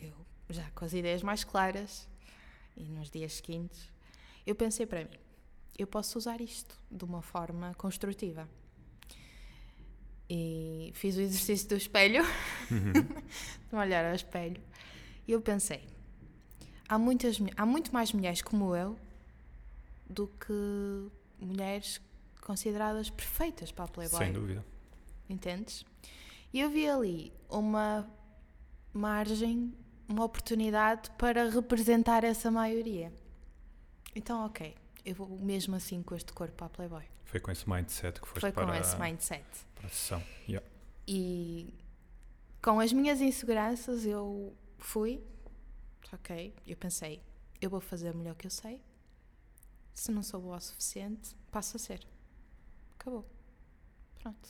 eu 0.00 0.12
já 0.50 0.68
com 0.74 0.84
as 0.84 0.92
ideias 0.92 1.22
mais 1.22 1.44
claras, 1.44 2.08
e 2.76 2.82
nos 2.88 3.08
dias 3.08 3.34
seguintes, 3.34 3.88
eu 4.44 4.56
pensei 4.56 4.84
para 4.84 5.04
mim: 5.04 5.16
eu 5.78 5.86
posso 5.86 6.18
usar 6.18 6.40
isto 6.40 6.76
de 6.90 7.04
uma 7.04 7.22
forma 7.22 7.72
construtiva. 7.74 8.48
E 10.28 10.90
fiz 10.94 11.16
o 11.16 11.20
exercício 11.20 11.68
do 11.68 11.76
espelho, 11.76 12.24
uhum. 12.68 12.92
de 13.70 13.76
olhar 13.76 14.04
ao 14.04 14.14
espelho, 14.14 14.60
e 15.28 15.30
eu 15.30 15.40
pensei: 15.40 15.92
há, 16.92 16.98
muitas, 16.98 17.38
há 17.56 17.64
muito 17.64 17.92
mais 17.92 18.12
mulheres 18.12 18.42
como 18.42 18.76
eu 18.76 18.98
do 20.08 20.26
que 20.26 21.10
mulheres 21.40 22.00
consideradas 22.42 23.08
perfeitas 23.08 23.72
para 23.72 23.86
a 23.86 23.88
Playboy. 23.88 24.18
Sem 24.18 24.32
dúvida. 24.32 24.64
Entendes? 25.28 25.86
E 26.52 26.60
eu 26.60 26.68
vi 26.68 26.86
ali 26.86 27.32
uma 27.48 28.06
margem 28.92 29.72
uma 30.06 30.24
oportunidade 30.24 31.10
para 31.12 31.48
representar 31.48 32.24
essa 32.24 32.50
maioria. 32.50 33.10
Então, 34.14 34.44
ok, 34.44 34.74
eu 35.06 35.14
vou 35.14 35.38
mesmo 35.38 35.74
assim 35.74 36.02
com 36.02 36.14
este 36.14 36.34
corpo 36.34 36.62
à 36.62 36.68
Playboy. 36.68 37.04
Foi 37.24 37.40
com 37.40 37.50
esse 37.50 37.66
mindset 37.66 38.20
que 38.20 38.28
foste 38.28 38.40
Foi 38.40 38.52
para, 38.52 38.66
com 38.66 38.74
esse 38.74 39.00
mindset. 39.00 39.46
para 39.74 39.86
a 39.86 39.88
sessão. 39.88 40.22
Yeah. 40.46 40.66
E 41.08 41.72
com 42.60 42.78
as 42.78 42.92
minhas 42.92 43.22
inseguranças 43.22 44.04
eu 44.04 44.54
fui, 44.76 45.22
ok, 46.12 46.54
eu 46.66 46.76
pensei, 46.76 47.22
eu 47.60 47.70
vou 47.70 47.80
fazer 47.80 48.14
o 48.14 48.18
melhor 48.18 48.34
que 48.34 48.46
eu 48.46 48.50
sei. 48.50 48.80
Se 49.94 50.10
não 50.10 50.22
sou 50.22 50.40
boa 50.40 50.56
o 50.56 50.60
suficiente, 50.60 51.34
passo 51.50 51.76
a 51.76 51.80
ser. 51.80 52.00
Acabou. 52.98 53.24
Pronto. 54.20 54.48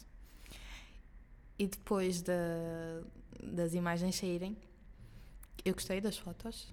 E 1.59 1.67
depois 1.67 2.23
da- 2.23 3.03
das 3.43 3.75
imagens 3.75 4.17
saírem, 4.17 4.57
eu 5.65 5.75
gostei 5.75 6.01
das 6.01 6.17
fotos. 6.19 6.73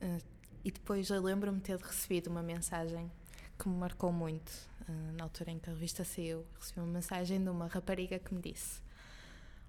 eh, 0.00 0.18
e 0.64 0.70
depois 0.72 1.08
eu 1.10 1.22
lembro-me 1.22 1.58
de 1.58 1.64
ter 1.64 1.78
recebido 1.78 2.28
uma 2.28 2.42
mensagem 2.42 3.10
que 3.58 3.68
me 3.68 3.76
marcou 3.76 4.12
muito. 4.12 4.50
eh, 4.88 5.12
na 5.16 5.22
altura 5.24 5.52
em 5.52 5.58
que 5.60 5.70
a 5.70 5.72
revista 5.72 6.04
saiu, 6.04 6.44
recebi 6.58 6.80
uma 6.80 6.88
mensagem 6.88 7.40
de 7.42 7.48
uma 7.48 7.68
rapariga 7.68 8.18
que 8.18 8.34
me 8.34 8.42
disse: 8.42 8.80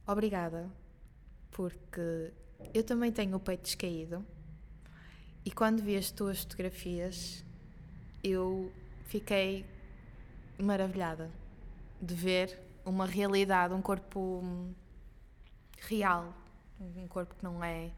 Obrigada, 0.08 0.70
porque 1.52 2.34
eu 2.74 2.84
também 2.84 3.12
tenho 3.12 3.36
o 3.38 3.40
peito 3.40 3.62
descaído. 3.64 4.26
E 5.46 5.52
quando 5.52 5.82
vi 5.84 5.98
as 5.98 6.10
tuas 6.10 6.40
fotografias, 6.40 7.44
eu 8.24 8.72
fiquei 9.06 9.66
maravilhada 10.58 11.30
de 12.02 12.16
ver 12.16 12.60
uma 12.86 13.06
realidade, 13.06 13.74
um 13.74 13.82
corpo 13.82 14.42
hum, 14.44 14.74
real, 15.82 16.34
um 16.80 17.08
corpo 17.08 17.36
que 17.36 17.44
não 17.44 17.64
é 17.64 17.92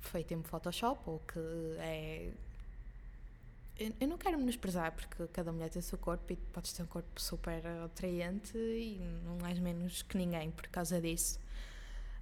feito 0.00 0.34
em 0.34 0.42
Photoshop 0.42 1.00
ou 1.06 1.18
que 1.20 1.38
é. 1.78 2.30
Eu 3.98 4.06
não 4.06 4.18
quero 4.18 4.38
menosprezar 4.38 4.92
porque 4.92 5.26
cada 5.28 5.50
mulher 5.50 5.70
tem 5.70 5.80
o 5.80 5.82
seu 5.82 5.98
corpo 5.98 6.30
e 6.32 6.36
podes 6.36 6.72
ter 6.72 6.82
um 6.82 6.86
corpo 6.86 7.20
super 7.20 7.66
atraente 7.84 8.56
e 8.56 9.00
não 9.24 9.44
és 9.48 9.58
menos 9.58 10.02
que 10.02 10.16
ninguém 10.16 10.50
por 10.50 10.68
causa 10.68 11.00
disso. 11.00 11.40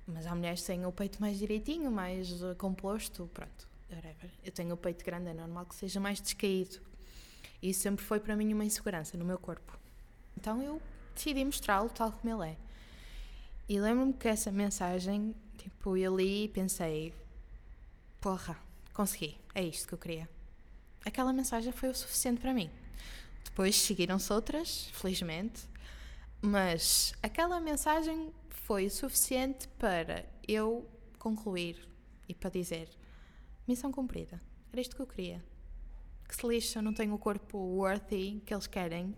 Mas 0.07 0.26
há 0.26 0.34
mulheres 0.34 0.61
que 0.61 0.68
têm 0.68 0.86
o 0.86 0.93
peito 0.93 1.20
mais 1.20 1.38
direitinho, 1.38 1.91
mais 1.91 2.43
eh, 2.43 2.55
composto, 2.55 3.28
pronto, 3.34 3.68
whatever. 3.95 4.30
Eu 4.45 4.53
tenho 4.53 4.74
o 4.74 4.76
peito 4.76 5.05
grande, 5.05 5.28
é 5.28 5.34
normal 5.34 5.66
que 5.66 5.74
seja 5.74 6.01
mais 6.01 6.20
descaído. 6.20 6.80
E 7.62 7.70
isso 7.70 7.80
sempre 7.80 8.05
foi 8.05 8.20
para 8.20 8.36
mim 8.36 8.53
uma 8.53 8.64
insegurança 8.64 9.16
no 9.16 9.24
meu 9.24 9.38
corpo. 9.38 9.78
Então 10.36 10.62
eu 10.62 10.80
decidi 11.14 11.45
mostrá-lo 11.45 11.91
tal 11.91 12.12
como 12.12 12.43
ele 12.43 12.53
é. 12.53 12.57
E 13.68 13.78
lembro-me 13.78 14.12
que 14.12 14.26
essa 14.26 14.51
mensagem, 14.51 15.34
tipo, 15.59 15.97
eu 15.97 16.16
li 16.16 16.45
e 16.45 16.49
pensei: 16.49 17.14
porra, 18.20 18.59
consegui, 18.93 19.38
é 19.55 19.62
isto 19.62 19.86
que 19.86 19.95
eu 19.95 19.99
queria. 19.99 20.28
Aquela 21.05 21.32
mensagem 21.32 21.72
foi 21.72 21.88
o 21.88 21.95
suficiente 21.95 22.41
para 22.41 22.53
mim. 22.53 22.70
Depois 23.45 23.76
seguiram-se 23.76 24.32
outras, 24.32 24.86
felizmente, 24.93 25.62
mas 26.43 27.12
aquela 27.22 27.61
mensagem 27.61 28.32
foi 28.51 28.86
o 28.86 28.91
suficiente 28.91 29.68
para 29.78 30.24
eu 30.47 30.88
concluir 31.18 31.76
e 32.28 32.34
para 32.34 32.51
dizer: 32.51 32.88
missão 33.70 33.92
cumprida, 33.92 34.42
era 34.72 34.80
isto 34.80 34.96
que 34.96 35.02
eu 35.02 35.06
queria. 35.06 35.42
Que 36.28 36.34
se 36.34 36.46
lixe, 36.46 36.76
eu 36.76 36.82
não 36.82 36.92
tenho 36.92 37.14
o 37.14 37.18
corpo 37.18 37.56
worthy 37.56 38.42
que 38.44 38.52
eles 38.52 38.66
querem. 38.66 39.14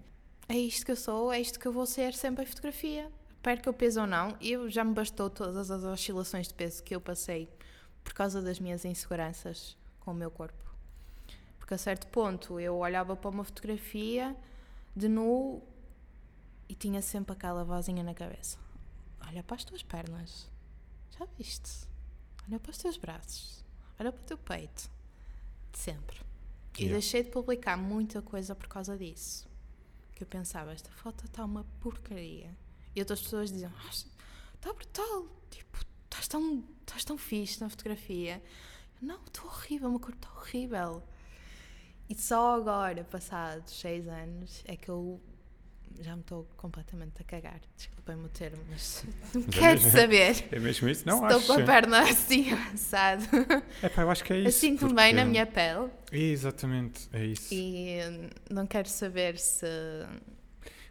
É 0.47 0.57
isto 0.57 0.85
que 0.85 0.93
eu 0.93 0.97
sou, 0.97 1.33
é 1.33 1.41
isto 1.41 1.59
que 1.59 1.67
eu 1.67 1.73
vou 1.73 1.87
ser 1.87 2.13
sempre 2.13 2.45
em 2.45 2.47
fotografia. 2.47 3.11
Perca 3.43 3.71
o 3.71 3.73
peso 3.73 4.03
ou 4.03 4.07
não, 4.07 4.37
eu 4.41 4.69
já 4.69 4.85
me 4.85 4.93
bastou 4.93 5.31
todas 5.31 5.71
as 5.71 5.83
oscilações 5.83 6.49
de 6.49 6.55
peso 6.55 6.83
que 6.83 6.95
eu 6.95 7.01
passei 7.01 7.49
por 8.05 8.13
causa 8.13 8.43
das 8.43 8.61
minhas 8.61 8.85
inseguranças 8.85 9.77
com 10.01 10.13
o 10.13 10.15
meu 10.15 10.31
corpo. 10.31 10.63
Porque 11.59 11.75
a 11.75 11.79
certo 11.79 12.07
ponto 12.09 12.61
eu 12.61 12.77
olhava 12.77 13.17
para 13.17 13.31
uma 13.31 13.45
fotografia 13.45 14.37
de 14.95 15.09
nu 15.09 15.63
e 16.69 16.75
tinha 16.75 17.01
sempre 17.01 17.33
aquela 17.33 17.65
vozinha 17.65 18.05
na 18.05 18.15
cabeça: 18.15 18.59
Olha 19.27 19.43
para 19.43 19.57
as 19.57 19.65
tuas 19.65 19.83
pernas, 19.83 20.51
já 21.19 21.25
viste? 21.39 21.89
Olha 22.47 22.61
para 22.61 22.71
os 22.71 22.79
teus 22.79 22.97
braços, 22.97 23.62
olha 23.99 24.13
para 24.13 24.23
o 24.23 24.25
teu 24.25 24.39
peito. 24.39 24.91
Sempre. 25.73 26.21
E 26.79 26.83
Yeah. 26.85 26.93
deixei 27.01 27.23
de 27.23 27.31
publicar 27.31 27.77
muita 27.77 28.23
coisa 28.23 28.55
por 28.55 28.67
causa 28.67 28.97
disso. 28.97 29.47
Que 30.15 30.23
eu 30.23 30.27
pensava: 30.27 30.73
Esta 30.73 30.91
foto 30.91 31.25
está 31.27 31.45
uma 31.45 31.65
porcaria. 31.81 32.51
E 32.95 33.01
outras 33.01 33.21
pessoas 33.23 33.51
diziam: 33.51 33.73
"Ah, 33.77 33.91
Está 33.91 34.73
brutal, 34.73 35.27
tipo, 35.51 35.79
estás 36.05 36.29
tão, 36.29 36.65
estás 36.81 37.05
tão 37.05 37.19
fixe 37.19 37.61
na 37.61 37.69
fotografia. 37.69 38.43
Eu, 39.01 39.07
Não, 39.09 39.21
estou 39.25 39.45
horrível, 39.47 39.91
meu 39.91 40.01
corpo 40.01 40.17
está 40.17 40.31
horrível. 40.39 41.03
E 42.09 42.15
só 42.15 42.55
agora, 42.57 43.05
passados 43.05 43.73
seis 43.81 44.07
anos, 44.07 44.63
é 44.67 44.77
que 44.77 44.89
eu 44.89 45.21
já 46.01 46.15
me 46.15 46.23
estou 46.23 46.45
completamente 46.57 47.13
a 47.21 47.25
cagar. 47.25 47.61
Desculpem-me 47.77 48.25
o 48.25 48.29
termo, 48.29 48.59
mas 48.71 49.05
não 49.35 49.43
Mas 49.47 49.49
é 49.57 49.61
quero 49.61 49.81
mesmo- 49.83 49.91
saber. 49.91 50.45
É 50.53 50.59
mesmo 50.59 50.89
isso? 50.89 51.07
Não, 51.07 51.23
Estou 51.23 51.39
acho. 51.39 51.47
com 51.47 51.53
a 51.53 51.65
perna 51.65 52.01
assim 52.03 52.53
assado. 52.75 53.25
É 53.83 53.89
pá, 53.89 54.03
eu 54.03 54.11
acho 54.11 54.25
que 54.25 54.33
é 54.33 54.37
isso. 54.39 54.49
Eu 54.49 54.53
sinto-me 54.53 54.95
bem 54.95 55.13
na 55.13 55.23
porque- 55.23 55.31
minha 55.31 55.47
pele 55.47 55.91
Exatamente, 56.11 57.09
é 57.13 57.25
isso. 57.25 57.49
e 57.53 57.99
não 58.51 58.67
quero 58.67 58.89
saber 58.89 59.39
se. 59.39 59.67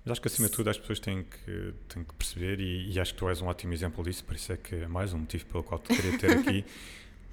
Mas 0.04 0.14
acho 0.14 0.22
que 0.22 0.28
acima 0.28 0.48
de 0.50 0.54
tudo 0.56 0.70
as 0.70 0.78
pessoas 0.80 1.00
têm 1.00 1.24
que, 1.24 1.74
têm 1.88 2.04
que 2.04 2.14
perceber, 2.16 2.60
e, 2.60 2.92
e 2.92 3.00
acho 3.00 3.14
que 3.14 3.20
tu 3.20 3.30
és 3.30 3.40
um 3.42 3.46
ótimo 3.48 3.72
exemplo 3.74 4.04
disso, 4.04 4.24
por 4.26 4.36
isso 4.36 4.52
é 4.52 4.58
que 4.58 4.74
é 4.76 4.88
mais 4.88 5.14
um 5.14 5.20
motivo 5.20 5.46
pelo 5.46 5.64
qual 5.64 5.80
te 5.80 5.96
queria 5.96 6.18
ter 6.18 6.32
aqui, 6.40 6.66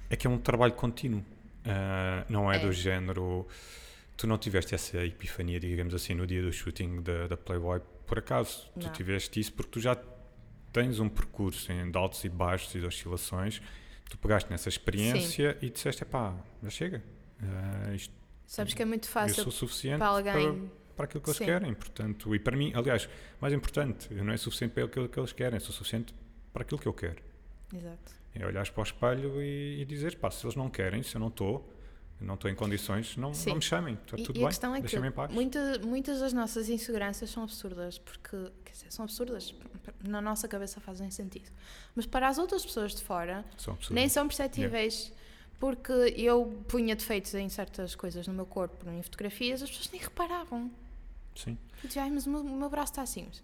é 0.09 0.15
que 0.15 0.27
é 0.27 0.29
um 0.29 0.37
trabalho 0.37 0.73
contínuo. 0.73 1.25
Ah, 1.65 2.25
não 2.29 2.51
é, 2.51 2.57
É. 2.57 2.59
do 2.59 2.71
género. 2.71 3.47
Tu 4.19 4.27
não 4.27 4.37
tiveste 4.37 4.75
essa 4.75 4.97
epifania, 5.05 5.61
digamos 5.61 5.93
assim, 5.93 6.13
no 6.13 6.27
dia 6.27 6.41
do 6.41 6.51
shooting 6.51 7.01
da, 7.01 7.27
da 7.27 7.37
Playboy 7.37 7.79
por 8.05 8.19
acaso. 8.19 8.69
Tu 8.77 8.85
Não. 8.87 8.91
tiveste 8.91 9.39
isso 9.39 9.53
porque 9.53 9.71
tu 9.71 9.79
já 9.79 9.97
tens 10.73 10.99
um 10.99 11.07
percurso 11.07 11.71
em 11.71 11.89
de 11.89 11.97
altos 11.97 12.25
e 12.25 12.27
baixos 12.27 12.75
e 12.75 12.81
de 12.81 12.85
oscilações. 12.85 13.61
Tu 14.09 14.17
pegaste 14.17 14.51
nessa 14.51 14.67
experiência 14.67 15.57
e 15.61 15.69
disseste: 15.69 16.03
pá, 16.03 16.35
já 16.61 16.69
chega. 16.69 17.01
Ah, 17.41 17.93
isto, 17.95 18.13
Sabes 18.45 18.73
que 18.73 18.81
é 18.81 18.85
muito 18.85 19.07
eu 19.07 19.09
fácil 19.09 19.41
sou 19.41 19.53
suficiente 19.53 19.99
para 19.99 20.07
alguém. 20.07 20.69
para 20.97 21.05
aquilo 21.05 21.23
que 21.23 21.29
eles 21.29 21.37
Sim. 21.37 21.45
querem, 21.45 21.73
portanto, 21.73 22.35
e 22.35 22.39
para 22.39 22.57
mim, 22.57 22.73
aliás, 22.75 23.07
mais 23.39 23.53
importante, 23.53 24.09
eu 24.11 24.25
não 24.25 24.33
é 24.33 24.37
suficiente 24.37 24.73
para 24.73 24.83
aquilo 24.83 25.07
que 25.07 25.17
eles 25.17 25.31
querem, 25.31 25.61
sou 25.61 25.71
suficiente 25.73 26.13
para 26.51 26.63
aquilo 26.63 26.81
que 26.81 26.89
eu 26.89 26.93
quero. 26.93 27.23
Exato. 27.73 28.11
É 28.35 28.45
olhares 28.45 28.69
para 28.69 28.81
o 28.81 28.83
espelho 28.83 29.41
e, 29.41 29.79
e 29.81 29.85
dizer, 29.85 30.17
pá, 30.17 30.29
se 30.29 30.45
eles 30.45 30.57
não 30.57 30.69
querem, 30.69 31.03
se 31.03 31.15
eu 31.15 31.21
não 31.21 31.29
estou, 31.29 31.73
não 32.21 32.35
estou 32.35 32.49
em 32.51 32.55
condições, 32.55 33.15
não, 33.17 33.31
não 33.31 33.55
me 33.55 33.61
chamem, 33.61 33.93
está 33.95 34.17
E, 34.17 34.23
tudo 34.23 34.35
e 34.35 34.39
bem, 34.39 34.45
a 34.45 34.49
questão 34.49 34.73
é 34.73 34.77
que 34.77 34.81
deixem-me 34.83 35.07
em 35.07 35.11
paz. 35.11 35.31
muita- 35.31 35.79
muitas 35.79 36.19
das 36.19 36.33
nossas 36.33 36.69
inseguranças 36.69 37.29
são 37.29 37.43
absurdas, 37.43 37.97
porque 37.97 38.37
quer 38.65 38.71
dizer, 38.73 38.91
são 38.91 39.03
absurdas, 39.05 39.53
na 40.03 40.21
nossa 40.21 40.47
cabeça 40.47 40.79
fazem 40.81 41.09
sentido. 41.11 41.49
Mas 41.95 42.05
para 42.05 42.27
as 42.27 42.37
outras 42.37 42.65
pessoas 42.65 42.93
de 42.93 43.01
fora, 43.03 43.45
São 43.57 43.77
nem 43.91 44.07
são 44.09 44.27
perceptíveis. 44.27 45.11
Porque 45.59 45.91
eu 46.15 46.63
punha 46.69 46.95
defeitos 46.95 47.33
em 47.33 47.49
certas 47.49 47.93
coisas 47.93 48.25
no 48.25 48.33
meu 48.33 48.45
corpo, 48.45 48.89
em 48.89 49.01
fotografias, 49.03 49.61
as 49.61 49.69
pessoas 49.69 49.91
nem 49.91 49.99
reparavam. 50.01 50.71
Sim, 51.35 51.57
Eu 51.83 51.87
dizia, 51.89 52.03
ai, 52.03 52.09
mas 52.09 52.25
o 52.25 52.29
meu, 52.29 52.39
o 52.39 52.57
meu 52.57 52.69
braço 52.69 52.93
está 52.93 53.01
assim. 53.01 53.25
Mas, 53.27 53.43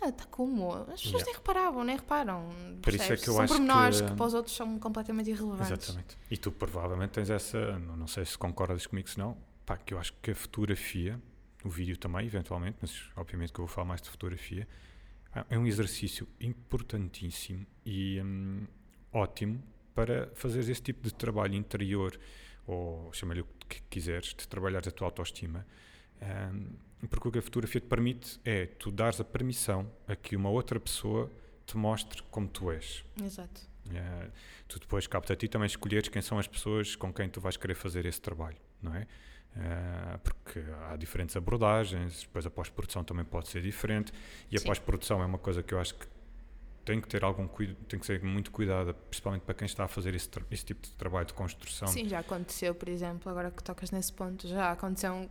ah, 0.00 0.08
está 0.08 0.24
como? 0.26 0.72
As 0.72 1.00
pessoas 1.02 1.04
Yeah. 1.22 1.24
nem 1.26 1.34
reparavam, 1.34 1.84
nem 1.84 1.96
reparam. 1.96 2.48
Por 2.82 2.94
isso 2.94 3.12
é 3.12 3.16
que 3.16 3.28
eu 3.28 3.34
são 3.34 3.42
acho 3.42 3.52
pormenores 3.54 4.00
que- 4.00 4.08
que... 4.08 4.14
para 4.16 4.26
os 4.26 4.34
outros 4.34 4.54
são 4.56 4.78
completamente 4.78 5.30
irrelevantes. 5.30 5.70
exatamente. 5.70 6.18
E 6.30 6.36
tu 6.36 6.50
provavelmente 6.52 7.10
tens 7.10 7.30
essa, 7.30 7.78
não, 7.78 8.06
sei 8.06 8.24
se 8.24 8.36
concordas 8.38 8.86
comigo, 8.86 9.08
se 9.08 9.18
não, 9.18 9.36
pá, 9.66 9.76
que 9.76 9.94
eu 9.94 9.98
acho 9.98 10.12
que 10.22 10.30
a 10.30 10.34
fotografia, 10.34 11.20
o 11.64 11.68
vídeo 11.68 11.96
também, 11.96 12.26
eventualmente, 12.26 12.78
mas 12.80 13.10
obviamente 13.16 13.52
que 13.52 13.60
eu 13.60 13.66
vou 13.66 13.74
falar 13.74 13.86
mais 13.86 14.00
de 14.02 14.08
fotografia, 14.10 14.66
é 15.48 15.56
um 15.58 15.66
exercício 15.66 16.26
importantíssimo 16.40 17.66
e 17.84 18.20
hum, 18.22 18.66
ótimo 19.12 19.62
para 19.94 20.30
fazeres 20.34 20.68
esse 20.68 20.82
tipo 20.82 21.02
de 21.02 21.12
trabalho 21.14 21.54
interior, 21.54 22.18
ou 22.66 23.12
chama-lhe 23.12 23.40
o 23.42 23.46
que 23.68 23.82
quiseres, 23.90 24.28
de 24.34 24.46
trabalhar 24.48 24.86
a 24.86 24.90
tua 24.90 25.06
autoestima. 25.08 25.66
Hum, 26.20 26.70
porque 27.06 27.28
o 27.28 27.32
que 27.32 27.38
a 27.38 27.42
fotografia 27.42 27.80
te 27.80 27.86
permite 27.86 28.40
é 28.44 28.66
tu 28.66 28.90
dares 28.90 29.20
a 29.20 29.24
permissão 29.24 29.90
a 30.06 30.14
que 30.14 30.36
uma 30.36 30.50
outra 30.50 30.78
pessoa 30.78 31.30
te 31.66 31.76
mostre 31.76 32.22
como 32.30 32.48
tu 32.48 32.70
és. 32.70 33.04
Exato. 33.22 33.60
Eh, 33.90 34.30
tu 34.68 34.78
depois 34.78 35.06
capta 35.06 35.32
a 35.32 35.36
ti 35.36 35.48
também 35.48 35.66
escolheres 35.66 36.08
quem 36.08 36.22
são 36.22 36.38
as 36.38 36.46
pessoas 36.46 36.94
com 36.94 37.12
quem 37.12 37.28
tu 37.28 37.40
vais 37.40 37.56
querer 37.56 37.74
fazer 37.74 38.06
esse 38.06 38.20
trabalho, 38.20 38.58
não 38.80 38.94
é? 38.94 39.06
Eh, 39.56 40.18
porque 40.22 40.62
há 40.88 40.96
diferentes 40.96 41.36
abordagens, 41.36 42.22
depois 42.22 42.46
a 42.46 42.50
pós-produção 42.50 43.04
também 43.04 43.24
pode 43.24 43.48
ser 43.48 43.60
diferente, 43.60 44.12
e 44.50 44.56
a 44.56 44.60
pós-produção 44.60 45.22
é 45.22 45.26
uma 45.26 45.38
coisa 45.38 45.62
que 45.62 45.74
eu 45.74 45.80
acho 45.80 45.94
que 45.94 46.06
tem 46.84 47.00
que 47.00 47.08
ter 47.08 47.22
algum 47.22 47.46
cuidado, 47.46 47.76
tem 47.84 47.98
que 47.98 48.06
ser 48.06 48.22
muito 48.22 48.50
cuidada, 48.50 48.92
principalmente 48.94 49.42
para 49.42 49.54
quem 49.54 49.66
está 49.66 49.84
a 49.84 49.88
fazer 49.88 50.14
esse, 50.14 50.28
esse 50.50 50.64
tipo 50.64 50.82
de 50.82 50.92
trabalho 50.92 51.26
de 51.26 51.34
construção. 51.34 51.88
Sim, 51.88 52.08
já 52.08 52.20
aconteceu, 52.20 52.74
por 52.74 52.88
exemplo, 52.88 53.30
agora 53.30 53.50
que 53.50 53.62
tocas 53.62 53.90
nesse 53.90 54.12
ponto, 54.12 54.48
já 54.48 54.72
aconteceu 54.72 55.30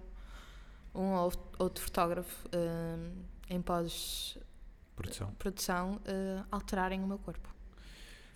um, 0.93 1.13
ou 1.13 1.31
outro 1.59 1.83
fotógrafo 1.83 2.47
hum, 2.53 3.11
em 3.49 3.61
pós-produção 3.61 5.31
Produção. 5.37 5.95
uh, 5.95 6.45
alterarem 6.51 7.01
o 7.03 7.07
meu 7.07 7.17
corpo. 7.17 7.49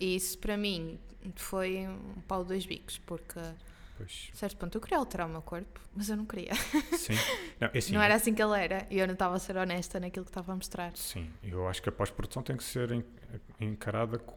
E 0.00 0.14
isso 0.16 0.38
para 0.38 0.56
mim 0.56 0.98
foi 1.34 1.86
um 1.88 2.20
pau 2.28 2.42
de 2.42 2.48
dois 2.48 2.66
bicos, 2.66 2.98
porque 2.98 3.40
Pois. 3.96 4.28
a 4.32 4.36
certo 4.36 4.56
ponto 4.58 4.76
eu 4.76 4.80
queria 4.80 4.98
alterar 4.98 5.26
o 5.26 5.30
meu 5.30 5.40
corpo, 5.42 5.80
mas 5.94 6.08
eu 6.10 6.16
não 6.16 6.26
queria. 6.26 6.54
Sim. 6.96 7.14
Não, 7.58 7.70
é 7.72 7.78
assim, 7.78 7.92
não 7.94 8.02
era 8.02 8.14
assim 8.14 8.34
que 8.34 8.42
ele 8.42 8.58
era 8.62 8.86
e 8.90 8.98
eu 8.98 9.06
não 9.06 9.14
estava 9.14 9.34
a 9.34 9.38
ser 9.38 9.56
honesta 9.56 9.98
naquilo 9.98 10.26
que 10.26 10.30
estava 10.30 10.52
a 10.52 10.54
mostrar. 10.54 10.94
Sim, 10.94 11.30
eu 11.42 11.66
acho 11.66 11.82
que 11.82 11.88
a 11.88 11.92
pós-produção 11.92 12.42
tem 12.42 12.54
que 12.54 12.62
ser 12.64 12.92
en- 12.92 13.04
encarada 13.58 14.18
co- 14.18 14.36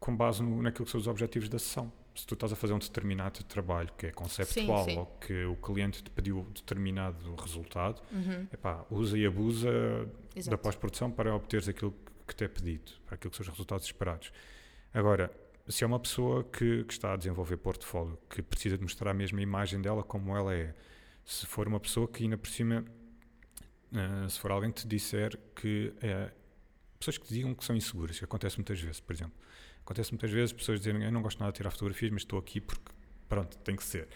com 0.00 0.16
base 0.16 0.42
no, 0.42 0.60
naquilo 0.60 0.84
que 0.84 0.90
são 0.90 1.00
os 1.00 1.06
objetivos 1.06 1.48
da 1.48 1.58
sessão. 1.60 1.92
Se 2.18 2.26
tu 2.26 2.34
estás 2.34 2.52
a 2.52 2.56
fazer 2.56 2.72
um 2.72 2.78
determinado 2.80 3.44
trabalho 3.44 3.90
que 3.96 4.06
é 4.06 4.10
conceptual 4.10 4.84
sim. 4.84 4.98
ou 4.98 5.06
que 5.20 5.44
o 5.44 5.54
cliente 5.54 6.02
te 6.02 6.10
pediu 6.10 6.44
determinado 6.52 7.34
resultado, 7.36 8.02
Uhum, 8.10 8.46
epá, 8.52 8.84
usa 8.90 9.16
e 9.16 9.24
abusa 9.24 9.70
da 9.70 10.38
exato. 10.38 10.58
pós-produção 10.58 11.12
para 11.12 11.32
obteres 11.34 11.68
aquilo 11.68 11.94
que 12.26 12.34
te 12.34 12.42
é 12.44 12.48
pedido, 12.48 12.90
para 13.06 13.14
aquilo 13.14 13.30
que 13.30 13.36
são 13.36 13.44
os 13.44 13.48
resultados 13.50 13.86
esperados. 13.86 14.32
Agora, 14.92 15.30
se 15.68 15.84
é 15.84 15.86
uma 15.86 16.00
pessoa 16.00 16.42
que, 16.42 16.82
que 16.84 16.92
está 16.92 17.12
a 17.12 17.16
desenvolver 17.16 17.56
portfólio, 17.58 18.18
que 18.28 18.42
precisa 18.42 18.76
de 18.76 18.82
mostrar 18.82 19.10
a 19.12 19.14
mesma 19.14 19.40
imagem 19.40 19.80
dela 19.80 20.02
como 20.02 20.36
ela 20.36 20.52
é, 20.52 20.74
se 21.24 21.46
for 21.46 21.68
uma 21.68 21.78
pessoa 21.78 22.08
que 22.08 22.24
ainda 22.24 22.36
por 22.36 22.48
cima, 22.48 22.84
eh, 23.92 24.28
se 24.28 24.40
for 24.40 24.50
alguém 24.50 24.72
que 24.72 24.80
te 24.82 24.88
disser 24.88 25.38
que 25.54 25.94
eh, 26.02 26.32
pessoas 26.98 27.16
que 27.18 27.26
te 27.28 27.34
digam 27.34 27.54
que 27.54 27.64
são 27.64 27.76
inseguras, 27.76 28.18
que 28.18 28.24
acontece 28.24 28.56
muitas 28.56 28.80
vezes, 28.80 28.98
por 29.00 29.12
exemplo. 29.14 29.34
Acontece 29.88 30.12
muitas 30.12 30.30
vezes 30.30 30.52
pessoas 30.52 30.80
dizerem 30.80 31.02
eu 31.02 31.10
não 31.10 31.22
gosto 31.22 31.38
nada 31.40 31.50
de 31.50 31.56
tirar 31.56 31.70
fotografias, 31.70 32.12
mas 32.12 32.20
estou 32.20 32.38
aqui 32.38 32.60
porque 32.60 32.92
pronto, 33.26 33.56
tem 33.64 33.74
que 33.74 33.82
ser. 33.82 34.06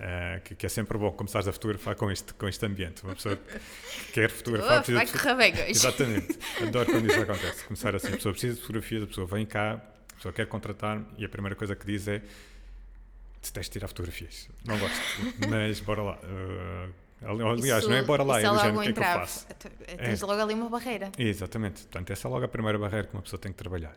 Eh, 0.00 0.40
que, 0.44 0.56
que 0.56 0.66
é 0.66 0.68
sempre 0.68 0.98
bom 0.98 1.12
começares 1.12 1.46
a 1.46 1.52
fotografar 1.52 1.94
com 1.94 2.10
este, 2.10 2.34
com 2.34 2.48
este 2.48 2.66
ambiente. 2.66 3.04
Uma 3.04 3.14
pessoa 3.14 3.36
que 3.36 4.12
quer 4.14 4.28
fotografar 4.28 4.78
Oh, 4.78 5.36
vai 5.36 5.52
de 5.52 5.60
hoje. 5.60 5.70
Exatamente. 5.70 6.36
Adoro 6.60 6.90
quando 6.90 7.08
isso 7.08 7.20
acontece. 7.20 7.64
Começar 7.66 7.94
assim, 7.94 8.08
a 8.08 8.16
pessoa 8.16 8.32
precisa 8.32 8.54
de 8.56 8.60
fotografias, 8.62 9.02
a 9.04 9.06
pessoa 9.06 9.24
vem 9.28 9.46
cá, 9.46 9.74
a 9.74 10.14
pessoa 10.16 10.32
quer 10.32 10.46
contratar 10.46 11.00
e 11.16 11.24
a 11.24 11.28
primeira 11.28 11.54
coisa 11.54 11.76
que 11.76 11.86
diz 11.86 12.08
é 12.08 12.20
detesto 13.40 13.72
tirar 13.74 13.86
fotografias. 13.86 14.48
Não 14.64 14.76
gosto. 14.76 14.98
Mas 15.48 15.78
bora 15.78 16.02
lá. 16.02 16.18
Uh, 16.18 16.92
ali- 17.30 17.42
aliás, 17.42 17.82
Isso- 17.82 17.90
não 17.90 17.96
é 17.96 18.02
bora 18.02 18.24
lá, 18.24 18.40
é 18.40 18.50
logo 18.50 18.80
o 18.80 18.82
que 18.82 18.88
é 18.88 18.92
que 18.92 18.98
eu 18.98 19.04
faço? 19.04 19.46
Tens 19.98 20.20
logo 20.20 20.42
ali 20.42 20.54
uma 20.54 20.68
barreira. 20.68 21.12
Exatamente. 21.16 21.82
Portanto, 21.82 22.10
essa 22.10 22.26
é 22.26 22.28
logo 22.28 22.44
a 22.44 22.48
primeira 22.48 22.76
barreira 22.76 23.06
que 23.06 23.14
uma 23.14 23.22
pessoa 23.22 23.38
tem 23.38 23.52
que 23.52 23.58
trabalhar. 23.58 23.94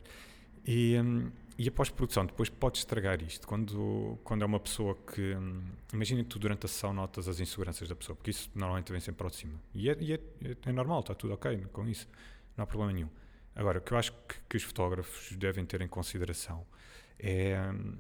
E, 0.66 1.00
hum, 1.00 1.32
e 1.58 1.68
a 1.68 1.72
pós-produção, 1.72 2.26
depois 2.26 2.50
pode 2.50 2.78
estragar 2.80 3.22
isto. 3.24 3.48
Quando, 3.48 4.20
quando 4.24 4.42
é 4.44 4.46
uma 4.46 4.60
pessoa 4.60 4.96
que. 4.96 5.36
hum, 5.36 5.62
imagina 5.94 6.24
que 6.24 6.30
tu 6.30 6.40
durante 6.40 6.66
a 6.66 6.70
sessão 6.70 6.94
notas 6.94 7.28
as 7.28 7.40
inseguranças 7.40 7.88
da 7.88 7.96
pessoa, 7.96 8.16
porque 8.16 8.32
isso 8.32 8.50
normalmente 8.56 8.92
vem 8.92 9.02
sempre 9.02 9.30
cima. 9.34 9.60
E 9.74 9.90
é, 9.90 9.98
e 10.00 10.14
é- 10.14 10.20
é 10.66 10.72
normal, 10.72 11.02
está 11.02 11.14
tudo 11.16 11.34
ok 11.34 11.66
com 11.72 11.88
isso. 11.88 12.08
Não 12.58 12.64
há 12.64 12.68
problema 12.68 12.94
nenhum. 12.94 13.10
Agora, 13.56 13.80
o 13.80 13.82
que 13.82 13.92
eu 13.94 13.98
acho 13.98 14.12
que, 14.28 14.36
que 14.50 14.58
os 14.58 14.64
fotógrafos 14.64 15.36
devem 15.38 15.66
ter 15.66 15.82
em 15.82 15.88
consideração 15.88 16.66
é. 17.20 17.58
hum, 17.72 17.98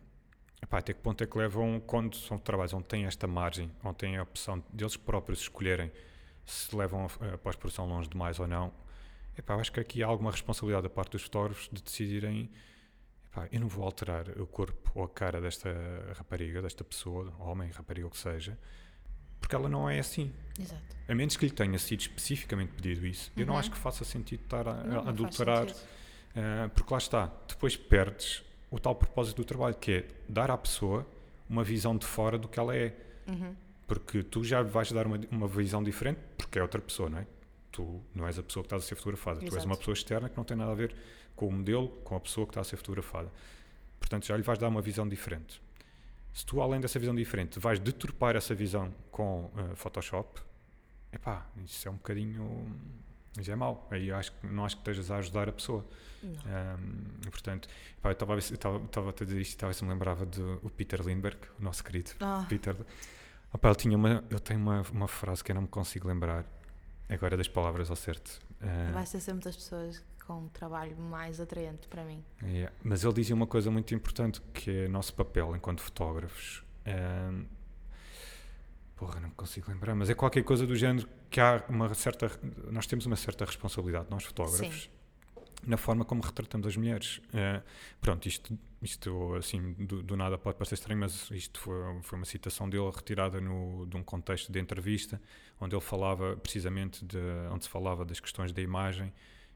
epá, 0.61 0.79
até 0.79 0.93
que 0.93 0.99
ponto 1.01 1.23
é 1.23 1.27
que 1.27 1.37
levam, 1.37 1.79
quando 1.79 2.15
são 2.17 2.37
trabalhos 2.37 2.73
onde 2.73 2.85
têm 2.85 3.05
esta 3.05 3.27
margem, 3.27 3.71
onde 3.83 3.97
têm 3.97 4.17
a 4.17 4.23
opção 4.23 4.63
deles 4.73 4.97
próprios 4.97 5.41
escolherem 5.41 5.91
se 6.45 6.75
levam 6.75 7.07
a, 7.21 7.33
a 7.33 7.37
pós-produção 7.37 7.87
longe 7.87 8.09
demais 8.09 8.39
ou 8.39 8.47
não, 8.47 8.71
epá, 9.37 9.53
eu 9.55 9.59
acho 9.59 9.71
que 9.71 9.79
aqui 9.79 10.03
há 10.03 10.07
alguma 10.07 10.31
responsabilidade 10.31 10.83
da 10.83 10.89
parte 10.89 11.11
dos 11.13 11.23
fotógrafos 11.23 11.69
de 11.71 11.81
decidirem 11.81 12.49
epá, 13.31 13.47
eu 13.51 13.59
não 13.59 13.67
vou 13.67 13.83
alterar 13.85 14.29
o 14.39 14.47
corpo 14.47 14.91
ou 14.95 15.03
a 15.03 15.09
cara 15.09 15.39
desta 15.41 15.69
rapariga, 16.17 16.61
desta 16.61 16.83
pessoa, 16.83 17.33
homem, 17.39 17.69
rapariga, 17.71 18.07
o 18.07 18.09
que 18.09 18.17
seja, 18.17 18.57
porque 19.39 19.55
ela 19.55 19.69
não 19.69 19.89
é 19.89 19.99
assim. 19.99 20.31
Exato. 20.59 20.81
A 21.07 21.13
menos 21.13 21.37
que 21.37 21.45
lhe 21.45 21.51
tenha 21.51 21.77
sido 21.77 21.99
especificamente 22.01 22.71
pedido 22.73 23.05
isso, 23.05 23.31
eu 23.37 23.45
não 23.45 23.53
Uhum. 23.53 23.59
acho 23.59 23.71
que 23.71 23.77
faça 23.77 24.03
sentido 24.03 24.41
estar 24.43 24.67
a, 24.67 24.73
Não, 24.83 24.99
a 25.05 25.09
adulterar, 25.09 25.67
ah, 26.35 26.69
porque 26.73 26.91
lá 26.93 26.97
está, 26.97 27.31
depois 27.47 27.75
perdes 27.77 28.43
o 28.71 28.79
tal 28.79 28.95
propósito 28.95 29.37
do 29.37 29.45
trabalho, 29.45 29.75
que 29.75 29.91
é 29.91 30.07
dar 30.27 30.49
à 30.49 30.57
pessoa 30.57 31.05
uma 31.47 31.63
visão 31.63 31.95
de 31.95 32.05
fora 32.05 32.37
do 32.37 32.47
que 32.47 32.59
ela 32.59 32.75
é. 32.75 32.95
Uhum. 33.27 33.55
Porque 33.87 34.23
tu 34.23 34.43
já 34.43 34.63
vais 34.63 34.91
dar 34.91 35.05
uma, 35.05 35.19
uma 35.29 35.47
visão 35.47 35.83
diferente, 35.83 36.19
porque 36.35 36.57
é 36.57 36.61
outra 36.63 36.81
pessoa, 36.81 37.07
não 37.07 37.19
é? 37.19 37.27
Tu 37.75 38.01
não 38.13 38.25
és 38.25 38.39
a 38.39 38.43
pessoa 38.43 38.63
que 38.63 38.67
estás 38.67 38.83
a 38.83 38.85
ser 38.87 38.95
fotografada, 38.95 39.39
tu 39.39 39.43
és 39.43 39.53
Exato. 39.53 39.65
uma 39.67 39.75
pessoa 39.75 39.93
externa 39.93 40.29
que 40.29 40.37
não 40.37 40.45
tem 40.45 40.55
nada 40.55 40.71
a 40.71 40.75
ver 40.75 40.95
com 41.35 41.47
o 41.47 41.51
modelo, 41.51 41.89
com 42.05 42.15
a 42.15 42.19
pessoa 42.21 42.47
que 42.47 42.51
está 42.51 42.61
a 42.61 42.63
ser 42.63 42.77
fotografada. 42.77 43.29
Portanto, 43.99 44.25
já 44.25 44.37
lhe 44.37 44.43
vais 44.43 44.57
dar 44.57 44.69
uma 44.69 44.81
visão 44.81 45.05
diferente. 45.05 45.61
Se 46.33 46.45
tu, 46.45 46.61
além 46.61 46.79
dessa 46.79 46.97
visão 46.99 47.13
diferente, 47.13 47.59
vais 47.59 47.77
deturpar 47.79 48.35
essa 48.37 48.55
visão 48.55 48.93
com 49.11 49.51
eh, 49.57 49.75
Photoshop, 49.75 50.39
epá, 51.11 51.45
isso 51.65 51.85
é 51.87 51.91
um 51.91 51.95
bocadinho. 51.95 52.73
Isso 53.37 53.51
é 53.51 53.55
mau. 53.57 53.85
Aí 53.91 54.07
eu 54.07 54.15
acho 54.15 54.31
não 54.43 54.63
acho 54.63 54.77
que 54.77 54.81
estejas 54.81 55.11
a 55.11 55.17
ajudar 55.17 55.49
a 55.49 55.51
pessoa. 55.51 55.85
Ahm, 56.23 57.29
portanto, 57.29 57.67
epá, 57.97 58.09
eu 58.09 58.13
estava 58.13 58.33
a 58.35 59.13
eu 59.19 59.25
dizer 59.25 59.41
isto 59.41 59.53
e 59.53 59.57
talvez 59.57 59.81
me 59.81 59.89
lembrava 59.89 60.25
do 60.25 60.59
o 60.63 60.69
Peter 60.69 61.01
Lindbergh, 61.01 61.39
o 61.59 61.63
nosso 61.63 61.83
querido 61.83 62.11
Ah, 62.21 62.45
Peter. 62.47 62.75
Opa, 63.53 63.67
ele 63.67 63.75
tinha 63.75 63.97
uma, 63.97 64.23
ele 64.29 64.39
tem 64.39 64.55
uma, 64.55 64.81
uma 64.93 65.07
frase 65.09 65.43
que 65.43 65.51
eu 65.51 65.55
não 65.55 65.63
me 65.63 65.67
consigo 65.67 66.07
lembrar 66.07 66.45
agora 67.09 67.37
das 67.37 67.47
palavras 67.47 67.89
ao 67.89 67.95
certo. 67.95 68.39
Ah, 68.61 68.91
vai 68.93 69.05
ser 69.05 69.19
sempre 69.19 69.43
das 69.43 69.55
pessoas 69.55 70.03
com 70.25 70.33
um 70.33 70.47
trabalho 70.49 70.97
mais 70.97 71.39
atraente 71.39 71.87
para 71.87 72.03
mim. 72.03 72.23
yeah. 72.41 72.73
Mas 72.83 73.03
ele 73.03 73.13
dizia 73.13 73.35
uma 73.35 73.45
coisa 73.45 73.69
muito 73.69 73.93
importante 73.93 74.41
que 74.53 74.85
é 74.85 74.87
nosso 74.87 75.13
papel 75.13 75.55
enquanto 75.55 75.81
fotógrafos. 75.81 76.63
Ah, 76.85 77.31
porra, 78.95 79.19
não 79.19 79.29
me 79.29 79.35
consigo 79.35 79.69
lembrar, 79.69 79.93
mas 79.95 80.09
é 80.09 80.15
qualquer 80.15 80.43
coisa 80.43 80.65
do 80.65 80.75
género 80.75 81.07
que 81.29 81.39
há 81.39 81.63
uma 81.69 81.93
certa. 81.93 82.31
Nós 82.71 82.87
temos 82.87 83.05
uma 83.05 83.15
certa 83.15 83.45
responsabilidade, 83.45 84.07
nós 84.09 84.23
fotógrafos, 84.23 84.89
na 85.65 85.77
forma 85.77 86.05
como 86.05 86.21
retratamos 86.21 86.67
as 86.67 86.77
mulheres. 86.77 87.21
Ah, 87.33 87.61
pronto, 88.01 88.27
isto, 88.27 88.57
isto 88.81 89.35
assim, 89.35 89.73
do, 89.73 90.01
do 90.03 90.15
nada 90.15 90.37
pode 90.37 90.57
parecer 90.57 90.75
estranho, 90.75 90.99
mas 90.99 91.29
isto 91.31 91.59
foi, 91.59 91.75
foi 92.01 92.19
uma 92.19 92.25
citação 92.25 92.69
dele 92.69 92.89
retirada 92.95 93.39
no, 93.41 93.85
de 93.85 93.97
um 93.97 94.03
contexto 94.03 94.51
de 94.51 94.59
entrevista, 94.59 95.21
onde 95.59 95.75
ele 95.75 95.81
falava 95.81 96.35
precisamente 96.37 97.03
de, 97.05 97.17
onde 97.51 97.65
se 97.65 97.69
falava 97.69 98.05
das 98.05 98.19
questões 98.19 98.51
da 98.51 98.61
imagem 98.61 99.13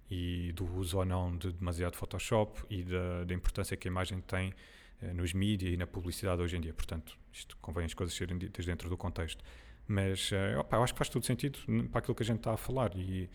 e 0.09 0.51
do 0.53 0.65
uso 0.75 0.97
ou 0.97 1.05
não 1.05 1.37
de 1.37 1.51
demasiado 1.51 1.95
Photoshop 1.95 2.63
e 2.69 2.83
da, 2.83 3.23
da 3.25 3.33
importância 3.33 3.77
que 3.77 3.87
a 3.87 3.91
imagem 3.91 4.19
tem 4.21 4.53
eh, 5.01 5.13
nos 5.13 5.33
mídias 5.33 5.73
e 5.73 5.77
na 5.77 5.85
publicidade 5.85 6.41
hoje 6.41 6.57
em 6.57 6.61
dia. 6.61 6.73
Portanto, 6.73 7.17
isto 7.31 7.55
convém 7.61 7.85
as 7.85 7.93
coisas 7.93 8.15
serem 8.15 8.37
ditas 8.37 8.65
dentro 8.65 8.89
do 8.89 8.97
contexto. 8.97 9.43
Mas 9.87 10.31
eh, 10.31 10.57
opa, 10.57 10.77
eu 10.77 10.83
acho 10.83 10.93
que 10.93 10.97
faz 10.97 11.09
todo 11.09 11.25
sentido 11.25 11.59
para 11.91 11.99
aquilo 11.99 12.15
que 12.15 12.23
a 12.23 12.25
gente 12.25 12.37
está 12.37 12.53
a 12.53 12.57
falar 12.57 12.95
e 12.95 13.29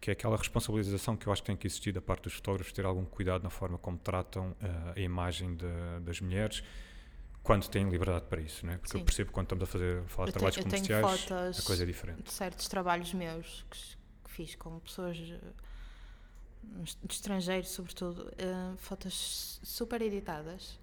que 0.00 0.10
é 0.10 0.12
aquela 0.12 0.36
responsabilização 0.36 1.16
que 1.16 1.26
eu 1.26 1.32
acho 1.32 1.42
que 1.42 1.46
tem 1.46 1.56
que 1.56 1.66
existir 1.66 1.92
da 1.92 2.00
parte 2.00 2.22
dos 2.24 2.34
fotógrafos, 2.34 2.72
ter 2.72 2.84
algum 2.86 3.04
cuidado 3.04 3.42
na 3.42 3.50
forma 3.50 3.76
como 3.78 3.98
tratam 3.98 4.54
eh, 4.60 4.92
a 4.96 5.00
imagem 5.00 5.54
da- 5.56 5.98
das 6.00 6.20
mulheres 6.20 6.62
quando 7.42 7.66
têm 7.68 7.88
liberdade 7.88 8.26
para 8.26 8.40
isso, 8.40 8.64
não 8.66 8.74
é? 8.74 8.78
Porque 8.78 8.94
eu 8.96 9.00
Sim. 9.00 9.04
percebo 9.04 9.28
que 9.28 9.34
quando 9.34 9.46
estamos 9.46 9.64
a 9.64 9.66
fazer, 9.66 10.02
falar 10.04 10.26
de 10.26 10.30
Eu, 10.30 10.32
te- 10.32 10.38
trabalhos 10.38 10.56
eu 10.58 10.62
comerciais, 10.64 11.58
a 11.58 11.62
coisa 11.62 11.82
é 11.82 11.86
diferente. 11.86 12.22
de 12.22 12.32
certos 12.32 12.68
trabalhos 12.68 13.12
meus 13.14 13.64
que, 13.70 13.78
que 14.24 14.30
fiz 14.30 14.54
com 14.54 14.78
pessoas 14.80 15.16
eh, 15.18 15.38
de 17.04 17.14
estrangeiro, 17.14 17.66
sobretudo, 17.66 18.30
eh, 18.38 18.74
fotos 18.76 19.60
super 19.62 20.02
editadas, 20.02 20.78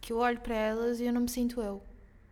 que 0.00 0.12
eu 0.12 0.18
olho 0.18 0.40
para 0.40 0.54
elas 0.54 0.98
e 1.00 1.04
eu 1.04 1.12
não 1.12 1.20
me 1.22 1.28
sinto 1.28 1.60
eu. 1.60 1.82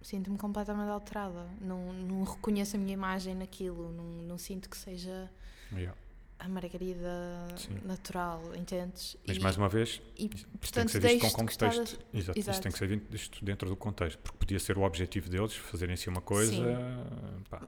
Sinto-me 0.00 0.38
completamente 0.38 0.88
alterada. 0.90 1.48
Não, 1.60 1.92
não 1.92 2.22
reconheço 2.22 2.76
a 2.76 2.78
minha 2.78 2.92
imagem 2.94 3.34
naquilo. 3.34 3.92
Não, 3.92 4.04
não 4.26 4.38
sinto 4.38 4.68
que 4.70 4.76
seja 4.76 5.30
Yeah. 5.70 5.94
A 6.38 6.48
Margarida 6.48 7.46
Sim. 7.56 7.78
natural, 7.84 8.40
entendes? 8.54 9.16
Mas 9.26 9.36
E- 9.36 9.40
mais 9.40 9.56
uma 9.56 9.68
vez, 9.68 10.00
e, 10.16 10.26
isto 10.26 10.30
tem 10.46 10.58
portanto, 10.60 10.86
que 10.86 10.92
ser 10.92 11.00
visto 11.00 11.20
com 11.20 11.20
deixo 11.20 11.36
de 11.36 11.42
gostar 11.44 11.70
contexto. 11.70 11.98
Exato, 12.14 12.38
isto 12.38 12.50
Exato. 12.50 12.60
tem 12.62 12.72
que 12.72 12.78
ser 12.78 13.00
visto 13.10 13.44
dentro 13.44 13.68
do 13.68 13.76
contexto, 13.76 14.18
porque 14.20 14.38
podia 14.38 14.58
ser 14.60 14.78
o 14.78 14.82
objetivo 14.82 15.28
deles, 15.28 15.54
fazerem 15.54 15.94
assim 15.94 16.10
uma 16.10 16.20
coisa. 16.20 16.78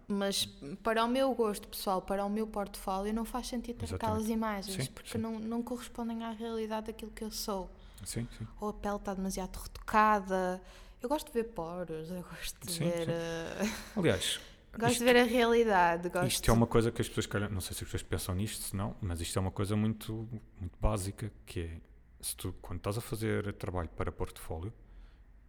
Mas 0.06 0.46
para 0.82 1.04
o 1.04 1.08
meu 1.08 1.34
gosto 1.34 1.66
pessoal, 1.68 2.00
para 2.02 2.24
o 2.24 2.30
meu 2.30 2.46
portfólio, 2.46 3.12
não 3.12 3.24
faz 3.24 3.48
sentido 3.48 3.76
ter 3.78 3.84
Exatamente. 3.86 4.04
aquelas 4.18 4.28
imagens, 4.30 4.84
Sim, 4.86 4.92
porque 4.92 5.10
sim. 5.10 5.18
Não, 5.18 5.38
não 5.38 5.62
correspondem 5.62 6.22
à 6.24 6.30
realidade 6.30 6.86
daquilo 6.88 7.10
que 7.10 7.24
eu 7.24 7.30
sou. 7.30 7.70
sim, 8.04 8.26
sim. 8.38 8.46
Ou 8.60 8.68
a 8.70 8.72
pele 8.72 8.96
está 8.96 9.14
demasiado 9.14 9.56
retocada. 9.56 10.60
Eu 11.02 11.08
gosto 11.08 11.28
de 11.28 11.32
ver 11.32 11.44
poros, 11.44 12.10
eu 12.10 12.22
gosto 12.22 12.66
de 12.66 12.72
Sim, 12.72 12.84
ver. 12.84 13.08
eh, 13.08 13.62
Aliás, 13.96 14.38
gosto 14.78 14.92
isto, 14.92 14.98
de 15.00 15.04
ver 15.04 15.16
a 15.16 15.24
realidade. 15.24 16.08
Gosto 16.08 16.26
isto 16.26 16.50
é 16.50 16.54
uma 16.54 16.66
coisa 16.66 16.90
que 16.90 17.00
as 17.00 17.08
pessoas, 17.08 17.26
calhar, 17.26 17.50
não 17.50 17.60
sei 17.60 17.74
se 17.74 17.84
as 17.84 17.90
pessoas 17.90 18.02
pensam 18.02 18.34
nisto, 18.34 18.62
se 18.62 18.76
não, 18.76 18.96
mas 19.00 19.20
isto 19.20 19.38
é 19.38 19.40
uma 19.40 19.50
coisa 19.50 19.76
muito, 19.76 20.28
muito 20.58 20.78
básica, 20.80 21.32
que 21.46 21.60
é, 21.60 21.80
se 22.20 22.36
tu, 22.36 22.52
quando 22.60 22.78
estás 22.78 22.98
a 22.98 23.00
fazer 23.00 23.52
trabalho 23.54 23.88
para 23.90 24.12
portfólio, 24.12 24.72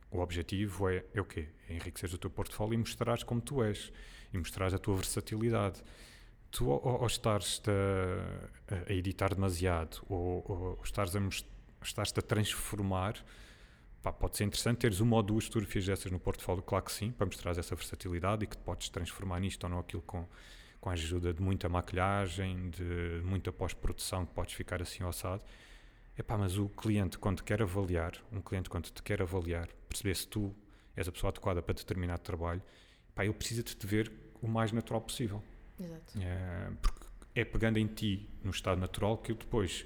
o 0.10 0.20
objetivo 0.20 0.90
é, 0.90 1.06
é 1.14 1.22
o 1.22 1.26
quê? 1.26 1.48
É 1.70 1.76
enriqueceres 1.76 2.14
o 2.14 2.18
teu 2.18 2.30
portfólio 2.30 2.74
e 2.74 2.78
mostrares 2.78 3.24
como 3.24 3.40
tu 3.40 3.64
és, 3.64 3.92
e 4.34 4.38
mostrares 4.38 4.74
a 4.74 4.78
tua 4.78 4.96
versatilidade. 4.96 5.82
Tu, 6.50 6.70
ao, 6.70 7.02
ao 7.02 7.08
estares 7.08 7.62
a, 7.68 8.90
a 8.90 8.94
editar 8.94 9.34
demasiado, 9.34 10.04
ou, 10.10 10.44
ou, 10.46 10.62
ou 10.78 10.82
estares 10.84 11.16
a, 11.16 11.20
estares-te 11.82 12.20
a 12.20 12.22
transformar, 12.22 13.16
pá, 14.02 14.12
pode 14.12 14.38
ser 14.38 14.46
interessante 14.46 14.80
teres 14.80 15.00
uma 15.00 15.18
ou 15.18 15.24
duas 15.24 15.46
fotografias 15.46 15.86
dessas 15.86 16.12
no 16.12 16.20
portfólio, 16.20 16.64
claro 16.64 16.86
que 16.86 16.92
sim, 16.92 17.12
para 17.12 17.26
mostrar 17.26 17.52
essa 17.52 17.76
versatilidade 17.76 18.44
e 18.44 18.48
que 18.48 18.58
podes 18.58 18.90
transformar 18.90 19.40
nisto 19.40 19.64
ou 19.64 19.70
não 19.70 19.80
aquilo 19.80 20.02
com, 20.02 20.28
com 20.80 20.90
a 20.90 20.94
ajuda 20.94 21.34
de 21.34 21.42
muita 21.42 21.70
maquilhagem, 21.70 22.70
de 22.72 23.22
muita 23.24 23.52
pós-produção, 23.52 24.26
que 24.26 24.34
podes 24.34 24.54
ficar 24.54 24.82
assim 24.82 25.04
ossado. 25.04 25.42
Epá, 26.18 26.38
mas 26.38 26.58
o 26.58 26.68
cliente, 26.68 27.18
quando 27.18 27.44
quer 27.44 27.62
avaliar, 27.62 28.14
um 28.32 28.42
cliente, 28.42 28.70
quando 28.70 28.90
te 28.90 29.02
quer 29.02 29.22
avaliar, 29.22 29.70
perceber 29.88 30.16
se 30.16 30.28
tu 30.28 30.54
és 30.96 31.08
a 31.08 31.12
pessoa 31.12 31.30
adequada 31.30 31.62
para 31.62 31.74
determinado 31.74 32.22
trabalho, 32.22 32.62
epá, 33.12 33.24
ele 33.24 33.34
precisa 33.34 33.64
de 33.64 33.76
te 33.76 33.88
ver 33.88 34.12
o 34.42 34.48
mais 34.48 34.72
natural 34.72 35.02
possível. 35.02 35.42
Exato. 35.80 36.20
É, 36.20 36.72
porque 36.82 37.06
é 37.36 37.46
pegando 37.46 37.78
em 37.78 37.88
ti, 37.88 38.30
no 38.44 38.52
estado 38.52 38.80
natural, 38.80 39.18
que 39.18 39.32
ele 39.32 39.40
depois 39.40 39.86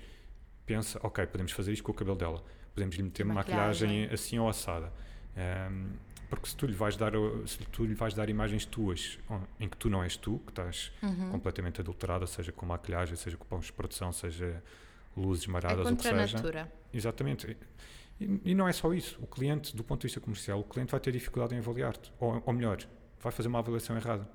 pensa, 0.66 1.00
ok, 1.04 1.26
podemos 1.28 1.52
fazer 1.52 1.74
isto 1.74 1.84
com 1.84 1.92
o 1.92 1.96
cabelo 1.96 2.18
dela, 2.18 2.44
podemos 2.76 2.96
lhe 2.96 3.04
meter 3.04 3.26
maquilhagem, 3.26 3.88
Maquilhagem. 3.90 4.14
assim 4.14 4.38
ou 4.38 4.48
assada. 4.50 4.92
Ehm, 5.36 5.88
porque 6.30 6.48
se 6.50 6.56
tu 6.56 6.66
lhe 6.66 6.74
vais 6.74 6.96
dar, 6.98 7.14
se 7.46 7.58
tu 7.72 7.86
lhe 7.86 7.94
vais 7.96 8.14
dar 8.14 8.30
imagens 8.30 8.66
tuas 8.66 9.18
em 9.60 9.70
que 9.70 9.78
tu 9.78 9.90
não 9.90 10.04
és 10.04 10.18
tu, 10.18 10.40
que 10.40 10.52
estás 10.52 10.92
Uhum. 11.02 11.32
completamente 11.32 11.80
adulterada, 11.82 12.28
seja 12.28 12.52
com 12.52 12.66
maquilhagem, 12.66 13.16
seja 13.16 13.38
com 13.38 13.46
pós-produção, 13.46 14.12
seja 14.12 14.62
luzes 15.16 15.48
É 15.48 15.52
maradas, 15.52 15.88
o 15.90 15.96
que 15.96 16.04
seja. 16.04 16.38
natura. 16.38 16.72
Exatamente. 16.94 17.56
E, 18.20 18.42
e 18.46 18.56
não 18.56 18.68
é 18.68 18.74
só 18.74 18.94
isso. 18.94 19.18
O 19.22 19.28
cliente, 19.28 19.76
do 19.76 19.84
ponto 19.84 20.02
de 20.02 20.08
vista 20.08 20.20
comercial, 20.20 20.60
o 20.60 20.64
cliente 20.64 20.92
vai 20.92 21.00
ter 21.00 21.12
dificuldade 21.12 21.54
em 21.56 21.60
avaliar-te. 21.60 22.12
Ou, 22.20 22.42
ou 22.46 22.54
melhor, 22.54 22.80
vai 23.22 23.32
fazer 23.32 23.48
uma 23.48 23.60
avaliação 23.60 23.96
errada. 23.96 24.28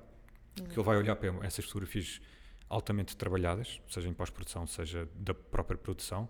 Porque 0.55 0.73
ele 0.79 0.83
vai 0.85 0.97
olhar 0.97 1.15
para 1.15 1.29
essas 1.45 1.65
fotografias 1.65 2.21
altamente 2.69 3.15
trabalhadas, 3.17 3.81
seja 3.89 4.07
em 4.07 4.13
pós-produção, 4.13 4.65
seja 4.65 5.07
da 5.15 5.33
própria 5.33 5.77
produção, 5.77 6.29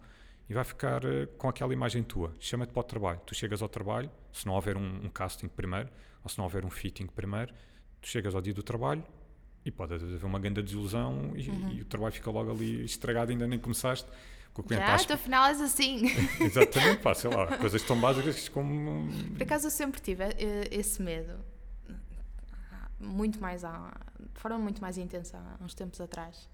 e 0.51 0.53
vai 0.53 0.65
ficar 0.65 1.05
eh, 1.05 1.27
com 1.37 1.47
aquela 1.47 1.71
imagem 1.73 2.03
tua. 2.03 2.33
Chama-te 2.37 2.73
para 2.73 2.81
o 2.81 2.83
trabalho. 2.83 3.21
Tu 3.25 3.33
chegas 3.33 3.61
ao 3.61 3.69
trabalho, 3.69 4.11
se 4.33 4.45
não 4.45 4.53
houver 4.53 4.75
um, 4.75 5.05
um 5.05 5.09
casting 5.09 5.47
primeiro, 5.47 5.87
ou 6.21 6.29
se 6.29 6.37
não 6.37 6.43
houver 6.43 6.65
um 6.65 6.69
fitting 6.69 7.07
primeiro, 7.07 7.53
tu 8.01 8.07
chegas 8.09 8.35
ao 8.35 8.41
dia 8.41 8.53
do 8.53 8.61
trabalho 8.61 9.01
e 9.63 9.71
pode 9.71 9.93
haver 9.93 10.25
uma 10.25 10.39
grande 10.39 10.61
desilusão 10.61 11.31
e, 11.37 11.49
Uhum. 11.49 11.69
e 11.71 11.81
o 11.81 11.85
trabalho 11.85 12.13
fica 12.13 12.29
logo 12.29 12.51
ali 12.51 12.83
estragado, 12.83 13.31
ainda 13.31 13.47
nem 13.47 13.57
começaste. 13.57 14.05
porque 14.53 14.59
O 14.61 14.63
cliente 14.65 14.85
Já, 14.87 14.95
acha- 14.95 15.13
afinal 15.13 15.45
és 15.45 15.61
assim. 15.61 16.01
Exatamente, 16.41 17.01
pá, 17.01 17.13
sei 17.13 17.29
lá, 17.33 17.47
coisas 17.57 17.81
tão 17.83 17.97
básicas 18.01 18.49
como. 18.49 19.07
Por 19.33 19.43
acaso 19.43 19.67
eu 19.67 19.71
sempre 19.71 20.01
tive 20.01 20.25
eh, 20.25 20.67
esse 20.69 21.01
medo. 21.01 21.39
Muito 22.99 23.39
mais 23.39 23.63
há, 23.63 23.91
de 24.19 24.39
forma 24.39 24.59
muito 24.59 24.81
mais 24.81 24.97
intensa 24.97 25.37
há 25.37 25.63
uns 25.63 25.73
tempos 25.73 25.99
atrás. 26.01 26.49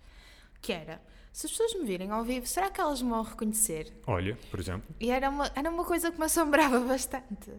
Que 0.68 0.74
era, 0.74 1.02
se 1.32 1.46
as 1.46 1.52
pessoas 1.54 1.74
me 1.76 1.86
virem 1.86 2.12
ao 2.12 2.24
vivo, 2.26 2.46
será 2.46 2.70
que 2.70 2.82
elas 2.82 3.02
me 3.02 3.10
vão 3.10 3.22
reconhecer? 3.24 3.94
Olha, 4.06 4.38
por 4.52 4.60
exemplo, 4.60 4.94
E 5.00 5.10
era 5.10 5.30
uma, 5.30 5.50
era 5.56 5.70
uma 5.70 5.86
coisa 5.86 6.12
que 6.12 6.20
me 6.20 6.26
assombrava 6.26 6.80
bastante. 6.86 7.52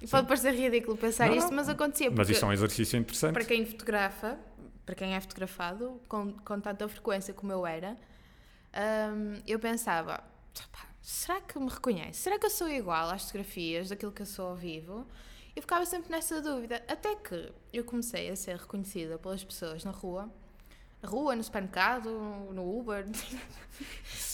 E 0.00 0.06
pode 0.06 0.28
parecer 0.28 0.52
ridículo 0.54 0.96
pensar 0.96 1.28
Não, 1.28 1.36
isto, 1.36 1.52
mas 1.52 1.68
acontecia. 1.68 2.10
mas 2.10 2.28
isso 2.30 2.44
é 2.44 2.48
um 2.48 2.52
exercício 2.52 2.96
interessante. 2.98 3.32
para 3.32 3.44
quem 3.44 3.66
fotografa, 3.66 4.38
para 4.86 4.94
quem 4.94 5.14
é 5.14 5.20
fotografado, 5.20 6.00
com, 6.08 6.32
com 6.32 6.60
tanta 6.60 6.86
frequência 6.88 7.34
como 7.34 7.50
eu 7.50 7.66
era, 7.66 7.96
hum, 9.12 9.40
eu 9.46 9.58
pensava, 9.58 10.22
"Pá, 10.70 10.86
será 11.00 11.40
que 11.40 11.58
me 11.58 11.68
reconhece? 11.70 12.20
Será 12.20 12.38
que 12.38 12.46
eu 12.46 12.50
sou 12.50 12.68
igual 12.68 13.10
às 13.10 13.22
fotografias 13.22 13.88
daquilo 13.88 14.12
que 14.12 14.22
eu 14.22 14.26
sou 14.26 14.48
ao 14.48 14.54
vivo? 14.56 15.06
Eu 15.56 15.62
ficava 15.62 15.84
sempre 15.86 16.10
nessa 16.10 16.40
dúvida, 16.42 16.82
até 16.86 17.14
que 17.16 17.52
eu 17.72 17.84
comecei 17.84 18.28
a 18.30 18.36
ser 18.36 18.56
reconhecida 18.56 19.18
pelas 19.18 19.42
pessoas 19.42 19.84
na 19.84 19.90
rua, 19.92 20.30
rua, 21.04 21.36
no 21.36 21.42
supermercado, 21.44 22.10
no 22.52 22.78
Uber. 22.78 23.06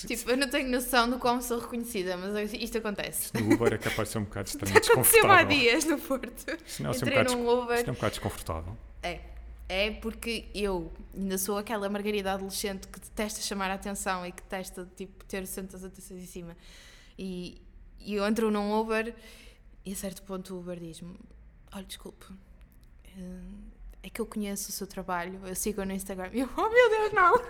tipo, 0.07 0.31
eu 0.31 0.37
não 0.37 0.49
tenho 0.49 0.71
noção 0.71 1.11
de 1.11 1.17
como 1.19 1.43
sou 1.43 1.59
reconhecida, 1.59 2.17
mas 2.17 2.53
isto 2.53 2.79
acontece. 2.79 3.33
No 3.35 3.55
Uber 3.55 3.75
é 3.75 3.79
capaz 3.79 4.09
de 4.09 4.13
ser 4.13 4.19
um 4.19 4.25
bocado 4.25 4.49
estranho 4.49 4.77
Aconteceu 4.79 5.31
há 5.31 5.43
dias 5.43 5.85
no 5.85 5.99
Porto. 5.99 6.45
Isto 6.67 6.83
não 6.83 6.91
é 6.91 6.93
um 6.93 6.97
Entrei 6.97 7.19
bocado, 7.19 7.37
num 7.37 7.49
Uber. 7.49 7.77
isto 7.79 7.89
é 7.89 7.91
um 7.91 7.95
bocado 7.95 8.11
desconfortável. 8.13 8.77
É. 9.03 9.21
É 9.69 9.91
porque 9.93 10.49
eu 10.53 10.93
ainda 11.17 11.39
sou 11.39 11.57
aquela 11.57 11.89
margarida 11.89 12.33
adolescente 12.33 12.89
que 12.89 12.99
detesta 12.99 13.41
chamar 13.41 13.71
a 13.71 13.75
atenção 13.75 14.27
e 14.27 14.33
que 14.33 14.43
detesta 14.43 14.89
tipo, 14.97 15.25
ter 15.27 15.47
centros 15.47 15.85
atenções 15.85 16.23
em 16.23 16.27
cima. 16.27 16.57
E, 17.17 17.63
e 18.01 18.15
eu 18.15 18.27
entro 18.27 18.51
num 18.51 18.73
Uber 18.81 19.15
e 19.85 19.93
a 19.93 19.97
certo 19.97 20.23
ponto 20.23 20.55
o 20.55 20.59
Uber 20.59 20.79
diz-me: 20.81 21.15
Olha, 21.73 21.85
desculpe, 21.85 22.27
eh, 23.17 23.70
é 24.03 24.11
que 24.11 24.21
eu 24.21 24.27
conheço 24.27 24.71
o 24.71 24.73
seu 24.73 24.87
trabalho, 24.87 25.41
eu 25.47 25.55
sigo 25.55 25.85
no 25.85 25.93
Instagram. 25.93 26.31
E 26.35 26.41
eu, 26.41 26.49
oh 26.57 26.69
meu 26.69 26.89
Deus, 26.91 27.13
não! 27.13 27.41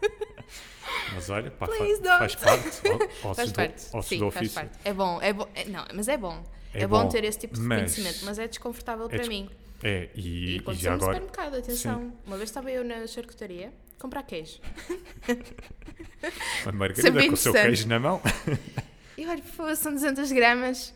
Mas 1.14 1.28
olha, 1.28 1.50
pá, 1.50 1.66
fa- 1.66 1.72
Please 1.72 2.00
don't. 2.00 2.18
faz 2.18 2.34
parte. 2.34 2.80
Ó- 3.24 3.34
Faz 3.34 3.50
do, 3.52 3.54
parte. 3.56 3.86
ossos 3.92 4.06
Sim, 4.06 4.18
do 4.20 4.30
faz 4.30 4.52
parte. 4.52 4.78
É 4.84 4.92
bom, 4.92 5.20
é 5.20 5.32
bom. 5.32 5.48
é- 5.54 5.64
não, 5.66 5.84
mas 5.94 6.08
é 6.08 6.16
bom. 6.16 6.42
É 6.72 6.82
É, 6.82 6.86
bom, 6.86 7.02
bom, 7.04 7.08
ter 7.08 7.24
esse 7.24 7.38
tipo 7.38 7.54
de 7.54 7.60
mas- 7.60 7.78
reconhecimento, 7.96 8.24
mas 8.24 8.38
é 8.38 8.46
desconfortável 8.48 9.08
para 9.08 9.18
des- 9.18 9.28
mim. 9.28 9.50
É, 9.82 10.08
e, 10.14 10.56
E 10.56 10.62
e 10.70 10.74
já 10.74 10.90
no 10.90 10.96
agora. 10.96 11.14
supermercado, 11.14 11.56
atenção. 11.56 12.12
Uma 12.26 12.36
vez 12.36 12.48
estava 12.48 12.70
eu 12.70 12.84
na 12.84 13.06
charcutaria 13.06 13.72
comprar 13.98 14.22
queijo. 14.22 14.60
A 16.66 16.72
Margarida 16.72 17.26
com 17.26 17.32
o 17.34 17.36
seu 17.36 17.52
queijo 17.52 17.86
na 17.88 17.98
mão. 17.98 18.20
E 19.16 19.26
olha, 19.26 19.42
por 19.42 19.50
favor, 19.52 19.76
são 19.76 19.92
200 19.92 20.30
gramas. 20.32 20.94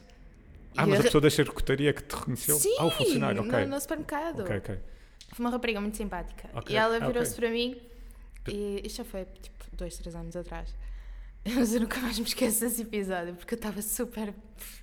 Ah, 0.76 0.84
E 0.84 0.86
mas 0.86 0.94
a 0.94 0.96
eu- 1.00 1.02
pessoa 1.04 1.20
da 1.20 1.30
charcutaria 1.30 1.92
que 1.92 2.02
te 2.02 2.14
reconheceu? 2.16 2.56
Sim, 2.56 2.74
Ah, 2.78 2.86
o 2.86 2.90
funcionário, 2.90 3.42
ok. 3.42 3.60
no, 3.64 3.66
no 3.74 3.80
supermercado. 3.80 4.40
Ok, 4.42 4.56
ok. 4.58 4.78
Foi 5.32 5.44
uma 5.44 5.50
rapariga 5.50 5.80
muito 5.80 5.96
simpática. 5.96 6.48
Ok, 6.54 6.74
E 6.74 6.78
ela 6.78 7.00
virou-se 7.00 7.34
para 7.34 7.50
mim, 7.50 7.80
e 8.48 8.82
isto 8.84 8.96
já 8.98 9.04
foi 9.04 9.24
tipo 9.24 9.64
dois, 9.76 9.96
três 9.98 10.14
anos 10.14 10.36
atrás. 10.36 10.74
Mas 11.56 11.74
eu 11.74 11.80
nunca 11.80 11.98
mais 12.00 12.18
me 12.18 12.24
esqueço 12.24 12.60
desse 12.60 12.82
episódio, 12.82 13.34
porque 13.34 13.54
eu 13.54 13.56
estava 13.56 13.82
super 13.82 14.32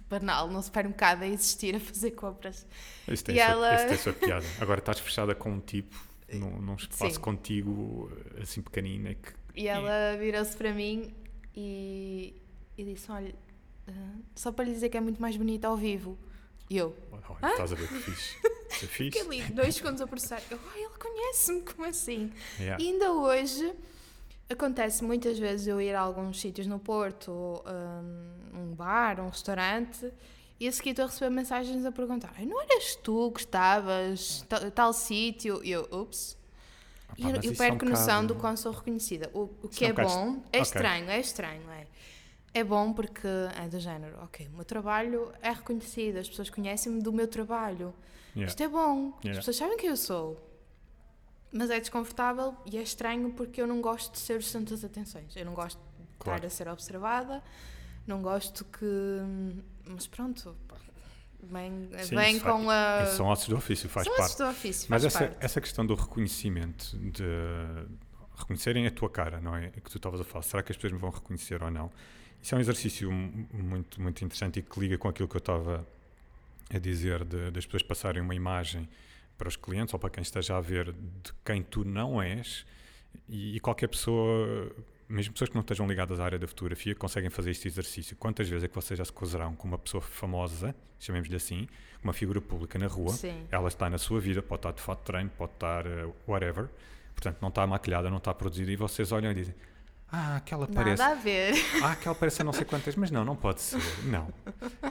banal 0.10 0.50
no 0.50 0.62
supermercado 0.62 1.22
a 1.24 1.28
existir, 1.28 1.76
a 1.76 1.80
fazer 1.80 2.12
compras. 2.12 2.66
Isso 3.08 3.24
tem, 3.24 3.36
E 3.36 3.40
sua, 3.40 3.48
ela- 3.50 3.76
isso 3.76 3.88
tem 3.88 3.98
sua 3.98 4.14
piada. 4.14 4.46
Agora 4.60 4.80
estás 4.80 5.00
fechada 5.00 5.34
com 5.34 5.52
um 5.54 5.60
tipo 5.62 5.96
num, 6.34 6.60
num 6.62 6.76
espaço 6.76 7.16
Sim. 7.16 7.22
contigo 7.22 8.12
assim 8.42 8.62
pequenino 8.62 9.08
é 9.10 9.16
que 9.16 9.34
E 9.56 9.68
ela 9.68 10.18
virou-se 10.18 10.56
para 10.58 10.74
mim 10.74 11.14
e, 11.56 12.42
e 12.78 12.84
disse: 12.84 13.10
Olha, 13.12 13.34
ah, 13.88 13.92
só 14.36 14.52
para 14.52 14.66
lhe 14.66 14.74
dizer 14.74 14.90
que 14.90 14.98
é 14.98 15.02
muito 15.02 15.22
mais 15.22 15.38
bonita 15.38 15.68
ao 15.68 15.78
vivo. 15.78 16.18
E 16.70 16.78
eu, 16.78 16.96
olha, 17.12 17.52
estás 17.52 17.72
a 17.74 17.76
ver 17.76 17.88
que 17.88 17.96
fixe. 18.00 18.36
Isso 18.70 18.86
é 18.86 18.88
fixe. 18.88 19.20
ali, 19.20 19.42
dois 19.46 19.76
segundos 19.76 20.02
a 20.02 20.08
processar. 20.08 20.42
Eu, 20.52 20.60
ai, 20.74 20.84
ele 20.84 20.94
conhece-me, 21.00 21.62
como 21.62 21.86
assim? 21.88 22.32
Yeah. 22.60 22.82
E 22.84 22.88
ainda 22.90 23.12
hoje 23.12 23.74
acontece 24.50 25.04
muitas 25.04 25.38
vezes 25.40 25.68
eu 25.68 25.80
ir 25.82 25.94
a 25.96 26.00
alguns 26.02 26.40
sítios 26.40 26.68
no 26.68 26.80
Porto, 26.80 27.32
um, 27.34 28.60
um 28.60 28.74
bar, 28.76 29.20
um 29.20 29.30
restaurante, 29.30 30.12
e 30.60 30.68
a 30.68 30.72
seguir 30.72 30.92
estou 30.92 31.06
a 31.06 31.08
receber 31.08 31.30
mensagens 31.32 31.86
a 31.86 31.92
perguntar: 31.92 32.34
"Ai, 32.38 32.46
não 32.46 32.62
eras 32.62 32.96
tu 32.96 33.32
que 33.32 33.40
estavas 33.42 34.46
tal, 34.50 34.72
tal 34.72 34.94
sítio? 34.94 35.62
E 35.64 35.72
eu, 35.72 35.88
ups. 35.92 36.38
Ah, 37.08 37.14
E 37.18 37.22
pá, 37.24 37.30
eu, 37.30 37.36
eu 37.36 37.40
isso 37.40 37.48
é 37.50 37.52
um 37.54 37.56
perco 37.70 37.86
noção 37.86 38.22
do 38.22 38.36
bocado- 38.36 38.40
quão 38.42 38.58
sou 38.58 38.72
reconhecida. 38.72 39.30
O, 39.34 39.50
o 39.64 39.70
que 39.70 39.86
é 39.86 39.88
é, 39.88 39.92
um 39.92 39.96
bocado 39.96 40.10
bom, 40.14 40.44
é 40.54 40.60
estranho, 40.60 41.10
é 41.10 41.20
estranho, 41.20 41.70
é. 41.72 41.88
É 42.54 42.64
bom 42.64 42.92
porque 42.94 43.28
é 43.62 43.68
do 43.68 43.80
género, 43.80 44.18
ok, 44.24 44.48
o 44.48 44.52
meu 44.56 44.66
trabalho 44.66 45.32
é 45.42 45.52
reconhecido, 45.52 46.18
as 46.18 46.28
pessoas 46.28 46.50
conhecem-me 46.50 47.02
do 47.02 47.14
meu 47.14 47.28
trabalho. 47.28 47.94
Yeah. 48.36 48.50
Isto 48.50 48.64
é 48.64 48.68
bom, 48.68 49.14
Yeah. 49.24 49.32
as 49.32 49.38
pessoas 49.38 49.56
sabem 49.58 49.78
quem 49.78 49.90
eu 49.90 49.98
sou. 49.98 50.46
Mas 51.52 51.70
é 51.70 51.80
desconfortável 51.80 52.56
e 52.66 52.78
é 52.78 52.82
estranho 52.82 53.32
porque 53.34 53.62
eu 53.62 53.68
não 53.68 53.82
gosto 53.82 54.14
de 54.14 54.20
ser 54.20 54.38
o 54.40 54.44
centro 54.44 54.76
das 54.76 54.84
atenções. 54.84 55.36
Eu 55.36 55.46
não 55.46 55.54
gosto 55.54 55.78
de 55.80 56.06
Claro. 56.20 56.38
estar 56.38 56.48
a 56.48 56.50
ser 56.50 56.68
observada, 56.68 57.44
não 58.06 58.22
gosto 58.22 58.66
que. 58.66 58.86
Mas 59.86 60.06
pronto, 60.08 60.56
vem, 61.42 61.90
Sim, 62.04 62.16
vem 62.16 62.36
isso 62.36 62.44
faz- 62.44 62.56
com 62.64 62.70
a. 62.70 63.06
São 63.08 63.26
ossos 63.28 63.48
do 63.48 63.58
ofício, 63.58 63.90
faz 63.90 64.06
São 64.06 64.16
parte. 64.16 64.28
esses 64.28 64.38
do 64.38 64.48
ofício, 64.50 64.88
Mas 64.90 65.06
essa, 65.06 65.20
parte. 65.20 65.38
essa 65.40 65.62
questão 65.62 65.86
do 65.86 65.96
reconhecimento, 65.96 66.98
de 66.98 67.24
reconhecerem 68.38 68.86
a 68.88 68.92
tua 68.92 69.10
cara, 69.10 69.40
não 69.40 69.56
é? 69.56 69.70
Que 69.70 69.90
tu 69.90 69.98
estavas 69.98 70.20
a 70.22 70.24
falar, 70.24 70.44
será 70.44 70.62
que 70.64 70.72
as 70.72 70.78
pessoas 70.78 70.94
me 70.94 71.00
vão 71.00 71.10
reconhecer 71.10 71.62
ou 71.64 71.72
não? 71.72 71.92
Isso 72.42 72.56
é 72.56 72.58
um 72.58 72.62
exercício 72.62 73.12
mu- 73.12 73.48
muito, 73.54 74.02
muito 74.02 74.24
interessante 74.24 74.60
e 74.60 74.62
que 74.62 74.80
liga 74.80 74.98
com 74.98 75.08
aquilo 75.08 75.28
que 75.28 75.36
eu 75.36 75.40
estava 75.40 75.88
a 76.74 76.78
dizer, 76.80 77.24
de- 77.26 77.52
das 77.52 77.66
pessoas 77.66 77.84
passarem 77.84 78.22
uma 78.22 78.36
imagem 78.36 78.88
para 79.38 79.48
os 79.48 79.56
clientes 79.56 79.94
ou 79.94 80.00
para 80.00 80.10
quem 80.10 80.22
esteja 80.22 80.58
a 80.58 80.62
ver 80.62 80.92
de 80.94 81.32
quem 81.46 81.62
tu 81.64 81.84
não 81.86 82.22
és 82.22 82.66
e, 83.28 83.56
e 83.56 83.60
qualquer 83.60 83.88
pessoa, 83.88 84.72
mesmo 85.08 85.34
pessoas 85.34 85.50
que 85.50 85.56
não 85.56 85.62
estejam 85.62 85.88
ligadas 85.88 86.20
à 86.20 86.26
área 86.26 86.38
da 86.40 86.48
fotografia, 86.48 86.94
conseguem 86.96 87.30
fazer 87.30 87.52
este 87.52 87.68
exercício. 87.68 88.16
Quantas 88.16 88.48
vezes 88.48 88.64
é 88.64 88.68
que 88.68 88.76
vocês 88.76 88.98
já 88.98 89.04
se 89.06 89.12
cruzarão 89.14 89.56
com 89.56 89.68
uma 89.68 89.78
pessoa 89.78 90.02
famosa, 90.02 90.76
chamemos-lhe 91.00 91.36
assim, 91.36 91.68
uma 92.04 92.14
figura 92.14 92.40
pública 92.42 92.78
na 92.78 92.88
rua, 92.88 93.12
Sim. 93.14 93.46
ela 93.52 93.68
está 93.68 93.90
na 93.90 93.98
sua 93.98 94.20
vida, 94.20 94.42
pode 94.42 94.60
estar 94.60 94.72
de 94.74 94.82
fato 94.82 95.00
de 95.00 95.06
treino, 95.06 95.30
pode 95.38 95.54
estar 95.54 95.86
uh, 95.88 96.14
whatever, 96.28 96.70
portanto 97.16 97.38
não 97.42 97.50
está 97.50 97.66
maquilhada, 97.66 98.10
não 98.10 98.18
está 98.18 98.34
produzida 98.34 98.72
e 98.72 98.76
vocês 98.76 99.12
olham 99.12 99.32
e 99.32 99.36
dizem 99.36 99.56
ah, 100.12 100.38
aquela 100.38 100.66
parece, 100.68 101.02
Nada 101.02 101.14
a 101.14 101.16
ver. 101.22 101.54
ah, 101.84 101.92
aquela 101.92 102.16
parece 102.16 102.42
a 102.42 102.46
não 102.46 102.52
sei 102.54 102.66
quantas, 102.66 102.96
mas 102.96 103.12
não, 103.12 103.24
não 103.24 103.36
pode 103.36 103.62
ser, 103.62 103.80
não. 104.06 104.28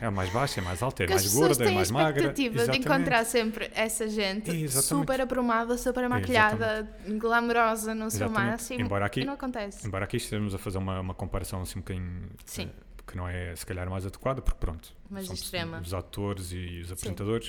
É 0.00 0.08
mais 0.10 0.30
baixa, 0.30 0.60
é 0.60 0.62
mais 0.62 0.82
alta, 0.82 1.02
é 1.02 1.06
Porque 1.06 1.20
mais 1.20 1.34
gorda, 1.34 1.64
é 1.68 1.70
mais 1.72 1.90
magra. 1.90 2.10
expectativa 2.20 2.54
de 2.54 2.60
Exatamente. 2.62 2.86
encontrar 2.86 3.24
sempre 3.24 3.70
essa 3.74 4.08
gente 4.08 4.50
Exatamente. 4.50 5.06
super 5.06 5.20
aprumada, 5.20 5.76
super 5.76 6.08
maquilhada, 6.08 6.88
glamourosa 7.18 7.94
no 7.94 8.10
seu 8.10 8.26
Exatamente. 8.26 8.50
máximo. 8.52 8.80
Embora 8.80 9.06
aqui- 9.06 9.20
E 9.20 9.24
não 9.24 9.32
acontece. 9.34 9.86
Embora 9.86 10.04
aqui 10.04 10.16
estejamos 10.18 10.54
a 10.54 10.58
fazer 10.58 10.78
uma, 10.78 11.00
uma 11.00 11.14
comparação 11.14 11.62
assim 11.62 11.78
um 11.78 11.82
bocadinho 11.82 12.28
Sim. 12.46 12.70
eh, 12.76 13.02
que 13.06 13.16
não 13.16 13.28
é 13.28 13.56
se 13.56 13.66
calhar 13.66 13.88
mais 13.90 14.06
adequada, 14.06 14.40
porque 14.40 14.58
pronto, 14.60 14.94
Mas 15.10 15.26
são 15.26 15.34
extrema. 15.34 15.80
os 15.80 15.92
atores 15.94 16.52
e 16.52 16.80
os 16.82 16.92
apresentadores, 16.92 17.48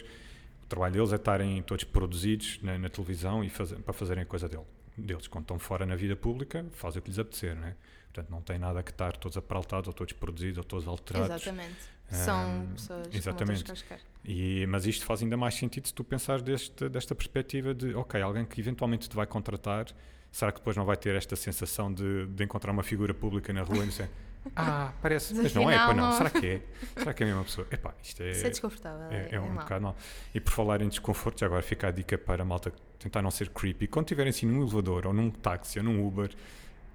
o 0.64 0.68
trabalho 0.68 0.94
deles 0.94 1.12
é 1.12 1.16
estarem 1.18 1.62
todos 1.62 1.84
produzidos 1.84 2.60
na, 2.64 2.78
na 2.80 2.90
televisão 2.90 3.44
e 3.44 3.50
fazer, 3.50 3.76
para 3.80 3.94
fazerem 3.94 4.24
a 4.24 4.26
coisa 4.26 4.48
dele, 4.48 4.64
deles, 5.00 5.28
quando 5.28 5.44
estão 5.46 5.60
fora 5.60 5.86
na 5.86 5.96
vida 5.96 6.16
pública, 6.16 6.66
fazem 6.72 7.00
o 7.00 7.02
que 7.02 7.10
lhes 7.10 7.20
apetecer, 7.20 7.56
não 7.56 7.68
é? 7.68 7.76
Portanto, 8.12 8.30
não 8.32 8.42
tem 8.42 8.58
nada 8.58 8.82
que 8.82 8.92
estar 8.92 9.16
todos 9.18 9.38
apraltados, 9.38 9.88
ou 9.88 9.94
todos 9.94 10.14
produzidos, 10.14 10.58
ou 10.58 10.64
todos 10.64 10.88
alterados. 10.88 11.30
Exatamente. 11.30 11.76
São 12.10 12.62
Um, 12.62 12.68
pessoas 12.74 13.08
exatamente. 13.14 13.60
outras. 13.60 13.86
E, 14.26 14.66
mas 14.68 14.88
isto 14.88 15.06
faz 15.06 15.22
ainda 15.22 15.38
mais 15.38 15.54
sentido 15.54 15.88
se 15.88 15.94
tu 15.94 16.04
pensares 16.04 16.42
deste, 16.42 16.90
desta 16.90 17.14
perspectiva 17.14 17.74
de, 17.74 17.94
ok, 17.94 18.20
alguém 18.20 18.46
que 18.46 18.60
eventualmente 18.60 19.08
te 19.08 19.16
vai 19.16 19.28
contratar, 19.28 19.86
será 20.32 20.52
que 20.52 20.58
depois 20.58 20.76
não 20.76 20.86
vai 20.86 20.98
ter 20.98 21.16
esta 21.16 21.36
sensação 21.36 21.94
de, 21.94 22.26
de 22.28 22.44
encontrar 22.44 22.72
uma 22.72 22.82
figura 22.84 23.14
pública 23.14 23.54
na 23.54 23.62
rua 23.62 23.84
e 23.84 23.88
dizer, 23.88 24.10
ah, 24.56 24.92
parece, 25.02 25.34
Mas 25.34 25.44
mas 25.44 25.54
não 25.54 25.70
é, 25.70 25.78
pá, 25.78 25.94
não. 25.94 26.10
não. 26.10 26.18
Será 26.18 26.30
que 26.30 26.46
é? 26.48 26.62
Será 26.98 27.14
que 27.14 27.24
é 27.24 27.26
a 27.26 27.30
mesma 27.30 27.44
pessoa? 27.44 27.68
Epá, 27.72 27.94
isto 28.04 28.22
é, 28.24 28.32
Isso 28.32 28.46
é 28.46 28.50
desconfortável. 28.50 29.08
é, 29.12 29.30
é 29.32 29.40
um 29.40 29.48
mau. 29.50 29.64
bocado 29.64 29.82
mal. 29.84 29.98
E 30.34 30.40
por 30.40 30.52
falar 30.52 30.82
em 30.82 30.88
desconforto, 30.90 31.40
já 31.40 31.46
agora 31.46 31.62
fica 31.62 31.88
a 31.88 31.92
dica 31.92 32.18
para 32.18 32.42
a 32.44 32.46
malta 32.46 32.72
tentar 32.98 33.22
não 33.22 33.32
ser 33.32 33.50
creepy. 33.50 33.88
Quando 33.88 34.06
estiverem 34.06 34.30
assim 34.30 34.46
num 34.46 34.62
elevador, 34.62 35.08
ou 35.08 35.14
num 35.14 35.30
táxi, 35.30 35.80
ou 35.80 35.86
num 35.86 36.06
Uber, 36.06 36.30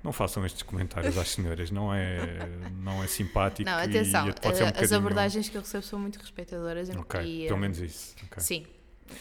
não 0.02 0.12
façam 0.12 0.44
estes 0.44 0.62
comentários 0.62 1.16
às 1.16 1.28
senhoras. 1.30 1.70
Não 1.70 1.92
é, 1.94 2.46
não 2.82 3.02
é 3.02 3.06
simpático 3.06 3.68
Não, 3.68 3.78
atenção, 3.78 4.28
e 4.28 4.32
pode 4.34 4.56
ser 4.56 4.64
um 4.64 4.68
as 4.84 4.92
abordagens 4.92 5.48
que 5.48 5.56
eu 5.56 5.62
recebo 5.62 5.82
são 5.84 5.98
muito 5.98 6.18
respeitadoras 6.18 6.90
Ok, 6.90 7.20
e, 7.22 7.46
pelo 7.46 7.58
menos 7.58 7.78
isso. 7.78 8.14
ok. 8.26 8.42
Sim. 8.42 8.66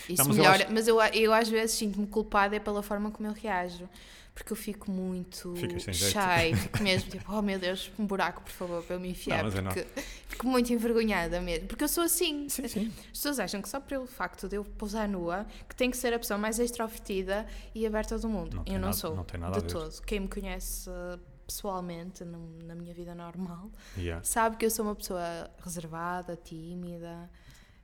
Isso 0.10 0.22
Não, 0.22 0.28
mas 0.30 0.38
eu 0.38 0.44
melhora, 0.44 0.64
acho- 0.64 0.74
mas 0.74 0.88
eu, 0.88 1.02
eu 1.14 1.34
às 1.34 1.48
vezes 1.50 1.76
sinto-me 1.76 2.08
culpada 2.08 2.56
é 2.56 2.60
pela 2.60 2.82
forma 2.82 3.12
como 3.12 3.28
eu 3.28 3.34
reajo. 3.34 3.88
Porque 4.36 4.52
eu 4.52 4.58
fico 4.58 4.90
muito 4.90 5.54
shy, 5.94 6.56
fico 6.58 6.82
mesmo 6.82 7.10
tipo, 7.12 7.32
oh 7.32 7.42
meu 7.42 7.60
Deus, 7.60 7.92
um 8.00 8.06
buraco, 8.06 8.42
por 8.42 8.52
favor, 8.52 8.84
para 8.84 8.96
eu 8.96 9.00
me 9.00 9.10
enfiar. 9.10 9.44
Não, 9.44 9.52
porque 9.52 9.86
fico 10.28 10.48
muito 10.48 10.74
envergonhada 10.74 11.40
mesmo. 11.40 11.68
Porque 11.68 11.84
eu 11.84 11.88
sou 11.88 12.04
assim. 12.04 12.50
Sim, 12.50 12.68
sim. 12.68 12.92
As 13.00 13.06
pessoas 13.18 13.40
acham 13.40 13.62
que 13.62 13.70
só 13.70 13.80
pelo 13.80 14.08
facto 14.08 14.50
de 14.50 14.56
eu 14.56 14.66
pousar 14.66 15.08
nua, 15.08 15.46
que 15.70 15.76
tem 15.76 15.92
que 15.92 15.98
ser 15.98 16.14
a 16.14 16.20
pessoa 16.20 16.38
mais 16.40 16.58
extrovertida 16.58 17.46
e 17.76 17.86
aberta 17.86 18.18
do 18.18 18.28
mundo. 18.28 18.56
Não 18.58 18.64
eu 18.66 18.74
não 18.74 18.80
nada- 18.88 18.94
sou. 18.94 19.16
não 19.16 19.24
tem 19.24 19.40
nada 19.40 19.58
a 19.58 19.62
de 19.62 19.72
todo. 19.72 20.02
Quem 20.02 20.22
me 20.22 20.28
conhece 20.28 20.90
eh, 20.90 21.20
pessoalmente, 21.46 22.24
na 22.26 22.74
minha 22.74 22.94
vida 22.94 23.14
normal, 23.14 23.70
Yeah. 23.96 24.24
sabe 24.24 24.58
que 24.58 24.66
eu 24.66 24.72
sou 24.72 24.84
uma 24.86 24.96
pessoa 24.96 25.52
reservada, 25.64 26.36
tímida. 26.36 27.30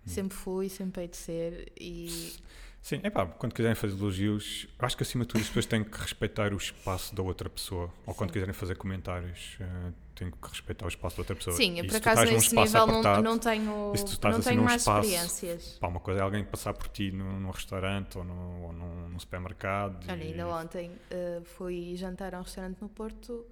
Hum. 0.07 0.09
Sempre 0.09 0.35
fui, 0.35 0.67
sempre 0.69 1.03
hei 1.03 1.07
de 1.09 1.17
ser. 1.17 1.71
E 1.79 2.33
Sim, 2.81 3.01
é 3.03 3.09
pá, 3.09 3.25
quando 3.25 3.53
quiserem 3.53 3.75
fazer 3.75 3.93
elogios, 3.97 4.67
acho 4.79 4.95
que 4.97 5.03
acima 5.03 5.23
de 5.25 5.27
tudo 5.29 5.41
as 5.41 5.47
pessoas 5.47 5.65
têm 5.65 5.83
que 5.83 5.97
respeitar 5.99 6.53
o 6.53 6.57
espaço 6.57 7.13
da 7.13 7.21
outra 7.21 7.49
pessoa. 7.49 7.91
Ou 8.05 8.13
quando 8.15 8.29
Sim. 8.29 8.33
quiserem 8.33 8.53
fazer 8.53 8.75
comentários, 8.77 9.57
eh, 9.59 9.91
têm 10.15 10.31
que 10.31 10.37
respeitar 10.49 10.85
o 10.85 10.87
espaço 10.87 11.17
da 11.17 11.21
outra 11.21 11.35
pessoa. 11.35 11.55
sim, 11.57 11.77
E 11.79 11.83
por 11.85 11.95
acaso 11.97 12.23
nesse 12.25 12.55
nível 12.55 12.87
não, 12.87 12.99
apertado, 12.99 13.21
não 13.23 13.37
tenho, 13.37 13.91
e 13.93 13.97
se 13.97 14.05
tu 14.05 14.11
estás 14.13 14.33
não 14.33 14.39
assim 14.39 14.49
tenho 14.49 14.63
mais 14.63 14.81
espaço- 14.81 15.09
experiências. 15.09 15.77
Pá, 15.79 15.87
uma 15.89 15.99
coisa 15.99 16.21
é 16.21 16.23
alguém 16.23 16.43
passar 16.45 16.73
por 16.73 16.87
ti 16.87 17.11
num, 17.11 17.39
num 17.41 17.51
restaurante 17.51 18.17
ou, 18.17 18.23
num, 18.23 18.63
ou 18.63 18.73
num, 18.73 19.09
num 19.09 19.19
supermercado. 19.19 20.05
Olha, 20.09 20.23
e- 20.23 20.27
ainda 20.27 20.47
ontem 20.47 20.91
eh, 21.11 21.41
fui 21.43 21.95
jantar 21.97 22.33
a 22.33 22.39
um 22.39 22.43
restaurante 22.43 22.81
no 22.81 22.87
Porto 22.87 23.45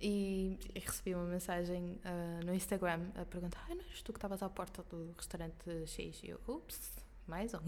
e, 0.00 0.58
e 0.74 0.78
recebi 0.80 1.14
uma 1.14 1.24
mensagem 1.24 1.98
eh, 2.04 2.40
no 2.44 2.54
Instagram 2.54 3.00
a 3.14 3.24
perguntar: 3.24 3.64
ah, 3.70 3.74
não 3.74 3.82
eras 3.84 4.02
tu 4.02 4.12
que 4.12 4.18
estavas 4.18 4.42
à 4.42 4.48
porta 4.48 4.82
do 4.90 5.12
restaurante 5.16 5.54
X? 5.86 6.20
E 6.24 6.30
eu, 6.30 6.40
ups, 6.48 6.99
mais 7.30 7.54
um. 7.54 7.58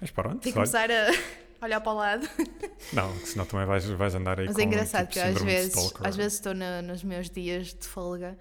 Mas 0.00 0.10
pronto, 0.10 0.42
olha, 0.44 0.52
começar 0.52 0.88
a 0.90 1.64
olhar 1.64 1.80
para 1.80 1.92
o 1.92 1.94
lado. 1.94 2.28
não, 2.92 3.14
senão 3.20 3.44
também 3.46 3.66
vais, 3.66 3.84
vais 3.84 4.14
andar 4.14 4.40
aí 4.40 4.46
Mas 4.46 4.56
com 4.56 4.62
é 4.62 4.64
engraçado 4.64 5.02
tipo, 5.08 5.12
que 5.14 5.20
às 5.20 5.42
vezes, 5.42 5.92
às 6.02 6.16
vezes 6.16 6.32
estou 6.34 6.54
na- 6.54 6.82
nos 6.82 7.02
meus 7.04 7.30
dias 7.30 7.68
de 7.74 7.86
folga, 7.86 8.36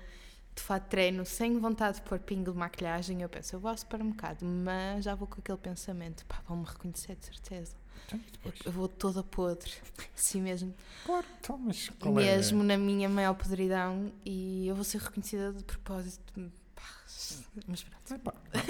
de 0.56 0.62
fato 0.62 0.88
treino, 0.90 1.26
sem 1.26 1.60
vontade 1.60 1.98
de 1.98 2.04
pôr 2.04 2.18
pingo 2.20 2.52
de 2.52 2.58
maquilhagem. 2.58 3.22
Eu 3.22 3.30
penso, 3.30 3.56
eu 3.56 3.60
vou 3.60 3.70
ao 3.72 3.78
supermercado, 3.78 4.44
mas 4.46 5.04
já 5.06 5.14
vou 5.16 5.28
com 5.28 5.40
aquele 5.40 5.58
pensamento: 5.58 6.26
pá, 6.26 6.42
vão-me 6.48 6.66
reconhecer 6.66 7.16
de 7.16 7.26
certeza. 7.26 7.74
Então, 8.08 8.20
e? 8.46 8.52
Eu 8.66 8.72
vou 8.72 8.88
toda 8.88 9.24
podre, 9.24 9.72
assim 10.16 10.42
mesmo. 10.42 10.74
Claro, 11.06 11.26
então, 11.40 11.58
mas 11.58 11.90
qual 12.00 12.20
é- 12.20 12.24
mesmo 12.38 12.64
na 12.64 12.78
minha 12.78 13.10
maior 13.10 13.34
podridão 13.34 14.12
e 14.26 14.68
eu 14.68 14.76
vou 14.76 14.84
ser 14.84 15.00
reconhecida 15.02 15.52
de 15.54 15.64
propósito. 15.64 16.52
Pá, 17.34 17.62
Mas 17.68 17.84
pronto. 17.84 18.14
Epá, 18.14 18.34
não. 18.54 18.62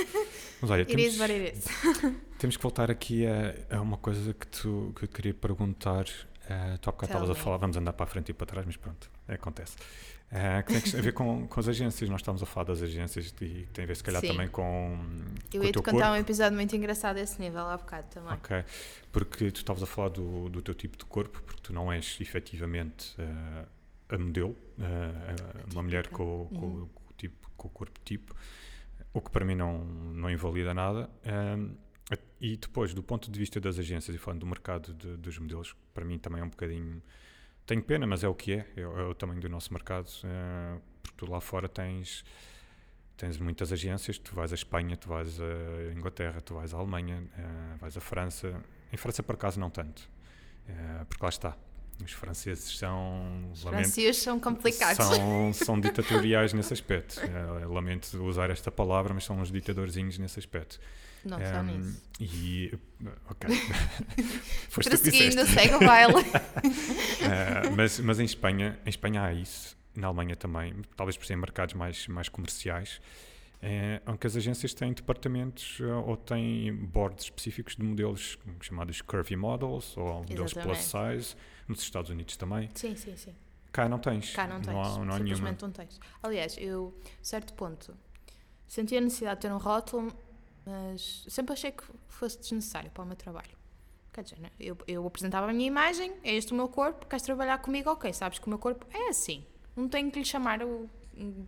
Mas 0.62 0.72
olha, 0.72 0.86
temos, 0.86 1.18
temos 2.40 2.58
que 2.58 2.64
voltar 2.64 2.90
aqui 2.92 3.26
a, 3.28 3.78
a 3.78 3.82
uma 3.82 3.98
coisa 3.98 4.34
que, 4.34 4.48
tu, 4.48 4.94
que 4.98 5.04
eu 5.04 5.08
te 5.08 5.14
queria 5.14 5.34
perguntar. 5.34 6.06
Eh, 6.48 6.78
tu 6.80 6.90
há 6.90 6.92
bocado 6.92 7.12
estavas 7.12 7.30
a 7.30 7.36
falar, 7.36 7.58
vamos 7.58 7.76
andar 7.76 7.94
para 7.94 8.04
a 8.04 8.08
frente 8.08 8.30
e 8.30 8.34
para 8.34 8.46
trás, 8.46 8.66
mas 8.66 8.78
pronto, 8.78 9.10
acontece. 9.28 9.76
Eh, 10.32 10.64
que 10.64 10.80
tem 10.92 11.00
a 11.00 11.04
ver 11.04 11.14
com, 11.14 11.48
com 11.48 11.60
as 11.60 11.68
agências, 11.68 12.10
nós 12.10 12.22
estamos 12.22 12.42
a 12.44 12.46
falar 12.46 12.66
das 12.66 12.82
agências 12.82 13.34
e 13.42 13.68
tem 13.74 13.84
a 13.84 13.88
ver 13.88 13.96
se 13.96 14.04
calhar 14.04 14.22
Sim. 14.22 14.28
também 14.30 14.48
com, 14.48 14.98
Eu 15.54 15.60
com 15.62 15.66
ia-te 15.66 15.74
teu 15.74 15.84
contar 15.84 15.92
corpo. 15.98 16.12
um 16.12 16.16
episódio 16.16 16.56
muito 16.56 16.76
engraçado 16.76 17.18
a 17.18 17.22
esse 17.22 17.40
nível 17.40 17.62
há 17.68 17.78
bocado 17.78 18.08
também. 18.10 18.34
Ok, 18.34 18.64
porque 19.12 19.52
tu 19.52 19.58
estavas 19.58 19.82
a 19.82 19.86
falar 19.86 20.10
do, 20.10 20.50
do 20.50 20.62
teu 20.62 20.74
tipo 20.74 20.98
de 20.98 21.06
corpo, 21.06 21.42
porque 21.44 21.62
tu 21.62 21.74
não 21.74 21.92
és 21.92 22.18
efetivamente 22.20 23.16
eh, 23.18 23.66
a 24.10 24.18
modelo, 24.18 24.56
eh, 24.80 25.36
uma 25.72 25.82
mulher 25.84 26.08
com, 26.10 26.48
com, 26.50 26.66
Uhum. 26.66 26.90
Tipo, 27.18 27.50
com 27.58 27.68
o 27.68 27.72
corpo 27.72 28.00
tipo, 28.04 28.36
o 29.14 29.22
que 29.22 29.30
para 29.32 29.46
mim 29.46 29.56
não, 29.56 29.84
não 29.86 30.30
invalida 30.30 30.74
nada. 30.74 31.10
Ehm, 31.24 31.76
e 32.40 32.56
depois, 32.58 32.94
do 32.94 33.02
ponto 33.02 33.32
de 33.32 33.40
vista 33.40 33.60
das 33.60 33.80
agências 33.80 34.16
e 34.16 34.20
falando 34.20 34.42
do 34.42 34.46
mercado 34.46 34.94
de- 34.94 35.18
dos 35.18 35.40
modelos, 35.40 35.76
para 35.94 36.06
mim 36.06 36.20
também 36.20 36.42
é 36.42 36.44
um 36.44 36.50
bocadinho. 36.50 37.02
Tenho 37.66 37.82
pena, 37.82 38.06
mas 38.06 38.24
é 38.24 38.28
o 38.28 38.36
que 38.36 38.54
é, 38.54 38.68
é, 38.76 38.82
é 38.82 38.86
o 38.86 39.16
tamanho 39.16 39.42
do 39.42 39.50
nosso 39.50 39.74
mercado, 39.74 40.08
eh, 40.24 40.80
porque 41.02 41.18
tu 41.18 41.30
lá 41.32 41.42
fora 41.42 41.68
tens. 41.68 42.24
Tens 43.18 43.38
muitas 43.38 43.72
agências, 43.72 44.18
tu 44.20 44.36
vais 44.36 44.52
à 44.52 44.56
Espanha, 44.56 44.98
tu 44.98 45.08
vais 45.08 45.40
à 45.42 45.94
Inglaterra, 45.94 46.42
tu 46.42 46.54
vais 46.54 46.74
à 46.76 46.78
Alemanha, 46.78 47.24
eh, 47.38 47.78
vais 47.80 47.98
à 47.98 48.02
França. 48.02 48.62
Em 48.92 48.98
França, 48.98 49.24
por 49.24 49.36
acaso, 49.36 49.58
não 49.60 49.70
tanto, 49.70 50.08
eh, 50.68 51.06
porque 51.08 51.24
lá 51.24 51.30
está. 51.30 51.58
Os 52.04 52.12
franceses 52.12 52.78
são. 52.78 53.50
Os 53.54 53.64
franceses 53.64 54.18
são 54.18 54.40
complicados. 54.40 55.06
são, 55.06 55.54
são 55.54 55.80
ditatoriais 55.80 56.54
nesse 56.54 56.74
aspecto. 56.74 57.20
Eh, 57.22 57.66
lamento 57.66 58.22
usar 58.24 58.50
esta 58.50 58.70
palavra, 58.72 59.14
mas 59.14 59.24
são 59.24 59.40
uns 59.40 59.52
ditadorzinhos 59.52 60.18
nesse 60.18 60.40
aspecto. 60.40 60.80
Não 61.26 61.40
nisso. 61.64 62.02
E. 62.20 62.74
Ok. 63.30 63.50
Foste 64.70 64.90
Prosseguindo, 64.90 65.46
segue 65.46 65.76
o 65.76 65.80
baile. 65.80 66.14
Eh, 67.22 67.70
mas, 67.76 68.00
mas 68.00 68.20
em 68.20 68.26
Espanha, 68.26 68.80
em 68.86 68.90
Espanha 68.90 69.24
há 69.24 69.34
isso, 69.34 69.76
na 69.96 70.08
Alemanha 70.08 70.36
também, 70.36 70.74
talvez 70.96 71.18
por 71.18 71.26
serem 71.26 71.42
mercados 71.42 71.74
mais, 71.74 72.08
mais 72.08 72.30
comerciais, 72.30 73.02
eh, 73.62 74.02
onde 74.06 74.26
as 74.26 74.36
agências 74.36 74.74
têm 74.74 74.94
departamentos 74.94 75.80
eh, 75.82 75.86
ou 75.86 76.16
têm 76.16 76.74
boards 76.74 77.26
específicos 77.26 77.76
de 77.76 77.84
modelos 77.84 78.38
chamados 78.62 79.02
curvy 79.02 79.36
models 79.36 79.98
ou 79.98 80.20
modelos 80.20 80.54
plus 80.54 80.78
size, 80.78 81.36
nos 81.68 81.82
Estados 81.82 82.10
Unidos 82.10 82.38
também. 82.38 82.70
Sim, 82.76 82.96
sim, 82.96 83.16
sim. 83.16 83.36
Cá 83.72 83.90
não 83.90 84.00
tens. 84.00 84.34
Cá 84.34 84.48
não 84.48 84.62
tens. 84.62 84.74
Não 84.74 84.82
há, 84.82 84.90
não 84.90 85.14
há 85.14 85.20
nenhuma. 85.20 85.36
simplesmente 85.36 85.62
não 85.62 85.72
tens. 85.72 86.00
Aliás, 86.24 86.56
eu, 86.58 86.94
a 87.04 87.24
certo 87.24 87.54
ponto, 87.54 87.96
senti 88.68 88.96
a 88.96 89.02
necessidade 89.02 89.42
de 89.42 89.48
ter 89.48 89.54
um 89.54 89.58
rótulo, 89.58 90.14
mas 90.66 91.26
sempre 91.28 91.54
achei 91.54 91.72
que 91.72 91.84
fosse 92.08 92.40
desnecessário 92.40 92.90
para 92.92 93.04
o 93.04 93.06
meu 93.06 93.16
trabalho. 93.16 93.56
Quer 94.14 94.24
dizer, 94.24 94.40
né, 94.40 94.50
eu, 94.58 94.78
eu 94.88 95.06
apresentava 95.06 95.50
a 95.50 95.54
minha 95.54 95.68
imagem, 95.68 96.14
é 96.24 96.34
este 96.34 96.54
o 96.54 96.56
meu 96.56 96.70
corpo, 96.70 97.06
queres 97.06 97.24
trabalhar 97.24 97.58
comigo? 97.58 97.90
Ok, 97.90 98.14
sabes 98.14 98.40
que 98.40 98.46
o 98.46 98.50
meu 98.50 98.58
corpo 98.58 98.88
é 98.94 99.10
assim. 99.10 99.46
Não 99.76 99.90
tenho 99.90 100.10
que 100.10 100.20
lhe 100.20 100.26
chamar 100.26 100.64
o 100.64 100.90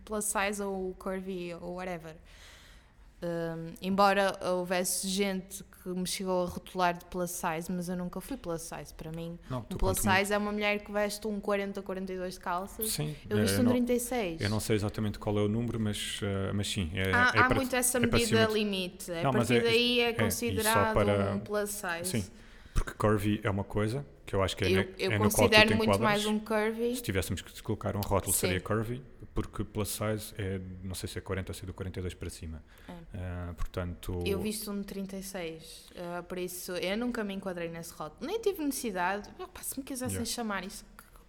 plus 0.04 0.26
size 0.26 0.62
ou 0.62 0.94
curvy 0.96 1.54
ou 1.54 1.76
whatever. 1.76 2.14
Um, 3.20 3.74
embora 3.82 4.38
houvesse 4.52 5.08
gente 5.08 5.64
que 5.82 5.88
me 5.88 6.06
chegou 6.06 6.44
a 6.44 6.46
rotular 6.48 6.96
de 6.96 7.04
plus 7.06 7.32
size, 7.32 7.70
mas 7.70 7.88
eu 7.88 7.96
nunca 7.96 8.20
fui 8.20 8.36
plus 8.36 8.62
size. 8.62 8.94
Para 8.96 9.10
mim, 9.10 9.36
Não, 9.50 9.58
um 9.58 9.76
plus 9.76 9.98
size 9.98 10.32
é 10.32 10.38
uma 10.38 10.52
mulher 10.52 10.78
que 10.84 10.92
veste 10.92 11.26
um 11.26 11.40
40 11.40 11.82
42 11.82 12.34
de 12.34 12.40
calças. 12.40 12.90
Sim, 12.90 13.16
Eu 13.28 13.38
visto 13.38 13.58
um 13.60 13.64
não, 13.64 13.72
36. 13.72 14.40
eu 14.40 14.48
não 14.48 14.60
sei 14.60 14.76
exatamente 14.76 15.18
qual 15.18 15.36
é 15.36 15.42
o 15.42 15.48
número, 15.48 15.80
mas, 15.80 16.20
eh, 16.22 16.52
mas 16.52 16.68
sim. 16.68 16.92
É, 16.94 17.12
há 17.12 17.32
é 17.34 17.38
há 17.40 17.44
para- 17.46 17.54
muito 17.56 17.74
essa 17.74 17.98
é 17.98 18.00
medida 18.00 18.46
limite. 18.46 19.10
A 19.10 19.22
Não, 19.24 19.32
mas 19.32 19.48
partir 19.48 19.66
é- 19.66 19.68
daí 19.68 20.00
é 20.00 20.10
e 20.10 20.14
só 20.14 20.22
considerado 20.22 20.94
para- 20.94 21.32
um 21.34 21.40
plus 21.40 21.70
size. 21.70 22.04
Sim, 22.22 22.24
porque 22.72 22.92
curvy 22.92 23.40
é 23.42 23.50
uma 23.50 23.64
coisa 23.64 24.06
que 24.24 24.36
eu 24.36 24.42
acho 24.44 24.56
que 24.56 24.64
é, 24.64 24.68
Eu, 24.68 24.94
eu 24.96 25.12
é 25.12 25.18
no 25.18 25.28
qual 25.30 25.48
tu 25.48 25.50
te 25.50 25.56
considero 25.56 25.76
muito 25.76 25.98
mais 25.98 26.24
um 26.24 26.38
curvy. 26.38 26.94
Se 26.94 27.02
tivéssemos 27.02 27.42
que 27.42 27.62
colocar 27.64 27.96
um 27.96 28.00
rótulo, 28.00 28.32
Sim. 28.32 28.38
seria 28.40 28.60
curvy, 28.60 29.02
porque 29.40 29.62
plus 29.62 29.88
size 29.90 30.34
é, 30.36 30.60
não 30.82 30.94
sei 30.96 31.08
se 31.08 31.16
é 31.16 31.20
40 31.20 31.50
ou 31.50 31.54
se 31.54 31.62
é 31.62 31.66
do 31.66 31.72
42 31.72 32.14
para 32.14 32.28
cima. 32.28 32.60
Ah, 33.14 33.52
portanto, 33.56 34.20
Eu 34.26 34.40
visto 34.40 34.68
um 34.72 34.82
36, 34.82 35.90
ah, 35.96 36.22
por 36.24 36.38
isso 36.38 36.72
eu 36.72 36.96
nunca 36.96 37.22
me 37.22 37.34
enquadrei 37.34 37.68
nesse 37.68 37.92
rótulo. 37.94 38.26
Nem 38.28 38.40
tive 38.40 38.64
necessidade. 38.64 39.28
Opa, 39.38 39.62
se 39.62 39.78
me 39.78 39.84
quisessem 39.84 40.16
Yeah. 40.16 40.26
chamar 40.32 40.64
isso, 40.64 40.84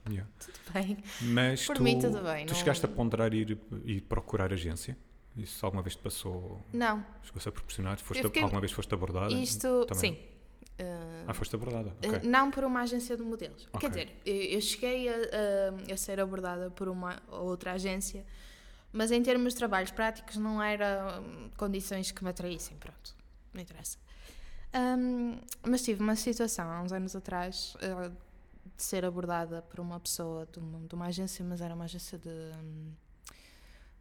yeah. 0.09 0.27
tudo 0.39 0.57
bem. 0.73 0.97
mas 1.21 1.65
Por 1.67 1.75
tu, 1.77 1.83
mim, 1.83 1.99
tudo 1.99 2.19
bem, 2.23 2.45
tu 2.47 2.53
não- 2.53 2.59
chegaste 2.59 2.83
a 2.85 2.89
ponderar 2.89 3.31
ir, 3.33 3.57
ir 3.85 4.01
procurar 4.01 4.51
agência? 4.51 4.97
Isso 5.37 5.63
alguma 5.65 5.83
vez 5.83 5.95
te 5.95 6.01
passou, 6.01 6.59
Não, 6.73 7.05
chegou-se 7.23 7.47
a 7.47 7.51
proporcionar? 7.51 7.97
Foste, 7.99 8.23
fiquei- 8.23 8.41
Alguma 8.41 8.59
vez 8.59 8.71
foste 8.71 8.91
abordada? 8.93 9.31
isto, 9.33 9.85
Também 9.85 10.15
sim. 10.15 10.19
Ah, 10.79 11.25
Ah, 11.27 11.33
foste 11.33 11.55
abordada, 11.55 11.89
Uh, 11.89 12.15
ok. 12.15 12.29
Não 12.29 12.49
por 12.51 12.63
uma 12.63 12.81
agência 12.81 13.15
de 13.17 13.23
modelos. 13.23 13.67
Ok. 13.73 13.79
Quer 13.81 13.89
dizer, 13.89 14.15
eu, 14.25 14.61
cheguei 14.61 15.09
a, 15.09 15.13
a- 15.13 15.93
a 15.93 15.97
ser 15.97 16.19
abordada 16.19 16.71
por 16.71 16.87
uma 16.89 17.21
outra 17.29 17.73
agência, 17.73 18.25
mas 18.91 19.11
em 19.11 19.21
termos 19.21 19.53
de 19.53 19.59
trabalhos 19.59 19.91
práticos 19.91 20.37
não 20.37 20.61
eram 20.61 21.51
condições 21.57 22.11
que 22.11 22.23
me 22.23 22.29
atraíssem. 22.29 22.77
Pronto, 22.77 23.15
não 23.53 23.61
interessa. 23.61 23.97
Um, 24.73 25.37
mas 25.67 25.81
tive 25.83 26.01
uma 26.01 26.15
situação 26.15 26.69
há 26.69 26.81
uns 26.81 26.91
anos 26.91 27.15
atrás 27.15 27.75
uh, 27.75 28.09
de 28.77 28.83
ser 28.83 29.03
abordada 29.03 29.61
por 29.63 29.79
uma 29.79 29.99
pessoa 29.99 30.45
de 30.51 30.59
uma, 30.59 30.79
de 30.87 30.93
uma 30.95 31.05
agência, 31.07 31.43
mas 31.43 31.59
era 31.59 31.73
uma 31.75 31.85
agência 31.85 32.17
de 32.19 32.29
um, 32.29 32.91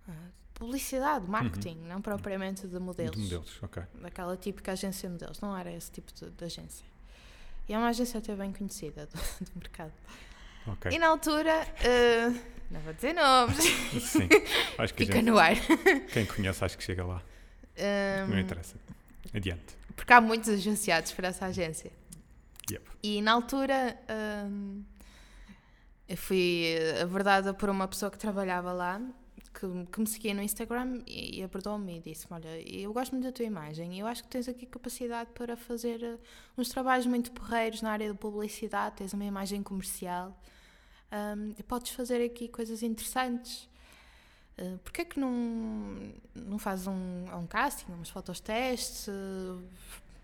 uh, 0.09 0.13
publicidade, 0.59 1.29
marketing, 1.29 1.79
não 1.87 2.03
propriamente 2.03 2.67
de 2.67 2.79
modelos. 2.79 3.17
De 3.17 3.23
modelos, 3.23 3.63
ok. 3.63 3.83
Daquela 4.03 4.37
típica 4.37 4.73
agência 4.73 5.09
de 5.09 5.13
modelos, 5.15 5.41
não 5.41 5.57
era 5.57 5.73
esse 5.73 5.91
tipo 5.91 6.13
de, 6.13 6.31
de 6.31 6.45
agência. 6.45 6.87
E 7.69 7.75
é 7.75 7.79
uma 7.79 7.89
agência 7.89 8.19
até 8.19 8.35
bem 8.35 8.53
conhecida 8.53 9.07
do, 9.07 9.17
do 9.45 9.59
mercado. 9.59 9.93
Ok. 10.67 10.91
E 10.93 10.99
na 10.99 11.09
altura, 11.09 11.53
uh, 11.63 12.41
não 12.71 12.81
vou 12.81 12.93
dizer 12.93 13.15
nomes, 13.15 13.57
Sim. 14.03 14.29
Acho 14.77 14.93
que 14.95 15.05
fica 15.05 15.17
gente, 15.19 15.27
no 15.27 15.39
ar. 15.39 15.55
quem 16.13 16.27
conhece 16.27 16.65
acho 16.65 16.77
que 16.77 16.85
chega 16.85 17.05
lá. 17.05 17.23
Um, 17.79 18.31
Não 18.33 18.39
interessa. 18.41 18.77
Adiante. 19.33 19.77
porque 19.95 20.13
há 20.13 20.21
muitos 20.21 20.49
agenciados 20.49 21.13
para 21.13 21.29
essa 21.29 21.47
agência. 21.47 21.93
Yep. 22.71 22.85
E 23.03 23.23
na 23.23 23.33
altura 23.33 23.97
hum, 24.51 24.83
eu 26.09 26.17
fui 26.17 26.75
abordada 27.01 27.55
por 27.55 27.69
uma 27.69 27.87
pessoa 27.87 28.11
que 28.11 28.19
trabalhava 28.19 28.73
lá, 28.73 29.01
que, 29.59 29.87
que 29.91 30.01
me 30.01 30.07
seguia 30.07 30.33
no 30.33 30.41
Instagram 30.41 31.03
e 31.05 31.43
abordou-me 31.43 31.97
e 31.97 32.01
disse-me: 32.01 32.35
Olha, 32.35 32.61
eu 32.71 32.93
gosto 32.93 33.13
muito 33.13 33.25
da 33.25 33.33
tua 33.33 33.45
imagem 33.45 33.95
e 33.95 33.99
eu 33.99 34.07
acho 34.07 34.23
que 34.23 34.29
tens 34.29 34.49
aqui 34.49 34.65
capacidade 34.65 35.31
para 35.35 35.57
fazer 35.57 36.01
uh, 36.01 36.19
uns 36.57 36.69
trabalhos 36.69 37.07
muito 37.07 37.33
porreiros 37.33 37.83
na 37.83 37.91
área 37.91 38.13
de 38.13 38.17
publicidade, 38.17 38.97
tens 38.97 39.13
uma 39.13 39.25
imagem 39.25 39.61
comercial, 39.63 40.39
hum, 41.13 41.55
e 41.59 41.63
podes 41.65 41.91
fazer 41.91 42.25
aqui 42.25 42.49
coisas 42.49 42.85
interessantes. 42.85 43.69
Uh, 44.57 44.79
Porquê 44.79 45.05
que 45.05 45.19
não, 45.19 46.13
não 46.37 46.59
fazes 46.59 46.87
um, 46.87 47.25
um 47.35 47.47
casting, 47.47 47.91
umas 47.93 48.11
fotos 48.11 48.39
teste, 48.39 49.11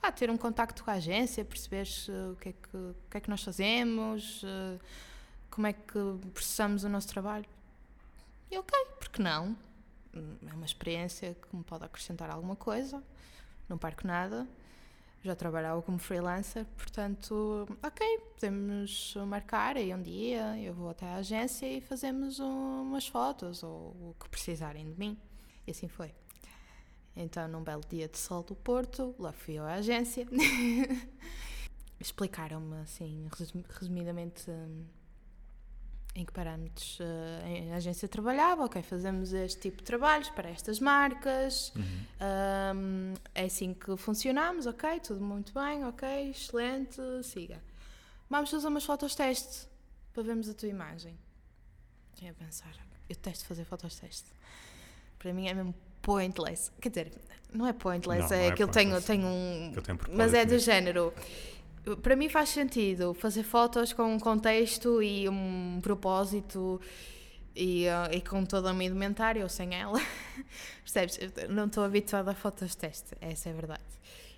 ah, 0.01 0.13
ter 0.13 0.31
um 0.31 0.37
contacto 0.37 0.85
com 0.85 0.91
a 0.93 0.95
agência, 0.95 1.45
perceber 1.45 1.89
o, 2.33 2.37
que 2.37 2.51
é 2.51 2.53
que, 2.53 2.77
o 2.77 2.95
que 3.11 3.17
é 3.17 3.21
que 3.21 3.31
nós 3.31 3.43
fazemos, 3.43 4.45
como 5.51 5.67
é 5.67 5.73
que 5.73 5.99
processamos 6.33 6.85
o 6.85 6.89
nosso 6.91 7.09
trabalho. 7.09 7.47
E 8.51 8.59
ok, 8.59 8.73
porque 8.99 9.23
não? 9.23 9.57
Hum, 10.15 10.37
É 10.49 10.53
uma 10.55 10.67
experiência 10.67 11.35
que 11.35 11.57
me 11.57 11.65
pode 11.65 11.85
acrescentar 11.85 12.31
alguma 12.31 12.57
coisa, 12.57 13.03
não 13.69 13.77
perco 13.79 14.07
nada. 14.07 14.47
Já 15.23 15.35
trabalhava 15.35 15.81
como 15.81 15.99
freelancer, 15.99 16.67
portanto, 16.77 17.67
ok, 17.83 18.19
podemos 18.35 19.15
marcar 19.27 19.75
aí 19.75 19.95
um 19.95 20.03
dia, 20.03 20.59
eu 20.61 20.75
vou 20.75 20.91
até 20.91 21.07
à 21.07 21.15
agência 21.15 21.67
e 21.67 21.81
fazemos 21.81 22.39
um- 22.41 22.83
umas 22.83 23.07
fotos 23.09 23.63
ou 23.63 23.89
o 24.11 24.17
que 24.21 24.29
precisarem 24.29 24.85
de 24.93 24.99
mim. 24.99 25.19
E 25.67 25.71
assim 25.71 25.89
foi. 25.89 26.15
Então, 27.17 27.49
num 27.49 27.63
belo 27.63 27.81
dia 27.89 28.07
de 28.07 28.19
sol 28.19 28.43
do 28.43 28.55
Porto, 28.55 29.15
lá 29.19 29.33
fui 29.33 29.55
eu 29.55 29.65
à 29.65 29.75
agência. 29.75 30.27
Explicaram-me, 31.99 32.77
assim, 32.83 33.29
resum- 33.39 33.63
resumidamente, 33.81 34.51
hum, 34.51 34.85
em 36.15 36.25
que 36.25 36.33
parâmetros 36.33 36.99
uh, 37.01 37.73
a 37.73 37.77
agência 37.77 38.09
trabalhava. 38.09 38.65
Ok, 38.65 38.83
fazemos 38.83 39.33
este 39.33 39.63
tipo 39.63 39.79
de 39.79 39.85
trabalhos 39.85 40.31
para 40.31 40.49
estas 40.49 40.79
marcas. 40.79 41.73
Hum, 41.77 43.15
é 43.35 43.45
assim 43.45 43.75
que 43.75 43.97
funcionamos, 43.97 44.67
ok, 44.67 45.01
tudo 45.01 45.21
muito 45.21 45.53
bem, 45.53 45.85
ok, 45.85 46.31
excelente, 46.31 47.01
siga. 47.23 47.61
Vamos 48.31 48.51
fazer 48.51 48.69
umas 48.69 48.85
fotos 48.85 49.15
teste 49.15 49.67
para 50.13 50.23
vermos 50.23 50.49
a 50.49 50.55
tua 50.55 50.69
imagem. 50.69 51.19
E 52.23 52.29
a 52.29 52.33
pensar, 52.33 52.75
eu 53.09 53.17
testo 53.17 53.45
fazer 53.45 53.65
fotos 53.65 53.99
teste. 53.99 54.31
Para 55.19 55.33
mim 55.33 55.49
é 55.49 55.55
mesmo 55.55 55.75
pointless. 56.01 56.71
Quer 56.81 56.89
dizer, 56.91 57.13
não 57.53 57.67
é 57.67 57.73
pointless, 57.73 58.31
Não, 58.31 58.37
é 58.37 58.47
não 58.47 58.53
é 58.53 58.57
que 58.57 58.63
eu 58.63 58.69
tenho, 58.69 59.01
tenho 59.03 59.27
um. 59.27 59.73
Eu 59.75 59.83
tenho 59.83 59.99
Mas 60.13 60.33
é 60.33 60.45
do 60.45 60.59
género. 60.59 61.13
Para 62.03 62.17
mim 62.17 62.29
faz 62.29 62.49
sentido 62.49 63.13
fazer 63.15 63.43
fotos 63.43 63.93
com 63.93 64.05
um 64.15 64.19
contexto 64.19 65.03
e 65.03 65.29
um 65.29 65.81
propósito 65.83 66.81
e, 67.55 67.87
eh, 67.87 68.17
e 68.17 68.21
com 68.23 68.45
toda 68.47 68.71
a 68.71 68.73
minha 68.73 68.89
indumentária 68.89 69.43
ou 69.43 69.49
sem 69.49 69.75
ela. 69.75 70.01
Percebes? 70.83 71.19
Eu 71.37 71.49
não 71.51 71.67
estou 71.67 71.85
habituada 71.85 72.31
a 72.31 72.35
fotos 72.35 72.75
teste, 72.75 73.15
essa 73.21 73.49
é 73.51 73.53
a 73.53 73.55
verdade. 73.55 73.83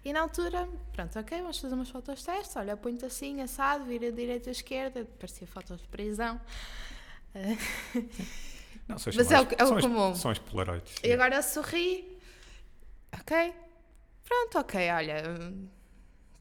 E 0.05 0.13
na 0.13 0.21
altura, 0.21 0.69
pronto, 0.93 1.19
ok, 1.19 1.39
vamos 1.41 1.59
fazer 1.59 1.75
umas 1.75 1.89
fotos 1.89 2.23
teste. 2.23 2.59
Olha, 2.59 2.77
põe-te 2.77 3.05
assim, 3.05 3.41
assado, 3.41 3.85
vira 3.85 4.11
direita, 4.13 4.51
esquerda, 4.51 5.05
parecia 5.19 5.47
fotos 5.47 5.81
de 5.81 5.89
prisão. 5.89 6.41
Não, 8.89 8.99
são 8.99 9.13
Mas 9.17 9.31
é 9.33 9.41
o 9.41 9.47
é 9.59 9.65
o 9.65 9.67
são 9.67 9.77
as- 9.77 9.83
comum. 9.85 10.15
São 10.15 10.31
as 10.31 10.39
polaroids. 10.39 10.95
E 11.03 11.13
agora 11.13 11.37
eu 11.37 11.43
sorri. 11.43 12.19
Ok. 13.13 13.53
Pronto, 14.25 14.59
ok, 14.59 14.91
olha. 14.93 15.23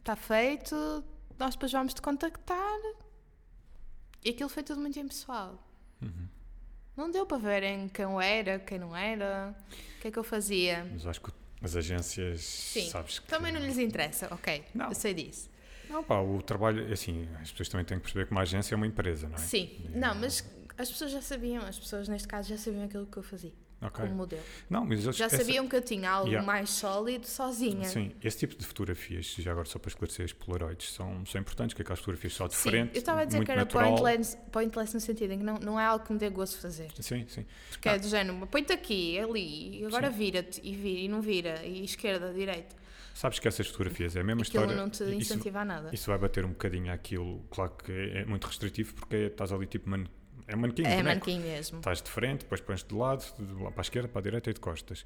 Está 0.05 0.15
feito. 0.15 1.03
Nós 1.39 1.55
depois 1.55 1.71
vamos 1.71 1.95
te 1.95 1.99
contactar. 1.99 2.79
E 4.23 4.29
aquilo 4.29 4.47
foi 4.47 4.61
tudo 4.61 4.79
muito 4.79 4.99
impessoal. 4.99 5.59
Uhum. 5.99 6.27
Não 6.95 7.09
deu 7.09 7.25
para 7.25 7.39
verem 7.39 7.89
quem 7.89 8.03
eu 8.03 8.21
era, 8.21 8.59
quem 8.59 8.77
não 8.77 8.95
era, 8.95 9.55
o 9.97 10.01
que 10.01 10.07
é 10.09 10.11
que 10.11 10.19
eu 10.19 10.23
fazia. 10.23 10.87
Mas 10.93 11.07
acho 11.07 11.21
que 11.21 11.31
as 11.59 11.75
agências, 11.75 12.41
Sim. 12.41 12.87
sabes 12.87 13.17
que... 13.17 13.27
Também 13.27 13.51
não 13.51 13.59
lhes 13.59 13.79
interessa, 13.79 14.31
ok. 14.31 14.63
Não. 14.75 14.89
Eu 14.89 14.95
sei 14.95 15.15
disso. 15.15 15.49
Não, 15.89 16.03
pá, 16.03 16.19
o 16.19 16.39
trabalho, 16.39 16.93
assim, 16.93 17.27
as 17.41 17.49
pessoas 17.49 17.69
também 17.69 17.83
têm 17.83 17.97
que 17.97 18.03
perceber 18.03 18.27
que 18.27 18.31
uma 18.31 18.41
agência 18.41 18.75
é 18.75 18.77
uma 18.77 18.85
empresa, 18.85 19.27
não 19.27 19.35
é? 19.35 19.39
Sim. 19.39 19.89
Não, 19.89 20.13
mas 20.13 20.47
as 20.77 20.87
pessoas 20.91 21.09
já 21.09 21.21
sabiam, 21.21 21.63
as 21.65 21.79
pessoas 21.79 22.07
neste 22.07 22.27
caso 22.27 22.47
já 22.47 22.57
sabiam 22.59 22.85
aquilo 22.85 23.07
que 23.07 23.17
eu 23.17 23.23
fazia 23.23 23.64
Ok. 23.87 24.03
como 24.05 24.15
modelo. 24.15 24.41
Não, 24.69 24.85
mas 24.85 25.03
eles, 25.03 25.15
Já 25.15 25.25
essa- 25.25 25.37
sabiam 25.37 25.67
que 25.67 25.75
eu 25.75 25.81
tinha 25.81 26.09
algo 26.09 26.27
Yeah. 26.29 26.45
mais 26.45 26.69
sólido 26.69 27.27
sozinha. 27.27 27.85
Sim, 27.85 28.11
esse 28.23 28.37
tipo 28.37 28.55
de 28.55 28.65
fotografias, 28.65 29.25
já 29.37 29.51
agora 29.51 29.67
só 29.67 29.77
para 29.79 29.89
esclarecer, 29.89 30.25
as 30.25 30.33
polaroids 30.33 30.91
são, 30.93 31.25
são 31.25 31.39
importantes, 31.41 31.73
que 31.73 31.81
aquelas 31.81 31.99
fotografias 31.99 32.33
só 32.33 32.47
de 32.47 32.55
Sim, 32.55 32.69
frente, 32.69 32.95
eu 32.95 32.99
estava 32.99 33.21
a 33.21 33.25
dizer 33.25 33.43
que 33.45 33.51
era 33.51 33.65
pointless, 33.65 34.37
pointless 34.51 34.93
no 34.93 34.99
sentido 34.99 35.31
em 35.33 35.37
que 35.39 35.43
não, 35.43 35.55
não 35.59 35.79
é 35.79 35.85
algo 35.85 36.05
que 36.05 36.13
me 36.13 36.19
dê 36.19 36.29
gosto 36.29 36.59
fazer. 36.59 36.89
Sim, 36.99 37.25
sim. 37.27 37.45
Porque 37.69 37.89
Ah. 37.89 37.93
é 37.93 37.99
do 37.99 38.07
género, 38.07 38.47
põe-te 38.47 38.73
aqui, 38.73 39.19
ali, 39.19 39.79
e 39.81 39.85
agora 39.85 40.09
vira-te, 40.09 40.59
e 40.63 40.75
vira, 40.75 40.99
e 41.01 41.07
não 41.07 41.21
vira, 41.21 41.65
e 41.65 41.83
esquerda, 41.83 42.33
direita. 42.33 42.75
Sabes 43.13 43.39
que 43.39 43.47
essas 43.47 43.67
fotografias 43.67 44.13
é 44.17 44.19
a 44.19 44.23
mesma 44.25 44.41
Aquilo 44.41 44.63
história. 44.63 44.81
não 44.81 44.89
te 44.89 45.01
isso, 45.03 45.13
incentiva 45.13 45.61
a 45.61 45.65
nada. 45.65 45.89
isso 45.93 46.07
vai 46.09 46.17
bater 46.19 46.43
um 46.43 46.49
bocadinho 46.49 46.91
àquilo, 46.91 47.45
claro 47.49 47.71
que 47.81 47.91
é 47.91 48.25
muito 48.25 48.45
restritivo, 48.45 48.93
porque 48.93 49.15
estás 49.15 49.53
ali 49.53 49.65
tipo 49.67 49.89
man, 49.89 50.03
é 50.47 50.55
manequim, 50.55 50.83
é 50.83 50.97
boneco. 50.97 51.03
mannequin 51.27 51.39
mesmo. 51.39 51.77
Estás 51.79 52.01
de 52.01 52.09
frente, 52.09 52.41
depois 52.41 52.61
pões 52.61 52.83
de 52.83 52.93
lado, 52.95 53.23
de 53.39 53.53
para 53.71 53.73
a 53.77 53.81
esquerda, 53.81 54.07
para 54.07 54.19
a 54.19 54.23
direita 54.23 54.49
e 54.49 54.53
de 54.53 54.59
costas. 54.59 55.05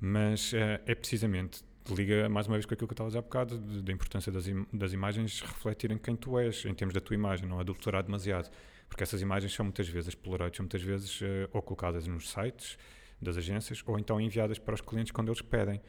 Mas 0.00 0.52
eh, 0.54 0.80
é 0.86 0.94
precisamente, 0.94 1.62
liga 1.90 2.28
mais 2.28 2.46
uma 2.46 2.54
vez 2.56 2.66
com 2.66 2.74
aquilo 2.74 2.86
que 2.86 2.92
eu 2.92 2.94
estava 2.94 3.08
a 3.08 3.10
dizer 3.10 3.18
há 3.18 3.22
bocado, 3.22 3.58
da 3.82 3.92
importância 3.92 4.30
das, 4.30 4.46
im- 4.46 4.66
das 4.72 4.92
imagens 4.92 5.40
refletirem 5.40 5.96
quem 5.98 6.14
tu 6.16 6.38
és, 6.38 6.64
em 6.64 6.74
termos 6.74 6.92
da 6.94 7.00
tua 7.00 7.14
imagem, 7.14 7.48
não 7.48 7.58
adulterar 7.58 8.02
demasiado. 8.02 8.50
Porque 8.88 9.02
essas 9.02 9.20
imagens 9.20 9.52
são 9.52 9.64
muitas 9.64 9.88
vezes, 9.88 10.08
as 10.08 10.14
Polaroids 10.14 10.56
são 10.56 10.64
muitas 10.64 10.82
vezes 10.82 11.20
eh, 11.22 11.48
ou 11.52 11.60
colocadas 11.62 12.06
nos 12.06 12.30
sites 12.30 12.78
das 13.20 13.36
agências 13.38 13.82
ou 13.86 13.98
então 13.98 14.20
enviadas 14.20 14.58
para 14.58 14.74
os 14.74 14.80
clientes 14.80 15.10
quando 15.10 15.28
eles 15.28 15.40
pedem, 15.40 15.80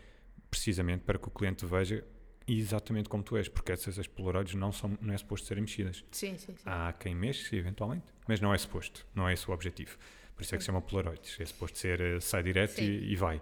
precisamente 0.50 1.04
para 1.04 1.20
que 1.20 1.28
o 1.28 1.32
cliente 1.32 1.66
veja 1.66 2.04
exatamente 2.48 3.10
como 3.10 3.24
tu 3.24 3.36
és, 3.38 3.48
porque 3.48 3.72
essas 3.72 4.00
as 4.00 4.08
Polaroids 4.08 4.56
não, 4.56 4.72
são, 4.72 4.98
não 5.02 5.14
é 5.14 5.18
suposto 5.18 5.48
serem 5.48 5.62
mexidas. 5.62 6.04
Sim, 6.12 6.38
sim, 6.38 6.56
sim. 6.56 6.64
Há 6.66 6.94
quem 6.94 7.14
mexe, 7.14 7.56
eventualmente, 7.56 8.06
mas 8.28 8.40
não 8.40 8.54
é 8.54 8.58
suposto, 8.58 9.06
não 9.14 9.28
é 9.28 9.34
esse 9.34 9.50
o 9.50 9.54
objetivo. 9.54 9.98
Por 10.36 10.44
isso 10.44 10.54
é 10.54 10.58
que 10.58 10.64
se 10.64 10.68
chama 10.68 10.82
Polaroids. 10.82 11.40
É 11.40 11.46
suposto 11.46 11.78
ser 11.78 12.00
eh, 12.00 12.20
sai 12.20 12.44
direto 12.44 12.80
e, 12.80 13.12
e 13.12 13.16
vai. 13.16 13.42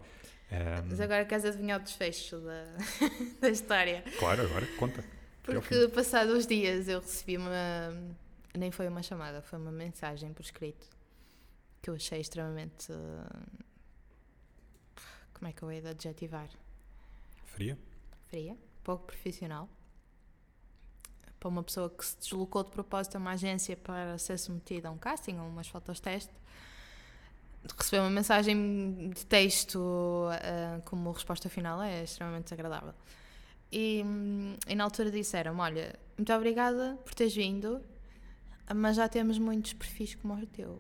Ahm, 0.49 0.88
Mas 0.90 1.02
agora 1.02 1.26
queres 1.26 1.44
adivinhar 1.44 1.80
o 1.80 1.84
desfecho 1.84 2.40
da, 2.40 2.65
da 3.41 3.49
história? 3.49 4.03
Claro, 4.18 4.44
agora 4.44 4.65
conta. 4.77 5.03
Porque 5.44 5.88
passados 5.90 6.34
uns 6.34 6.48
dias 6.48 6.88
eu 6.88 7.02
recebi 7.02 7.38
uma. 7.38 7.52
Nem 8.57 8.72
foi 8.72 8.88
uma 8.88 9.03
chamada, 9.03 9.41
foi 9.41 9.60
uma 9.60 9.72
mensagem 9.72 10.34
por 10.34 10.41
escrito 10.41 10.88
que 11.82 11.90
eu 11.90 11.95
achei 11.95 12.19
extremamente. 12.19 12.88
Como 15.34 15.48
é 15.48 15.52
que 15.52 15.61
eu 15.61 15.69
de 15.69 15.88
adjetivar? 15.90 16.49
Fria? 17.44 17.77
fria, 18.27 18.57
pouco 18.86 19.06
profissional, 19.07 19.68
para 21.40 21.49
uma 21.49 21.64
pessoa 21.64 21.90
que 21.90 22.06
se 22.06 22.18
deslocou 22.18 22.64
de 22.64 22.72
propósito 22.72 23.16
a 23.16 23.20
uma 23.20 23.32
agência 23.32 23.76
para 23.76 24.18
ser 24.18 24.38
submetida 24.38 24.88
a 24.88 24.91
um 24.91 24.98
casting 24.98 25.38
ou 25.40 25.48
umas 25.48 25.68
fotos 25.68 25.99
teste, 25.99 26.32
receber 27.78 28.02
uma 28.02 28.12
mensagem 28.12 29.10
de 29.10 29.26
texto 29.26 29.82
ah, 30.32 30.80
como 30.86 31.12
resposta 31.12 31.49
final 31.49 31.82
é 31.82 32.03
extremamente 32.03 32.45
desagradável. 32.45 32.94
E, 33.72 34.03
hum, 34.06 34.56
e 34.68 34.76
na 34.76 34.84
altura 34.84 35.10
disseram 35.10 35.57
olha, 35.57 35.95
muito 36.16 36.32
obrigada 36.32 36.98
por 37.03 37.14
teres 37.16 37.36
vindo, 37.36 37.82
mas 38.74 38.95
já 38.95 39.10
temos 39.10 39.40
muitos 39.40 39.74
perfis 39.74 40.14
como 40.16 40.36
o 40.36 40.45
teu. 40.45 40.80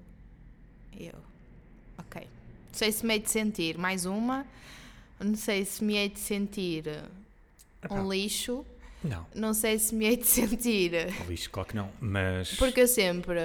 E 0.93 1.07
eu, 1.07 1.19
ok. 1.97 2.21
Não 2.21 2.73
sei 2.73 2.91
se 2.91 3.05
me 3.05 3.13
hei 3.15 3.19
de 3.19 3.31
sentir 3.31 3.77
mais 3.77 4.05
uma, 4.05 4.45
não 5.19 5.35
sei 5.35 5.65
se 5.65 5.83
me 5.83 5.95
hei 5.95 6.09
de 6.09 6.19
sentir 6.19 6.85
Epá, 7.85 7.95
um 7.95 8.11
lixo. 8.11 8.65
Não, 9.03 9.25
Não 9.35 9.53
sei 9.53 9.77
se 9.77 9.93
me 9.93 10.05
hei 10.05 10.17
de 10.17 10.25
sentir. 10.25 10.91
lixo, 11.27 11.49
claro 11.51 11.69
que 11.69 11.75
não. 11.75 11.91
Mas. 11.99 12.55
Porque 12.55 12.81
eu 12.81 12.87
sempre 12.87 13.37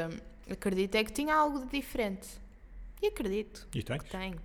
acredito 0.51 0.95
é 0.95 1.05
que 1.05 1.13
tinha 1.13 1.35
algo 1.35 1.61
de 1.67 1.71
diferente. 1.81 2.29
E 3.03 3.07
acredito 3.09 3.67
E 3.75 3.83
tens? 3.83 4.03
que 4.03 4.11
tenho. 4.11 4.41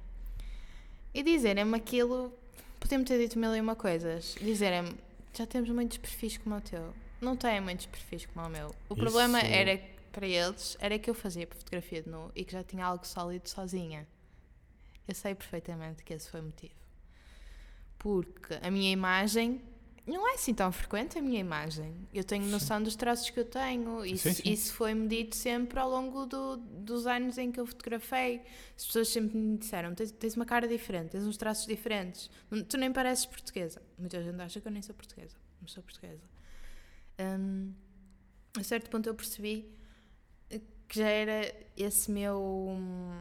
E 1.14 1.24
dizerem-me 1.24 1.76
aquilo. 1.76 2.34
Podiam 2.80 3.04
ter 3.04 3.18
dito 3.18 3.40
mil 3.40 3.56
e 3.56 3.62
uma 3.62 3.76
coisas. 3.76 4.36
Dizerem-me: 4.42 4.94
já 5.34 5.46
temos 5.48 5.70
muitos 5.70 5.98
perfis 5.98 6.38
como 6.38 6.56
o 6.56 6.62
teu. 6.62 6.94
Não 7.22 7.36
têm 7.38 7.62
muitos 7.62 7.86
perfis 7.86 8.26
como 8.26 8.46
o 8.46 8.50
meu. 8.50 8.76
O 8.90 8.96
problema 8.96 9.40
Isso- 9.40 9.48
era, 9.48 9.82
para 10.12 10.28
eles, 10.28 10.78
era 10.82 11.00
que 11.00 11.10
eu 11.10 11.14
fazia 11.14 11.48
fotografia 11.48 12.02
de 12.04 12.10
nu 12.10 12.30
e 12.36 12.44
que 12.44 12.52
já 12.52 12.64
tinha 12.64 12.86
algo 12.86 13.08
sólido 13.08 13.48
sozinha. 13.50 14.06
Eu 15.08 15.16
sei 15.16 15.34
perfeitamente 15.34 16.04
que 16.04 16.14
esse 16.14 16.30
foi 16.30 16.42
o 16.42 16.44
motivo. 16.44 16.74
Porque 17.98 18.56
a 18.62 18.70
minha 18.70 18.92
imagem 18.92 19.62
não 20.08 20.30
é 20.30 20.36
assim 20.36 20.54
tão 20.54 20.72
frequente 20.72 21.18
a 21.18 21.22
minha 21.22 21.40
imagem. 21.40 22.08
Eu 22.14 22.24
tenho 22.24 22.46
noção 22.46 22.82
dos 22.82 22.96
traços 22.96 23.30
que 23.30 23.40
eu 23.40 23.46
tenho. 23.46 24.06
Isso, 24.06 24.30
Sim, 24.30 24.36
sim. 24.36 24.52
isso 24.52 24.74
foi 24.74 24.94
medido 24.94 25.34
sempre 25.36 25.80
ao 25.80 25.90
longo 25.90 26.26
do- 26.26 26.58
dos 26.58 27.08
anos 27.08 27.38
em 27.38 27.52
que 27.52 27.60
eu 27.60 27.66
fotografei. 27.66 28.42
As 28.78 28.86
pessoas 28.86 29.08
sempre 29.10 29.38
me 29.38 29.58
disseram: 29.58 29.96
tens, 29.96 30.12
tens 30.12 30.36
uma 30.36 30.46
cara 30.46 30.68
diferente, 30.68 31.12
tens 31.12 31.24
uns 31.26 31.38
traços 31.38 31.66
diferentes. 31.66 32.30
Tu 32.70 32.78
nem 32.78 32.92
pareces 32.92 33.26
portuguesa. 33.26 33.82
Muita 33.98 34.22
gente 34.22 34.40
acha 34.42 34.62
que 34.62 34.68
eu 34.68 34.72
nem 34.72 34.82
sou 34.82 34.94
portuguesa. 34.94 35.36
Não 35.62 35.68
sou 35.68 35.82
portuguesa. 35.82 36.24
Hum, 37.20 37.74
a 38.58 38.64
certo 38.64 38.90
ponto 38.90 39.08
eu 39.10 39.16
percebi 39.16 39.74
que 40.88 41.00
já 41.00 41.08
era 41.10 41.52
esse 41.76 42.12
meu. 42.12 42.38
hum, 42.70 43.18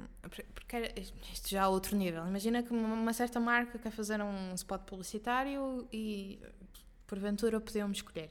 Porque 0.54 0.76
era, 0.76 0.92
isto 1.32 1.48
já 1.48 1.62
é 1.62 1.66
outro 1.66 1.96
nível. 1.96 2.26
Imagina 2.26 2.62
que 2.62 2.72
uma 2.74 3.12
certa 3.14 3.40
marca 3.40 3.78
quer 3.78 3.90
fazer 3.90 4.20
um 4.22 4.52
spot 4.54 4.82
publicitário 4.82 5.88
e 5.90 6.38
porventura 7.06 7.60
podiam-me 7.60 7.94
escolher. 7.94 8.30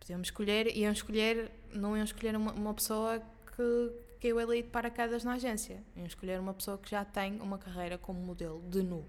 Podiam-me 0.00 0.24
escolher, 0.24 0.76
iam 0.76 0.92
escolher, 0.92 1.50
não 1.72 1.96
iam 1.96 2.04
escolher 2.04 2.36
uma, 2.36 2.52
uma 2.52 2.74
pessoa 2.74 3.20
que 3.56 3.92
caiu 4.20 4.38
ali 4.38 4.62
de 4.62 4.68
paraquedas 4.68 5.24
na 5.24 5.34
agência. 5.34 5.82
Iam 5.96 6.06
escolher 6.06 6.38
uma 6.40 6.54
pessoa 6.54 6.78
que 6.78 6.90
já 6.90 7.04
tem 7.04 7.40
uma 7.40 7.58
carreira 7.58 7.98
como 7.98 8.20
modelo 8.20 8.62
de 8.68 8.82
nu. 8.82 9.04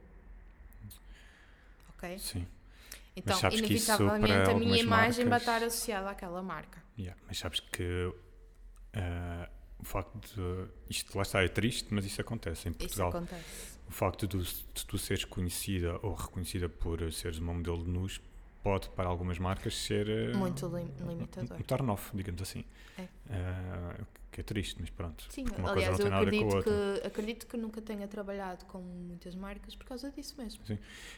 Ok? 1.89 2.17
Sim. 2.19 2.47
Então, 3.15 3.35
isso 3.35 3.57
inevitavelmente, 3.57 4.49
a 4.51 4.53
minha 4.53 4.77
imagem 4.77 5.25
vai 5.25 5.39
marcas- 5.39 5.41
estar 5.55 5.63
associada 5.65 6.09
àquela 6.11 6.41
marca. 6.43 6.83
Yeah, 6.97 7.19
Mas 7.27 7.39
sabes 7.39 7.59
que 7.59 8.13
ah, 8.93 9.49
o 9.79 9.83
facto 9.83 10.15
de. 10.19 10.67
Isto 10.89 11.15
lá 11.17 11.23
está, 11.23 11.43
é 11.43 11.47
triste, 11.47 11.87
mas 11.91 12.05
isso 12.05 12.21
acontece 12.21 12.67
em 12.67 12.71
Isso 12.71 12.79
Portugal. 12.79 13.09
acontece. 13.09 13.77
O 13.87 13.91
facto 13.91 14.27
de, 14.27 14.37
de 14.43 14.85
tu 14.85 14.97
seres 14.99 15.25
conhecida 15.25 15.97
ou 16.03 16.13
reconhecida 16.13 16.69
por 16.69 17.11
seres 17.11 17.39
uma 17.39 17.53
modelo 17.53 17.83
de 17.83 17.89
nus 17.89 18.21
pode, 18.67 18.89
para 18.89 19.07
algumas 19.07 19.39
marcas, 19.39 19.77
ser 19.77 20.05
ah, 20.33 20.37
Muito 20.37 20.67
lim- 20.67 20.91
limitador. 21.07 21.57
um 21.57 21.61
turn-off, 21.63 22.11
digamos 22.13 22.41
assim. 22.41 22.65
É. 22.97 23.07
Ah, 23.29 23.95
que 24.31 24.41
é 24.41 24.43
triste, 24.43 24.77
mas 24.79 24.89
pronto. 24.91 25.23
Sim, 25.29 25.45
aliás, 25.65 25.65
coisa 25.65 25.81
eu 25.87 25.91
não 25.91 25.97
tem 25.97 26.09
nada 26.11 26.27
a 26.27 26.29
ver 26.29 26.37
com 26.37 26.43
a 26.43 26.47
acredito 26.47 26.55
outra. 26.55 26.99
que, 27.01 27.07
acredito 27.07 27.47
que 27.47 27.57
nunca 27.57 27.81
tenha 27.81 28.07
trabalhado 28.07 28.65
com 28.65 28.77
muitas 28.79 29.33
marcas 29.33 29.75
por 29.75 29.85
causa 29.87 30.11
disso 30.11 30.35
mesmo. 30.37 30.61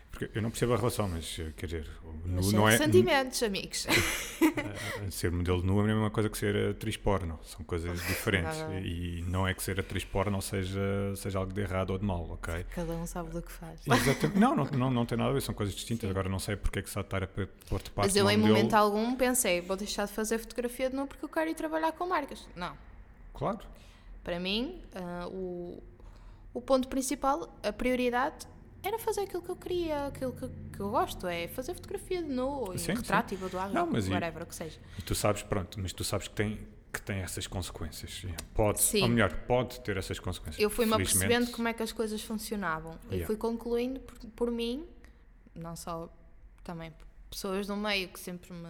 Porque 0.09 0.29
eu 0.33 0.41
não 0.41 0.49
percebo 0.49 0.73
a 0.73 0.77
relação, 0.77 1.07
mas 1.09 1.37
eh, 1.37 1.51
quer 1.57 1.65
dizer, 1.65 1.87
Mas 2.25 2.53
não 2.53 2.67
é. 2.67 2.77
sentimentos, 2.77 3.43
amigos. 3.43 3.85
eh, 4.41 5.11
ser 5.11 5.31
modelo 5.31 5.59
de 5.61 5.67
nu 5.67 5.79
é 5.81 5.83
a 5.83 5.87
mesma 5.87 6.09
coisa 6.09 6.29
que 6.29 6.37
ser 6.37 6.69
atriz 6.71 6.95
porno. 6.95 7.37
São 7.43 7.63
coisas 7.65 7.99
diferentes. 8.07 8.57
E 8.83 9.23
não 9.27 9.45
é 9.45 9.53
que 9.53 9.61
ser 9.61 9.79
atriz 9.79 10.05
porno 10.05 10.41
seja, 10.41 10.79
seja 11.17 11.39
algo 11.39 11.51
de 11.51 11.59
errado 11.61 11.89
ou 11.91 11.97
de 11.99 12.05
mal, 12.05 12.23
ok? 12.31 12.65
Cada 12.73 12.93
um 12.93 13.05
sabe 13.05 13.31
do 13.31 13.41
que 13.41 13.51
faz. 13.51 13.81
Exatamente. 13.85 14.39
Não, 14.39 14.55
não, 14.55 14.63
não, 14.65 14.89
não 14.91 15.05
tem 15.05 15.17
nada 15.17 15.31
a 15.31 15.33
ver, 15.33 15.41
são 15.41 15.53
coisas 15.53 15.75
distintas. 15.75 16.07
Sim. 16.07 16.11
Agora 16.11 16.29
não 16.29 16.39
sei 16.39 16.55
porque 16.55 16.79
é 16.79 16.81
que 16.81 16.89
se 16.89 16.97
está 16.97 17.17
a 17.17 17.27
pôr-te 17.27 17.91
parte 17.91 18.07
Mas 18.07 18.15
eu, 18.15 18.29
em 18.29 18.37
modelo. 18.37 18.55
momento 18.57 18.73
algum, 18.73 19.15
pensei: 19.15 19.59
vou 19.61 19.75
deixar 19.75 20.05
de 20.07 20.13
fazer 20.13 20.37
fotografia 20.37 20.89
de 20.89 20.95
nu 20.95 21.05
porque 21.05 21.25
eu 21.25 21.29
quero 21.29 21.49
ir 21.49 21.55
trabalhar 21.55 21.91
com 21.99 22.07
marcas. 22.07 22.47
Não. 22.55 22.75
Claro. 23.33 23.59
Para 24.23 24.39
mim, 24.39 24.81
ah, 24.95 25.27
o, 25.27 25.83
o 26.53 26.61
ponto 26.61 26.87
principal, 26.87 27.53
a 27.61 27.71
prioridade, 27.71 28.47
era 28.81 28.97
fazer 28.97 29.21
aquilo 29.21 29.41
que 29.41 29.49
eu 29.49 29.55
queria, 29.55 30.07
aquilo 30.07 30.31
que, 30.33 30.47
que 30.73 30.79
eu 30.79 30.89
gosto, 30.89 31.27
é 31.27 31.47
fazer 31.49 31.73
fotografia 31.73 32.23
de 32.23 32.29
e 32.73 32.79
Sim, 32.79 32.93
retrato, 32.93 33.33
e 33.33 33.37
boudoir, 33.37 33.69
Não, 33.71 33.85
mas 33.85 34.07
e- 34.07 34.11
whatever, 34.11 34.43
o 34.43 34.45
que 34.45 34.55
seja. 34.55 34.79
E 34.97 35.01
tu 35.01 35.13
sabes, 35.13 35.43
pronto, 35.43 35.79
mas 35.79 35.91
tu 35.91 36.03
sabes 36.03 36.27
que 36.29 36.35
tem, 36.35 36.65
que 36.93 37.01
tem 37.01 37.19
essas 37.19 37.45
consequências. 37.45 38.25
Pode, 38.53 38.81
Sim. 38.81 39.03
ou 39.03 39.09
melhor, 39.09 39.33
pode 39.45 39.81
ter 39.81 39.97
essas 39.97 40.17
consequências. 40.19 40.61
Eu 40.61 40.69
fui-me 40.69 40.93
apercebendo 40.93 41.51
como 41.51 41.67
é 41.67 41.73
que 41.73 41.83
as 41.83 41.91
coisas 41.91 42.21
funcionavam 42.21 42.97
e 43.05 43.15
Yeah. 43.15 43.27
fui 43.27 43.35
concluindo 43.35 43.99
por, 43.99 44.17
por 44.31 44.51
mim, 44.51 44.87
não 45.53 45.75
só 45.75 46.09
também 46.63 46.91
por 46.91 47.05
pessoas 47.29 47.67
do 47.67 47.75
meio 47.75 48.07
que 48.09 48.19
sempre 48.19 48.53
me 48.53 48.69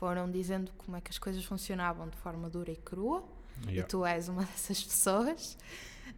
foram 0.00 0.30
dizendo 0.30 0.72
como 0.78 0.96
é 0.96 1.00
que 1.02 1.10
as 1.10 1.18
coisas 1.18 1.44
funcionavam 1.44 2.08
de 2.08 2.16
forma 2.16 2.48
dura 2.48 2.72
e 2.72 2.76
crua, 2.76 3.22
yeah. 3.66 3.82
e 3.82 3.84
tu 3.84 4.04
és 4.04 4.28
uma 4.30 4.42
dessas 4.48 4.82
pessoas. 4.82 5.58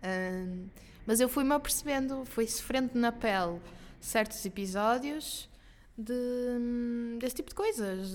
Ahm, 0.01 0.69
mas 1.05 1.19
eu 1.19 1.29
fui-me 1.29 1.53
apercebendo, 1.53 2.25
fui 2.25 2.47
sofrendo 2.47 2.97
na 2.97 3.11
pele 3.11 3.61
certos 4.01 4.45
episódios 4.47 5.51
de, 5.99 7.19
desse 7.19 7.35
tipo 7.35 7.49
de 7.49 7.57
coisas. 7.57 8.15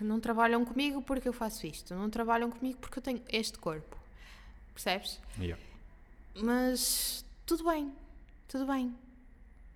Não 0.00 0.18
trabalham 0.18 0.64
comigo 0.64 1.00
porque 1.00 1.28
eu 1.28 1.32
faço 1.32 1.64
isto, 1.68 1.94
não 1.94 2.10
trabalham 2.10 2.50
comigo 2.50 2.78
porque 2.80 2.98
eu 2.98 3.02
tenho 3.02 3.22
este 3.28 3.58
corpo. 3.58 3.96
Percebes? 4.74 5.20
Yeah. 5.38 5.62
Mas 6.34 7.24
tudo 7.46 7.62
bem, 7.62 7.92
tudo 8.48 8.66
bem. 8.66 8.92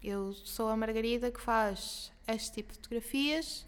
Eu 0.03 0.33
sou 0.33 0.69
a 0.69 0.77
Margarida 0.77 1.31
que 1.31 1.41
faz 1.41 2.11
este 2.27 2.55
tipo 2.55 2.73
de 2.73 2.79
fotografias. 2.79 3.65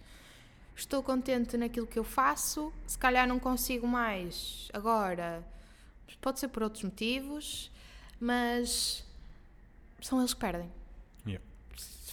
Estou 0.75 1.03
contente 1.03 1.57
naquilo 1.57 1.87
que 1.87 1.99
eu 1.99 2.05
faço. 2.05 2.73
Se 2.87 2.99
calhar 2.99 3.27
não 3.27 3.39
consigo 3.39 3.87
mais 3.87 4.69
agora. 4.73 5.47
Pode 6.21 6.39
ser 6.41 6.49
por 6.49 6.63
outros 6.63 6.85
motivos, 6.85 7.71
mas 8.21 9.05
são 10.01 10.19
eles 10.21 10.33
que 10.35 10.41
perdem. 10.41 10.71
Yeah. 11.27 11.45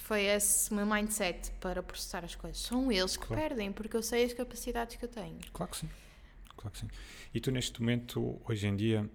Foi 0.03 0.23
esse 0.23 0.71
o 0.71 0.75
meu 0.75 0.85
mindset 0.85 1.51
para 1.59 1.83
processar 1.83 2.23
as 2.25 2.33
coisas. 2.33 2.59
São 2.61 2.91
eles 2.91 3.15
que 3.15 3.27
Claro. 3.27 3.41
perdem, 3.41 3.71
porque 3.71 3.95
eu 3.95 4.01
sei 4.01 4.25
as 4.25 4.33
capacidades 4.33 4.95
que 4.95 5.05
eu 5.05 5.09
tenho. 5.09 5.39
Claro 5.53 5.71
que 5.71 5.77
sim. 5.77 5.89
Claro 6.57 6.71
que 6.71 6.79
sim. 6.79 6.87
E 7.33 7.39
tu 7.39 7.51
neste 7.51 7.79
momento, 7.79 8.41
hoje 8.47 8.65
em 8.67 8.75
dia, 8.75 9.07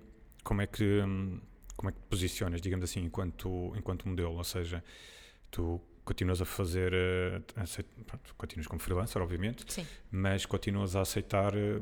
como 0.45 0.63
é 0.63 0.67
que 0.67 0.85
hum, 1.03 1.41
como 1.77 1.89
é 1.89 1.93
que 1.93 1.99
te 1.99 2.07
posicionas, 2.09 2.61
digamos 2.61 2.85
assim, 2.85 3.01
enquanto 3.01 3.73
enquanto 3.77 4.09
modelo? 4.09 4.37
Ou 4.37 4.45
seja, 4.45 4.83
tu 5.51 5.81
continuas 6.05 6.41
a 6.41 6.45
fazer, 6.45 6.93
eh, 6.93 7.41
pronto, 8.07 8.35
continuas 8.37 8.67
como 8.67 8.81
freelancer, 8.81 9.21
obviamente, 9.23 9.65
Sim. 9.73 9.87
mas 10.11 10.45
continuas 10.47 10.95
a 10.97 11.01
aceitar 11.01 11.57
eh, 11.57 11.81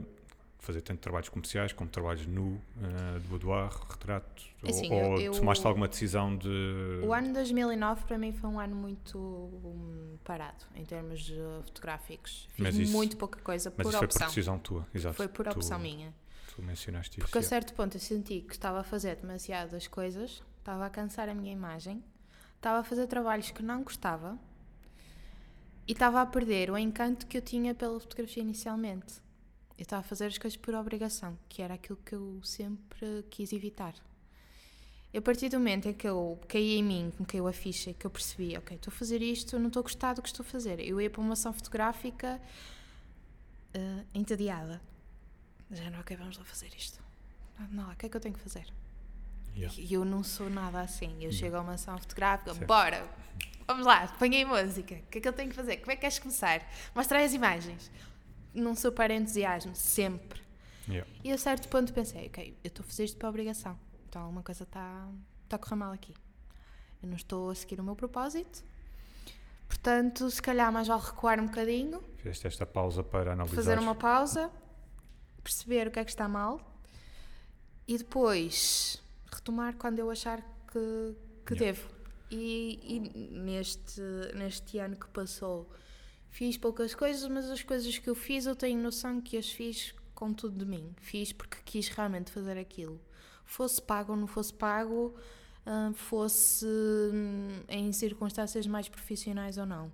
fazer 0.59 0.81
tanto 0.81 1.01
trabalhos 1.01 1.28
comerciais 1.28 1.73
como 1.73 1.90
trabalhos 1.90 2.24
nu, 2.27 2.61
eh, 2.81 3.19
de 3.19 3.27
boudoir, 3.27 3.69
retrato, 3.90 4.44
assim, 4.65 4.93
ou, 4.93 5.11
ou 5.12 5.20
eu- 5.20 5.32
tomaste 5.32 5.66
alguma 5.66 5.89
decisão 5.89 6.36
de... 6.36 7.01
O 7.03 7.12
ano 7.12 7.32
2009 7.32 8.05
para 8.05 8.16
mim 8.16 8.32
foi 8.32 8.49
um 8.49 8.61
ano 8.61 8.77
muito 8.77 9.19
hum, 9.19 10.16
parado 10.23 10.65
em 10.77 10.85
termos 10.85 11.20
de 11.23 11.35
fotográficos. 11.65 12.49
Fiz 12.53 12.62
Mas 12.65 12.77
isso- 12.77 12.93
muito 12.93 13.16
pouca 13.16 13.40
coisa 13.40 13.70
Mas 13.77 13.85
por 13.85 13.90
isso 13.90 13.99
foi 13.99 14.07
por 14.09 14.19
decisão 14.27 14.59
tua, 14.59 14.86
exato. 14.94 15.16
Foi 15.16 15.27
por 15.27 15.47
Tu- 15.49 15.51
opção 15.57 15.78
minha. 15.81 16.15
Tu 16.55 16.62
mencionaste 16.62 17.19
isso. 17.19 17.27
Porque 17.27 17.39
a 17.39 17.43
certo 17.43 17.73
ponto 17.74 17.97
eu 17.97 18.01
senti 18.01 18.43
que 18.43 18.53
estava 18.53 18.81
a 18.81 18.85
fazer 18.85 19.16
demasiadas 19.16 19.89
coisas, 19.89 20.43
estava 20.59 20.86
a 20.86 20.90
cansar 20.90 21.28
a 21.28 21.35
minha 21.35 21.51
imagem, 21.53 22.05
estava 22.62 22.78
a 22.78 22.84
fazer 22.84 23.09
trabalhos 23.09 23.51
que 23.51 23.60
não 23.60 23.82
gostava 23.82 24.39
e 25.86 25.90
estava 25.90 26.22
a 26.22 26.26
perder 26.26 26.70
o 26.70 26.78
encanto 26.78 27.26
que 27.26 27.36
eu 27.36 27.43
tinha 27.43 27.74
pela 27.74 27.98
fotografia 27.98 28.40
inicialmente. 28.40 29.20
Eu 29.76 29.82
estava 29.82 29.98
a 29.98 30.05
fazer 30.05 30.26
as 30.26 30.39
coisas 30.39 30.56
por 30.56 30.72
obrigação, 30.72 31.36
que 31.48 31.60
era 31.60 31.74
aquilo 31.74 31.98
que 32.06 32.14
eu 32.14 32.40
sempre 32.44 33.24
quis 33.28 33.52
evitar. 33.52 33.94
E 35.12 35.18
a 35.18 35.20
partir 35.20 35.48
do 35.48 35.59
momento 35.59 35.89
em 35.89 35.93
que 35.93 36.06
eu 36.06 36.39
caí 36.47 36.78
em 36.78 36.84
mim, 36.84 37.12
que 37.18 37.24
caiu 37.24 37.48
a 37.48 37.52
ficha 37.52 37.93
que 37.93 38.06
eu 38.06 38.10
percebi, 38.10 38.56
ok, 38.56 38.76
estou 38.76 38.93
a 38.93 38.97
fazer 38.97 39.20
isto, 39.20 39.59
não 39.59 39.66
estou 39.66 39.80
a 39.80 39.82
gostar 39.82 40.14
do 40.14 40.22
que 40.22 40.28
estou 40.28 40.44
a 40.44 40.48
fazer. 40.48 40.78
Eu 40.78 41.01
ia 41.01 41.10
para 41.10 41.20
uma 41.20 41.32
ação 41.32 41.52
fotográfica 41.52 42.40
eh, 43.74 44.05
entediada. 44.14 44.80
Já 45.68 45.90
não, 45.90 45.98
ok, 45.98 46.16
vamos 46.16 46.39
lá 46.39 46.44
fazer 46.44 46.70
isto. 46.76 47.02
Não, 47.72 47.90
o 47.90 47.97
que 47.97 48.06
é 48.06 48.09
que 48.09 48.16
eu 48.16 48.20
tenho 48.20 48.34
que 48.34 48.40
fazer? 48.40 48.72
Yeah. 49.57 49.74
E 49.79 49.93
eu 49.93 50.05
não 50.05 50.23
sou 50.23 50.49
nada 50.49 50.81
assim. 50.81 51.16
Eu 51.20 51.31
chego 51.33 51.57
a 51.57 51.61
uma 51.61 51.74
ação 51.74 51.99
fotográfica, 51.99 52.55
Certo. 52.55 52.66
bora, 52.66 53.07
vamos 53.66 53.87
lá, 53.87 54.07
ponha 54.19 54.47
música. 54.47 54.95
O 54.95 55.03
que 55.11 55.19
é 55.19 55.20
que 55.20 55.29
eu 55.29 55.33
tenho 55.33 55.51
que 55.51 55.57
fazer? 55.57 55.77
Como 55.79 55.93
é 55.93 55.95
que 55.95 56.01
queres 56.01 56.19
começar? 56.19 56.62
Mostra 56.95 57.19
aí 57.19 57.24
as 57.24 57.35
imagens. 57.35 57.91
Não 58.55 58.74
sou 58.74 58.91
para 58.93 59.15
entusiasmo, 59.15 59.74
sempre. 59.77 60.41
Yeah. 60.89 61.09
E 61.23 61.33
a 61.33 61.39
certo 61.39 61.69
ponto 61.69 61.93
pensei, 61.93 62.27
ok, 62.27 62.57
eu 62.65 62.69
estou 62.69 62.83
a 62.83 62.87
fazer 62.87 63.05
isto 63.05 63.16
para 63.19 63.29
obrigação. 63.29 63.79
Então 64.09 64.23
alguma 64.23 64.43
coisa 64.43 64.65
está 64.65 65.09
está 65.45 65.57
a 65.57 65.59
correr 65.59 65.77
mal 65.77 65.93
aqui. 65.93 66.15
Eu 67.03 67.09
não 67.09 67.16
estou 67.16 67.51
a 67.51 67.55
seguir 67.55 67.79
o 67.81 67.85
meu 67.85 67.95
propósito. 67.95 68.65
Portanto, 69.69 70.31
se 70.31 70.41
calhar 70.41 70.70
mais 70.73 70.87
vale 70.89 71.03
recuar 71.03 71.41
um 71.41 71.47
bocadinho, 71.47 72.03
Fizeste 72.16 72.47
esta 72.47 72.66
pausa 72.66 73.03
para 73.03 73.33
analisar. 73.33 73.57
fazer 73.57 73.79
uma 73.79 73.95
pausa, 73.95 74.51
perceber 75.43 75.89
o 75.89 75.91
que 75.91 75.99
é 75.99 76.05
que 76.05 76.11
está 76.11 76.29
mal 76.29 76.61
e 77.89 77.97
depois 77.99 79.02
retomar 79.32 79.76
quando 79.76 79.98
eu 79.98 80.10
achar 80.10 80.40
que, 80.70 81.14
que 81.46 81.54
Yeah. 81.54 81.78
devo. 81.78 81.88
E, 82.30 82.78
e 82.82 83.00
neste, 83.38 84.00
neste 84.34 84.78
ano 84.78 84.96
que 84.96 85.06
passou 85.09 85.70
fiz 86.30 86.56
poucas 86.56 86.94
coisas, 86.94 87.28
mas 87.28 87.48
as 87.50 87.62
coisas 87.62 87.98
que 87.98 88.09
eu 88.09 88.14
fiz 88.14 88.46
eu 88.46 88.56
tenho 88.56 88.80
noção 88.82 89.20
que 89.20 89.36
as 89.36 89.50
fiz 89.50 89.94
com 90.14 90.32
tudo 90.32 90.59
de 90.59 90.64
mim. 90.64 90.94
Fiz 90.98 91.32
porque 91.32 91.59
quis 91.64 91.88
realmente 91.88 92.30
fazer 92.32 92.59
aquilo. 92.59 93.00
Fosse 93.44 93.80
pago 93.82 94.12
ou 94.12 94.18
não 94.18 94.26
fosse 94.26 94.52
pago, 94.54 95.14
hum, 95.66 95.92
fosse 95.92 96.64
hum, 96.66 97.62
em 97.68 97.92
circunstâncias 97.92 98.66
mais 98.66 98.88
profissionais 98.88 99.59
ou 99.59 99.66
não. 99.66 99.88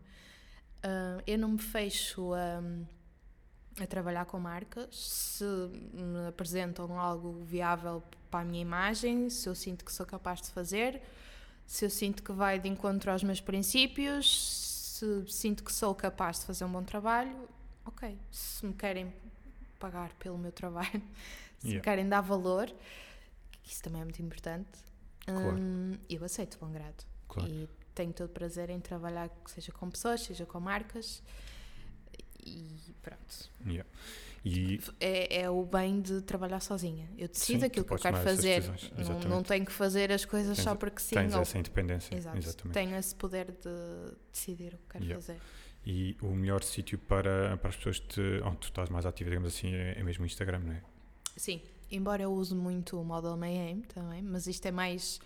Uh, 0.79 1.21
eu 1.27 1.37
não 1.37 1.49
me 1.51 1.59
fecho 1.59 2.33
a, 2.35 2.63
a 3.83 3.87
trabalhar 3.87 4.27
com 4.27 4.39
marcas 4.39 4.95
se 4.97 5.45
me 5.45 6.29
apresentam 6.29 6.99
algo 7.01 7.43
viável 7.43 8.01
para 8.31 8.41
a 8.41 8.45
minha 8.45 8.61
imagem, 8.63 9.29
se 9.31 9.49
eu 9.49 9.55
sinto 9.55 9.85
que 9.85 9.93
sou 9.93 10.07
capaz 10.07 10.41
de 10.43 10.49
fazer, 10.51 11.01
se 11.67 11.85
eu 11.85 11.91
sinto 11.91 12.23
que 12.23 12.33
vai 12.33 12.59
de 12.59 12.69
encontro 12.69 13.11
aos 13.11 13.23
meus 13.23 13.41
princípios, 13.41 14.57
se 14.99 15.25
sinto 15.29 15.63
que 15.65 15.73
sou 15.73 15.95
capaz 15.95 16.41
de 16.41 16.47
fazer 16.47 16.65
um 16.65 16.73
bom 16.73 16.83
trabalho, 16.83 17.49
ok. 17.85 18.19
Se 18.31 18.65
me 18.67 18.73
querem 18.75 19.13
pagar 19.79 20.13
pelo 20.15 20.37
meu 20.39 20.53
trabalho, 20.53 20.91
se 21.59 21.67
Yeah. 21.69 21.77
me 21.79 21.81
querem 21.83 22.09
dar 22.09 22.21
valor, 22.21 22.67
que 23.63 23.73
isso 23.73 23.83
também 23.83 24.01
é 24.01 24.05
muito 24.05 24.23
importante, 24.23 24.69
Claro. 25.27 25.57
hum, 25.59 25.99
eu 26.09 26.25
aceito 26.25 26.57
bom 26.61 26.71
grado. 26.71 27.05
Claro. 27.29 27.51
E 27.51 27.69
tenho 27.95 28.13
todo 28.13 28.29
prazer 28.31 28.71
em 28.71 28.81
trabalhar, 28.81 29.29
seja 29.47 29.73
com 29.73 29.91
pessoas, 29.91 30.21
seja 30.23 30.47
com 30.47 30.59
marcas. 30.61 31.23
E 32.45 32.95
pronto. 33.03 33.51
Yeah. 33.67 33.89
E 34.45 34.81
É, 35.01 35.43
é 35.43 35.51
o 35.51 35.65
bem 35.65 36.01
de 36.01 36.23
trabalhar 36.23 36.61
sozinha. 36.61 37.09
Eu 37.19 37.29
decido 37.29 37.61
Sim, 37.61 37.67
aquilo 37.67 37.85
que 37.85 37.93
eu 37.93 37.99
quero 37.99 38.17
fazer. 38.19 38.63
Não, 38.97 39.21
não 39.37 39.43
tenho 39.43 39.67
que 39.67 39.73
fazer 39.73 40.11
as 40.13 40.25
coisas 40.25 40.57
Tens- 40.57 40.65
só 40.65 40.75
porque 40.75 41.01
sim. 41.01 41.17
tens 41.17 41.35
ou- 41.35 41.43
essa 41.43 41.59
independência. 41.59 42.15
Exato. 42.17 42.39
Exatamente. 42.39 42.75
Tenho 42.75 42.97
esse 42.97 43.15
poder 43.15 43.47
de 43.53 44.15
decidir 44.33 44.75
o 44.75 44.79
que 44.79 44.89
quero 44.93 45.05
Yeah. 45.05 45.21
fazer. 45.23 45.41
E 45.85 46.17
o 46.23 46.29
melhor 46.29 46.63
sítio 46.63 46.99
para, 46.99 47.57
para 47.59 47.71
as 47.71 47.77
pessoas 47.77 47.99
te, 48.01 48.21
onde 48.45 48.57
tu 48.59 48.69
estás 48.69 48.89
mais 48.91 49.05
ativa, 49.07 49.31
digamos 49.31 49.55
assim, 49.55 49.73
é, 49.75 49.99
é 49.99 50.03
mesmo 50.03 50.23
o 50.23 50.27
Instagram, 50.27 50.61
não 50.61 50.73
é? 50.73 50.83
Sim, 51.37 51.61
embora 51.91 52.23
eu 52.23 52.33
use 52.33 52.55
muito 52.55 53.01
o 53.01 53.05
Model 53.05 53.37
Mayhem 53.37 53.81
também, 53.83 54.23
mas 54.23 54.47
isto 54.47 54.67
é 54.67 54.71
mais. 54.71 55.21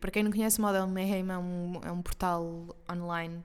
Para 0.00 0.10
quem 0.10 0.22
não 0.22 0.30
conhece, 0.30 0.58
o 0.58 0.62
Model 0.62 0.86
Mayhem 0.86 1.28
é 1.30 1.38
um, 1.38 1.80
é 1.84 1.92
um 1.92 2.00
portal 2.02 2.74
online 2.90 3.44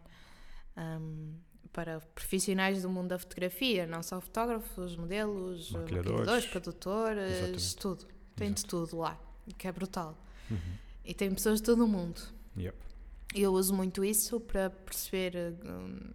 um, 0.78 1.34
para 1.72 2.00
profissionais 2.14 2.82
do 2.82 2.90
mundo 2.90 3.10
da 3.10 3.20
fotografia, 3.20 3.86
não 3.86 4.02
só 4.04 4.20
fotógrafos, 4.20 4.96
modelos, 4.96 5.72
Maquilhadores. 5.72 6.12
maquilhadores, 6.20 6.46
produtores, 6.48 7.32
Exatamente. 7.32 7.76
tudo. 7.78 8.08
Tem 8.36 8.48
de 8.52 8.60
Exato. 8.60 8.86
tudo 8.88 8.98
lá, 8.98 9.20
que 9.58 9.68
é 9.68 9.72
brutal. 9.72 10.18
Uhum. 10.50 10.58
E 11.06 11.14
tem 11.14 11.34
pessoas 11.34 11.60
de 11.60 11.66
todo 11.66 11.84
o 11.86 11.88
mundo. 11.88 12.22
Yep. 12.58 12.78
Eu 13.36 13.54
uso 13.54 13.74
muito 13.74 14.04
isso 14.04 14.40
para 14.40 14.70
perceber 14.70 15.54
hum, 15.64 16.12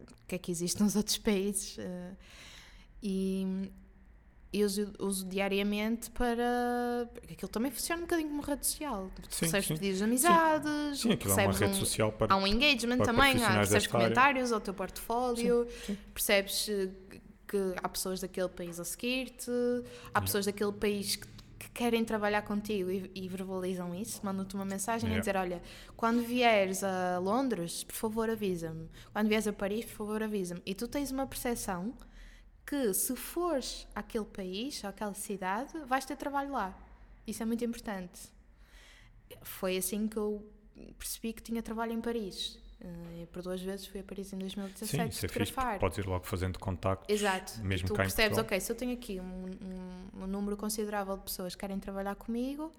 o 0.00 0.26
que 0.26 0.34
é 0.34 0.38
que 0.38 0.50
existe 0.50 0.80
nos 0.82 0.96
outros 0.96 1.16
países 1.18 1.78
eh, 1.78 2.12
e 3.02 3.70
eu 4.60 4.66
uso, 4.66 4.92
uso 4.98 5.24
diariamente 5.26 6.10
para. 6.10 7.08
porque 7.12 7.34
Aquilo 7.34 7.48
também 7.48 7.70
funciona 7.70 8.00
um 8.02 8.04
bocadinho 8.04 8.28
como 8.30 8.42
rede 8.42 8.66
social. 8.66 9.10
Tu 9.28 9.34
Sim, 9.34 9.44
recebes 9.46 9.66
sim. 9.66 9.74
pedidos 9.74 9.98
de 9.98 10.04
amizades, 10.04 11.00
Sim, 11.00 11.12
aquilo 11.12 11.40
é 11.40 11.46
uma 11.46 11.52
rede 11.52 11.76
social 11.76 12.12
para. 12.12 12.32
Há 12.32 12.36
um 12.36 12.46
engagement 12.46 12.96
para 12.98 13.06
também, 13.06 13.32
há, 13.42 13.48
recebes 13.48 13.68
desta 13.70 13.76
área. 13.96 14.08
comentários 14.08 14.52
ao 14.52 14.60
teu 14.60 14.74
portfólio, 14.74 15.66
sim. 15.86 15.96
percebes 16.12 16.68
eh, 16.68 16.90
que 17.48 17.74
há 17.82 17.88
pessoas 17.88 18.20
daquele 18.20 18.48
país 18.48 18.78
a 18.80 18.84
seguir-te, 18.84 19.50
há 20.12 20.20
pessoas 20.20 20.46
daquele 20.46 20.72
país 20.72 21.16
que, 21.16 21.26
que 21.58 21.70
querem 21.70 22.04
trabalhar 22.04 22.42
contigo 22.42 22.90
e, 22.90 23.10
e 23.14 23.28
verbalizam 23.28 23.94
isso, 23.94 24.20
mandam-te 24.24 24.54
uma 24.54 24.64
mensagem 24.64 25.08
a 25.08 25.12
Yeah. 25.12 25.20
dizer: 25.20 25.36
Olha, 25.36 25.62
quando 25.96 26.22
vieres 26.22 26.82
a 26.84 27.18
Londres, 27.18 27.84
por 27.84 27.94
favor 27.94 28.30
avisa-me. 28.30 28.88
Quando 29.12 29.28
vieres 29.28 29.46
a 29.46 29.52
Paris, 29.52 29.84
por 29.84 29.92
favor 29.96 30.22
avisa-me. 30.22 30.60
E 30.66 30.74
tu 30.74 30.86
tens 30.88 31.10
uma 31.10 31.26
percepção 31.26 31.92
que 32.66 32.92
se 32.94 33.14
fores 33.16 33.86
àquele 33.94 34.24
país, 34.24 34.84
àquela 34.84 35.14
cidade, 35.14 35.78
vais 35.86 36.04
ter 36.04 36.16
trabalho 36.16 36.52
lá. 36.52 36.74
Isso 37.26 37.42
é 37.42 37.46
muito 37.46 37.64
importante. 37.64 38.30
Foi 39.42 39.76
assim 39.76 40.06
que 40.08 40.16
eu 40.16 40.44
percebi 40.98 41.32
que 41.32 41.42
tinha 41.42 41.62
trabalho 41.62 41.92
em 41.92 42.00
Paris. 42.00 42.58
Eh, 42.80 43.26
por 43.32 43.42
duas 43.42 43.60
vezes 43.62 43.86
fui 43.86 44.00
a 44.00 44.04
Paris 44.04 44.26
em 44.26 44.30
Sim, 44.30 44.38
2017 44.38 44.84
isso 44.86 44.96
é 44.96 45.28
fixe, 45.28 45.52
fotografar. 45.52 45.78
podes 45.78 45.98
ir 45.98 46.06
logo 46.06 46.24
fazendo 46.26 46.58
contacto. 46.58 47.10
Exato. 47.10 47.58
mesmo 47.64 47.86
e 47.86 47.88
tu 47.88 47.94
percebes, 47.94 48.36
ok, 48.36 48.60
se 48.60 48.70
eu 48.70 48.76
tenho 48.76 48.92
aqui 48.92 49.20
um, 49.20 49.24
um- 49.46 50.22
um 50.22 50.26
número 50.26 50.56
considerável 50.56 51.16
de 51.16 51.22
pessoas 51.22 51.54
que 51.54 51.60
querem 51.60 51.78
trabalhar 51.78 52.14
comigo, 52.14 52.70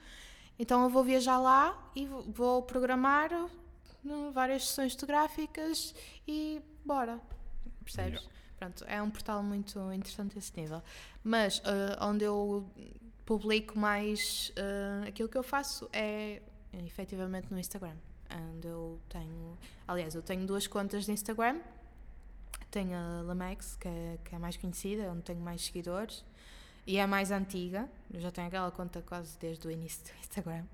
então 0.60 0.84
eu 0.84 0.90
vou 0.90 1.04
viajar 1.04 1.40
lá 1.40 1.90
e 1.96 2.06
vou- 2.06 2.62
programar 2.64 3.32
né, 4.04 4.30
várias 4.32 4.68
sessões 4.68 4.94
fotográficas 4.94 5.96
e 6.28 6.62
bora. 6.84 7.20
Percebes? 7.84 8.20
Yeah. 8.22 8.35
Pronto, 8.58 8.86
é 8.88 9.02
um 9.02 9.10
portal 9.10 9.44
muito 9.44 9.80
interessante 9.92 10.38
esse 10.38 10.52
nível. 10.56 10.82
Mas 11.24 11.62
eh, 11.66 11.98
onde 12.02 12.24
eu 12.24 12.66
publico 13.26 13.78
mais 13.78 14.52
eh, 14.56 15.10
aquilo 15.10 15.28
que 15.28 15.38
eu 15.38 15.44
faço 15.44 15.90
é 15.92 16.42
efetivamente 16.86 17.52
no 17.52 17.60
Instagram. 17.60 17.96
Onde 18.56 18.68
eu 18.68 19.00
tenho. 19.10 19.58
Aliás, 19.88 20.16
eu 20.16 20.22
tenho 20.22 20.46
duas 20.46 20.68
contas 20.68 21.06
de 21.06 21.12
Instagram. 21.12 21.60
Tenho 22.72 22.96
a 22.96 23.22
Lamex, 23.22 23.76
que 23.76 23.88
é, 23.88 24.18
que 24.24 24.36
é 24.36 24.40
mais 24.40 24.58
conhecida, 24.58 25.12
onde 25.12 25.22
tenho 25.22 25.40
mais 25.40 25.66
seguidores. 25.66 26.24
E 26.88 26.98
é 26.98 27.04
a 27.04 27.08
mais 27.08 27.32
antiga. 27.32 27.90
Eu 28.14 28.20
já 28.20 28.32
tenho 28.32 28.48
aquela 28.48 28.72
conta 28.72 29.02
quase 29.02 29.38
desde 29.40 29.68
o 29.68 29.72
início 29.72 30.04
do 30.04 30.20
Instagram. 30.20 30.66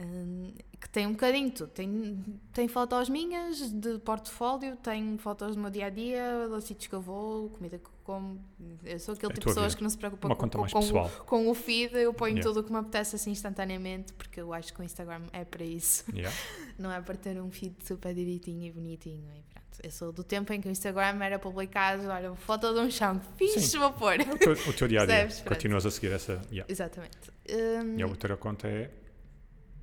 Hum, 0.00 0.52
que 0.80 0.88
tem 0.88 1.06
um 1.08 1.12
bocadinho 1.12 1.50
tudo. 1.50 1.70
Tem, 1.70 2.24
tem 2.52 2.68
fotos 2.68 3.08
minhas 3.08 3.58
de 3.72 3.98
portfólio, 3.98 4.76
tem 4.76 5.18
fotos 5.18 5.56
do 5.56 5.60
meu 5.60 5.70
dia 5.70 5.86
a 5.86 5.90
dia, 5.90 6.46
dos 6.48 6.62
sítios 6.64 6.86
que 6.86 6.94
eu 6.94 7.00
vou, 7.00 7.48
comida 7.50 7.78
que 7.78 7.84
eu 7.84 7.90
como. 8.04 8.40
Eu 8.84 8.98
sou 9.00 9.12
aquele 9.14 9.32
É 9.32 9.34
tipo 9.34 9.48
de 9.48 9.54
pessoas 9.54 9.66
vida. 9.72 9.76
que 9.78 9.82
não 9.82 9.90
se 9.90 9.98
preocupa 9.98 10.28
Uma 10.28 10.36
com, 10.36 10.48
com, 10.48 10.78
o, 10.78 11.08
com 11.26 11.48
o 11.50 11.54
feed. 11.54 11.94
Eu 11.96 12.14
ponho 12.14 12.34
Yeah. 12.36 12.48
tudo 12.48 12.60
o 12.60 12.64
que 12.64 12.70
me 12.72 12.78
apetece 12.78 13.16
assim 13.16 13.32
instantaneamente, 13.32 14.12
porque 14.12 14.40
eu 14.40 14.52
acho 14.54 14.72
que 14.72 14.80
o 14.80 14.84
Instagram 14.84 15.22
é 15.32 15.44
para 15.44 15.64
isso. 15.64 16.04
Yeah. 16.14 16.34
Não 16.78 16.92
é 16.92 17.00
para 17.02 17.16
ter 17.16 17.40
um 17.42 17.50
feed 17.50 17.74
super 17.84 18.14
direitinho 18.14 18.64
e 18.66 18.70
bonitinho. 18.70 19.24
E 19.36 19.42
pronto. 19.52 19.66
Eu 19.82 19.90
sou 19.90 20.12
do 20.12 20.22
tempo 20.22 20.52
em 20.52 20.60
que 20.60 20.68
o 20.68 20.70
Instagram 20.70 21.22
era 21.24 21.38
publicado, 21.40 22.06
olha, 22.08 22.34
foto 22.36 22.72
de 22.72 22.78
um 22.80 22.90
chão, 22.90 23.20
fixe, 23.36 23.76
vou 23.76 23.92
pôr. 23.92 24.14
O 24.20 24.38
teu, 24.38 24.52
o 24.52 24.72
teu 24.72 24.86
dia 24.88 25.02
a 25.02 25.06
dia. 25.06 25.28
Continuas 25.44 25.84
a 25.84 25.90
seguir 25.90 26.12
essa. 26.12 26.40
Yeah. 26.52 26.64
Exatamente. 26.72 27.18
Hum, 27.50 27.96
E 27.98 28.02
a 28.02 28.06
outra 28.06 28.36
conta 28.36 28.68
é. 28.68 28.90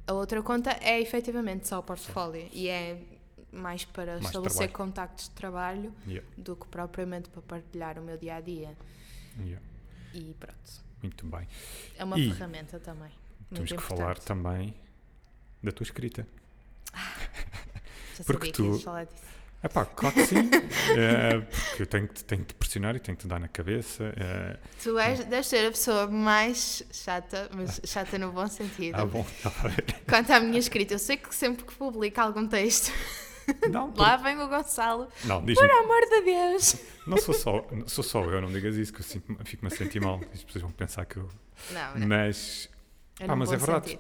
A 0.07 0.13
outra 0.13 0.41
conta 0.43 0.71
é 0.81 0.99
efetivamente 1.01 1.67
só 1.67 1.79
o 1.79 1.83
portfólio 1.83 2.47
e 2.53 2.67
é 2.67 3.01
mais 3.51 3.85
para 3.85 4.13
Mais 4.13 4.25
estabelecer 4.25 4.67
trabalho. 4.69 4.73
contactos 4.73 5.25
de 5.29 5.31
trabalho 5.35 5.93
Yeah. 6.07 6.27
do 6.37 6.55
que 6.55 6.67
propriamente 6.67 7.29
para 7.29 7.41
partilhar 7.41 7.97
o 7.97 8.01
meu 8.01 8.17
dia 8.17 8.35
a 8.35 8.41
dia. 8.41 8.75
Yeah. 9.39 9.65
E 10.13 10.33
pronto. 10.39 10.85
Muito 11.01 11.25
bem. 11.25 11.47
É 11.97 12.03
uma 12.03 12.17
E 12.19 12.31
ferramenta 12.31 12.79
também. 12.79 13.11
Temos 13.53 13.71
que 13.71 13.77
falar 13.81 14.11
importante. 14.11 14.25
também 14.25 14.75
da 15.63 15.71
tua 15.71 15.83
escrita. 15.83 16.27
Já 18.17 18.23
porque 18.25 18.51
tu- 18.51 18.79
falar. 18.79 19.07
É 19.63 19.67
pá, 19.67 19.85
claro 19.85 20.15
que 20.15 20.25
sim. 20.25 20.35
É, 20.97 21.39
porque 21.39 21.81
eu 21.81 21.87
tenho 21.87 22.07
que, 22.07 22.23
tenho 22.23 22.41
que 22.41 22.47
te 22.47 22.53
pressionar 22.53 22.95
e 22.95 22.99
tenho 22.99 23.17
que 23.17 23.23
te 23.23 23.27
dar 23.27 23.39
na 23.39 23.47
cabeça. 23.47 24.13
é. 24.15 24.57
Tu 24.83 24.97
és, 24.99 25.25
deves 25.25 25.47
ser 25.47 25.67
a 25.67 25.71
pessoa 25.71 26.07
mais 26.07 26.83
chata, 26.91 27.49
mas 27.53 27.81
chata 27.83 28.17
no 28.19 28.31
bom 28.31 28.47
sentido. 28.47 28.95
Ah, 28.95 29.05
bom, 29.05 29.25
ver. 29.63 29.83
Quanto 30.07 30.31
à 30.31 30.39
minha 30.39 30.59
escrita, 30.59 30.93
eu 30.93 30.99
sei 30.99 31.17
que 31.17 31.33
sempre 31.33 31.65
que 31.65 31.73
publico 31.73 32.21
algum 32.21 32.47
texto, 32.47 32.91
Não, 33.69 33.93
lá 33.95 34.17
vem 34.17 34.39
o 34.39 34.47
Gonçalo. 34.47 35.07
não 35.23 35.43
Por 35.43 35.69
amor 35.69 36.01
de 36.09 36.21
Deus! 36.21 36.75
Não 37.05 37.17
sou 37.17 37.33
só, 37.33 37.67
sou 37.85 38.03
só 38.03 38.23
eu, 38.23 38.41
não 38.41 38.51
digas 38.51 38.75
isso, 38.75 38.93
que 38.93 39.01
eu 39.01 39.05
fico-me 39.45 39.71
a 39.71 39.75
sentir 39.75 40.01
mal. 40.01 40.19
As 40.33 40.43
pessoas 40.43 40.63
vão 40.63 40.71
pensar 40.71 41.05
que 41.05 41.17
eu. 41.17 41.29
Não, 41.71 41.95
não. 41.95 42.07
Mas. 42.07 42.69
Num 43.19 43.35
mas 43.35 43.51
é 43.51 43.57
verdade. 43.57 43.99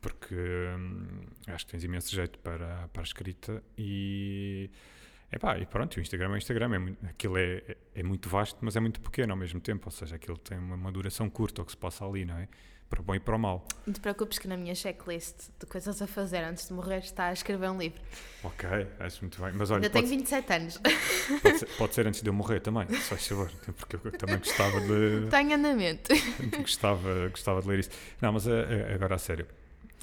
Porque 0.00 0.34
hum, 0.34 1.20
acho 1.48 1.66
que 1.66 1.72
tens 1.72 1.84
imenso 1.84 2.14
jeito 2.14 2.38
para, 2.38 2.88
para 2.92 3.02
a 3.02 3.04
escrita 3.04 3.62
e. 3.76 4.70
Epá, 5.30 5.58
e 5.58 5.66
pronto, 5.66 5.98
o 5.98 6.00
Instagram 6.00 6.30
é 6.30 6.32
o 6.32 6.36
Instagram, 6.38 6.74
é 6.74 6.78
muito, 6.78 7.06
aquilo 7.06 7.36
é, 7.36 7.56
é, 7.68 7.76
é 7.96 8.02
muito 8.02 8.30
vasto, 8.30 8.58
mas 8.62 8.76
é 8.76 8.80
muito 8.80 8.98
pequeno 8.98 9.32
ao 9.32 9.36
mesmo 9.36 9.60
tempo, 9.60 9.86
ou 9.86 9.90
seja, 9.92 10.16
aquilo 10.16 10.38
tem 10.38 10.56
uma, 10.56 10.74
uma 10.74 10.90
duração 10.90 11.28
curta, 11.28 11.60
o 11.60 11.66
que 11.66 11.72
se 11.72 11.76
passa 11.76 12.06
ali, 12.06 12.24
não 12.24 12.38
é? 12.38 12.48
Para 12.88 13.02
o 13.02 13.04
bom 13.04 13.14
e 13.14 13.20
para 13.20 13.36
o 13.36 13.38
mal. 13.38 13.68
Não 13.86 13.92
te 13.92 14.00
preocupes 14.00 14.38
que 14.38 14.48
na 14.48 14.56
minha 14.56 14.74
checklist 14.74 15.50
de 15.60 15.66
coisas 15.66 16.00
a 16.00 16.06
fazer 16.06 16.38
antes 16.38 16.68
de 16.68 16.72
morrer 16.72 17.00
está 17.00 17.26
a 17.26 17.34
escrever 17.34 17.68
um 17.68 17.76
livro. 17.76 18.00
Ok, 18.42 18.66
acho 18.98 19.20
muito 19.20 19.42
bem. 19.42 19.52
Mas 19.52 19.70
olha, 19.70 19.80
Ainda 19.80 19.90
tenho 19.90 20.06
27 20.06 20.52
anos. 20.54 20.80
pode, 21.42 21.58
ser, 21.58 21.66
pode 21.76 21.94
ser 21.94 22.06
antes 22.06 22.22
de 22.22 22.30
eu 22.30 22.32
morrer 22.32 22.60
também, 22.60 22.88
se 22.88 22.96
faz 22.96 23.28
favor, 23.28 23.52
porque 23.76 23.96
eu 23.96 24.12
também 24.12 24.38
gostava 24.38 24.80
de, 24.80 25.28
tenho 25.28 25.52
andamento. 25.54 26.08
gostava, 26.56 27.28
gostava 27.28 27.60
de 27.60 27.68
ler 27.68 27.80
isso. 27.80 27.90
Não, 28.22 28.32
mas 28.32 28.46
eh, 28.46 28.52
eh, 28.88 28.94
agora 28.94 29.16
a 29.16 29.18
sério, 29.18 29.46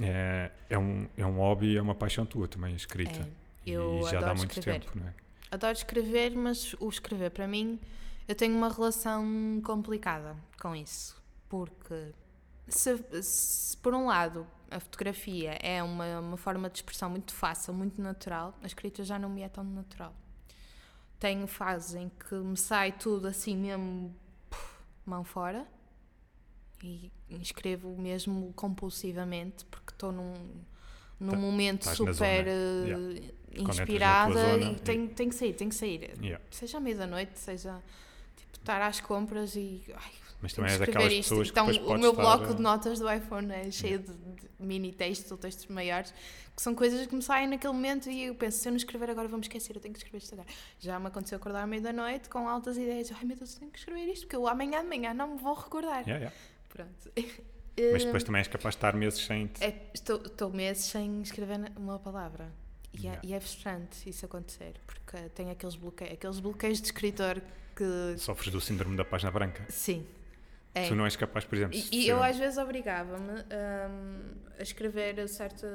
é, 0.01 0.51
é, 0.69 0.77
um, 0.77 1.07
é 1.17 1.25
um 1.25 1.37
hobby, 1.37 1.77
é 1.77 1.81
uma 1.81 1.95
paixão 1.95 2.25
tua 2.25 2.47
também, 2.47 2.73
a 2.73 2.75
escrita. 2.75 3.19
É, 3.19 3.71
eu 3.71 3.99
e 3.99 4.11
já 4.11 4.19
dá 4.19 4.33
muito 4.33 4.51
escrever. 4.51 4.81
tempo, 4.81 4.99
não 4.99 5.07
é? 5.07 5.13
Adoro 5.51 5.73
escrever, 5.73 6.35
mas 6.35 6.73
o 6.79 6.89
escrever 6.89 7.31
para 7.31 7.47
mim, 7.47 7.79
eu 8.27 8.35
tenho 8.35 8.55
uma 8.55 8.69
relação 8.69 9.61
complicada 9.63 10.35
com 10.59 10.75
isso. 10.75 11.15
Porque, 11.47 12.11
se, 12.67 12.97
se 13.21 13.77
por 13.77 13.93
um 13.93 14.07
lado 14.07 14.45
a 14.69 14.79
fotografia 14.79 15.57
é 15.61 15.81
uma, 15.81 16.19
uma 16.19 16.37
forma 16.37 16.69
de 16.69 16.77
expressão 16.77 17.09
muito 17.09 17.33
fácil, 17.33 17.73
muito 17.73 18.01
natural, 18.01 18.53
a 18.61 18.65
escrita 18.65 19.03
já 19.03 19.17
não 19.17 19.29
me 19.29 19.41
é 19.41 19.49
tão 19.49 19.63
natural. 19.63 20.13
Tenho 21.19 21.47
fases 21.47 21.95
em 21.95 22.09
que 22.09 22.35
me 22.35 22.57
sai 22.57 22.91
tudo 22.91 23.27
assim 23.27 23.55
mesmo, 23.55 24.13
puf, 24.49 24.79
mão 25.05 25.23
fora, 25.23 25.65
e 26.83 27.11
escrevo 27.41 27.95
mesmo 27.97 28.53
compulsivamente, 28.55 29.65
porque 29.65 29.91
estou 29.91 30.11
num, 30.11 30.33
num 31.19 31.31
Tá- 31.31 31.37
momento 31.37 31.83
super 31.95 32.13
zona, 32.13 32.27
eh, 32.29 33.33
inspirada 33.57 34.57
e 34.59 34.75
tem, 34.79 35.07
tem 35.07 35.29
que 35.29 35.35
sair, 35.35 35.53
tem 35.53 35.69
que 35.69 35.75
sair. 35.75 36.11
Yeah. 36.21 36.43
Seja 36.51 36.77
à 36.77 36.81
meia-noite, 36.81 37.39
seja 37.39 37.81
tipo, 38.35 38.57
estar 38.57 38.81
às 38.81 38.99
compras 38.99 39.55
e. 39.55 39.83
Ai, 39.95 40.11
Mas 40.41 40.53
tenho 40.53 40.67
também 40.67 40.79
que 40.79 40.85
daquelas 40.85 41.13
escrever 41.13 41.19
isto. 41.19 41.29
pessoas 41.29 41.49
Então, 41.49 41.67
que 41.71 41.79
o 41.79 41.97
meu 41.97 42.13
bloco 42.13 42.53
de 42.53 42.61
notas 42.61 42.99
do 42.99 43.11
iPhone 43.11 43.51
é 43.51 43.71
cheio 43.71 43.99
de, 43.99 44.13
de 44.13 44.45
mini 44.59 44.91
textos 44.91 45.31
ou 45.31 45.37
textos 45.37 45.65
maiores, 45.67 46.13
que 46.55 46.61
são 46.61 46.73
coisas 46.75 47.05
que 47.07 47.15
me 47.15 47.21
saem 47.21 47.47
naquele 47.47 47.73
momento 47.73 48.09
e 48.09 48.23
eu 48.25 48.35
penso, 48.35 48.59
se 48.59 48.67
eu 48.67 48.71
não 48.71 48.77
escrever 48.77 49.09
agora, 49.09 49.27
vou-me 49.27 49.43
esquecer, 49.43 49.75
eu 49.75 49.81
tenho 49.81 49.93
que 49.93 49.99
escrever 49.99 50.17
isto 50.19 50.33
agora. 50.33 50.47
Já 50.79 50.99
me 50.99 51.07
aconteceu 51.07 51.37
acordar 51.37 51.63
à 51.63 51.67
meia-da-noite 51.67 52.29
com 52.29 52.47
altas 52.47 52.77
ideias. 52.77 53.11
Ai 53.11 53.23
meu 53.25 53.35
Deus, 53.35 53.53
eu 53.53 53.59
tenho 53.59 53.71
que 53.71 53.79
escrever 53.79 54.05
isto, 54.11 54.23
porque 54.23 54.35
eu 54.35 54.47
amanhã 54.47 54.81
de 54.81 54.87
manhã 54.89 55.13
não 55.13 55.35
me 55.35 55.37
vou 55.41 55.53
recordar. 55.53 56.01
Yeah, 56.07 56.17
yeah. 56.17 56.35
Pronto. 56.75 57.11
Mas 57.93 58.03
depois 58.05 58.23
também 58.23 58.39
és 58.39 58.47
capaz 58.47 58.73
de 58.75 58.77
estar 58.77 58.93
meses 58.95 59.19
sem. 59.25 59.47
te- 59.47 59.63
é, 59.63 59.89
estou, 59.93 60.17
estou 60.21 60.49
meses 60.51 60.85
sem 60.85 61.21
escrever 61.21 61.71
uma 61.77 61.97
palavra. 61.99 62.51
E, 62.93 63.01
Yeah. 63.01 63.21
é, 63.21 63.27
e 63.27 63.33
é 63.33 63.39
frustrante 63.41 64.09
isso 64.09 64.25
acontecer, 64.25 64.75
porque 64.87 65.17
tem 65.29 65.49
aqueles 65.51 65.75
bloqueios, 65.75 66.13
aqueles 66.13 66.39
bloqueios 66.39 66.79
de 66.79 66.85
escritor 66.87 67.41
que. 67.75 68.17
Sofres 68.17 68.51
do 68.51 68.59
síndrome 68.61 68.95
da 68.95 69.03
página 69.05 69.31
branca. 69.31 69.65
Sim. 69.69 70.05
É. 70.73 70.87
Tu 70.89 70.95
não 70.95 71.05
és 71.05 71.15
capaz, 71.15 71.43
por 71.45 71.55
exemplo. 71.55 71.77
E, 71.77 72.03
e 72.03 72.07
eu 72.09 72.21
às 72.23 72.37
vezes 72.37 72.57
obrigava-me 72.57 73.31
hum, 73.41 74.33
a 74.59 74.61
escrever 74.63 75.27
certa. 75.29 75.67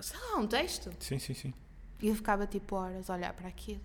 sei 0.00 0.18
lá, 0.20 0.36
um 0.38 0.46
texto. 0.46 0.90
Sim, 0.98 1.18
sim, 1.18 1.34
sim. 1.34 1.54
E 2.02 2.08
eu 2.08 2.14
ficava 2.14 2.46
tipo 2.46 2.76
horas 2.76 3.08
a 3.08 3.14
olhar 3.14 3.32
para 3.32 3.48
aquilo 3.48 3.80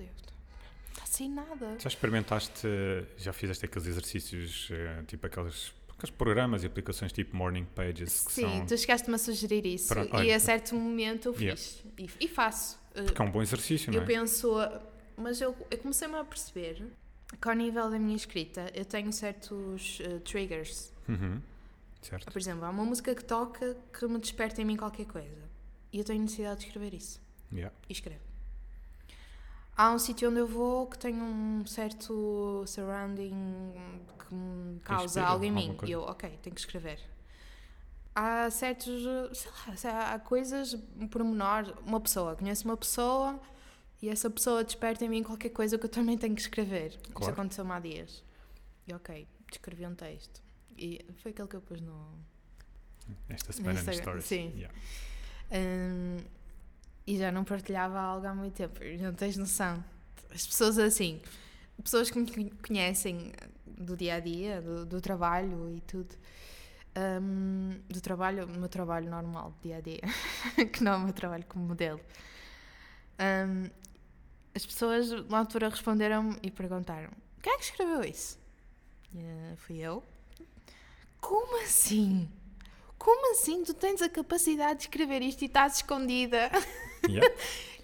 está 1.00 1.04
assim 1.04 1.30
nada. 1.30 1.76
Já 1.80 1.88
experimentaste, 1.88 2.68
já 3.18 3.32
fizeste 3.34 3.66
aqueles 3.66 3.88
exercícios, 3.88 4.70
eh, 4.72 5.04
tipo 5.08 5.26
aqueles, 5.28 5.74
aqueles 5.90 6.10
programas 6.12 6.64
e 6.64 6.68
aplicações 6.68 7.12
tipo 7.12 7.36
Morning 7.36 7.66
Pages 7.66 8.26
que 8.26 8.32
Sim, 8.32 8.42
são. 8.42 8.66
tu 8.66 8.78
chegaste-me 8.78 9.16
a 9.16 9.18
sugerir 9.18 9.66
isso. 9.66 9.88
Pronto, 9.94 10.14
e 10.14 10.18
olha. 10.18 10.36
a 10.36 10.40
certo 10.40 10.76
momento 10.76 11.30
eu 11.30 11.36
Yeah. 11.40 11.58
fiz. 11.58 11.84
E, 11.98 12.10
e 12.26 12.28
faço. 12.28 12.78
Uh, 12.96 13.04
Porque 13.04 13.22
é 13.22 13.26
um 13.26 13.32
bom 13.32 13.42
exercício, 13.42 13.92
não 13.92 14.00
Eu 14.00 14.04
é? 14.04 14.06
penso, 14.06 14.52
mas 15.18 15.40
eu, 15.42 15.56
eu 15.72 15.78
comecei-me 15.78 16.16
a 16.16 16.24
perceber 16.24 16.86
que 17.42 17.48
ao 17.48 17.56
nível 17.56 17.90
da 17.90 18.00
minha 18.00 18.16
escrita 18.16 18.72
eu 18.74 18.84
tenho 18.86 19.12
certos 19.14 20.00
uh, 20.02 20.20
triggers. 20.22 20.92
Uhum. 21.08 21.42
Certo. 22.02 22.32
Por 22.32 22.40
exemplo, 22.40 22.64
há 22.66 22.70
uma 22.70 22.86
música 22.86 23.14
que 23.14 23.24
toca 23.24 23.76
que 23.98 24.08
me 24.08 24.18
desperta 24.20 24.62
em 24.62 24.66
mim 24.66 24.78
qualquer 24.78 25.06
coisa. 25.06 25.50
E 25.92 25.98
eu 26.00 26.04
tenho 26.04 26.22
necessidade 26.22 26.62
de 26.62 26.68
escrever 26.68 26.94
isso. 26.94 27.20
Yeah. 27.52 27.76
E 27.90 27.94
escrevo. 27.94 28.22
Há 29.80 29.92
um 29.92 29.98
sítio 29.98 30.30
onde 30.30 30.40
eu 30.42 30.46
vou 30.46 30.88
que 30.88 31.00
tem 31.00 31.16
um 31.22 31.66
certo 31.66 32.66
surrounding 32.68 33.32
que 34.28 34.36
me 34.36 34.78
causa 34.82 35.24
algo 35.24 35.46
em 35.46 35.52
mim. 35.52 35.78
E 35.88 35.92
eu, 35.92 36.02
ok, 36.02 36.30
tenho 36.44 36.54
que 36.54 36.60
escrever. 36.60 37.00
Há 38.14 38.50
certos, 38.52 39.04
sei 39.78 39.90
lá, 39.90 40.14
há 40.14 40.20
coisas, 40.20 40.74
um 41.00 41.08
pormenor, 41.08 41.74
uma 41.86 42.02
pessoa, 42.02 42.36
conheço 42.36 42.66
uma 42.68 42.76
pessoa 42.76 43.40
e 44.02 44.10
essa 44.10 44.30
pessoa 44.30 44.66
desperta 44.66 45.06
em 45.06 45.08
mim 45.08 45.24
qualquer 45.24 45.48
coisa 45.48 45.78
que 45.78 45.86
eu 45.86 45.90
também 45.90 46.18
tenho 46.18 46.36
que 46.36 46.42
escrever. 46.42 46.90
Isso 46.90 47.14
Claro. 47.14 47.32
aconteceu-me 47.32 47.72
há 47.72 47.80
dias. 47.80 48.22
E 48.86 48.94
ok, 48.94 49.26
escrevi 49.50 49.88
um 49.88 49.96
texto. 49.96 50.42
E 50.78 51.06
foi 51.24 51.32
aquele 51.32 51.48
que 51.48 51.56
eu 51.56 51.62
pus 51.62 51.80
no, 51.80 52.06
Esta 53.30 53.54
semana 53.54 53.82
no 53.82 53.94
Stories. 53.94 54.26
sim. 54.26 54.52
Yeah. 54.58 54.76
Hum, 55.54 56.18
e 57.10 57.18
já 57.18 57.32
não 57.32 57.44
partilhava 57.44 58.00
algo 58.00 58.28
há 58.28 58.36
muito 58.36 58.54
tempo. 58.54 58.80
Não 59.02 59.12
tens 59.16 59.36
noção. 59.36 59.84
As 60.32 60.46
pessoas 60.46 60.78
assim, 60.78 61.20
pessoas 61.84 62.12
que 62.12 62.20
me 62.20 62.32
conhe- 62.32 62.54
conhecem 62.66 63.34
do 63.66 63.98
dia 63.98 64.14
a 64.16 64.20
dia, 64.20 64.62
do, 64.62 65.02
trabalho 65.02 65.76
e 65.76 65.82
tudo. 65.82 66.16
hum, 67.20 67.80
do 67.90 68.00
trabalho, 68.00 68.46
do 68.46 68.60
meu 68.60 68.70
trabalho 68.70 69.10
normal, 69.10 69.56
dia 69.64 69.78
a 69.78 69.82
dia, 69.82 70.02
que 70.72 70.84
não 70.84 70.94
é 70.94 70.96
o 70.98 71.00
meu 71.00 71.14
trabalho 71.14 71.46
como 71.50 71.66
modelo. 71.66 72.00
Hum, 73.20 73.70
as 74.54 74.64
pessoas 74.66 75.10
na 75.30 75.40
altura 75.40 75.68
responderam 75.70 76.38
e 76.44 76.52
perguntaram: 76.52 77.10
quem 77.42 77.54
é 77.54 77.58
que 77.58 77.64
escreveu 77.64 78.04
isso? 78.04 78.38
Eh, 79.16 79.56
fui 79.58 79.78
eu. 79.80 80.04
Como 81.20 81.64
assim? 81.64 82.30
Como 83.00 83.32
assim 83.32 83.64
tu 83.64 83.74
tens 83.74 84.02
a 84.04 84.10
capacidade 84.10 84.80
de 84.80 84.86
escrever 84.86 85.24
isto 85.24 85.42
e 85.42 85.46
estás 85.46 85.78
escondida? 85.78 86.52
Yeah. 87.08 87.30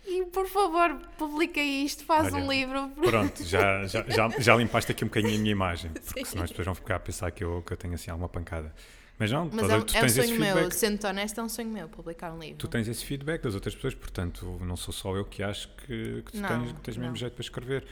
E 0.07 0.23
por 0.25 0.47
favor, 0.47 0.95
publica 1.17 1.59
isto, 1.59 2.05
faz 2.05 2.31
Olha, 2.31 2.43
um 2.43 2.47
livro. 2.51 2.89
Pronto, 2.89 3.43
já, 3.43 3.87
já, 3.87 4.03
já, 4.07 4.29
já 4.37 4.55
limpaste 4.55 4.91
aqui 4.91 5.03
um 5.03 5.07
bocadinho 5.07 5.33
a 5.33 5.39
minha 5.39 5.51
imagem, 5.51 5.89
porque 6.05 6.19
Sim. 6.19 6.25
senão 6.25 6.43
as 6.43 6.51
pessoas 6.51 6.65
vão 6.67 6.75
ficar 6.75 6.97
a 6.97 6.99
pensar 6.99 7.31
que 7.31 7.43
eu, 7.43 7.63
que 7.65 7.73
eu 7.73 7.77
tenho 7.77 7.95
assim 7.95 8.11
alguma 8.11 8.29
pancada. 8.29 8.71
Mas 9.17 9.31
não, 9.31 9.45
Mas 9.45 9.61
toda- 9.61 9.73
é, 9.73 9.77
um- 9.77 9.81
tu 9.81 9.95
é 9.95 9.97
um 9.97 10.01
tens 10.01 10.17
esse 10.19 10.27
sonho 10.27 10.39
meu, 10.39 10.69
sendo 10.69 11.07
honesto, 11.07 11.39
é 11.39 11.43
um 11.43 11.49
sonho 11.49 11.69
meu 11.69 11.89
publicar 11.89 12.31
um 12.31 12.37
livro. 12.39 12.57
Tu 12.57 12.67
tens 12.67 12.87
esse 12.87 13.03
feedback 13.03 13.41
das 13.41 13.55
outras 13.55 13.73
pessoas, 13.73 13.95
portanto, 13.95 14.59
não 14.61 14.75
sou 14.75 14.93
só 14.93 15.15
eu 15.15 15.25
que 15.25 15.41
acho 15.41 15.69
que, 15.69 16.21
que 16.23 16.31
tu 16.33 16.37
Não, 16.37 16.49
tens, 16.49 16.71
que 16.73 16.81
tens 16.81 16.97
mesmo 16.97 17.15
jeito 17.15 17.33
para 17.33 17.41
escrever. 17.41 17.87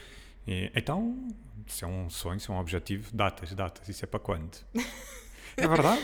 E, 0.47 0.71
então, 0.75 1.17
se 1.65 1.83
é 1.83 1.87
um 1.87 2.11
sonho, 2.11 2.39
se 2.39 2.47
é 2.51 2.53
um 2.53 2.59
objetivo, 2.59 3.09
datas, 3.11 3.51
datas, 3.55 3.89
isso 3.89 4.05
é 4.05 4.07
para 4.07 4.19
quando? 4.19 4.55
é 5.57 5.67
verdade, 5.67 6.01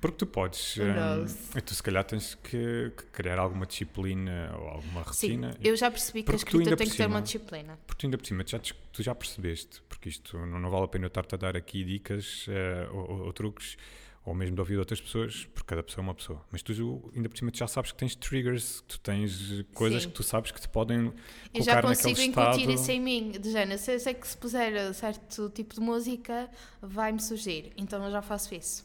porque 0.00 0.16
tu 0.18 0.26
podes, 0.26 0.76
knows? 0.76 1.36
tu 1.64 1.74
se 1.74 1.82
calhar 1.82 2.04
tens 2.04 2.34
que, 2.34 2.92
que 2.96 3.04
criar 3.12 3.38
alguma 3.38 3.66
disciplina 3.66 4.54
ou 4.58 4.68
alguma 4.68 5.04
Sim, 5.12 5.36
rotina. 5.36 5.56
eu 5.62 5.76
já 5.76 5.90
percebi 5.90 6.22
que 6.22 6.32
a 6.32 6.34
escrita 6.34 6.76
tem 6.76 6.88
que 6.88 6.96
ter 6.96 7.06
uma 7.06 7.22
disciplina. 7.22 7.78
Porque 7.86 8.00
tu 8.00 8.06
ainda 8.06 8.18
por 8.18 8.26
cima, 8.26 8.44
tu 8.44 8.50
já, 8.50 8.58
tu 8.58 9.02
já 9.02 9.14
percebeste, 9.14 9.82
porque 9.88 10.08
isto 10.08 10.36
não, 10.38 10.58
não 10.58 10.70
vale 10.70 10.84
a 10.84 10.88
pena 10.88 11.04
eu 11.04 11.08
estar-te 11.08 11.34
a 11.34 11.38
dar 11.38 11.56
aqui 11.56 11.84
dicas 11.84 12.46
eh, 12.48 12.88
ou, 12.92 13.10
ou- 13.10 13.20
ou 13.26 13.32
truques, 13.32 13.76
ou 14.24 14.34
mesmo 14.34 14.54
de 14.54 14.60
ouvir 14.60 14.78
outras 14.78 15.00
pessoas, 15.00 15.44
porque 15.52 15.66
cada 15.66 15.82
pessoa 15.82 16.02
é 16.02 16.04
uma 16.06 16.14
pessoa. 16.14 16.42
Mas 16.50 16.62
tu 16.62 16.72
ainda 17.14 17.28
por 17.28 17.36
cima 17.36 17.50
tu 17.50 17.58
já 17.58 17.66
sabes 17.66 17.92
que 17.92 17.98
tens 17.98 18.14
triggers, 18.14 18.80
que 18.80 18.86
tu 18.86 19.00
tens 19.00 19.64
coisas 19.74 20.02
Sim. 20.02 20.08
que 20.08 20.14
tu 20.14 20.22
sabes 20.22 20.50
que 20.50 20.60
te 20.60 20.68
podem 20.68 21.06
Eu 21.06 21.12
colocar 21.52 21.64
já 21.64 21.74
naquele 21.74 21.96
consigo 21.96 22.20
estado. 22.20 22.56
incutir 22.56 22.74
isso 22.74 22.90
em 22.90 23.00
mim, 23.00 23.32
de 23.32 23.50
género. 23.50 23.78
Se 23.78 23.92
eu 23.92 24.00
sei 24.00 24.14
que 24.14 24.26
se 24.26 24.36
puser 24.36 24.94
certo 24.94 25.50
tipo 25.50 25.74
de 25.74 25.80
música, 25.80 26.48
vai-me 26.80 27.20
surgir. 27.20 27.72
Então 27.76 28.02
eu 28.04 28.10
já 28.10 28.22
faço 28.22 28.54
isso. 28.54 28.84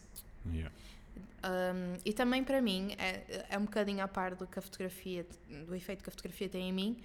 Yeah. 0.52 0.72
Um, 1.42 1.98
e 2.04 2.12
também 2.12 2.44
para 2.44 2.62
mim, 2.62 2.94
é, 2.98 3.46
é 3.50 3.58
um 3.58 3.64
bocadinho 3.64 4.04
a 4.04 4.08
par 4.10 4.36
do 4.36 4.46
que 4.46 4.60
a 4.60 4.62
fotografia, 4.62 5.26
do 5.68 5.74
efeito 5.74 6.04
que 6.04 6.10
a 6.10 6.12
fotografia 6.12 6.50
tem 6.50 6.68
em 6.68 6.74
mim, 6.74 6.98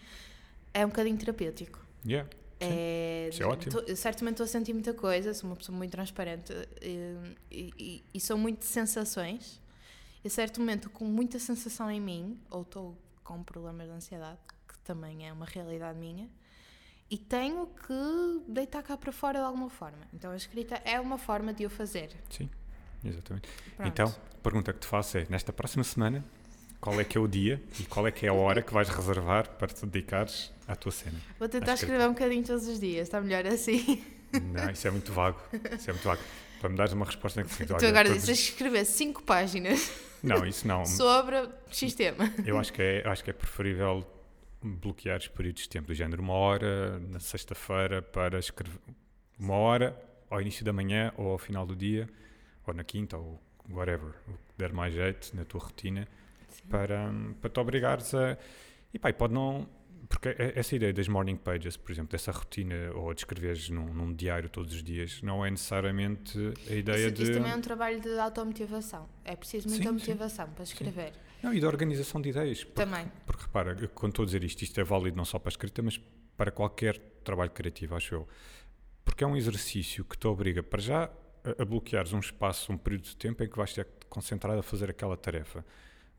é 0.73 0.85
um 0.85 0.89
bocadinho 0.89 1.17
terapêutico. 1.17 1.79
Yeah. 2.05 2.29
É, 2.71 3.29
Isso 3.33 3.43
é 3.43 3.47
ótimo. 3.47 3.83
tô- 3.83 3.97
certamente 3.97 4.35
estou 4.35 4.45
a 4.45 4.49
sentir 4.49 4.73
muita 4.73 4.93
coisa, 4.95 5.33
sou 5.35 5.51
uma 5.51 5.57
pessoa 5.57 5.77
muito 5.77 5.91
transparente 5.91 6.53
e, 6.81 7.17
e, 7.51 8.05
e 8.15 8.21
são 8.21 8.37
muitas 8.39 8.69
sensações. 8.69 9.61
E 10.25 10.29
a 10.29 10.31
certo 10.31 10.61
momento, 10.61 10.89
com 10.91 11.05
muita 11.05 11.39
sensação 11.39 11.91
em 11.91 12.01
mim, 12.01 12.41
ou 12.51 12.63
estou 12.63 12.97
com 13.23 13.43
problemas 13.43 13.87
de 13.87 13.93
ansiedade, 13.93 14.39
que 14.67 14.79
também 14.79 15.29
é 15.29 15.33
uma 15.33 15.45
realidade 15.47 15.99
minha, 15.99 16.29
e 17.11 17.19
tenho 17.19 17.67
que 17.67 18.43
deitar 18.49 18.83
cá 18.83 18.97
para 18.97 19.13
fora 19.13 19.39
de 19.39 19.45
alguma 19.45 19.69
forma. 19.69 19.99
Então 20.13 20.31
a 20.31 20.37
escrita 20.37 20.77
é 20.85 20.99
uma 20.99 21.19
forma 21.19 21.53
de 21.53 21.67
o 21.67 21.71
fazer. 21.71 22.11
Sim, 22.31 22.49
exatamente. 23.05 23.49
Pronto. 23.77 23.89
Então, 23.89 24.09
a 24.09 24.39
pergunta 24.43 24.73
que 24.73 24.81
te 24.81 24.87
faço 24.87 25.19
é, 25.19 25.27
nesta 25.29 25.53
próxima 25.53 25.85
semana, 25.85 26.25
qual 26.81 26.99
é 26.99 27.05
que 27.05 27.17
é 27.19 27.21
o 27.21 27.29
dia 27.29 27.63
e 27.79 27.85
qual 27.85 28.07
é 28.07 28.11
que 28.11 28.25
é 28.27 28.31
a 28.31 28.35
hora 28.35 28.63
que 28.63 28.73
vais 28.73 28.89
reservar 28.89 29.49
para 29.57 29.69
te 29.69 29.85
dedicares 29.87 30.51
à 30.67 30.75
tua 30.77 30.93
cena? 30.93 31.19
Vou 31.39 31.49
tentar 31.49 31.67
que- 31.75 31.85
escrever 31.85 32.05
um 32.09 32.13
bocadinho 32.13 32.45
todos 32.45 32.67
os 32.67 32.81
dias, 32.81 33.03
está 33.09 33.21
melhor 33.21 33.47
assim. 33.47 34.03
Não, 34.53 34.71
isso 34.71 34.87
é 34.89 34.91
muito 34.91 35.13
vago. 35.13 35.41
Isso 35.77 35.91
é 35.91 35.93
muito 35.93 36.05
vago. 36.05 36.21
Para 36.61 36.69
me 36.71 36.77
dares 36.77 36.93
uma 36.93 37.05
resposta 37.05 37.43
que 37.45 37.67
Tu 37.67 37.87
agora 37.87 38.09
dizes, 38.09 38.25
que 38.25 38.33
escrever 38.53 38.85
5 38.85 39.23
páginas 39.23 39.93
Não, 40.23 40.47
isso 40.47 40.67
não. 40.67 40.87
sobre 40.87 41.47
X 41.71 41.95
tema. 41.95 42.33
Eu 42.47 42.59
acho 42.59 42.73
que 42.73 42.81
é, 42.81 43.07
acho 43.07 43.23
que 43.23 43.29
é 43.31 43.33
preferível 43.35 44.05
bloquear 44.63 45.19
os 45.19 45.29
períodos 45.29 45.63
de 45.65 45.69
tempo 45.69 45.89
do 45.89 45.95
género 45.95 46.23
uma 46.23 46.33
hora 46.33 46.99
na 47.01 47.21
sexta-feira 47.21 48.01
para 48.01 48.39
escrever 48.39 48.79
uma 49.39 49.55
hora 49.55 49.95
ao 50.31 50.41
início 50.41 50.65
da 50.65 50.73
manhã 50.73 51.13
ou 51.19 51.33
ao 51.33 51.39
final 51.39 51.67
do 51.67 51.77
dia 51.77 52.09
ou 52.67 52.73
na 52.73 52.83
quinta 52.83 53.19
ou 53.19 53.39
whatever, 53.71 54.09
o 54.27 54.33
que 54.33 54.55
der 54.57 54.73
mais 54.73 54.95
jeito 54.95 55.37
na 55.37 55.45
tua 55.45 55.61
rotina 55.61 56.09
para, 56.71 57.13
para 57.43 57.51
te 57.51 57.61
obrigares 57.61 58.15
a 58.15 58.39
e 58.93 58.99
pá, 58.99 59.11
e 59.11 59.13
pode 59.13 59.35
não 59.35 59.69
porque 60.09 60.35
essa 60.39 60.75
ideia 60.77 60.93
das 60.93 61.09
morning 61.09 61.37
pages, 61.37 61.77
por 61.77 61.91
exemplo, 61.93 62.13
dessa 62.13 62.31
rotina 62.31 62.75
ou 62.95 63.13
de 63.15 63.21
escreveres 63.21 63.69
num, 63.71 63.93
num 63.93 64.13
diário 64.15 64.49
todos 64.49 64.75
os 64.75 64.83
dias, 64.83 65.21
não 65.23 65.45
é 65.45 65.51
necessariamente 65.51 66.39
a 66.71 66.75
ideia 66.75 67.07
Isso, 67.07 67.15
de 67.15 67.23
isso 67.23 67.33
também 67.33 67.53
é 67.53 67.57
um 67.57 67.61
trabalho 67.61 68.01
de 68.01 68.19
automotivação. 68.19 69.09
É 69.25 69.35
preciso 69.37 69.69
muita 69.69 69.83
Sim, 69.85 69.89
sim. 69.99 70.11
motivação 70.11 70.51
para 70.51 70.65
escrever. 70.65 71.13
não, 71.43 71.53
e 71.55 71.61
da 71.61 71.67
organização 71.69 72.21
de 72.21 72.29
ideias. 72.31 72.65
Porque 72.65 72.83
Também. 72.85 73.11
Porque 73.27 73.43
repara, 73.43 73.75
quando 73.95 74.13
estou 74.13 74.23
a 74.23 74.27
dizer 74.27 74.45
isto, 74.45 74.63
isto 74.63 74.81
é 74.81 74.85
válido 74.85 75.17
não 75.17 75.25
só 75.25 75.39
para 75.39 75.49
a 75.49 75.53
escrita, 75.53 75.83
mas 75.83 75.99
para 76.37 76.51
qualquer 76.51 76.99
trabalho 77.23 77.51
criativo, 77.51 77.95
acho 77.95 78.15
eu. 78.15 78.29
Porque 79.05 79.23
é 79.23 79.27
um 79.27 79.37
exercício 79.37 80.05
que 80.05 80.17
te 80.19 80.27
obriga, 80.27 80.63
para 80.63 80.81
já, 80.81 81.05
a, 81.45 81.63
a 81.63 81.65
bloqueares 81.65 82.13
um 82.13 82.19
espaço, 82.19 82.73
um 82.73 82.77
período 82.79 83.05
de 83.05 83.17
tempo 83.17 83.43
em 83.43 83.49
que 83.49 83.57
vais 83.57 83.71
estar 83.71 83.85
concentrado 84.09 84.59
a 84.59 84.63
fazer 84.63 84.91
aquela 84.91 85.17
tarefa. 85.17 85.65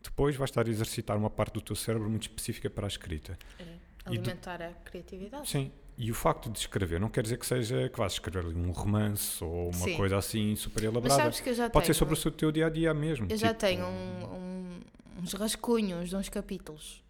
Depois 0.05 0.35
vais 0.35 0.49
estar 0.49 0.65
a 0.65 0.69
exercitar 0.69 1.17
uma 1.17 1.29
parte 1.29 1.53
do 1.55 1.61
teu 1.61 1.75
cérebro 1.75 2.09
muito 2.09 2.23
específica 2.23 2.69
para 2.69 2.85
a 2.85 2.87
escrita. 2.87 3.37
É, 3.59 3.63
do- 3.63 3.71
alimentar 4.05 4.61
a 4.61 4.71
criatividade. 4.71 5.49
Sim. 5.49 5.71
E 5.97 6.11
o 6.11 6.13
facto 6.13 6.49
de 6.49 6.59
escrever 6.59 6.99
não 6.99 7.09
quer 7.09 7.23
dizer 7.23 7.37
que 7.37 7.45
seja 7.45 7.89
que 7.89 7.97
vais 7.97 8.13
escrever 8.13 8.45
um 8.45 8.71
romance 8.71 9.43
ou 9.43 9.69
uma 9.69 9.73
Sim. 9.85 9.95
coisa 9.97 10.17
assim 10.17 10.55
super 10.55 10.83
Mas 10.83 10.91
elaborada. 10.91 11.23
sabes 11.23 11.39
que 11.39 11.49
eu 11.49 11.53
já 11.53 11.69
Pode 11.69 11.85
tenho. 11.85 11.93
ser 11.95 11.99
sobre 11.99 12.13
o 12.15 12.31
teu 12.31 12.51
dia 12.51 12.67
a 12.67 12.69
dia 12.69 12.93
mesmo. 12.93 13.27
Eu 13.29 13.37
já 13.37 13.47
tipo, 13.49 13.59
tenho 13.61 13.85
um- 13.85 14.35
um- 14.35 14.79
uns 15.23 15.33
rascunhos 15.33 16.09
de 16.09 16.15
uns 16.17 16.27
capítulos 16.29 17.01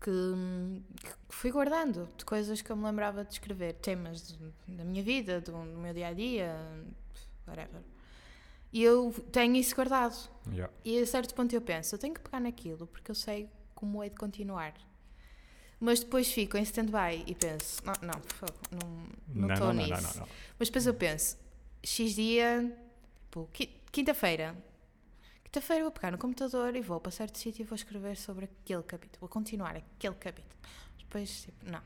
que, 0.00 0.10
que 1.00 1.10
fui 1.28 1.50
guardando 1.50 2.08
de 2.16 2.24
coisas 2.24 2.60
que 2.60 2.70
eu 2.72 2.76
me 2.76 2.84
lembrava 2.84 3.24
de 3.24 3.32
escrever, 3.34 3.74
temas 3.74 4.28
de- 4.66 4.76
da 4.76 4.84
minha 4.84 5.02
vida, 5.02 5.40
do, 5.40 5.52
do 5.52 5.78
meu 5.78 5.92
dia 5.94 6.08
a 6.08 6.12
dia, 6.12 6.56
whatever. 7.46 7.80
E 8.74 8.82
eu 8.82 9.12
tenho 9.30 9.54
isso 9.54 9.74
guardado. 9.74 10.16
Yeah. 10.50 10.70
E 10.84 10.98
a 10.98 11.06
certo 11.06 11.32
ponto 11.34 11.54
eu 11.54 11.60
penso, 11.62 11.94
eu 11.94 11.98
tenho 11.98 12.12
que 12.12 12.20
pegar 12.20 12.40
naquilo 12.40 12.86
porque 12.88 13.08
eu 13.10 13.14
sei 13.14 13.48
como 13.74 14.02
é 14.02 14.08
de 14.08 14.16
continuar. 14.16 14.74
Mas 15.78 16.00
depois 16.00 16.30
fico 16.32 16.56
em 16.56 16.62
stand-by 16.62 17.22
e 17.26 17.34
penso, 17.36 17.80
não, 17.86 17.94
não, 18.02 18.20
fogo, 18.22 18.52
não 18.72 19.46
Não, 19.46 19.54
estou 19.54 19.68
não, 19.68 19.74
não, 19.74 19.82
nisso. 19.82 19.92
não, 20.02 20.10
não, 20.10 20.20
não. 20.20 20.28
Mas 20.58 20.68
depois 20.68 20.86
eu 20.86 20.94
penso, 20.94 21.36
X 21.84 22.14
dia, 22.16 22.76
tipo, 23.26 23.48
qui- 23.54 23.70
quinta-feira. 23.92 24.56
Quinta-feira 25.44 25.84
vou 25.84 25.92
pegar 25.92 26.10
no 26.10 26.18
computador 26.18 26.74
e 26.74 26.80
vou 26.80 26.98
para 27.00 27.12
certo 27.12 27.38
sítio 27.38 27.62
e 27.62 27.64
vou 27.64 27.76
escrever 27.76 28.16
sobre 28.16 28.46
aquele 28.46 28.82
capítulo. 28.82 29.20
Vou 29.20 29.28
continuar 29.28 29.76
aquele 29.76 30.14
capítulo. 30.16 30.54
Depois, 30.98 31.42
tipo, 31.42 31.70
não. 31.70 31.80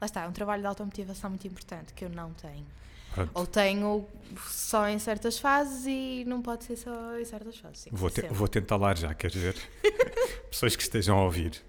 Lá 0.00 0.06
está, 0.06 0.22
é 0.22 0.28
um 0.28 0.32
trabalho 0.32 0.62
de 0.62 0.68
automotivação 0.68 1.30
muito 1.30 1.46
importante 1.46 1.92
que 1.94 2.04
eu 2.04 2.08
não 2.10 2.32
tenho. 2.32 2.66
Pronto. 3.14 3.30
Ou 3.34 3.46
tenho 3.46 4.06
só 4.46 4.88
em 4.88 4.98
certas 4.98 5.38
fases 5.38 5.84
e 5.86 6.24
não 6.26 6.40
pode 6.40 6.64
ser 6.64 6.76
só 6.76 7.18
em 7.18 7.24
certas 7.24 7.56
fases. 7.58 7.84
Que 7.84 7.94
Vou, 7.94 8.08
te- 8.08 8.28
vou 8.28 8.46
tentar 8.46 8.76
lá 8.76 8.94
já, 8.94 9.12
queres 9.14 9.36
ver? 9.36 9.56
Pessoas 10.48 10.76
que 10.76 10.82
estejam 10.82 11.18
a 11.18 11.24
ouvir. 11.24 11.60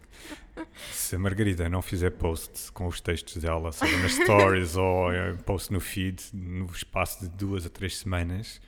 Se 0.91 1.15
a 1.15 1.19
Margarida 1.19 1.67
não 1.67 1.81
fizer 1.81 2.11
post 2.11 2.71
com 2.73 2.85
os 2.85 3.01
textos 3.01 3.38
dela, 3.41 3.71
seja 3.71 3.97
nas 3.97 4.13
stories 4.13 4.75
ou 4.75 5.11
eh, 5.11 5.33
post 5.45 5.71
no 5.73 5.79
feed, 5.79 6.21
no 6.33 6.65
espaço 6.65 7.21
de 7.21 7.29
duas 7.29 7.65
a 7.65 7.69
três 7.69 7.97
semanas, 7.97 8.61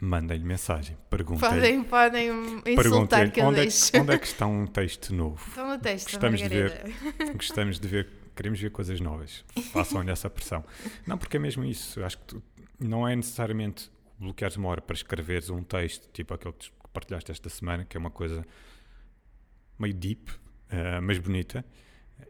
mandem-lhe 0.00 0.44
mensagem. 0.44 0.96
Perguntem-lhe 1.08 1.54
Podem, 1.54 1.84
podem 1.84 2.28
insultar 2.28 2.74
perguntem 2.74 3.30
que 3.30 3.40
eu 3.40 3.46
onde, 3.46 3.60
é 3.60 3.66
que, 3.66 3.98
onde 4.00 4.12
é 4.12 4.18
que 4.18 4.26
está 4.26 4.46
um 4.46 4.66
texto 4.66 5.14
novo. 5.14 5.42
Estão 5.48 5.68
no 5.68 5.78
texto, 5.78 6.10
Gostamos 6.10 6.40
de 6.40 6.48
ver. 6.48 6.94
Gostamos 7.34 7.80
de 7.80 7.88
ver, 7.88 8.08
queremos 8.38 8.60
ver 8.60 8.70
coisas 8.70 9.00
novas. 9.00 9.44
Façam-lhe 9.72 10.10
essa 10.10 10.30
pressão. 10.30 10.64
Não, 11.06 11.18
porque 11.18 11.36
é 11.36 11.40
mesmo 11.40 11.64
isso. 11.64 12.02
Acho 12.04 12.16
que 12.18 12.24
tu- 12.24 12.42
não 12.80 13.06
é 13.06 13.14
necessariamente 13.14 13.90
bloqueares 14.18 14.56
uma 14.56 14.68
hora 14.68 14.80
para 14.80 14.94
escreveres 14.94 15.50
um 15.50 15.62
texto, 15.62 16.08
tipo 16.12 16.32
aquele 16.32 16.54
que 16.54 16.70
partilhaste 16.92 17.30
esta 17.32 17.48
semana, 17.48 17.84
que 17.84 17.96
é 17.96 18.00
uma 18.00 18.10
coisa 18.10 18.44
meio 19.78 19.94
deep, 19.94 20.30
eh, 20.70 21.00
mas 21.00 21.18
bonita, 21.18 21.64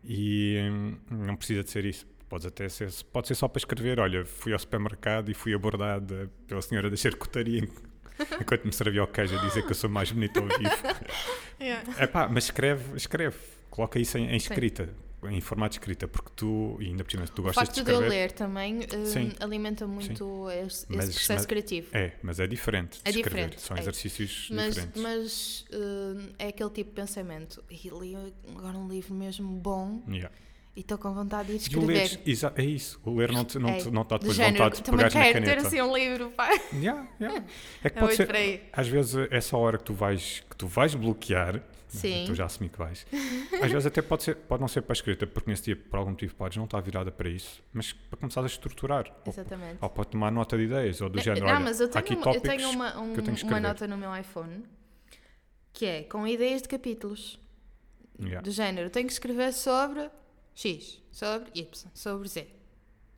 e 0.04 0.56
hum, 0.70 0.96
não 1.10 1.36
precisa 1.36 1.62
de 1.62 1.70
ser 1.70 1.84
isso. 1.84 2.06
Pode 2.28 2.46
até 2.46 2.68
ser, 2.68 2.90
pode 3.12 3.28
ser 3.28 3.34
só 3.34 3.48
para 3.48 3.58
escrever, 3.58 3.98
olha, 4.00 4.24
fui 4.24 4.52
ao 4.52 4.58
supermercado 4.58 5.30
e 5.30 5.34
fui 5.34 5.54
abordada 5.54 6.30
pela 6.46 6.60
senhora 6.60 6.90
da 6.90 6.96
charcutaria 6.96 7.66
enquanto 8.40 8.64
me 8.66 8.72
servia 8.72 9.02
o 9.02 9.06
queijo 9.06 9.38
a 9.38 9.42
dizer 9.46 9.62
que 9.64 9.70
eu 9.70 9.74
sou 9.74 9.88
mais 9.88 10.10
bonito 10.12 10.38
ao 10.40 10.46
vivo. 10.46 10.70
Yeah. 11.60 12.04
Epá, 12.04 12.28
mas 12.28 12.44
escreve, 12.44 12.96
escreve. 12.96 13.36
Coloca 13.68 13.98
isso 13.98 14.16
em, 14.16 14.28
em 14.30 14.36
escrita, 14.36 14.88
em 15.30 15.40
formato 15.40 15.70
de 15.72 15.78
escrita, 15.80 16.06
porque 16.06 16.30
tu, 16.36 16.76
e 16.80 16.86
ainda 16.86 17.02
por 17.02 17.10
cima, 17.10 17.26
tu 17.26 17.40
O 17.40 17.44
gostas 17.46 17.68
de 17.68 17.74
facto 17.74 17.84
de 17.84 17.90
eu 17.90 17.94
escrever. 18.00 18.08
ler 18.22 18.32
também 18.32 18.76
hum, 18.76 19.04
Sim. 19.06 19.32
alimenta 19.40 19.86
muito 19.86 20.48
esse, 20.50 20.66
esse 20.66 20.86
Mas- 20.88 21.06
processo 21.14 21.32
mas- 21.40 21.46
criativo. 21.46 21.88
É, 21.92 22.12
mas 22.22 22.38
é 22.40 22.46
diferente. 22.46 22.92
de 23.02 23.02
É 23.04 23.10
escrever. 23.10 23.28
diferente, 23.48 23.60
São 23.60 23.76
é. 23.76 23.80
exercícios 23.80 24.48
Mas, 24.52 24.74
diferentes. 24.76 25.02
mas 25.02 25.64
hum, 25.72 26.28
é 26.38 26.48
aquele 26.48 26.70
tipo 26.70 26.90
de 26.90 26.96
pensamento. 26.96 27.64
E 27.70 27.88
li 27.88 28.14
agora 28.56 28.78
um 28.78 28.86
livro 28.88 29.14
mesmo 29.14 29.48
bom 29.58 30.02
Yeah. 30.08 30.30
e 30.76 30.80
estou 30.80 30.96
com 30.98 31.12
vontade 31.12 31.48
de 31.48 31.54
o 31.54 31.56
escrever. 31.56 32.20
exa- 32.24 32.52
é 32.56 32.64
isso. 32.64 33.00
O 33.04 33.16
ler 33.16 33.32
não 33.32 33.44
te, 33.44 33.58
não 33.58 33.70
É, 33.70 33.76
te, 33.78 33.90
não 33.90 34.04
te 34.04 34.10
dá 34.10 34.18
depois 34.18 34.36
género, 34.36 34.54
vontade 34.64 34.76
de 34.76 34.82
também 34.84 35.06
pegar 35.08 35.18
na 35.18 35.24
quero 35.32 35.38
ter 35.44 35.50
caneta. 35.50 35.66
assim 35.68 35.80
um 35.82 35.96
livro, 35.96 36.30
pá. 36.30 36.48
Yeah, 36.72 37.08
yeah. 37.20 37.44
É 37.82 37.90
que 37.90 37.98
É 37.98 38.00
pode 38.00 38.14
ser, 38.14 38.68
às 38.72 38.86
vezes, 38.86 39.14
essa 39.32 39.56
hora 39.56 39.78
que 39.78 39.84
tu 39.84 39.94
vais, 39.94 40.44
que 40.48 40.56
tu 40.56 40.66
vais 40.68 40.94
bloquear, 40.94 41.60
Sim. 41.88 42.24
tu 42.26 42.34
já 42.34 42.44
assumi 42.46 42.68
que 42.68 42.78
vais, 42.78 43.06
às 43.62 43.70
vezes 43.72 43.86
até 43.86 44.02
pode, 44.02 44.22
ser, 44.22 44.36
pode 44.36 44.60
não 44.60 44.68
ser 44.68 44.82
para 44.82 44.92
a 44.92 44.94
escrita, 44.94 45.26
porque 45.26 45.50
nesse 45.50 45.62
dia, 45.64 45.76
por 45.76 45.96
algum 45.98 46.10
motivo, 46.10 46.34
podes 46.34 46.56
não 46.56 46.64
estar 46.64 46.80
virada 46.80 47.10
para 47.10 47.28
isso, 47.28 47.62
mas 47.72 47.92
para 47.92 48.18
começar 48.18 48.42
a 48.42 48.46
estruturar. 48.46 49.06
Ou, 49.26 49.32
Exatamente. 49.32 49.78
ou 49.80 49.88
para 49.88 50.04
tomar 50.04 50.30
nota 50.30 50.56
de 50.56 50.64
ideias, 50.64 51.00
ou 51.00 51.08
do 51.08 51.16
Não, 51.16 51.22
género. 51.22 51.46
não, 51.46 51.54
olha, 51.54 51.64
mas 51.64 51.80
eu 51.80 51.88
tenho, 51.88 52.00
aqui 52.04 52.14
uma, 52.14 52.34
eu 52.34 52.40
tenho 52.40 52.70
uma, 52.70 53.00
um- 53.00 53.14
eu 53.14 53.22
tenho 53.22 53.36
uma 53.44 53.60
nota 53.60 53.86
no 53.86 53.96
meu 53.96 54.14
iPhone 54.16 54.64
que 55.72 55.86
é 55.86 56.02
com 56.02 56.26
ideias 56.26 56.62
de 56.62 56.68
capítulos. 56.68 57.38
Yeah. 58.20 58.40
Do 58.40 58.50
género, 58.50 58.90
tenho 58.90 59.06
que 59.06 59.12
escrever 59.12 59.52
sobre 59.52 60.10
X, 60.54 61.00
sobre 61.12 61.50
Y, 61.54 61.68
sobre 61.94 62.28
Z. 62.28 62.48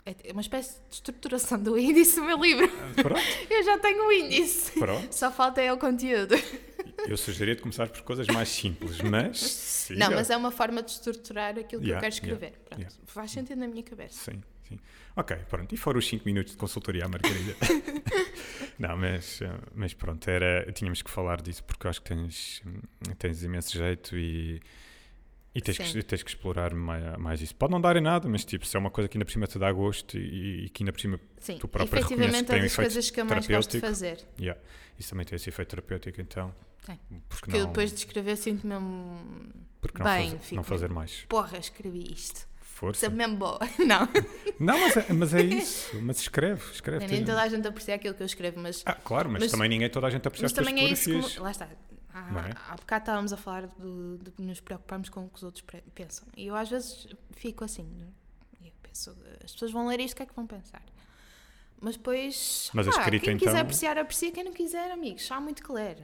É 0.05 0.33
uma 0.33 0.41
espécie 0.43 0.75
de 0.89 0.95
estruturação 0.97 1.59
do 1.63 1.77
índice 1.79 2.17
do 2.17 2.25
meu 2.25 2.39
livro. 2.39 2.69
Pronto, 2.97 3.21
Eu 3.49 3.63
já 3.63 3.79
tenho 3.79 4.07
o 4.07 4.13
índice. 4.13 4.79
pronto. 4.79 5.11
Só 5.15 5.31
falta 5.31 5.61
é 5.63 5.73
o 5.73 5.79
conteúdo. 5.79 6.35
Eu 7.09 7.17
sugeria 7.17 7.55
de 7.55 7.63
começar 7.63 7.89
por 7.89 8.03
coisas 8.03 8.27
mais 8.29 8.49
simples, 8.49 9.01
mas. 9.01 9.39
siga. 9.39 9.99
Não, 10.01 10.11
mas 10.11 10.31
é 10.31 10.37
uma 10.37 10.51
forma 10.51 10.83
de 10.83 10.91
estruturar 10.91 11.51
aquilo 11.59 11.83
que 11.83 11.89
Yeah, 11.89 11.95
eu 11.97 12.01
quero 12.01 12.13
escrever. 12.15 12.53
Pronto, 12.65 12.81
yeah. 12.81 12.97
Faz 13.07 13.31
sentido 13.31 13.59
na 13.59 13.67
minha 13.69 13.83
cabeça. 13.83 14.31
Sim, 14.31 14.43
sim. 14.69 14.79
Ok, 15.17 15.37
pronto. 15.49 15.75
E 15.75 15.77
foram 15.77 15.99
os 15.99 16.07
5 16.07 16.25
minutos 16.25 16.53
de 16.53 16.59
consultoria 16.59 17.05
à 17.05 17.09
Margarida. 17.09 17.55
não, 18.79 18.97
mas, 18.97 19.43
eh, 19.43 19.51
mas 19.75 19.93
pronto, 19.95 20.29
era, 20.29 20.71
tínhamos 20.73 21.03
que 21.03 21.11
falar 21.11 21.41
disso 21.43 21.65
porque 21.65 21.87
eu 21.87 21.91
acho 21.91 22.01
que 22.01 22.09
tens, 22.15 22.63
hum, 22.65 22.81
tens 23.19 23.43
imenso 23.43 23.77
jeito 23.77 24.17
e, 24.17 24.61
e 25.53 25.61
tens, 25.61 25.79
que, 25.79 26.03
tens 26.05 26.23
que 26.23 26.31
explorar 26.31 26.73
mais, 26.75 27.19
mais 27.19 27.41
isso. 27.43 27.55
Pode 27.57 27.73
não 27.73 27.81
dar 27.81 27.97
em 27.97 28.01
nada, 28.01 28.29
mas 28.29 28.45
tipo, 28.45 28.65
se 28.65 28.77
é 28.77 28.79
uma 28.81 28.91
coisa 28.91 29.09
que 29.09 29.17
ainda 29.19 29.25
por 29.25 29.33
cima 29.33 29.47
te 29.49 29.59
dá 29.59 29.71
gosto 29.73 30.17
e, 30.17 30.67
e 30.67 30.69
que 30.69 30.83
ainda 30.85 30.93
por 30.93 31.01
cima 31.01 31.21
Sim, 31.41 31.59
Tu 31.59 31.67
própria 31.67 32.03
reconheces 32.03 32.41
que 32.41 32.47
tem 32.47 32.57
é 32.57 32.59
um 32.59 32.63
das 32.63 32.73
efeito 32.73 32.87
coisas 32.89 33.11
que 33.11 33.21
eu 33.21 33.25
mais 33.25 33.47
gosto 33.49 33.71
de 33.73 33.81
fazer. 33.81 34.19
yeah, 34.39 34.61
isso 34.99 35.11
também 35.11 35.27
tem 35.27 35.35
esse 35.37 35.49
efeito 35.49 35.71
terapêutico, 35.71 36.21
então. 36.21 36.55
Tem. 36.87 36.99
Porque 37.09 37.23
Porque 37.29 37.57
eu 37.57 37.61
não, 37.61 37.67
depois 37.69 37.91
de 37.91 37.99
escrever 37.99 38.37
sinto 38.37 38.67
mesmo. 38.67 39.21
porque 39.81 40.03
não, 40.03 40.11
bem, 40.11 40.41
não 40.53 40.63
fazer 40.63 40.91
mais 40.91 41.25
Porra, 41.29 41.59
escrevi 41.59 42.13
isto. 42.13 42.49
força? 42.61 43.01
Sempre 43.01 43.19
mesmo 43.19 43.37
boa. 43.37 43.59
Não, 43.87 44.09
Não, 44.59 44.79
mas 44.81 44.97
é, 44.97 45.13
mas 45.13 45.35
é 45.35 45.43
isso. 45.45 45.97
Mas 46.03 46.21
escreve, 46.21 46.63
escreve. 46.73 47.01
nem 47.07 47.09
tem- 47.19 47.25
toda 47.25 47.43
a 47.43 47.49
gente 47.49 47.67
aprecia 47.69 47.95
aquilo 47.95 48.15
que 48.15 48.23
eu 48.23 48.27
escrevo, 48.27 48.59
mas, 48.61 48.83
Ah, 48.87 48.95
claro, 48.95 49.29
mas, 49.31 49.43
mas- 49.43 49.51
também 49.53 49.69
ninguém, 49.69 49.91
toda 49.91 50.07
a 50.07 50.11
gente 50.11 50.27
aprecia 50.27 50.45
mas 50.45 50.53
as 50.53 50.65
também 50.67 50.85
é 50.85 50.89
isso 50.91 51.11
que. 51.31 51.39
Lá 51.41 51.51
está. 51.51 51.69
Há, 52.13 52.23
Não 52.33 52.41
é? 52.41 52.51
há 52.69 52.75
bocado 52.75 53.03
estávamos 53.03 53.33
a 53.33 53.37
falar 53.37 53.67
de, 53.69 54.33
de 54.37 54.43
nos 54.43 54.59
preocuparmos 54.61 55.09
com 55.11 55.25
o 55.27 55.29
que 55.29 55.37
os 55.37 55.43
outros 55.45 55.65
pensam. 55.95 56.27
E 56.37 56.47
eu 56.49 56.57
às 56.57 56.69
vezes 56.69 57.07
fico 57.33 57.63
assim. 57.65 57.85
né? 57.85 58.09
Eu 58.65 58.73
penso, 58.83 59.17
as 59.45 59.53
pessoas 59.53 59.71
vão 59.71 59.87
ler 59.87 60.01
isto, 60.01 60.15
o 60.15 60.17
que 60.17 60.23
é 60.25 60.27
que 60.27 60.35
vão 60.35 60.45
pensar? 60.47 60.83
Mas 61.81 61.97
depois. 61.97 62.71
Mas 62.75 62.87
a 62.89 62.91
pá, 62.93 62.99
escrita, 63.01 63.25
quem 63.25 63.35
então- 63.37 63.49
quiser 63.49 63.61
apreciar, 63.61 63.99
aprecia. 63.99 64.31
Quem 64.33 64.45
não 64.45 64.53
quiser, 64.53 64.91
amigos, 64.91 65.31
há 65.31 65.41
muito 65.41 65.63
que 65.63 65.73
ler. 65.73 65.97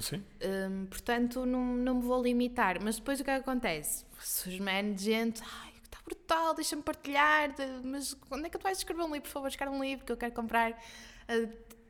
Sim. 0.00 0.22
Hum, 0.42 0.86
portanto, 0.86 1.44
não, 1.46 1.64
não 1.74 1.94
me 1.96 2.02
vou 2.02 2.22
limitar. 2.22 2.82
Mas 2.82 2.96
depois 2.96 3.18
o 3.20 3.24
que 3.24 3.30
é 3.30 3.36
acontece? 3.36 4.04
Surge-me 4.20 4.92
de 4.94 5.02
gente, 5.04 5.42
ai, 5.42 5.72
está 5.84 5.98
brutal, 6.04 6.54
deixa-me 6.54 6.82
partilhar, 6.82 7.54
mas 7.82 8.14
quando 8.28 8.46
é 8.46 8.50
que 8.50 8.58
tu 8.58 8.62
vais 8.62 8.78
escrever 8.78 9.02
um 9.02 9.06
livro? 9.06 9.22
Por 9.22 9.30
favor, 9.30 9.48
escreve 9.48 9.74
um 9.74 9.82
livro 9.82 10.04
que 10.04 10.12
eu 10.12 10.16
quero 10.16 10.32
comprar. 10.32 10.78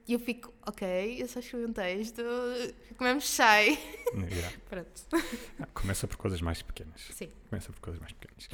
E 0.09 0.13
eu 0.13 0.21
fico, 0.21 0.55
ok, 0.65 1.21
eu 1.21 1.27
só 1.27 1.41
escrevi 1.41 1.67
um 1.67 1.73
texto, 1.73 2.23
comemos 2.97 3.25
chai. 3.25 3.77
Yeah. 4.15 4.57
Pronto. 4.71 4.91
Ah, 5.61 5.67
Começa 5.75 6.07
por 6.07 6.17
coisas 6.17 6.41
mais 6.41 6.63
pequenas. 6.63 7.01
Sim. 7.13 7.29
Começa 7.51 7.73
por 7.73 7.81
coisas 7.81 8.01
mais 8.01 8.13
pequenas. 8.13 8.49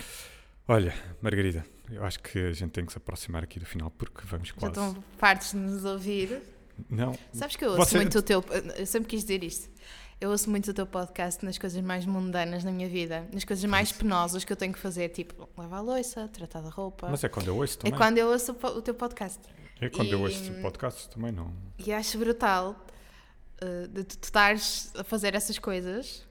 Olha, 0.68 0.94
Margarida, 1.20 1.64
eu 1.90 2.04
acho 2.04 2.20
que 2.20 2.38
a 2.38 2.52
gente 2.52 2.70
tem 2.70 2.84
que 2.86 2.92
se 2.92 2.98
aproximar 2.98 3.42
aqui 3.42 3.58
do 3.58 3.66
final 3.66 3.90
porque 3.90 4.22
vamos 4.26 4.48
Já 4.48 4.54
quase. 4.54 4.68
estão 4.72 5.04
fartos 5.18 5.50
de 5.50 5.56
nos 5.56 5.84
ouvir. 5.84 6.40
Não, 6.88 7.16
Sabes 7.32 7.56
que 7.56 7.64
eu 7.64 7.70
ouço 7.72 7.84
Você- 7.90 7.96
muito 7.96 8.18
o 8.18 8.22
teu. 8.22 8.42
Eu 8.76 8.86
sempre 8.86 9.08
quis 9.08 9.22
dizer 9.22 9.42
isto. 9.44 9.70
Eu 10.20 10.30
ouço 10.30 10.48
muito 10.48 10.70
o 10.70 10.74
teu 10.74 10.86
podcast 10.86 11.44
nas 11.44 11.58
coisas 11.58 11.80
mais 11.82 12.06
mundanas 12.06 12.62
na 12.62 12.70
minha 12.70 12.88
vida, 12.88 13.26
nas 13.32 13.44
coisas 13.44 13.64
mais 13.64 13.90
penosas 13.90 14.44
que 14.44 14.52
eu 14.52 14.56
tenho 14.56 14.72
que 14.72 14.78
fazer, 14.78 15.08
tipo 15.08 15.48
lavar 15.56 15.80
a 15.80 15.82
louça, 15.82 16.28
tratar 16.28 16.60
da 16.60 16.70
roupa. 16.70 17.08
mas 17.10 17.24
é 17.24 17.28
quando 17.28 17.48
eu 17.48 17.56
ouço 17.56 17.74
É 17.78 17.80
também. 17.82 17.98
quando 17.98 18.18
eu 18.18 18.28
ouço 18.28 18.52
o 18.52 18.66
o 18.78 18.82
teu 18.82 18.94
podcast. 18.94 19.40
É 19.80 19.90
quando 19.90 20.12
eu 20.12 20.20
E- 20.20 20.22
ouço 20.22 20.52
podcasts 20.62 21.06
também 21.08 21.32
não. 21.32 21.52
E 21.76 21.92
acho 21.92 22.16
brutal 22.18 22.86
uh, 23.62 23.88
de 23.88 24.04
tu 24.04 24.22
estares 24.22 24.92
a 24.96 25.02
fazer 25.02 25.34
essas 25.34 25.58
coisas, 25.58 26.24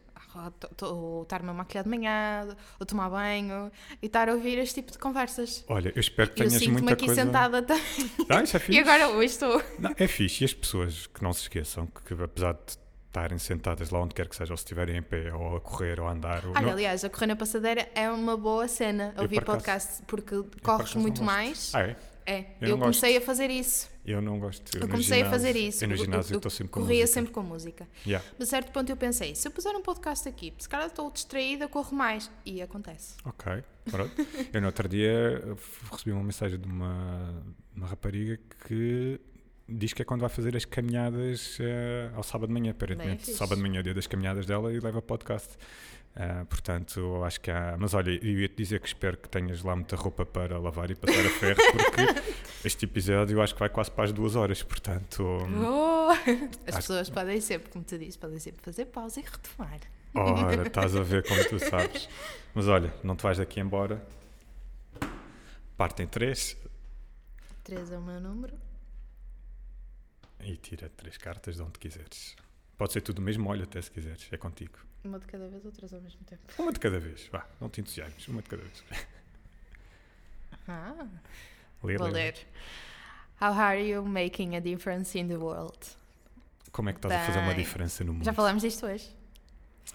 ou 0.82 1.24
estar-me 1.24 1.50
a 1.50 1.54
maquilhar 1.54 1.84
de 1.84 1.90
manhã, 1.90 2.48
ou 2.80 2.86
tomar 2.86 3.10
banho, 3.10 3.72
e 4.02 4.06
estar 4.06 4.30
a 4.30 4.34
ouvir 4.34 4.58
este 4.58 4.76
tipo 4.76 4.92
de 4.92 4.98
conversas. 4.98 5.64
Olha, 5.68 5.92
eu 5.96 6.00
espero 6.00 6.30
que 6.32 6.42
Eu 6.42 6.48
tenhas 6.48 6.62
sinto-me 6.62 6.78
muita 6.82 6.94
aqui 6.94 7.06
coisa. 7.06 7.22
sentada 7.24 7.62
também. 7.62 7.84
Ah, 8.30 8.44
isso 8.44 8.56
é 8.58 8.60
fixe. 8.62 8.78
E 8.78 8.80
agora 8.82 9.10
hoje 9.10 9.26
estou. 9.34 9.62
Não, 9.80 9.94
é 9.98 10.08
fixe. 10.08 10.44
E 10.44 10.46
as 10.46 10.54
pessoas 10.54 11.08
que 11.08 11.22
não 11.24 11.34
se 11.34 11.42
esqueçam 11.44 11.88
que, 11.88 12.14
apesar 12.14 12.54
de 12.54 12.80
estarem 13.08 13.38
sentadas 13.38 13.90
lá 13.90 14.00
onde 14.00 14.16
quer 14.16 14.26
que 14.30 14.36
seja, 14.38 14.54
ou 14.54 14.58
se 14.58 14.64
estiverem 14.64 14.96
em 14.96 15.02
pé, 15.02 15.34
ou 15.34 15.58
a 15.58 15.60
correr, 15.60 16.00
ou 16.00 16.08
a 16.08 16.12
andar, 16.14 16.46
ou 16.46 16.52
Olha, 16.52 16.62
não- 16.62 16.72
aliás, 16.72 17.04
a 17.04 17.10
correr 17.10 17.28
na 17.28 17.36
passadeira 17.36 17.90
é 17.94 18.10
uma 18.10 18.38
boa 18.38 18.70
cena, 18.70 19.14
Eu, 19.18 19.24
ouvir 19.24 19.44
podcast, 19.44 20.02
porque 20.08 20.34
por 20.44 20.62
corres 20.62 20.96
muito 20.96 21.16
gosto. 21.20 21.26
mais. 21.26 21.72
Ah, 21.76 21.82
é? 21.82 21.96
É, 22.26 22.46
Eu 22.62 22.70
eu, 22.70 22.78
comecei 22.78 23.18
a 23.18 23.22
fazer 23.22 23.50
isso. 23.50 23.91
Eu 24.06 24.22
não 24.22 24.40
gosto. 24.40 24.76
Eu, 24.76 24.82
Eu 24.82 24.88
comecei 24.88 25.22
a 25.22 25.30
fazer 25.30 25.56
isso. 25.56 25.84
Eu 25.84 25.90
no 25.90 25.96
ginásio 25.96 26.38
estou 26.38 26.50
sempre 26.50 26.72
com 26.72 26.82
Corria 26.82 27.02
música. 27.02 27.14
sempre 27.14 27.32
com 27.32 27.44
música. 27.44 27.88
Yeah. 28.06 28.26
Mas 28.38 28.48
a 28.48 28.52
certo 28.52 28.72
ponto 28.72 28.90
eu 28.92 28.98
pensei, 28.98 29.36
se 29.36 29.48
eu 29.48 29.52
puser 29.52 29.76
um 29.76 29.82
podcast 29.82 30.28
aqui, 30.28 30.54
se 30.58 30.68
calhar 30.68 30.88
estou 30.88 31.12
distraída, 31.12 31.68
corro 31.68 31.96
mais. 31.96 32.30
E 32.46 32.62
acontece. 32.62 33.16
Ok, 33.24 33.64
pronto. 33.90 34.12
eu 34.52 34.60
no 34.62 34.68
outro 34.68 34.90
dia 34.90 35.42
recebi 35.92 36.12
uma 36.12 36.24
mensagem 36.24 36.60
de 36.60 36.68
uma, 36.68 37.44
uma 37.76 37.88
rapariga 37.88 38.40
que 38.68 39.20
diz 39.70 39.94
que 39.94 40.02
é 40.02 40.06
quando 40.06 40.22
vai 40.22 40.30
fazer 40.30 40.56
as 40.56 40.66
caminhadas 40.66 41.58
eh, 41.60 42.10
ao 42.16 42.24
sábado 42.24 42.48
de 42.48 42.54
manhã. 42.54 42.72
Aparentemente, 42.72 43.32
sábado 43.32 43.58
de 43.58 43.62
manhã 43.62 43.78
é 43.78 43.82
o 43.82 43.84
dia 43.84 43.94
das 43.94 44.08
caminhadas 44.08 44.46
dela 44.46 44.74
e 44.74 44.80
leva 44.80 45.02
podcast. 45.02 45.58
Uh, 46.16 46.46
portanto, 46.46 47.24
acho 47.24 47.40
que 47.40 47.50
há. 47.50 47.78
Mas 47.80 47.94
olha, 47.94 48.12
eu 48.12 48.40
ia 48.40 48.50
te 48.50 48.56
dizer 48.56 48.82
que 48.82 48.88
espero 48.88 49.16
que 49.16 49.30
tenhas 49.30 49.64
lá 49.64 49.76
muita 49.76 49.96
roupa 49.96 50.26
para 50.26 50.60
lavar 50.60 50.92
e 50.92 50.96
passar 50.96 51.26
a 51.26 51.30
ferro, 51.30 51.62
porque 51.72 52.22
este 52.68 52.86
episódio 52.86 53.38
eu 53.38 53.42
acho 53.42 53.54
que 53.54 53.60
vai 53.60 53.70
quase 53.70 53.90
para 53.92 54.04
as 54.04 54.12
duas 54.12 54.36
horas, 54.36 54.62
portanto. 54.62 55.24
Oh! 55.24 56.10
As 56.68 56.76
pessoas 56.76 57.08
que... 57.08 57.16
podem 57.16 57.40
sempre, 57.40 57.72
como 57.72 57.86
tu 57.86 57.98
disse, 57.98 58.18
podem 58.18 58.40
sempre 58.40 58.62
fazer 58.62 58.86
pausa 58.86 59.22
e 59.22 59.24
retomar. 59.24 59.80
Ora, 60.14 60.64
estás 60.68 60.96
a 60.96 61.02
ver 61.02 61.26
como 61.26 61.44
tu 61.48 61.60
sabes. 61.60 62.10
Mas 62.54 62.68
olha, 62.68 62.94
não 63.04 63.16
te 63.16 63.24
vais 63.24 63.38
daqui 63.38 63.62
embora. 63.62 64.06
Partem 65.78 66.06
três. 66.06 66.58
Três 67.64 67.90
é 67.90 67.98
o 67.98 68.02
meu 68.02 68.20
número. 68.20 68.54
E 70.42 70.58
tira 70.58 70.90
três 70.90 71.18
cartas 71.18 71.56
de 71.56 71.62
onde 71.62 71.80
quiseres. 71.80 72.36
Pode 72.78 72.92
ser 72.92 73.02
tudo 73.02 73.22
mesmo, 73.22 73.48
olha 73.50 73.64
até 73.64 73.82
se 73.82 73.90
quiseres, 73.90 74.28
é 74.32 74.38
contigo. 74.38 74.91
Uma 75.04 75.20
de 75.20 75.26
cada 75.26 75.48
vez 75.48 75.66
ou 75.66 75.72
três 75.72 75.94
ao 75.94 76.02
mesmo 76.02 76.20
tempo? 76.26 76.42
Uma 76.60 76.72
de 76.72 76.80
cada 76.80 77.00
vez, 77.00 77.28
vá, 77.32 77.46
não 77.60 77.70
te 77.70 77.82
entusiasmes, 77.82 78.28
uma 78.28 78.42
de 78.42 78.50
cada 78.50 78.64
vez. 78.64 78.84
Ah, 80.68 81.08
ler, 81.84 81.98
vou 81.98 82.08
ler. 82.08 82.36
How 83.42 83.54
are 83.54 83.82
you 83.82 84.06
making 84.06 84.56
a 84.56 84.60
difference 84.60 85.18
in 85.18 85.28
the 85.28 85.38
world? 85.38 85.80
Como 86.72 86.90
é 86.90 86.94
que 86.94 87.00
estás 87.00 87.14
Bem, 87.14 87.24
a 87.24 87.26
fazer 87.26 87.40
uma 87.40 87.56
diferença 87.56 88.04
no 88.04 88.14
mundo? 88.14 88.24
Já 88.24 88.34
falamos 88.34 88.62
disto 88.62 88.86
hoje. 88.86 89.10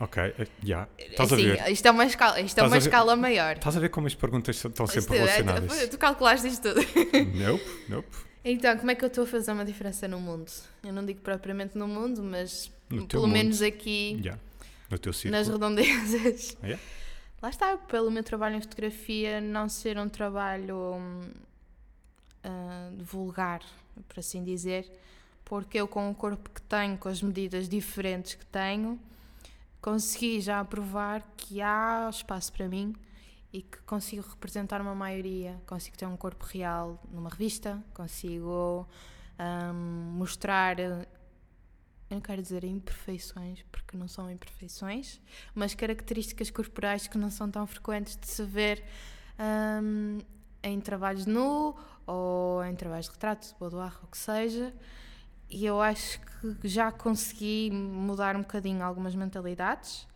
Ok, 0.00 0.22
já. 0.22 0.42
Eh, 0.42 0.48
yeah. 0.64 0.88
Estás 0.98 1.32
a 1.32 1.36
ver? 1.36 1.70
Isto 1.70 1.86
é 1.86 1.90
uma 1.90 2.04
escala, 2.04 2.40
isto 2.40 2.58
é 2.58 2.62
uma 2.64 2.76
escala 2.76 3.16
maior. 3.16 3.56
Estás 3.56 3.76
a 3.76 3.80
ver 3.80 3.88
como 3.88 4.06
as 4.06 4.14
perguntas 4.14 4.56
estão 4.62 4.86
sempre 4.86 5.16
é, 5.16 5.20
relacionadas? 5.20 5.78
É, 5.78 5.86
tu 5.86 5.96
calculaste 5.96 6.48
isto 6.48 6.74
tudo. 6.74 6.80
Nope, 7.38 7.64
nope. 7.88 8.08
Então, 8.44 8.76
como 8.76 8.90
é 8.90 8.94
que 8.94 9.04
eu 9.04 9.08
estou 9.08 9.24
a 9.24 9.26
fazer 9.26 9.52
uma 9.52 9.64
diferença 9.64 10.06
no 10.06 10.20
mundo? 10.20 10.50
Eu 10.84 10.92
não 10.92 11.04
digo 11.04 11.20
propriamente 11.20 11.78
no 11.78 11.88
mundo, 11.88 12.22
mas 12.22 12.70
no 12.90 13.06
pelo 13.06 13.26
menos 13.26 13.62
aqui 13.62 14.18
yeah. 14.20 14.40
No 14.90 14.98
teu 14.98 15.12
círculo. 15.12 15.38
nas 15.38 15.48
redondezas. 15.48 16.56
Yeah. 16.62 16.82
Lá 17.42 17.50
está, 17.50 17.76
pelo 17.76 18.10
meu 18.10 18.24
trabalho 18.24 18.56
em 18.56 18.60
fotografia 18.60 19.40
não 19.40 19.68
ser 19.68 19.98
um 19.98 20.08
trabalho 20.08 20.96
uh, 22.44 23.04
vulgar, 23.04 23.60
por 24.08 24.18
assim 24.18 24.42
dizer, 24.42 24.90
porque 25.44 25.78
eu 25.78 25.86
com 25.86 26.10
o 26.10 26.14
corpo 26.14 26.48
que 26.50 26.62
tenho, 26.62 26.96
com 26.96 27.08
as 27.08 27.22
medidas 27.22 27.68
diferentes 27.68 28.34
que 28.34 28.46
tenho, 28.46 28.98
consegui 29.80 30.40
já 30.40 30.64
provar 30.64 31.22
que 31.36 31.60
há 31.60 32.08
espaço 32.10 32.52
para 32.52 32.66
mim 32.68 32.96
e 33.52 33.62
que 33.62 33.78
consigo 33.82 34.26
representar 34.28 34.80
uma 34.80 34.94
maioria, 34.94 35.60
consigo 35.66 35.96
ter 35.96 36.06
um 36.06 36.16
corpo 36.16 36.44
real 36.44 37.00
numa 37.12 37.30
revista, 37.30 37.82
consigo 37.94 38.88
um, 39.38 39.74
mostrar 40.18 40.76
eu 42.08 42.14
não 42.14 42.20
quero 42.20 42.40
dizer 42.40 42.62
imperfeições, 42.64 43.64
porque 43.72 43.96
não 43.96 44.06
são 44.06 44.30
imperfeições, 44.30 45.20
mas 45.54 45.74
características 45.74 46.50
corporais 46.50 47.08
que 47.08 47.18
não 47.18 47.30
são 47.30 47.50
tão 47.50 47.66
frequentes 47.66 48.16
de 48.16 48.28
se 48.28 48.44
ver 48.44 48.84
um, 49.82 50.18
em 50.62 50.80
trabalhos 50.80 51.26
nu 51.26 51.76
ou 52.06 52.64
em 52.64 52.74
trabalhos 52.76 53.06
de 53.06 53.12
retrato, 53.12 53.54
boudoir, 53.58 53.92
ou 53.98 54.04
o 54.04 54.06
que 54.06 54.18
seja. 54.18 54.72
E 55.50 55.66
eu 55.66 55.80
acho 55.80 56.20
que 56.20 56.68
já 56.68 56.92
consegui 56.92 57.70
mudar 57.72 58.36
um 58.36 58.42
bocadinho 58.42 58.84
algumas 58.84 59.14
mentalidades. 59.14 60.06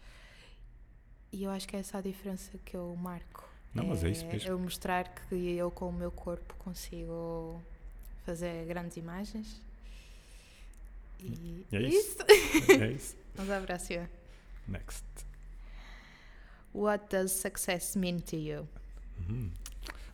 E 1.32 1.44
eu 1.44 1.50
acho 1.50 1.66
que 1.66 1.76
é 1.76 1.80
essa 1.80 1.98
a 1.98 2.00
diferença 2.00 2.56
que 2.64 2.76
eu 2.76 2.94
marco. 2.96 3.48
Não, 3.74 3.86
mas 3.86 4.02
é 4.04 4.10
isso 4.10 4.24
é 4.24 4.32
mesmo. 4.32 4.50
Eu 4.50 4.58
mostrar 4.58 5.08
que 5.08 5.34
eu, 5.34 5.70
com 5.70 5.88
o 5.88 5.92
meu 5.92 6.10
corpo, 6.10 6.54
consigo 6.58 7.60
fazer 8.24 8.66
grandes 8.66 8.96
imagens 8.96 9.60
e 11.22 11.66
é 11.72 11.82
isso. 11.82 12.18
é 12.80 12.92
isso. 12.92 13.16
Vamos 13.34 13.50
à 13.50 13.60
próxima. 13.60 14.10
Next. 14.68 15.04
What 16.72 17.08
does 17.10 17.32
success 17.32 17.96
mean 17.96 18.18
to 18.20 18.36
you? 18.36 18.68
Uhum. 19.18 19.50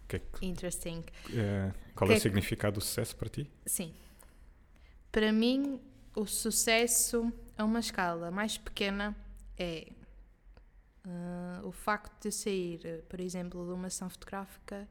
Que 0.08 0.16
é 0.16 0.22
Interesting. 0.42 1.04
Uh, 1.28 1.72
qual 1.94 2.08
que 2.08 2.14
é 2.14 2.18
o 2.18 2.20
significado 2.20 2.78
do 2.78 2.80
sucesso 2.80 3.16
para 3.16 3.28
ti? 3.28 3.50
Sim. 3.66 3.92
Para 5.10 5.32
mim, 5.32 5.80
o 6.14 6.26
sucesso 6.26 7.32
a 7.56 7.64
uma 7.64 7.80
escala 7.80 8.30
mais 8.30 8.56
pequena 8.56 9.16
é 9.58 9.88
uh, 11.06 11.66
o 11.66 11.72
facto 11.72 12.22
de 12.22 12.32
sair, 12.32 13.04
por 13.08 13.20
exemplo, 13.20 13.64
de 13.66 13.72
uma 13.72 13.88
ação 13.88 14.08
fotográfica 14.08 14.88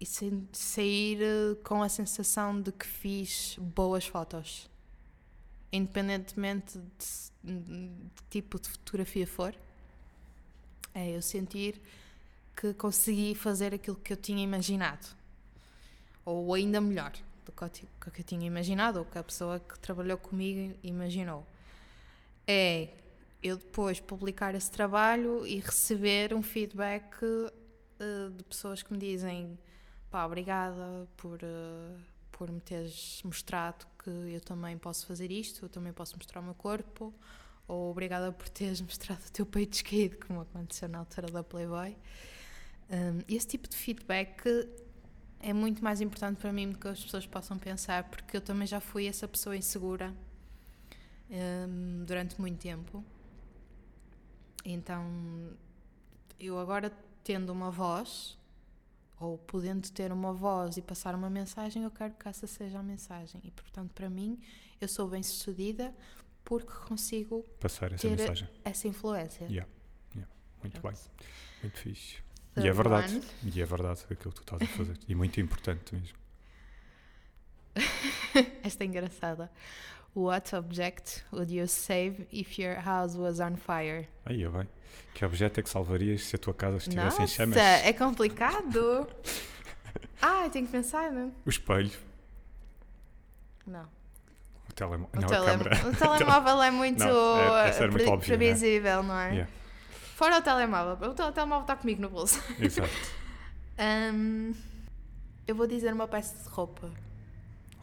e 0.00 0.06
sair 0.52 1.18
com 1.62 1.82
a 1.82 1.88
sensação 1.88 2.60
de 2.60 2.72
que 2.72 2.86
fiz 2.86 3.56
boas 3.60 4.06
fotos 4.06 4.70
independentemente 5.72 6.78
de, 6.78 7.60
de, 7.60 7.90
tipo 8.28 8.58
de 8.58 8.68
fotografia 8.68 9.26
for, 9.26 9.54
é 10.94 11.10
eu 11.16 11.22
sentir 11.22 11.80
que 12.56 12.74
consegui 12.74 13.34
fazer 13.34 13.74
aquilo 13.74 13.96
que 13.96 14.12
eu 14.12 14.16
tinha 14.16 14.42
imaginado. 14.42 15.06
Ou 16.24 16.52
ainda 16.54 16.80
melhor 16.80 17.12
do 17.46 17.52
que 17.52 17.62
eu, 18.20 18.24
tinha 18.24 18.46
imaginado, 18.46 18.98
ou 18.98 19.04
que 19.04 19.18
a 19.18 19.22
pessoa 19.22 19.58
que 19.60 19.78
trabalhou 19.78 20.18
comigo 20.18 20.76
imaginou. 20.82 21.46
É 22.46 22.88
eu 23.42 23.56
depois 23.56 23.98
publicar 24.00 24.54
esse 24.54 24.70
trabalho 24.70 25.46
e 25.46 25.60
receber 25.60 26.34
um 26.34 26.42
feedback 26.42 27.14
uh, 27.24 28.30
de 28.30 28.44
pessoas 28.44 28.82
que 28.82 28.92
me 28.92 28.98
dizem 28.98 29.58
pá, 30.10 30.26
obrigada 30.26 31.08
por, 31.16 31.38
uh, 31.42 31.98
por 32.30 32.50
me 32.50 32.60
teres 32.60 33.22
mostrado 33.24 33.86
que 34.02 34.10
eu 34.10 34.40
também 34.40 34.78
posso 34.78 35.06
fazer 35.06 35.30
isto, 35.30 35.64
eu 35.64 35.68
também 35.68 35.92
posso 35.92 36.16
mostrar 36.16 36.40
o 36.40 36.44
meu 36.44 36.54
corpo, 36.54 37.12
ou 37.68 37.90
obrigada 37.90 38.32
por 38.32 38.48
teres 38.48 38.80
mostrado 38.82 39.22
o 39.26 39.30
teu 39.30 39.46
peito 39.46 39.74
esquerdo, 39.74 40.26
como 40.26 40.40
aconteceu 40.40 40.88
na 40.88 40.98
altura 40.98 41.28
da 41.28 41.44
Playboy. 41.44 41.96
Um, 42.90 43.20
esse 43.28 43.46
tipo 43.46 43.68
de 43.68 43.76
feedback 43.76 44.42
é 45.38 45.52
muito 45.52 45.82
mais 45.82 46.00
importante 46.00 46.38
para 46.38 46.52
mim 46.52 46.72
do 46.72 46.78
que 46.78 46.88
as 46.88 47.02
pessoas 47.02 47.26
possam 47.26 47.58
pensar, 47.58 48.04
porque 48.04 48.36
eu 48.36 48.40
também 48.40 48.66
já 48.66 48.80
fui 48.80 49.06
essa 49.06 49.28
pessoa 49.28 49.56
insegura 49.56 50.12
um, 51.30 52.04
durante 52.04 52.40
muito 52.40 52.58
tempo. 52.58 53.04
Então, 54.64 55.56
eu 56.38 56.58
agora 56.58 56.92
tendo 57.22 57.50
uma 57.52 57.70
voz, 57.70 58.36
ou 59.20 59.36
podendo 59.36 59.88
ter 59.90 60.10
uma 60.10 60.32
voz 60.32 60.78
e 60.78 60.82
passar 60.82 61.14
uma 61.14 61.28
mensagem, 61.28 61.82
eu 61.82 61.90
quero 61.90 62.14
que 62.14 62.26
essa 62.26 62.46
seja 62.46 62.78
a 62.78 62.82
mensagem. 62.82 63.40
E, 63.44 63.50
portanto, 63.50 63.92
para 63.92 64.08
mim, 64.08 64.40
eu 64.80 64.88
sou 64.88 65.06
bem 65.06 65.22
sucedida 65.22 65.94
porque 66.42 66.72
consigo 66.88 67.44
passar 67.60 67.92
essa 67.92 68.08
mensagem. 68.08 68.48
essa 68.64 68.88
influência. 68.88 69.44
Yeah. 69.44 69.70
Yeah. 70.14 70.32
Muito 70.62 70.80
Pronto. 70.80 70.96
bem. 70.96 71.26
Muito 71.62 71.78
fixe. 71.78 72.16
Third 72.54 72.66
e 72.66 72.70
é 72.70 72.72
verdade. 72.72 73.14
One. 73.14 73.52
E 73.54 73.60
é 73.60 73.64
verdade 73.64 74.00
aquilo 74.10 74.32
que 74.32 74.40
tu 74.40 74.42
estás 74.42 74.62
a 74.62 74.66
fazer. 74.66 74.98
e 75.06 75.14
muito 75.14 75.38
importante 75.38 75.94
mesmo. 75.94 76.18
Esta 78.64 78.84
é 78.84 78.86
engraçada. 78.86 79.52
What 80.14 80.54
object 80.56 81.24
would 81.32 81.52
you 81.52 81.66
save 81.66 82.26
if 82.32 82.58
your 82.58 82.76
house 82.76 83.16
was 83.16 83.38
on 83.40 83.56
fire? 83.56 84.08
Aí, 84.26 84.46
bem. 84.48 84.68
Que 85.14 85.24
objeto 85.24 85.60
é 85.60 85.62
que 85.62 85.70
salvarias 85.70 86.24
se 86.24 86.36
a 86.36 86.38
tua 86.38 86.54
casa 86.54 86.78
estivesse 86.78 87.20
Nossa, 87.20 87.22
em 87.22 87.26
chamas? 87.26 87.56
é 87.56 87.92
complicado. 87.92 89.06
ah, 90.20 90.48
tenho 90.50 90.66
que 90.66 90.72
pensar, 90.72 91.12
não? 91.12 91.32
O 91.46 91.50
espelho. 91.50 91.92
Não. 93.66 93.88
O, 94.68 94.72
telemo 94.72 95.08
o, 95.12 95.20
não, 95.20 95.28
telemo 95.28 95.64
o 95.64 95.96
telemóvel 95.96 96.62
é 96.62 96.70
muito, 96.72 96.98
não, 96.98 97.58
é, 97.58 97.70
é 97.70 97.88
muito 97.88 98.10
óbvio, 98.10 98.26
previsível, 98.26 99.02
não 99.02 99.14
é? 99.14 99.16
Não 99.16 99.20
é? 99.20 99.30
Yeah. 99.30 99.52
Fora 100.16 100.38
o 100.38 100.42
telemóvel. 100.42 101.10
O 101.10 101.14
telemóvel 101.14 101.62
está 101.62 101.76
comigo 101.76 102.02
no 102.02 102.08
bolso. 102.08 102.42
Exato. 102.58 102.90
um, 104.12 104.52
eu 105.46 105.54
vou 105.54 105.66
dizer 105.66 105.92
uma 105.92 106.08
peça 106.08 106.36
de 106.42 106.48
roupa. 106.48 106.90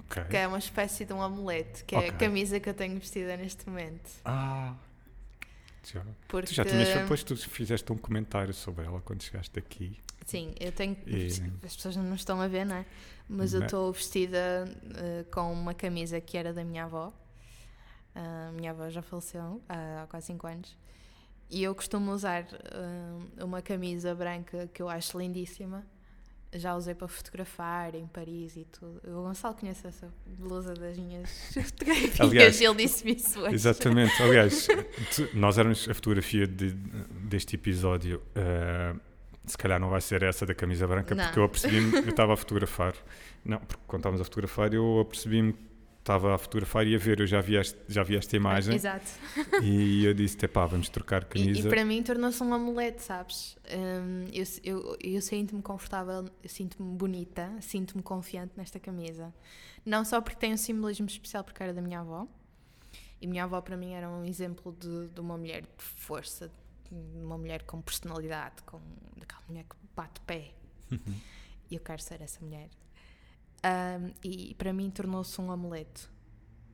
Okay. 0.10 0.24
Que 0.26 0.38
é 0.38 0.48
uma 0.48 0.58
espécie 0.58 1.06
de 1.06 1.14
um 1.14 1.22
amuleto, 1.22 1.84
que 1.86 1.96
okay. 1.96 2.10
é 2.10 2.12
a 2.12 2.14
camisa 2.14 2.60
que 2.60 2.70
eu 2.70 2.74
tenho 2.74 2.98
vestida 2.98 3.36
neste 3.36 3.70
momento. 3.70 4.10
Ah! 4.24 4.74
Já. 5.84 6.04
Porque... 6.28 6.48
Tu 6.48 6.56
já 6.56 6.66
tinhas, 6.66 6.88
depois 6.90 7.24
tu 7.24 7.36
fizeste 7.36 7.92
um 7.92 7.98
comentário 7.98 8.54
sobre 8.54 8.86
ela 8.86 9.02
quando 9.02 9.22
chegaste 9.22 9.58
aqui. 9.58 9.98
Sim, 10.26 10.54
eu 10.60 10.72
tenho. 10.72 10.98
E... 11.06 11.28
As 11.64 11.76
pessoas 11.76 11.96
não 11.96 12.14
estão 12.16 12.42
a 12.42 12.48
ver, 12.48 12.66
não 12.66 12.76
é? 12.76 12.86
Mas 13.30 13.54
não. 13.54 13.62
eu 13.62 13.66
estou 13.66 13.94
vestida 13.94 14.66
uh, 14.66 15.32
com 15.32 15.52
uma 15.52 15.74
camisa 15.74 16.20
que 16.20 16.38
era 16.38 16.54
da 16.54 16.64
minha 16.64 16.84
avó. 16.86 17.14
A 18.14 18.50
uh, 18.50 18.54
minha 18.54 18.72
avó 18.72 18.90
já 18.90 19.02
faleceu 19.02 19.62
há 19.70 20.06
quase 20.10 20.28
5 20.28 20.48
anos. 20.48 20.78
E 21.50 21.64
eu 21.64 21.74
costumo 21.74 22.12
usar 22.12 22.44
uh, 22.44 23.46
uma 23.46 23.62
camisa 23.62 24.14
branca 24.14 24.70
que 24.74 24.82
eu 24.82 24.90
acho 24.90 25.18
lindíssima 25.18 25.86
já 26.58 26.76
usei 26.76 26.94
para 26.94 27.08
fotografar 27.08 27.96
em 27.96 28.08
Paris 28.08 28.56
e 28.56 28.66
tudo. 28.66 29.02
O 29.06 29.24
Gonçalo 29.24 29.56
conhece 29.56 29.88
essa 29.88 30.08
blusa 30.26 30.74
das 30.74 30.98
minhas 30.98 31.30
fotografias, 31.54 32.20
Aliás, 32.20 32.62
ele 32.62 32.76
disse-me 32.76 33.16
isso 33.16 33.40
hoje. 33.40 33.56
Exatamente. 33.56 34.22
Aliás, 34.22 34.68
tu, 35.16 35.30
nós 35.34 35.58
éramos 35.58 35.88
a 35.90 35.94
fotografia 35.94 36.48
de, 36.48 36.72
deste 36.72 37.56
episódio. 37.56 38.22
Uh, 38.36 39.00
se 39.46 39.58
calhar 39.58 39.80
não 39.80 39.90
vai 39.90 40.02
ser 40.02 40.24
essa 40.24 40.46
da 40.46 40.54
camisa 40.54 40.86
branca, 40.86 41.16
não. 41.16 41.24
porque 41.24 41.40
eu 41.40 41.44
apercebi-me, 41.44 41.96
eu 41.96 42.10
estava 42.10 42.34
a 42.34 42.38
fotografar. 42.38 42.94
Não, 43.46 43.60
porque 43.60 43.82
quando 43.88 44.02
estávamos 44.02 44.22
a 44.22 44.24
fotografar, 44.26 44.74
eu 44.74 45.00
apercebi-me 45.00 45.56
estava 46.08 46.34
a 46.34 46.38
fotografar 46.38 46.88
e 46.88 46.96
a 46.96 46.98
ver, 46.98 47.20
eu 47.20 47.28
já 47.28 47.42
vi, 47.42 47.58
este, 47.58 47.78
já 47.90 48.02
vi 48.02 48.16
esta 48.16 48.34
imagem 48.38 48.76
Exato. 48.80 49.06
e 49.62 50.06
eu 50.06 50.14
disse, 50.14 50.38
pá, 50.48 50.66
vamos 50.66 50.88
trocar 50.88 51.24
E, 51.24 51.26
camisa. 51.26 51.60
e 51.68 51.70
para 51.70 51.84
mim 51.84 52.02
tornou-se 52.02 52.42
um 52.42 52.54
amuleto, 52.54 53.02
sabes? 53.04 53.58
Hum, 53.70 54.26
eu 54.32 54.46
eu, 54.64 54.98
eu 55.02 55.22
sinto-me 55.22 55.62
confortável, 55.62 56.26
eu 56.42 56.50
sinto-me 56.50 56.96
bonita, 56.96 57.52
sinto-me 57.60 58.02
confiante 58.02 58.54
nesta 58.56 58.80
camisa. 58.80 59.34
Não 59.86 60.06
só 60.06 60.22
porque 60.22 60.40
tem 60.40 60.54
um 60.54 60.58
simbolismo 60.58 61.08
especial 61.08 61.44
porque 61.44 61.62
era 61.62 61.74
da 61.74 61.82
minha 61.82 62.00
avó. 62.00 62.26
E 63.20 63.28
minha 63.28 63.44
avó 63.44 63.60
para 63.62 63.76
mim 63.76 63.94
era 63.94 64.08
um 64.10 64.24
exemplo 64.24 64.76
de, 64.80 65.08
de 65.10 65.20
uma 65.20 65.38
mulher 65.38 65.64
de 65.64 65.84
força, 65.84 66.52
de 66.90 67.20
uma 67.20 67.38
mulher 67.38 67.64
com 67.64 67.82
personalidade, 67.82 68.62
com 68.64 68.80
daquela 69.18 69.42
mulher 69.50 69.64
que 69.64 69.76
bate 69.96 70.22
pé. 70.22 70.54
e 71.70 71.76
eu 71.76 71.80
quero 71.82 72.02
ser 72.02 72.22
essa 72.22 72.40
mulher. 72.46 72.70
Hum, 73.66 74.12
e 74.24 74.54
para 74.56 74.72
mim 74.74 74.90
tornou-se 74.90 75.40
um 75.42 75.52
amuleto. 75.52 76.10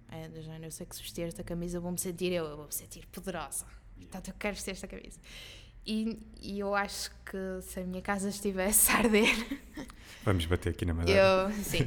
É, 0.09 0.27
do 0.27 0.41
género, 0.41 0.65
eu 0.65 0.71
sei 0.71 0.85
que 0.85 0.95
se 0.95 1.01
vestir 1.01 1.23
esta 1.23 1.43
camisa 1.43 1.79
vou-me 1.79 1.97
sentir 1.97 2.31
eu, 2.31 2.45
eu 2.45 2.55
vou-me 2.57 2.73
sentir 2.73 3.05
poderosa. 3.07 3.65
Portanto, 3.97 4.27
eu 4.27 4.33
quero 4.37 4.53
vestir 4.55 4.71
esta 4.71 4.87
camisa. 4.87 5.19
E, 5.85 6.19
e 6.39 6.59
eu 6.59 6.75
acho 6.75 7.09
que 7.25 7.61
se 7.61 7.79
a 7.79 7.83
minha 7.83 8.01
casa 8.01 8.29
estivesse 8.29 8.91
a 8.91 8.97
arder, 8.97 9.27
Vamos 10.23 10.45
bater 10.45 10.69
aqui 10.69 10.85
na 10.85 10.93
madeira. 10.93 11.19
eu, 11.19 11.51
sim, 11.63 11.79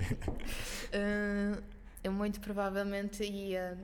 Uh, 0.92 1.62
eu 2.02 2.12
muito 2.12 2.40
provavelmente 2.40 3.22
ia 3.24 3.78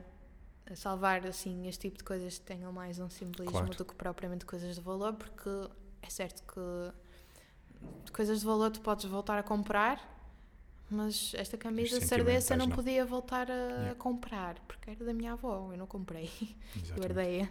salvar 0.75 1.25
assim 1.25 1.67
este 1.67 1.81
tipo 1.89 1.97
de 1.97 2.03
coisas 2.03 2.37
que 2.39 2.45
tenham 2.45 2.71
mais 2.71 2.99
um 2.99 3.09
simbolismo 3.09 3.51
Claro. 3.59 3.75
do 3.75 3.85
que 3.85 3.93
propriamente 3.95 4.45
coisas 4.45 4.75
de 4.75 4.81
valor, 4.81 5.13
porque 5.13 5.49
é 6.01 6.09
certo 6.09 6.43
que 6.43 8.11
coisas 8.11 8.39
de 8.39 8.45
valor 8.45 8.71
tu 8.71 8.81
podes 8.81 9.05
voltar 9.05 9.37
a 9.37 9.43
comprar, 9.43 9.99
mas 10.93 11.33
esta 11.35 11.57
camisa 11.57 11.97
eu 11.99 12.57
não, 12.57 12.67
não. 12.67 12.75
podia 12.75 13.05
voltar 13.05 13.49
a 13.49 13.53
Yeah. 13.53 13.95
comprar, 13.95 14.55
porque 14.67 14.91
era 14.91 15.03
da 15.03 15.13
minha 15.13 15.33
avó, 15.33 15.69
eu 15.71 15.77
não 15.77 15.87
comprei, 15.87 16.29
herdei-a. 17.01 17.47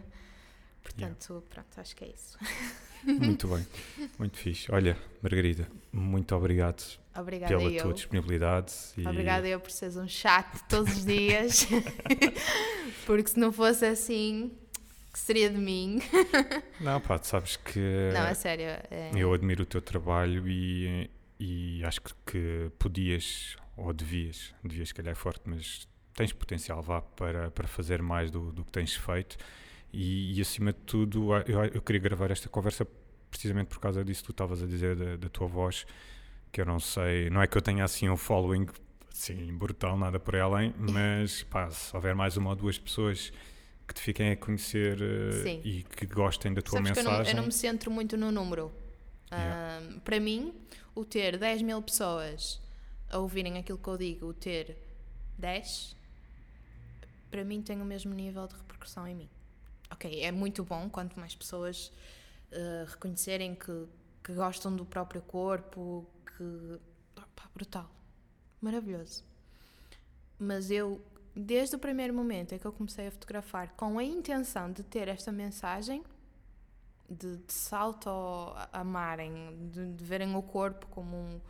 Portanto, 0.82 1.44
pronto, 1.48 1.81
acho 1.81 1.94
que 1.94 2.05
é 2.05 2.09
isso. 2.09 2.39
Muito 3.05 3.48
bem, 3.48 3.66
muito 4.19 4.36
fixe. 4.39 4.70
Olha, 4.73 4.97
Margarida, 5.20 5.69
muito 5.93 6.35
obrigado 6.36 6.82
Obrigada 7.16 7.56
pela 7.56 7.70
eu. 7.70 7.82
tua 7.82 7.93
disponibilidade. 7.94 8.73
E... 8.97 9.06
Obrigada 9.06 9.47
eu 9.48 9.59
por 9.60 9.70
seres 9.70 9.97
um 9.97 10.06
chato 10.09 10.64
todos 10.69 10.97
os 10.98 11.05
dias. 11.05 11.66
Porque 13.06 13.28
se 13.31 13.39
não 13.39 13.52
fosse 13.52 13.85
assim, 13.85 14.52
que 15.12 15.19
seria 15.19 15.51
de 15.51 15.59
mim? 15.59 16.01
Não, 16.81 17.01
pá, 17.01 17.19
tu 17.19 17.27
sabes 17.27 17.56
que 17.56 17.78
Não, 18.14 18.27
é 18.27 18.35
sério. 18.35 18.64
é- 18.90 19.10
eu 19.14 19.32
admiro 19.32 19.62
o 19.64 19.66
teu 19.66 19.82
trabalho 19.82 20.47
e, 20.48 21.10
e 21.44 21.85
acho 21.85 22.01
que, 22.24 22.70
podias, 22.78 23.56
ou 23.77 23.93
devias, 23.93 24.55
devias 24.62 24.89
se 24.89 24.94
calhar 24.94 25.10
é 25.10 25.14
forte, 25.16 25.40
mas 25.44 25.89
tens 26.14 26.32
potencial 26.32 26.81
vá 26.81 27.01
para, 27.02 27.51
para 27.51 27.66
fazer 27.66 28.01
mais 28.01 28.31
do, 28.31 28.52
do 28.52 28.64
que 28.64 28.70
tens 28.70 28.94
feito. 28.94 29.36
E, 29.93 30.39
e, 30.39 30.40
acima 30.40 30.73
de 30.73 30.78
tudo, 30.81 31.35
eu, 31.48 31.64
eu 31.64 31.82
queria 31.82 32.01
gravar 32.01 32.31
esta 32.31 32.48
conversa 32.48 32.86
precisamente 33.28 33.66
por 33.66 33.81
causa 33.81 34.05
disso 34.05 34.20
que 34.20 34.27
tu 34.27 34.31
estavas 34.31 34.62
a 34.62 34.66
dizer 34.66 34.94
da, 34.94 35.16
da 35.16 35.28
tua 35.28 35.48
voz, 35.48 35.85
que 36.52 36.60
eu 36.60 36.64
não 36.64 36.78
sei, 36.78 37.28
não 37.28 37.43
é 37.43 37.48
que 37.48 37.59
eu 37.59 37.62
tenha 37.62 37.82
assim 37.82 38.09
um 38.09 38.16
following 38.16 38.66
assim, 39.12 39.52
brutal, 39.52 39.98
nada 39.98 40.20
por 40.20 40.36
aí 40.36 40.40
além, 40.40 40.74
mas 40.78 41.43
pá, 41.43 41.69
se 41.70 41.94
houver 41.94 42.14
mais 42.14 42.36
uma 42.36 42.51
ou 42.51 42.56
duas 42.56 42.78
pessoas 42.78 43.32
que 43.86 43.94
te 43.94 44.01
fiquem 44.01 44.31
a 44.31 44.36
conhecer 44.36 45.02
eh, 45.02 45.43
Sim. 45.43 45.60
e 45.64 45.82
que 45.82 46.06
gostem 46.06 46.55
da 46.55 46.62
tua 46.62 46.78
Sabes 46.78 46.93
que 46.93 46.98
eu 47.01 47.05
mensagem. 47.05 47.24
não, 47.24 47.31
eu 47.31 47.36
não 47.36 47.47
me 47.47 47.52
centro 47.52 47.90
muito 47.90 48.16
no 48.16 48.31
número. 48.31 48.70
Yeah. 49.32 49.78
Ahm, 49.78 49.98
para 50.01 50.20
mim, 50.20 50.55
o 50.94 51.05
ter 51.05 51.39
10 51.39 51.62
mil 51.62 51.81
pessoas 51.82 52.60
a 53.10 53.19
ouvirem 53.19 53.59
aquilo 53.59 53.78
que 53.78 53.89
eu 53.89 53.98
digo, 53.98 54.27
o 54.27 54.35
ter 54.35 54.77
10, 55.39 55.97
para 57.31 57.44
mim 57.44 57.62
tem 57.62 57.81
o 57.81 57.85
mesmo 57.85 58.12
nível 58.14 58.47
de 58.47 58.55
repercussão 58.55 59.06
em 59.06 59.14
mim. 59.14 59.28
Ok, 59.90 60.23
é 60.23 60.32
muito 60.32 60.64
bom 60.64 60.89
quanto 60.89 61.19
mais 61.19 61.35
pessoas 61.35 61.93
ah, 62.52 62.85
reconhecerem 62.86 63.55
que, 63.55 63.86
que 64.23 64.32
gostam 64.35 64.74
do 64.74 64.85
próprio 64.85 65.23
corpo, 65.23 66.06
que. 66.27 66.81
pá, 67.14 67.48
brutal. 67.55 67.90
Maravilhoso. 68.60 69.24
Mas 70.39 70.70
eu, 70.70 71.01
desde 71.35 71.77
o 71.77 71.78
primeiro 71.78 72.12
momento 72.12 72.55
em 72.55 72.59
que 72.59 72.66
eu 72.66 72.73
comecei 72.73 73.09
a 73.09 73.10
fotografar 73.10 73.73
com 73.77 73.98
a 73.98 74.05
intenção 74.05 74.70
de 74.70 74.82
ter 74.82 75.09
esta 75.09 75.32
mensagem, 75.32 76.05
de, 77.12 77.36
de 77.39 77.52
se 77.52 77.74
auto-amarem, 77.74 79.68
de, 79.70 79.93
de 79.93 80.05
verem 80.05 80.34
o 80.34 80.43
corpo 80.43 80.86
como 80.89 81.16
um, 81.16 81.40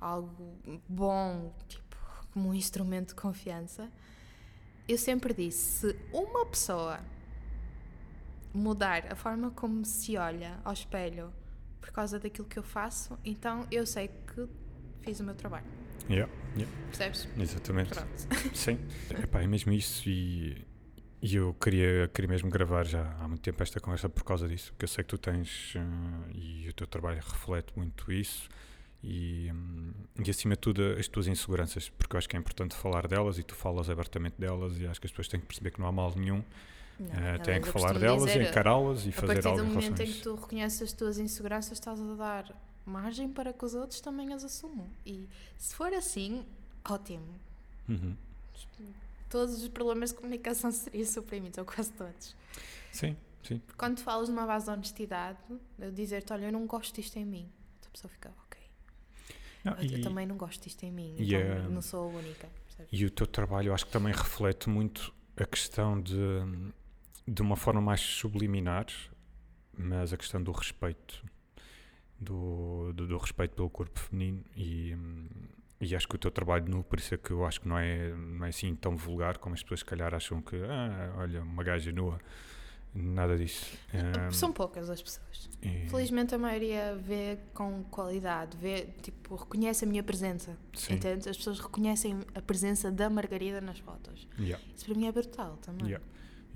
algo 0.00 0.80
bom, 0.88 1.52
tipo, 1.68 1.96
como 2.32 2.48
um 2.48 2.54
instrumento 2.54 3.08
de 3.08 3.14
confiança, 3.14 3.90
eu 4.88 4.98
sempre 4.98 5.32
disse: 5.32 5.92
se 5.92 5.96
uma 6.12 6.46
pessoa 6.46 7.00
mudar 8.52 9.12
a 9.12 9.16
forma 9.16 9.50
como 9.50 9.84
se 9.84 10.16
olha 10.16 10.60
ao 10.64 10.72
espelho 10.72 11.32
por 11.80 11.90
causa 11.90 12.18
daquilo 12.18 12.46
que 12.46 12.58
eu 12.58 12.62
faço, 12.62 13.18
então 13.24 13.66
eu 13.70 13.86
sei 13.86 14.08
que 14.08 14.48
fiz 15.02 15.20
o 15.20 15.24
meu 15.24 15.34
trabalho. 15.34 15.66
Yeah, 16.08 16.30
yeah, 16.56 16.72
Percebes? 16.86 17.28
exatamente. 17.38 17.90
Pronto. 17.90 18.54
Sim, 18.54 18.78
Epá, 19.22 19.42
é 19.42 19.46
mesmo 19.46 19.72
isso 19.72 20.08
e, 20.08 20.66
e 21.24 21.36
eu 21.36 21.54
queria, 21.54 22.06
queria 22.12 22.28
mesmo 22.28 22.50
gravar 22.50 22.84
já 22.84 23.16
há 23.18 23.26
muito 23.26 23.40
tempo 23.40 23.62
esta 23.62 23.80
conversa 23.80 24.10
por 24.10 24.22
causa 24.24 24.46
disso, 24.46 24.70
porque 24.72 24.84
eu 24.84 24.88
sei 24.88 25.02
que 25.02 25.08
tu 25.08 25.16
tens 25.16 25.72
eh, 25.74 26.32
e 26.34 26.68
o 26.68 26.72
teu 26.74 26.86
trabalho 26.86 27.16
reflete 27.16 27.72
muito 27.74 28.12
isso 28.12 28.46
e, 29.02 29.50
hum, 29.50 29.94
e 30.22 30.28
acima 30.28 30.54
de 30.54 30.60
tudo 30.60 30.82
as 30.98 31.08
tuas 31.08 31.26
inseguranças, 31.26 31.88
porque 31.88 32.14
eu 32.14 32.18
acho 32.18 32.28
que 32.28 32.36
é 32.36 32.38
importante 32.38 32.74
falar 32.74 33.08
delas 33.08 33.38
e 33.38 33.42
tu 33.42 33.54
falas 33.54 33.88
abertamente 33.88 34.34
delas 34.38 34.78
e 34.78 34.86
acho 34.86 35.00
que 35.00 35.06
as 35.06 35.12
pessoas 35.12 35.28
têm 35.28 35.40
que 35.40 35.46
perceber 35.46 35.70
que 35.70 35.80
não 35.80 35.86
há 35.86 35.92
mal 35.92 36.12
nenhum, 36.14 36.44
Não, 37.00 37.10
aliás, 37.10 37.40
têm 37.40 37.62
que 37.62 37.68
falar 37.68 37.98
delas 37.98 38.26
dizer, 38.26 38.42
e 38.42 38.46
encará-las 38.46 39.06
e 39.06 39.08
A 39.08 39.12
fazer 39.12 39.26
partir 39.32 39.48
algo 39.48 39.62
do 39.62 39.66
em 39.66 39.72
momento 39.72 40.02
a 40.02 40.04
em 40.04 40.12
que 40.12 40.20
tu 40.20 40.34
reconheces 40.34 40.82
as 40.82 40.92
tuas 40.92 41.18
inseguranças, 41.18 41.72
estás 41.72 41.98
a 42.02 42.14
dar 42.16 42.54
margem 42.84 43.30
para 43.30 43.50
que 43.50 43.64
os 43.64 43.72
outros 43.72 43.98
também 44.02 44.34
as 44.34 44.44
assumam. 44.44 44.86
E 45.06 45.26
se 45.56 45.74
for 45.74 45.90
assim, 45.94 46.44
ótimo. 46.84 47.24
Uhum. 47.88 48.14
Todos 49.34 49.60
os 49.62 49.68
problemas 49.68 50.10
de 50.10 50.14
comunicação 50.16 50.70
seriam 50.72 51.04
suprimidos, 51.04 51.58
ou 51.58 51.64
quase 51.64 51.90
todos. 51.92 52.36
Sim, 52.92 53.16
sim. 53.42 53.58
Porque 53.58 53.76
quando 53.76 53.96
tu 53.96 54.02
falas 54.04 54.28
numa 54.28 54.46
base 54.46 54.66
de 54.66 54.70
honestidade, 54.70 55.38
eu 55.76 55.90
dizer-te, 55.90 56.32
olha, 56.32 56.44
eu 56.46 56.52
não 56.52 56.66
gosto 56.68 56.94
disto 56.94 57.16
em 57.16 57.24
mim. 57.24 57.50
A 57.84 57.90
pessoa 57.90 58.08
fica, 58.08 58.32
ok. 58.46 58.60
Não, 59.64 59.72
eu, 59.72 59.90
eu 59.90 59.98
e- 59.98 60.02
também 60.02 60.24
não 60.24 60.36
gosto 60.36 60.62
disto 60.62 60.84
em 60.84 60.92
mim. 60.92 61.16
então 61.18 61.68
não 61.68 61.82
sou 61.82 62.04
a 62.04 62.12
única. 62.12 62.48
percebes? 62.64 62.88
E 62.92 63.04
o 63.04 63.10
teu 63.10 63.26
trabalho 63.26 63.70
eu 63.70 63.74
acho 63.74 63.86
que 63.86 63.90
também 63.90 64.12
reflete 64.12 64.68
muito 64.68 65.12
a 65.36 65.44
questão 65.44 66.00
de, 66.00 66.14
de 67.26 67.42
uma 67.42 67.56
forma 67.56 67.80
mais 67.80 68.00
subliminar, 68.00 68.86
mas 69.76 70.12
a 70.12 70.16
questão 70.16 70.40
do 70.40 70.52
respeito, 70.52 71.24
do, 72.20 72.92
do, 72.92 73.08
do 73.08 73.18
respeito 73.18 73.56
pelo 73.56 73.68
corpo 73.68 73.98
feminino 73.98 74.44
e, 74.56 74.94
hum, 74.94 75.26
e 75.84 75.94
acho 75.96 76.08
que 76.08 76.16
o 76.16 76.18
teu 76.18 76.30
trabalho 76.30 76.64
nu, 76.68 76.82
por 76.82 76.98
isso 76.98 77.14
é 77.14 77.18
que 77.18 77.30
eu 77.30 77.44
acho 77.44 77.60
que 77.60 77.68
não 77.68 77.78
é, 77.78 78.10
não 78.10 78.44
é 78.46 78.48
assim 78.48 78.74
tão 78.74 78.96
vulgar 78.96 79.38
como 79.38 79.54
as 79.54 79.62
pessoas 79.62 79.80
se 79.80 79.86
calhar 79.86 80.14
acham 80.14 80.40
que, 80.40 80.56
ah, 80.56 81.14
olha, 81.18 81.42
uma 81.42 81.62
gaja 81.62 81.92
nua, 81.92 82.18
nada 82.94 83.36
disso. 83.36 83.76
Hum, 83.92 84.30
São 84.30 84.52
poucas 84.52 84.88
as 84.88 85.02
pessoas. 85.02 85.50
e- 85.62 85.88
Felizmente 85.88 86.34
a 86.34 86.38
maioria 86.38 86.94
vê 86.96 87.38
com 87.52 87.82
qualidade, 87.84 88.56
vê, 88.56 88.86
tipo, 89.02 89.34
reconhece 89.34 89.84
a 89.84 89.88
minha 89.88 90.02
presença. 90.02 90.56
Sim. 90.74 90.94
Entende? 90.94 91.28
As 91.28 91.36
pessoas 91.36 91.58
reconhecem 91.60 92.20
a 92.34 92.40
presença 92.42 92.90
da 92.92 93.10
Margarida 93.10 93.60
nas 93.60 93.78
fotos. 93.78 94.28
yeah. 94.38 94.62
Isso 94.76 94.84
para 94.86 94.94
mim 94.94 95.06
é 95.06 95.12
brutal 95.12 95.56
também. 95.58 95.86
Yeah. 95.88 96.04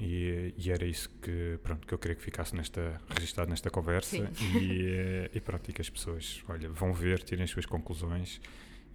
E, 0.00 0.54
e 0.56 0.70
era 0.70 0.86
isso 0.86 1.10
que, 1.20 1.58
pronto, 1.60 1.84
que 1.84 1.92
eu 1.92 1.98
queria 1.98 2.14
que 2.14 2.22
ficasse 2.22 2.54
nesta, 2.54 3.00
registado 3.08 3.50
nesta 3.50 3.68
conversa 3.68 4.30
Sim. 4.32 4.56
e, 4.60 4.92
eh, 4.96 5.30
e 5.34 5.40
pronto, 5.40 5.68
e 5.68 5.72
que 5.72 5.80
as 5.80 5.90
pessoas 5.90 6.40
olha, 6.48 6.68
vão 6.70 6.92
ver, 6.94 7.20
tirem 7.24 7.42
as 7.42 7.50
suas 7.50 7.66
conclusões 7.66 8.40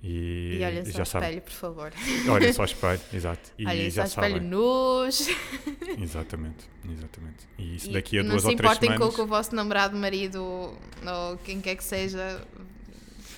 e, 0.04 0.58
E 0.60 0.64
olha 0.66 0.84
só 0.86 0.92
já 0.92 1.00
ao 1.00 1.06
sabem. 1.06 1.30
espelho, 1.30 1.42
por 1.44 1.52
favor. 1.54 1.94
Olha 2.30 2.54
só 2.54 2.66
espelho, 2.66 3.00
exato. 3.14 3.52
E 3.58 3.66
olha 3.66 3.90
só 3.90 3.96
já 3.96 4.04
espelho 4.06 4.34
sabem. 4.36 4.50
nus. 4.50 5.28
Exatamente, 6.02 6.66
exatamente. 6.90 7.48
E 7.58 7.76
isso 7.76 7.92
daqui 7.92 8.20
a 8.20 8.24
não 8.24 8.32
duas 8.32 8.42
se 8.42 8.48
ou 8.50 8.56
três 8.56 8.72
importem 8.74 8.90
com 8.90 8.94
o 8.96 8.98
semanas. 8.98 9.16
que 9.16 9.22
o 9.22 9.28
vosso 9.28 9.56
namorado, 9.56 9.96
marido 9.96 10.44
ou 10.44 11.38
quem 11.46 11.62
quer 11.62 11.76
que 11.76 11.84
seja, 11.84 12.46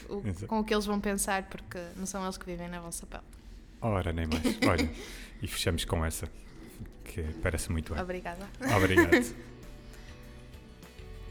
o- 0.10 0.24
com 0.48 0.60
o 0.60 0.64
que 0.64 0.74
eles 0.74 0.86
vão 0.86 1.00
pensar, 1.00 1.44
porque 1.44 1.78
não 1.98 2.06
são 2.06 2.24
eles 2.24 2.38
que 2.38 2.46
vivem 2.46 2.68
na 2.70 2.80
vossa 2.80 3.06
pele. 3.06 3.24
Ora, 3.82 4.12
nem 4.14 4.26
mais. 4.26 4.42
Olha, 4.68 4.90
e 5.42 5.48
fechamos 5.48 5.84
com 5.86 6.04
essa, 6.04 6.28
que 7.04 7.22
parece 7.44 7.72
muito 7.72 7.94
bem. 7.94 8.02
Obrigada. 8.02 8.48
Obrigado. 8.76 9.36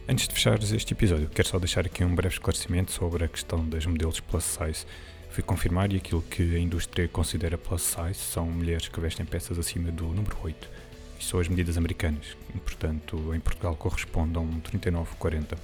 Antes 0.07 0.29
de 0.29 0.35
fechares 0.35 0.71
este 0.73 0.93
episódio, 0.93 1.29
quero 1.31 1.49
só 1.49 1.59
deixar 1.59 1.87
aqui 1.87 2.05
um 2.05 2.15
breve 2.15 2.35
esclarecimento 2.35 2.93
sobre 2.93 3.25
a 3.25 3.29
questão 3.29 3.67
das 3.69 3.87
modelos 3.87 4.21
plus 4.21 4.45
size. 4.45 4.87
Fui 5.35 5.43
confirmar 5.43 5.93
e 5.93 5.97
aquilo 5.97 6.23
que 6.23 6.55
a 6.55 6.61
indústria 6.61 7.09
considera 7.09 7.59
plus 7.59 7.83
size 7.83 8.15
são 8.15 8.47
mulheres 8.47 8.87
que 8.87 9.01
vestem 9.01 9.27
peças 9.27 9.59
acima 9.59 9.91
do 9.91 10.05
número 10.05 10.39
8. 10.41 10.71
Isto 11.19 11.29
são 11.29 11.41
as 11.41 11.49
medidas 11.49 11.77
americanas, 11.77 12.37
portanto, 12.65 13.35
em 13.35 13.41
Portugal 13.41 13.77
um 13.77 14.61
39-40. 14.61 15.59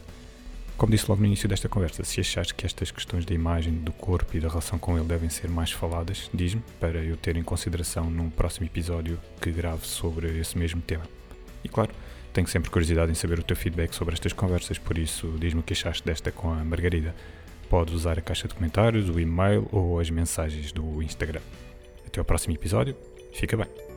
Como 0.76 0.90
disse 0.90 1.08
logo 1.08 1.20
no 1.20 1.28
início 1.28 1.48
desta 1.48 1.68
conversa, 1.68 2.02
se 2.02 2.18
achares 2.18 2.50
que 2.50 2.66
estas 2.66 2.90
questões 2.90 3.24
da 3.24 3.32
imagem, 3.32 3.72
do 3.74 3.92
corpo 3.92 4.36
e 4.36 4.40
da 4.40 4.48
relação 4.48 4.76
com 4.76 4.98
ele 4.98 5.06
devem 5.06 5.30
ser 5.30 5.48
mais 5.48 5.70
faladas, 5.70 6.28
diz-me 6.34 6.64
para 6.80 6.98
eu 7.04 7.16
ter 7.16 7.36
em 7.36 7.42
consideração 7.44 8.10
num 8.10 8.28
próximo 8.28 8.66
episódio 8.66 9.20
que 9.40 9.52
grave 9.52 9.86
sobre 9.86 10.36
esse 10.36 10.58
mesmo 10.58 10.82
tema. 10.82 11.04
E 11.62 11.68
claro, 11.68 11.92
tenho 12.32 12.48
sempre 12.48 12.70
curiosidade 12.70 13.12
em 13.12 13.14
saber 13.14 13.38
o 13.38 13.42
teu 13.44 13.56
feedback 13.56 13.94
sobre 13.94 14.14
estas 14.14 14.32
conversas, 14.32 14.78
por 14.78 14.98
isso 14.98 15.32
diz-me 15.38 15.60
o 15.60 15.62
que 15.62 15.74
achaste 15.74 16.04
desta 16.04 16.32
com 16.32 16.52
a 16.52 16.64
Margarida. 16.64 17.14
Podes 17.70 17.94
usar 17.94 18.18
a 18.18 18.20
caixa 18.20 18.48
de 18.48 18.54
comentários, 18.54 19.08
o 19.08 19.20
e-mail 19.20 19.68
ou 19.70 20.00
as 20.00 20.10
mensagens 20.10 20.72
do 20.72 21.00
Instagram. 21.00 21.40
Até 22.04 22.18
ao 22.18 22.24
próximo 22.24 22.52
episódio. 22.52 22.96
Fica 23.32 23.56
bem. 23.56 23.89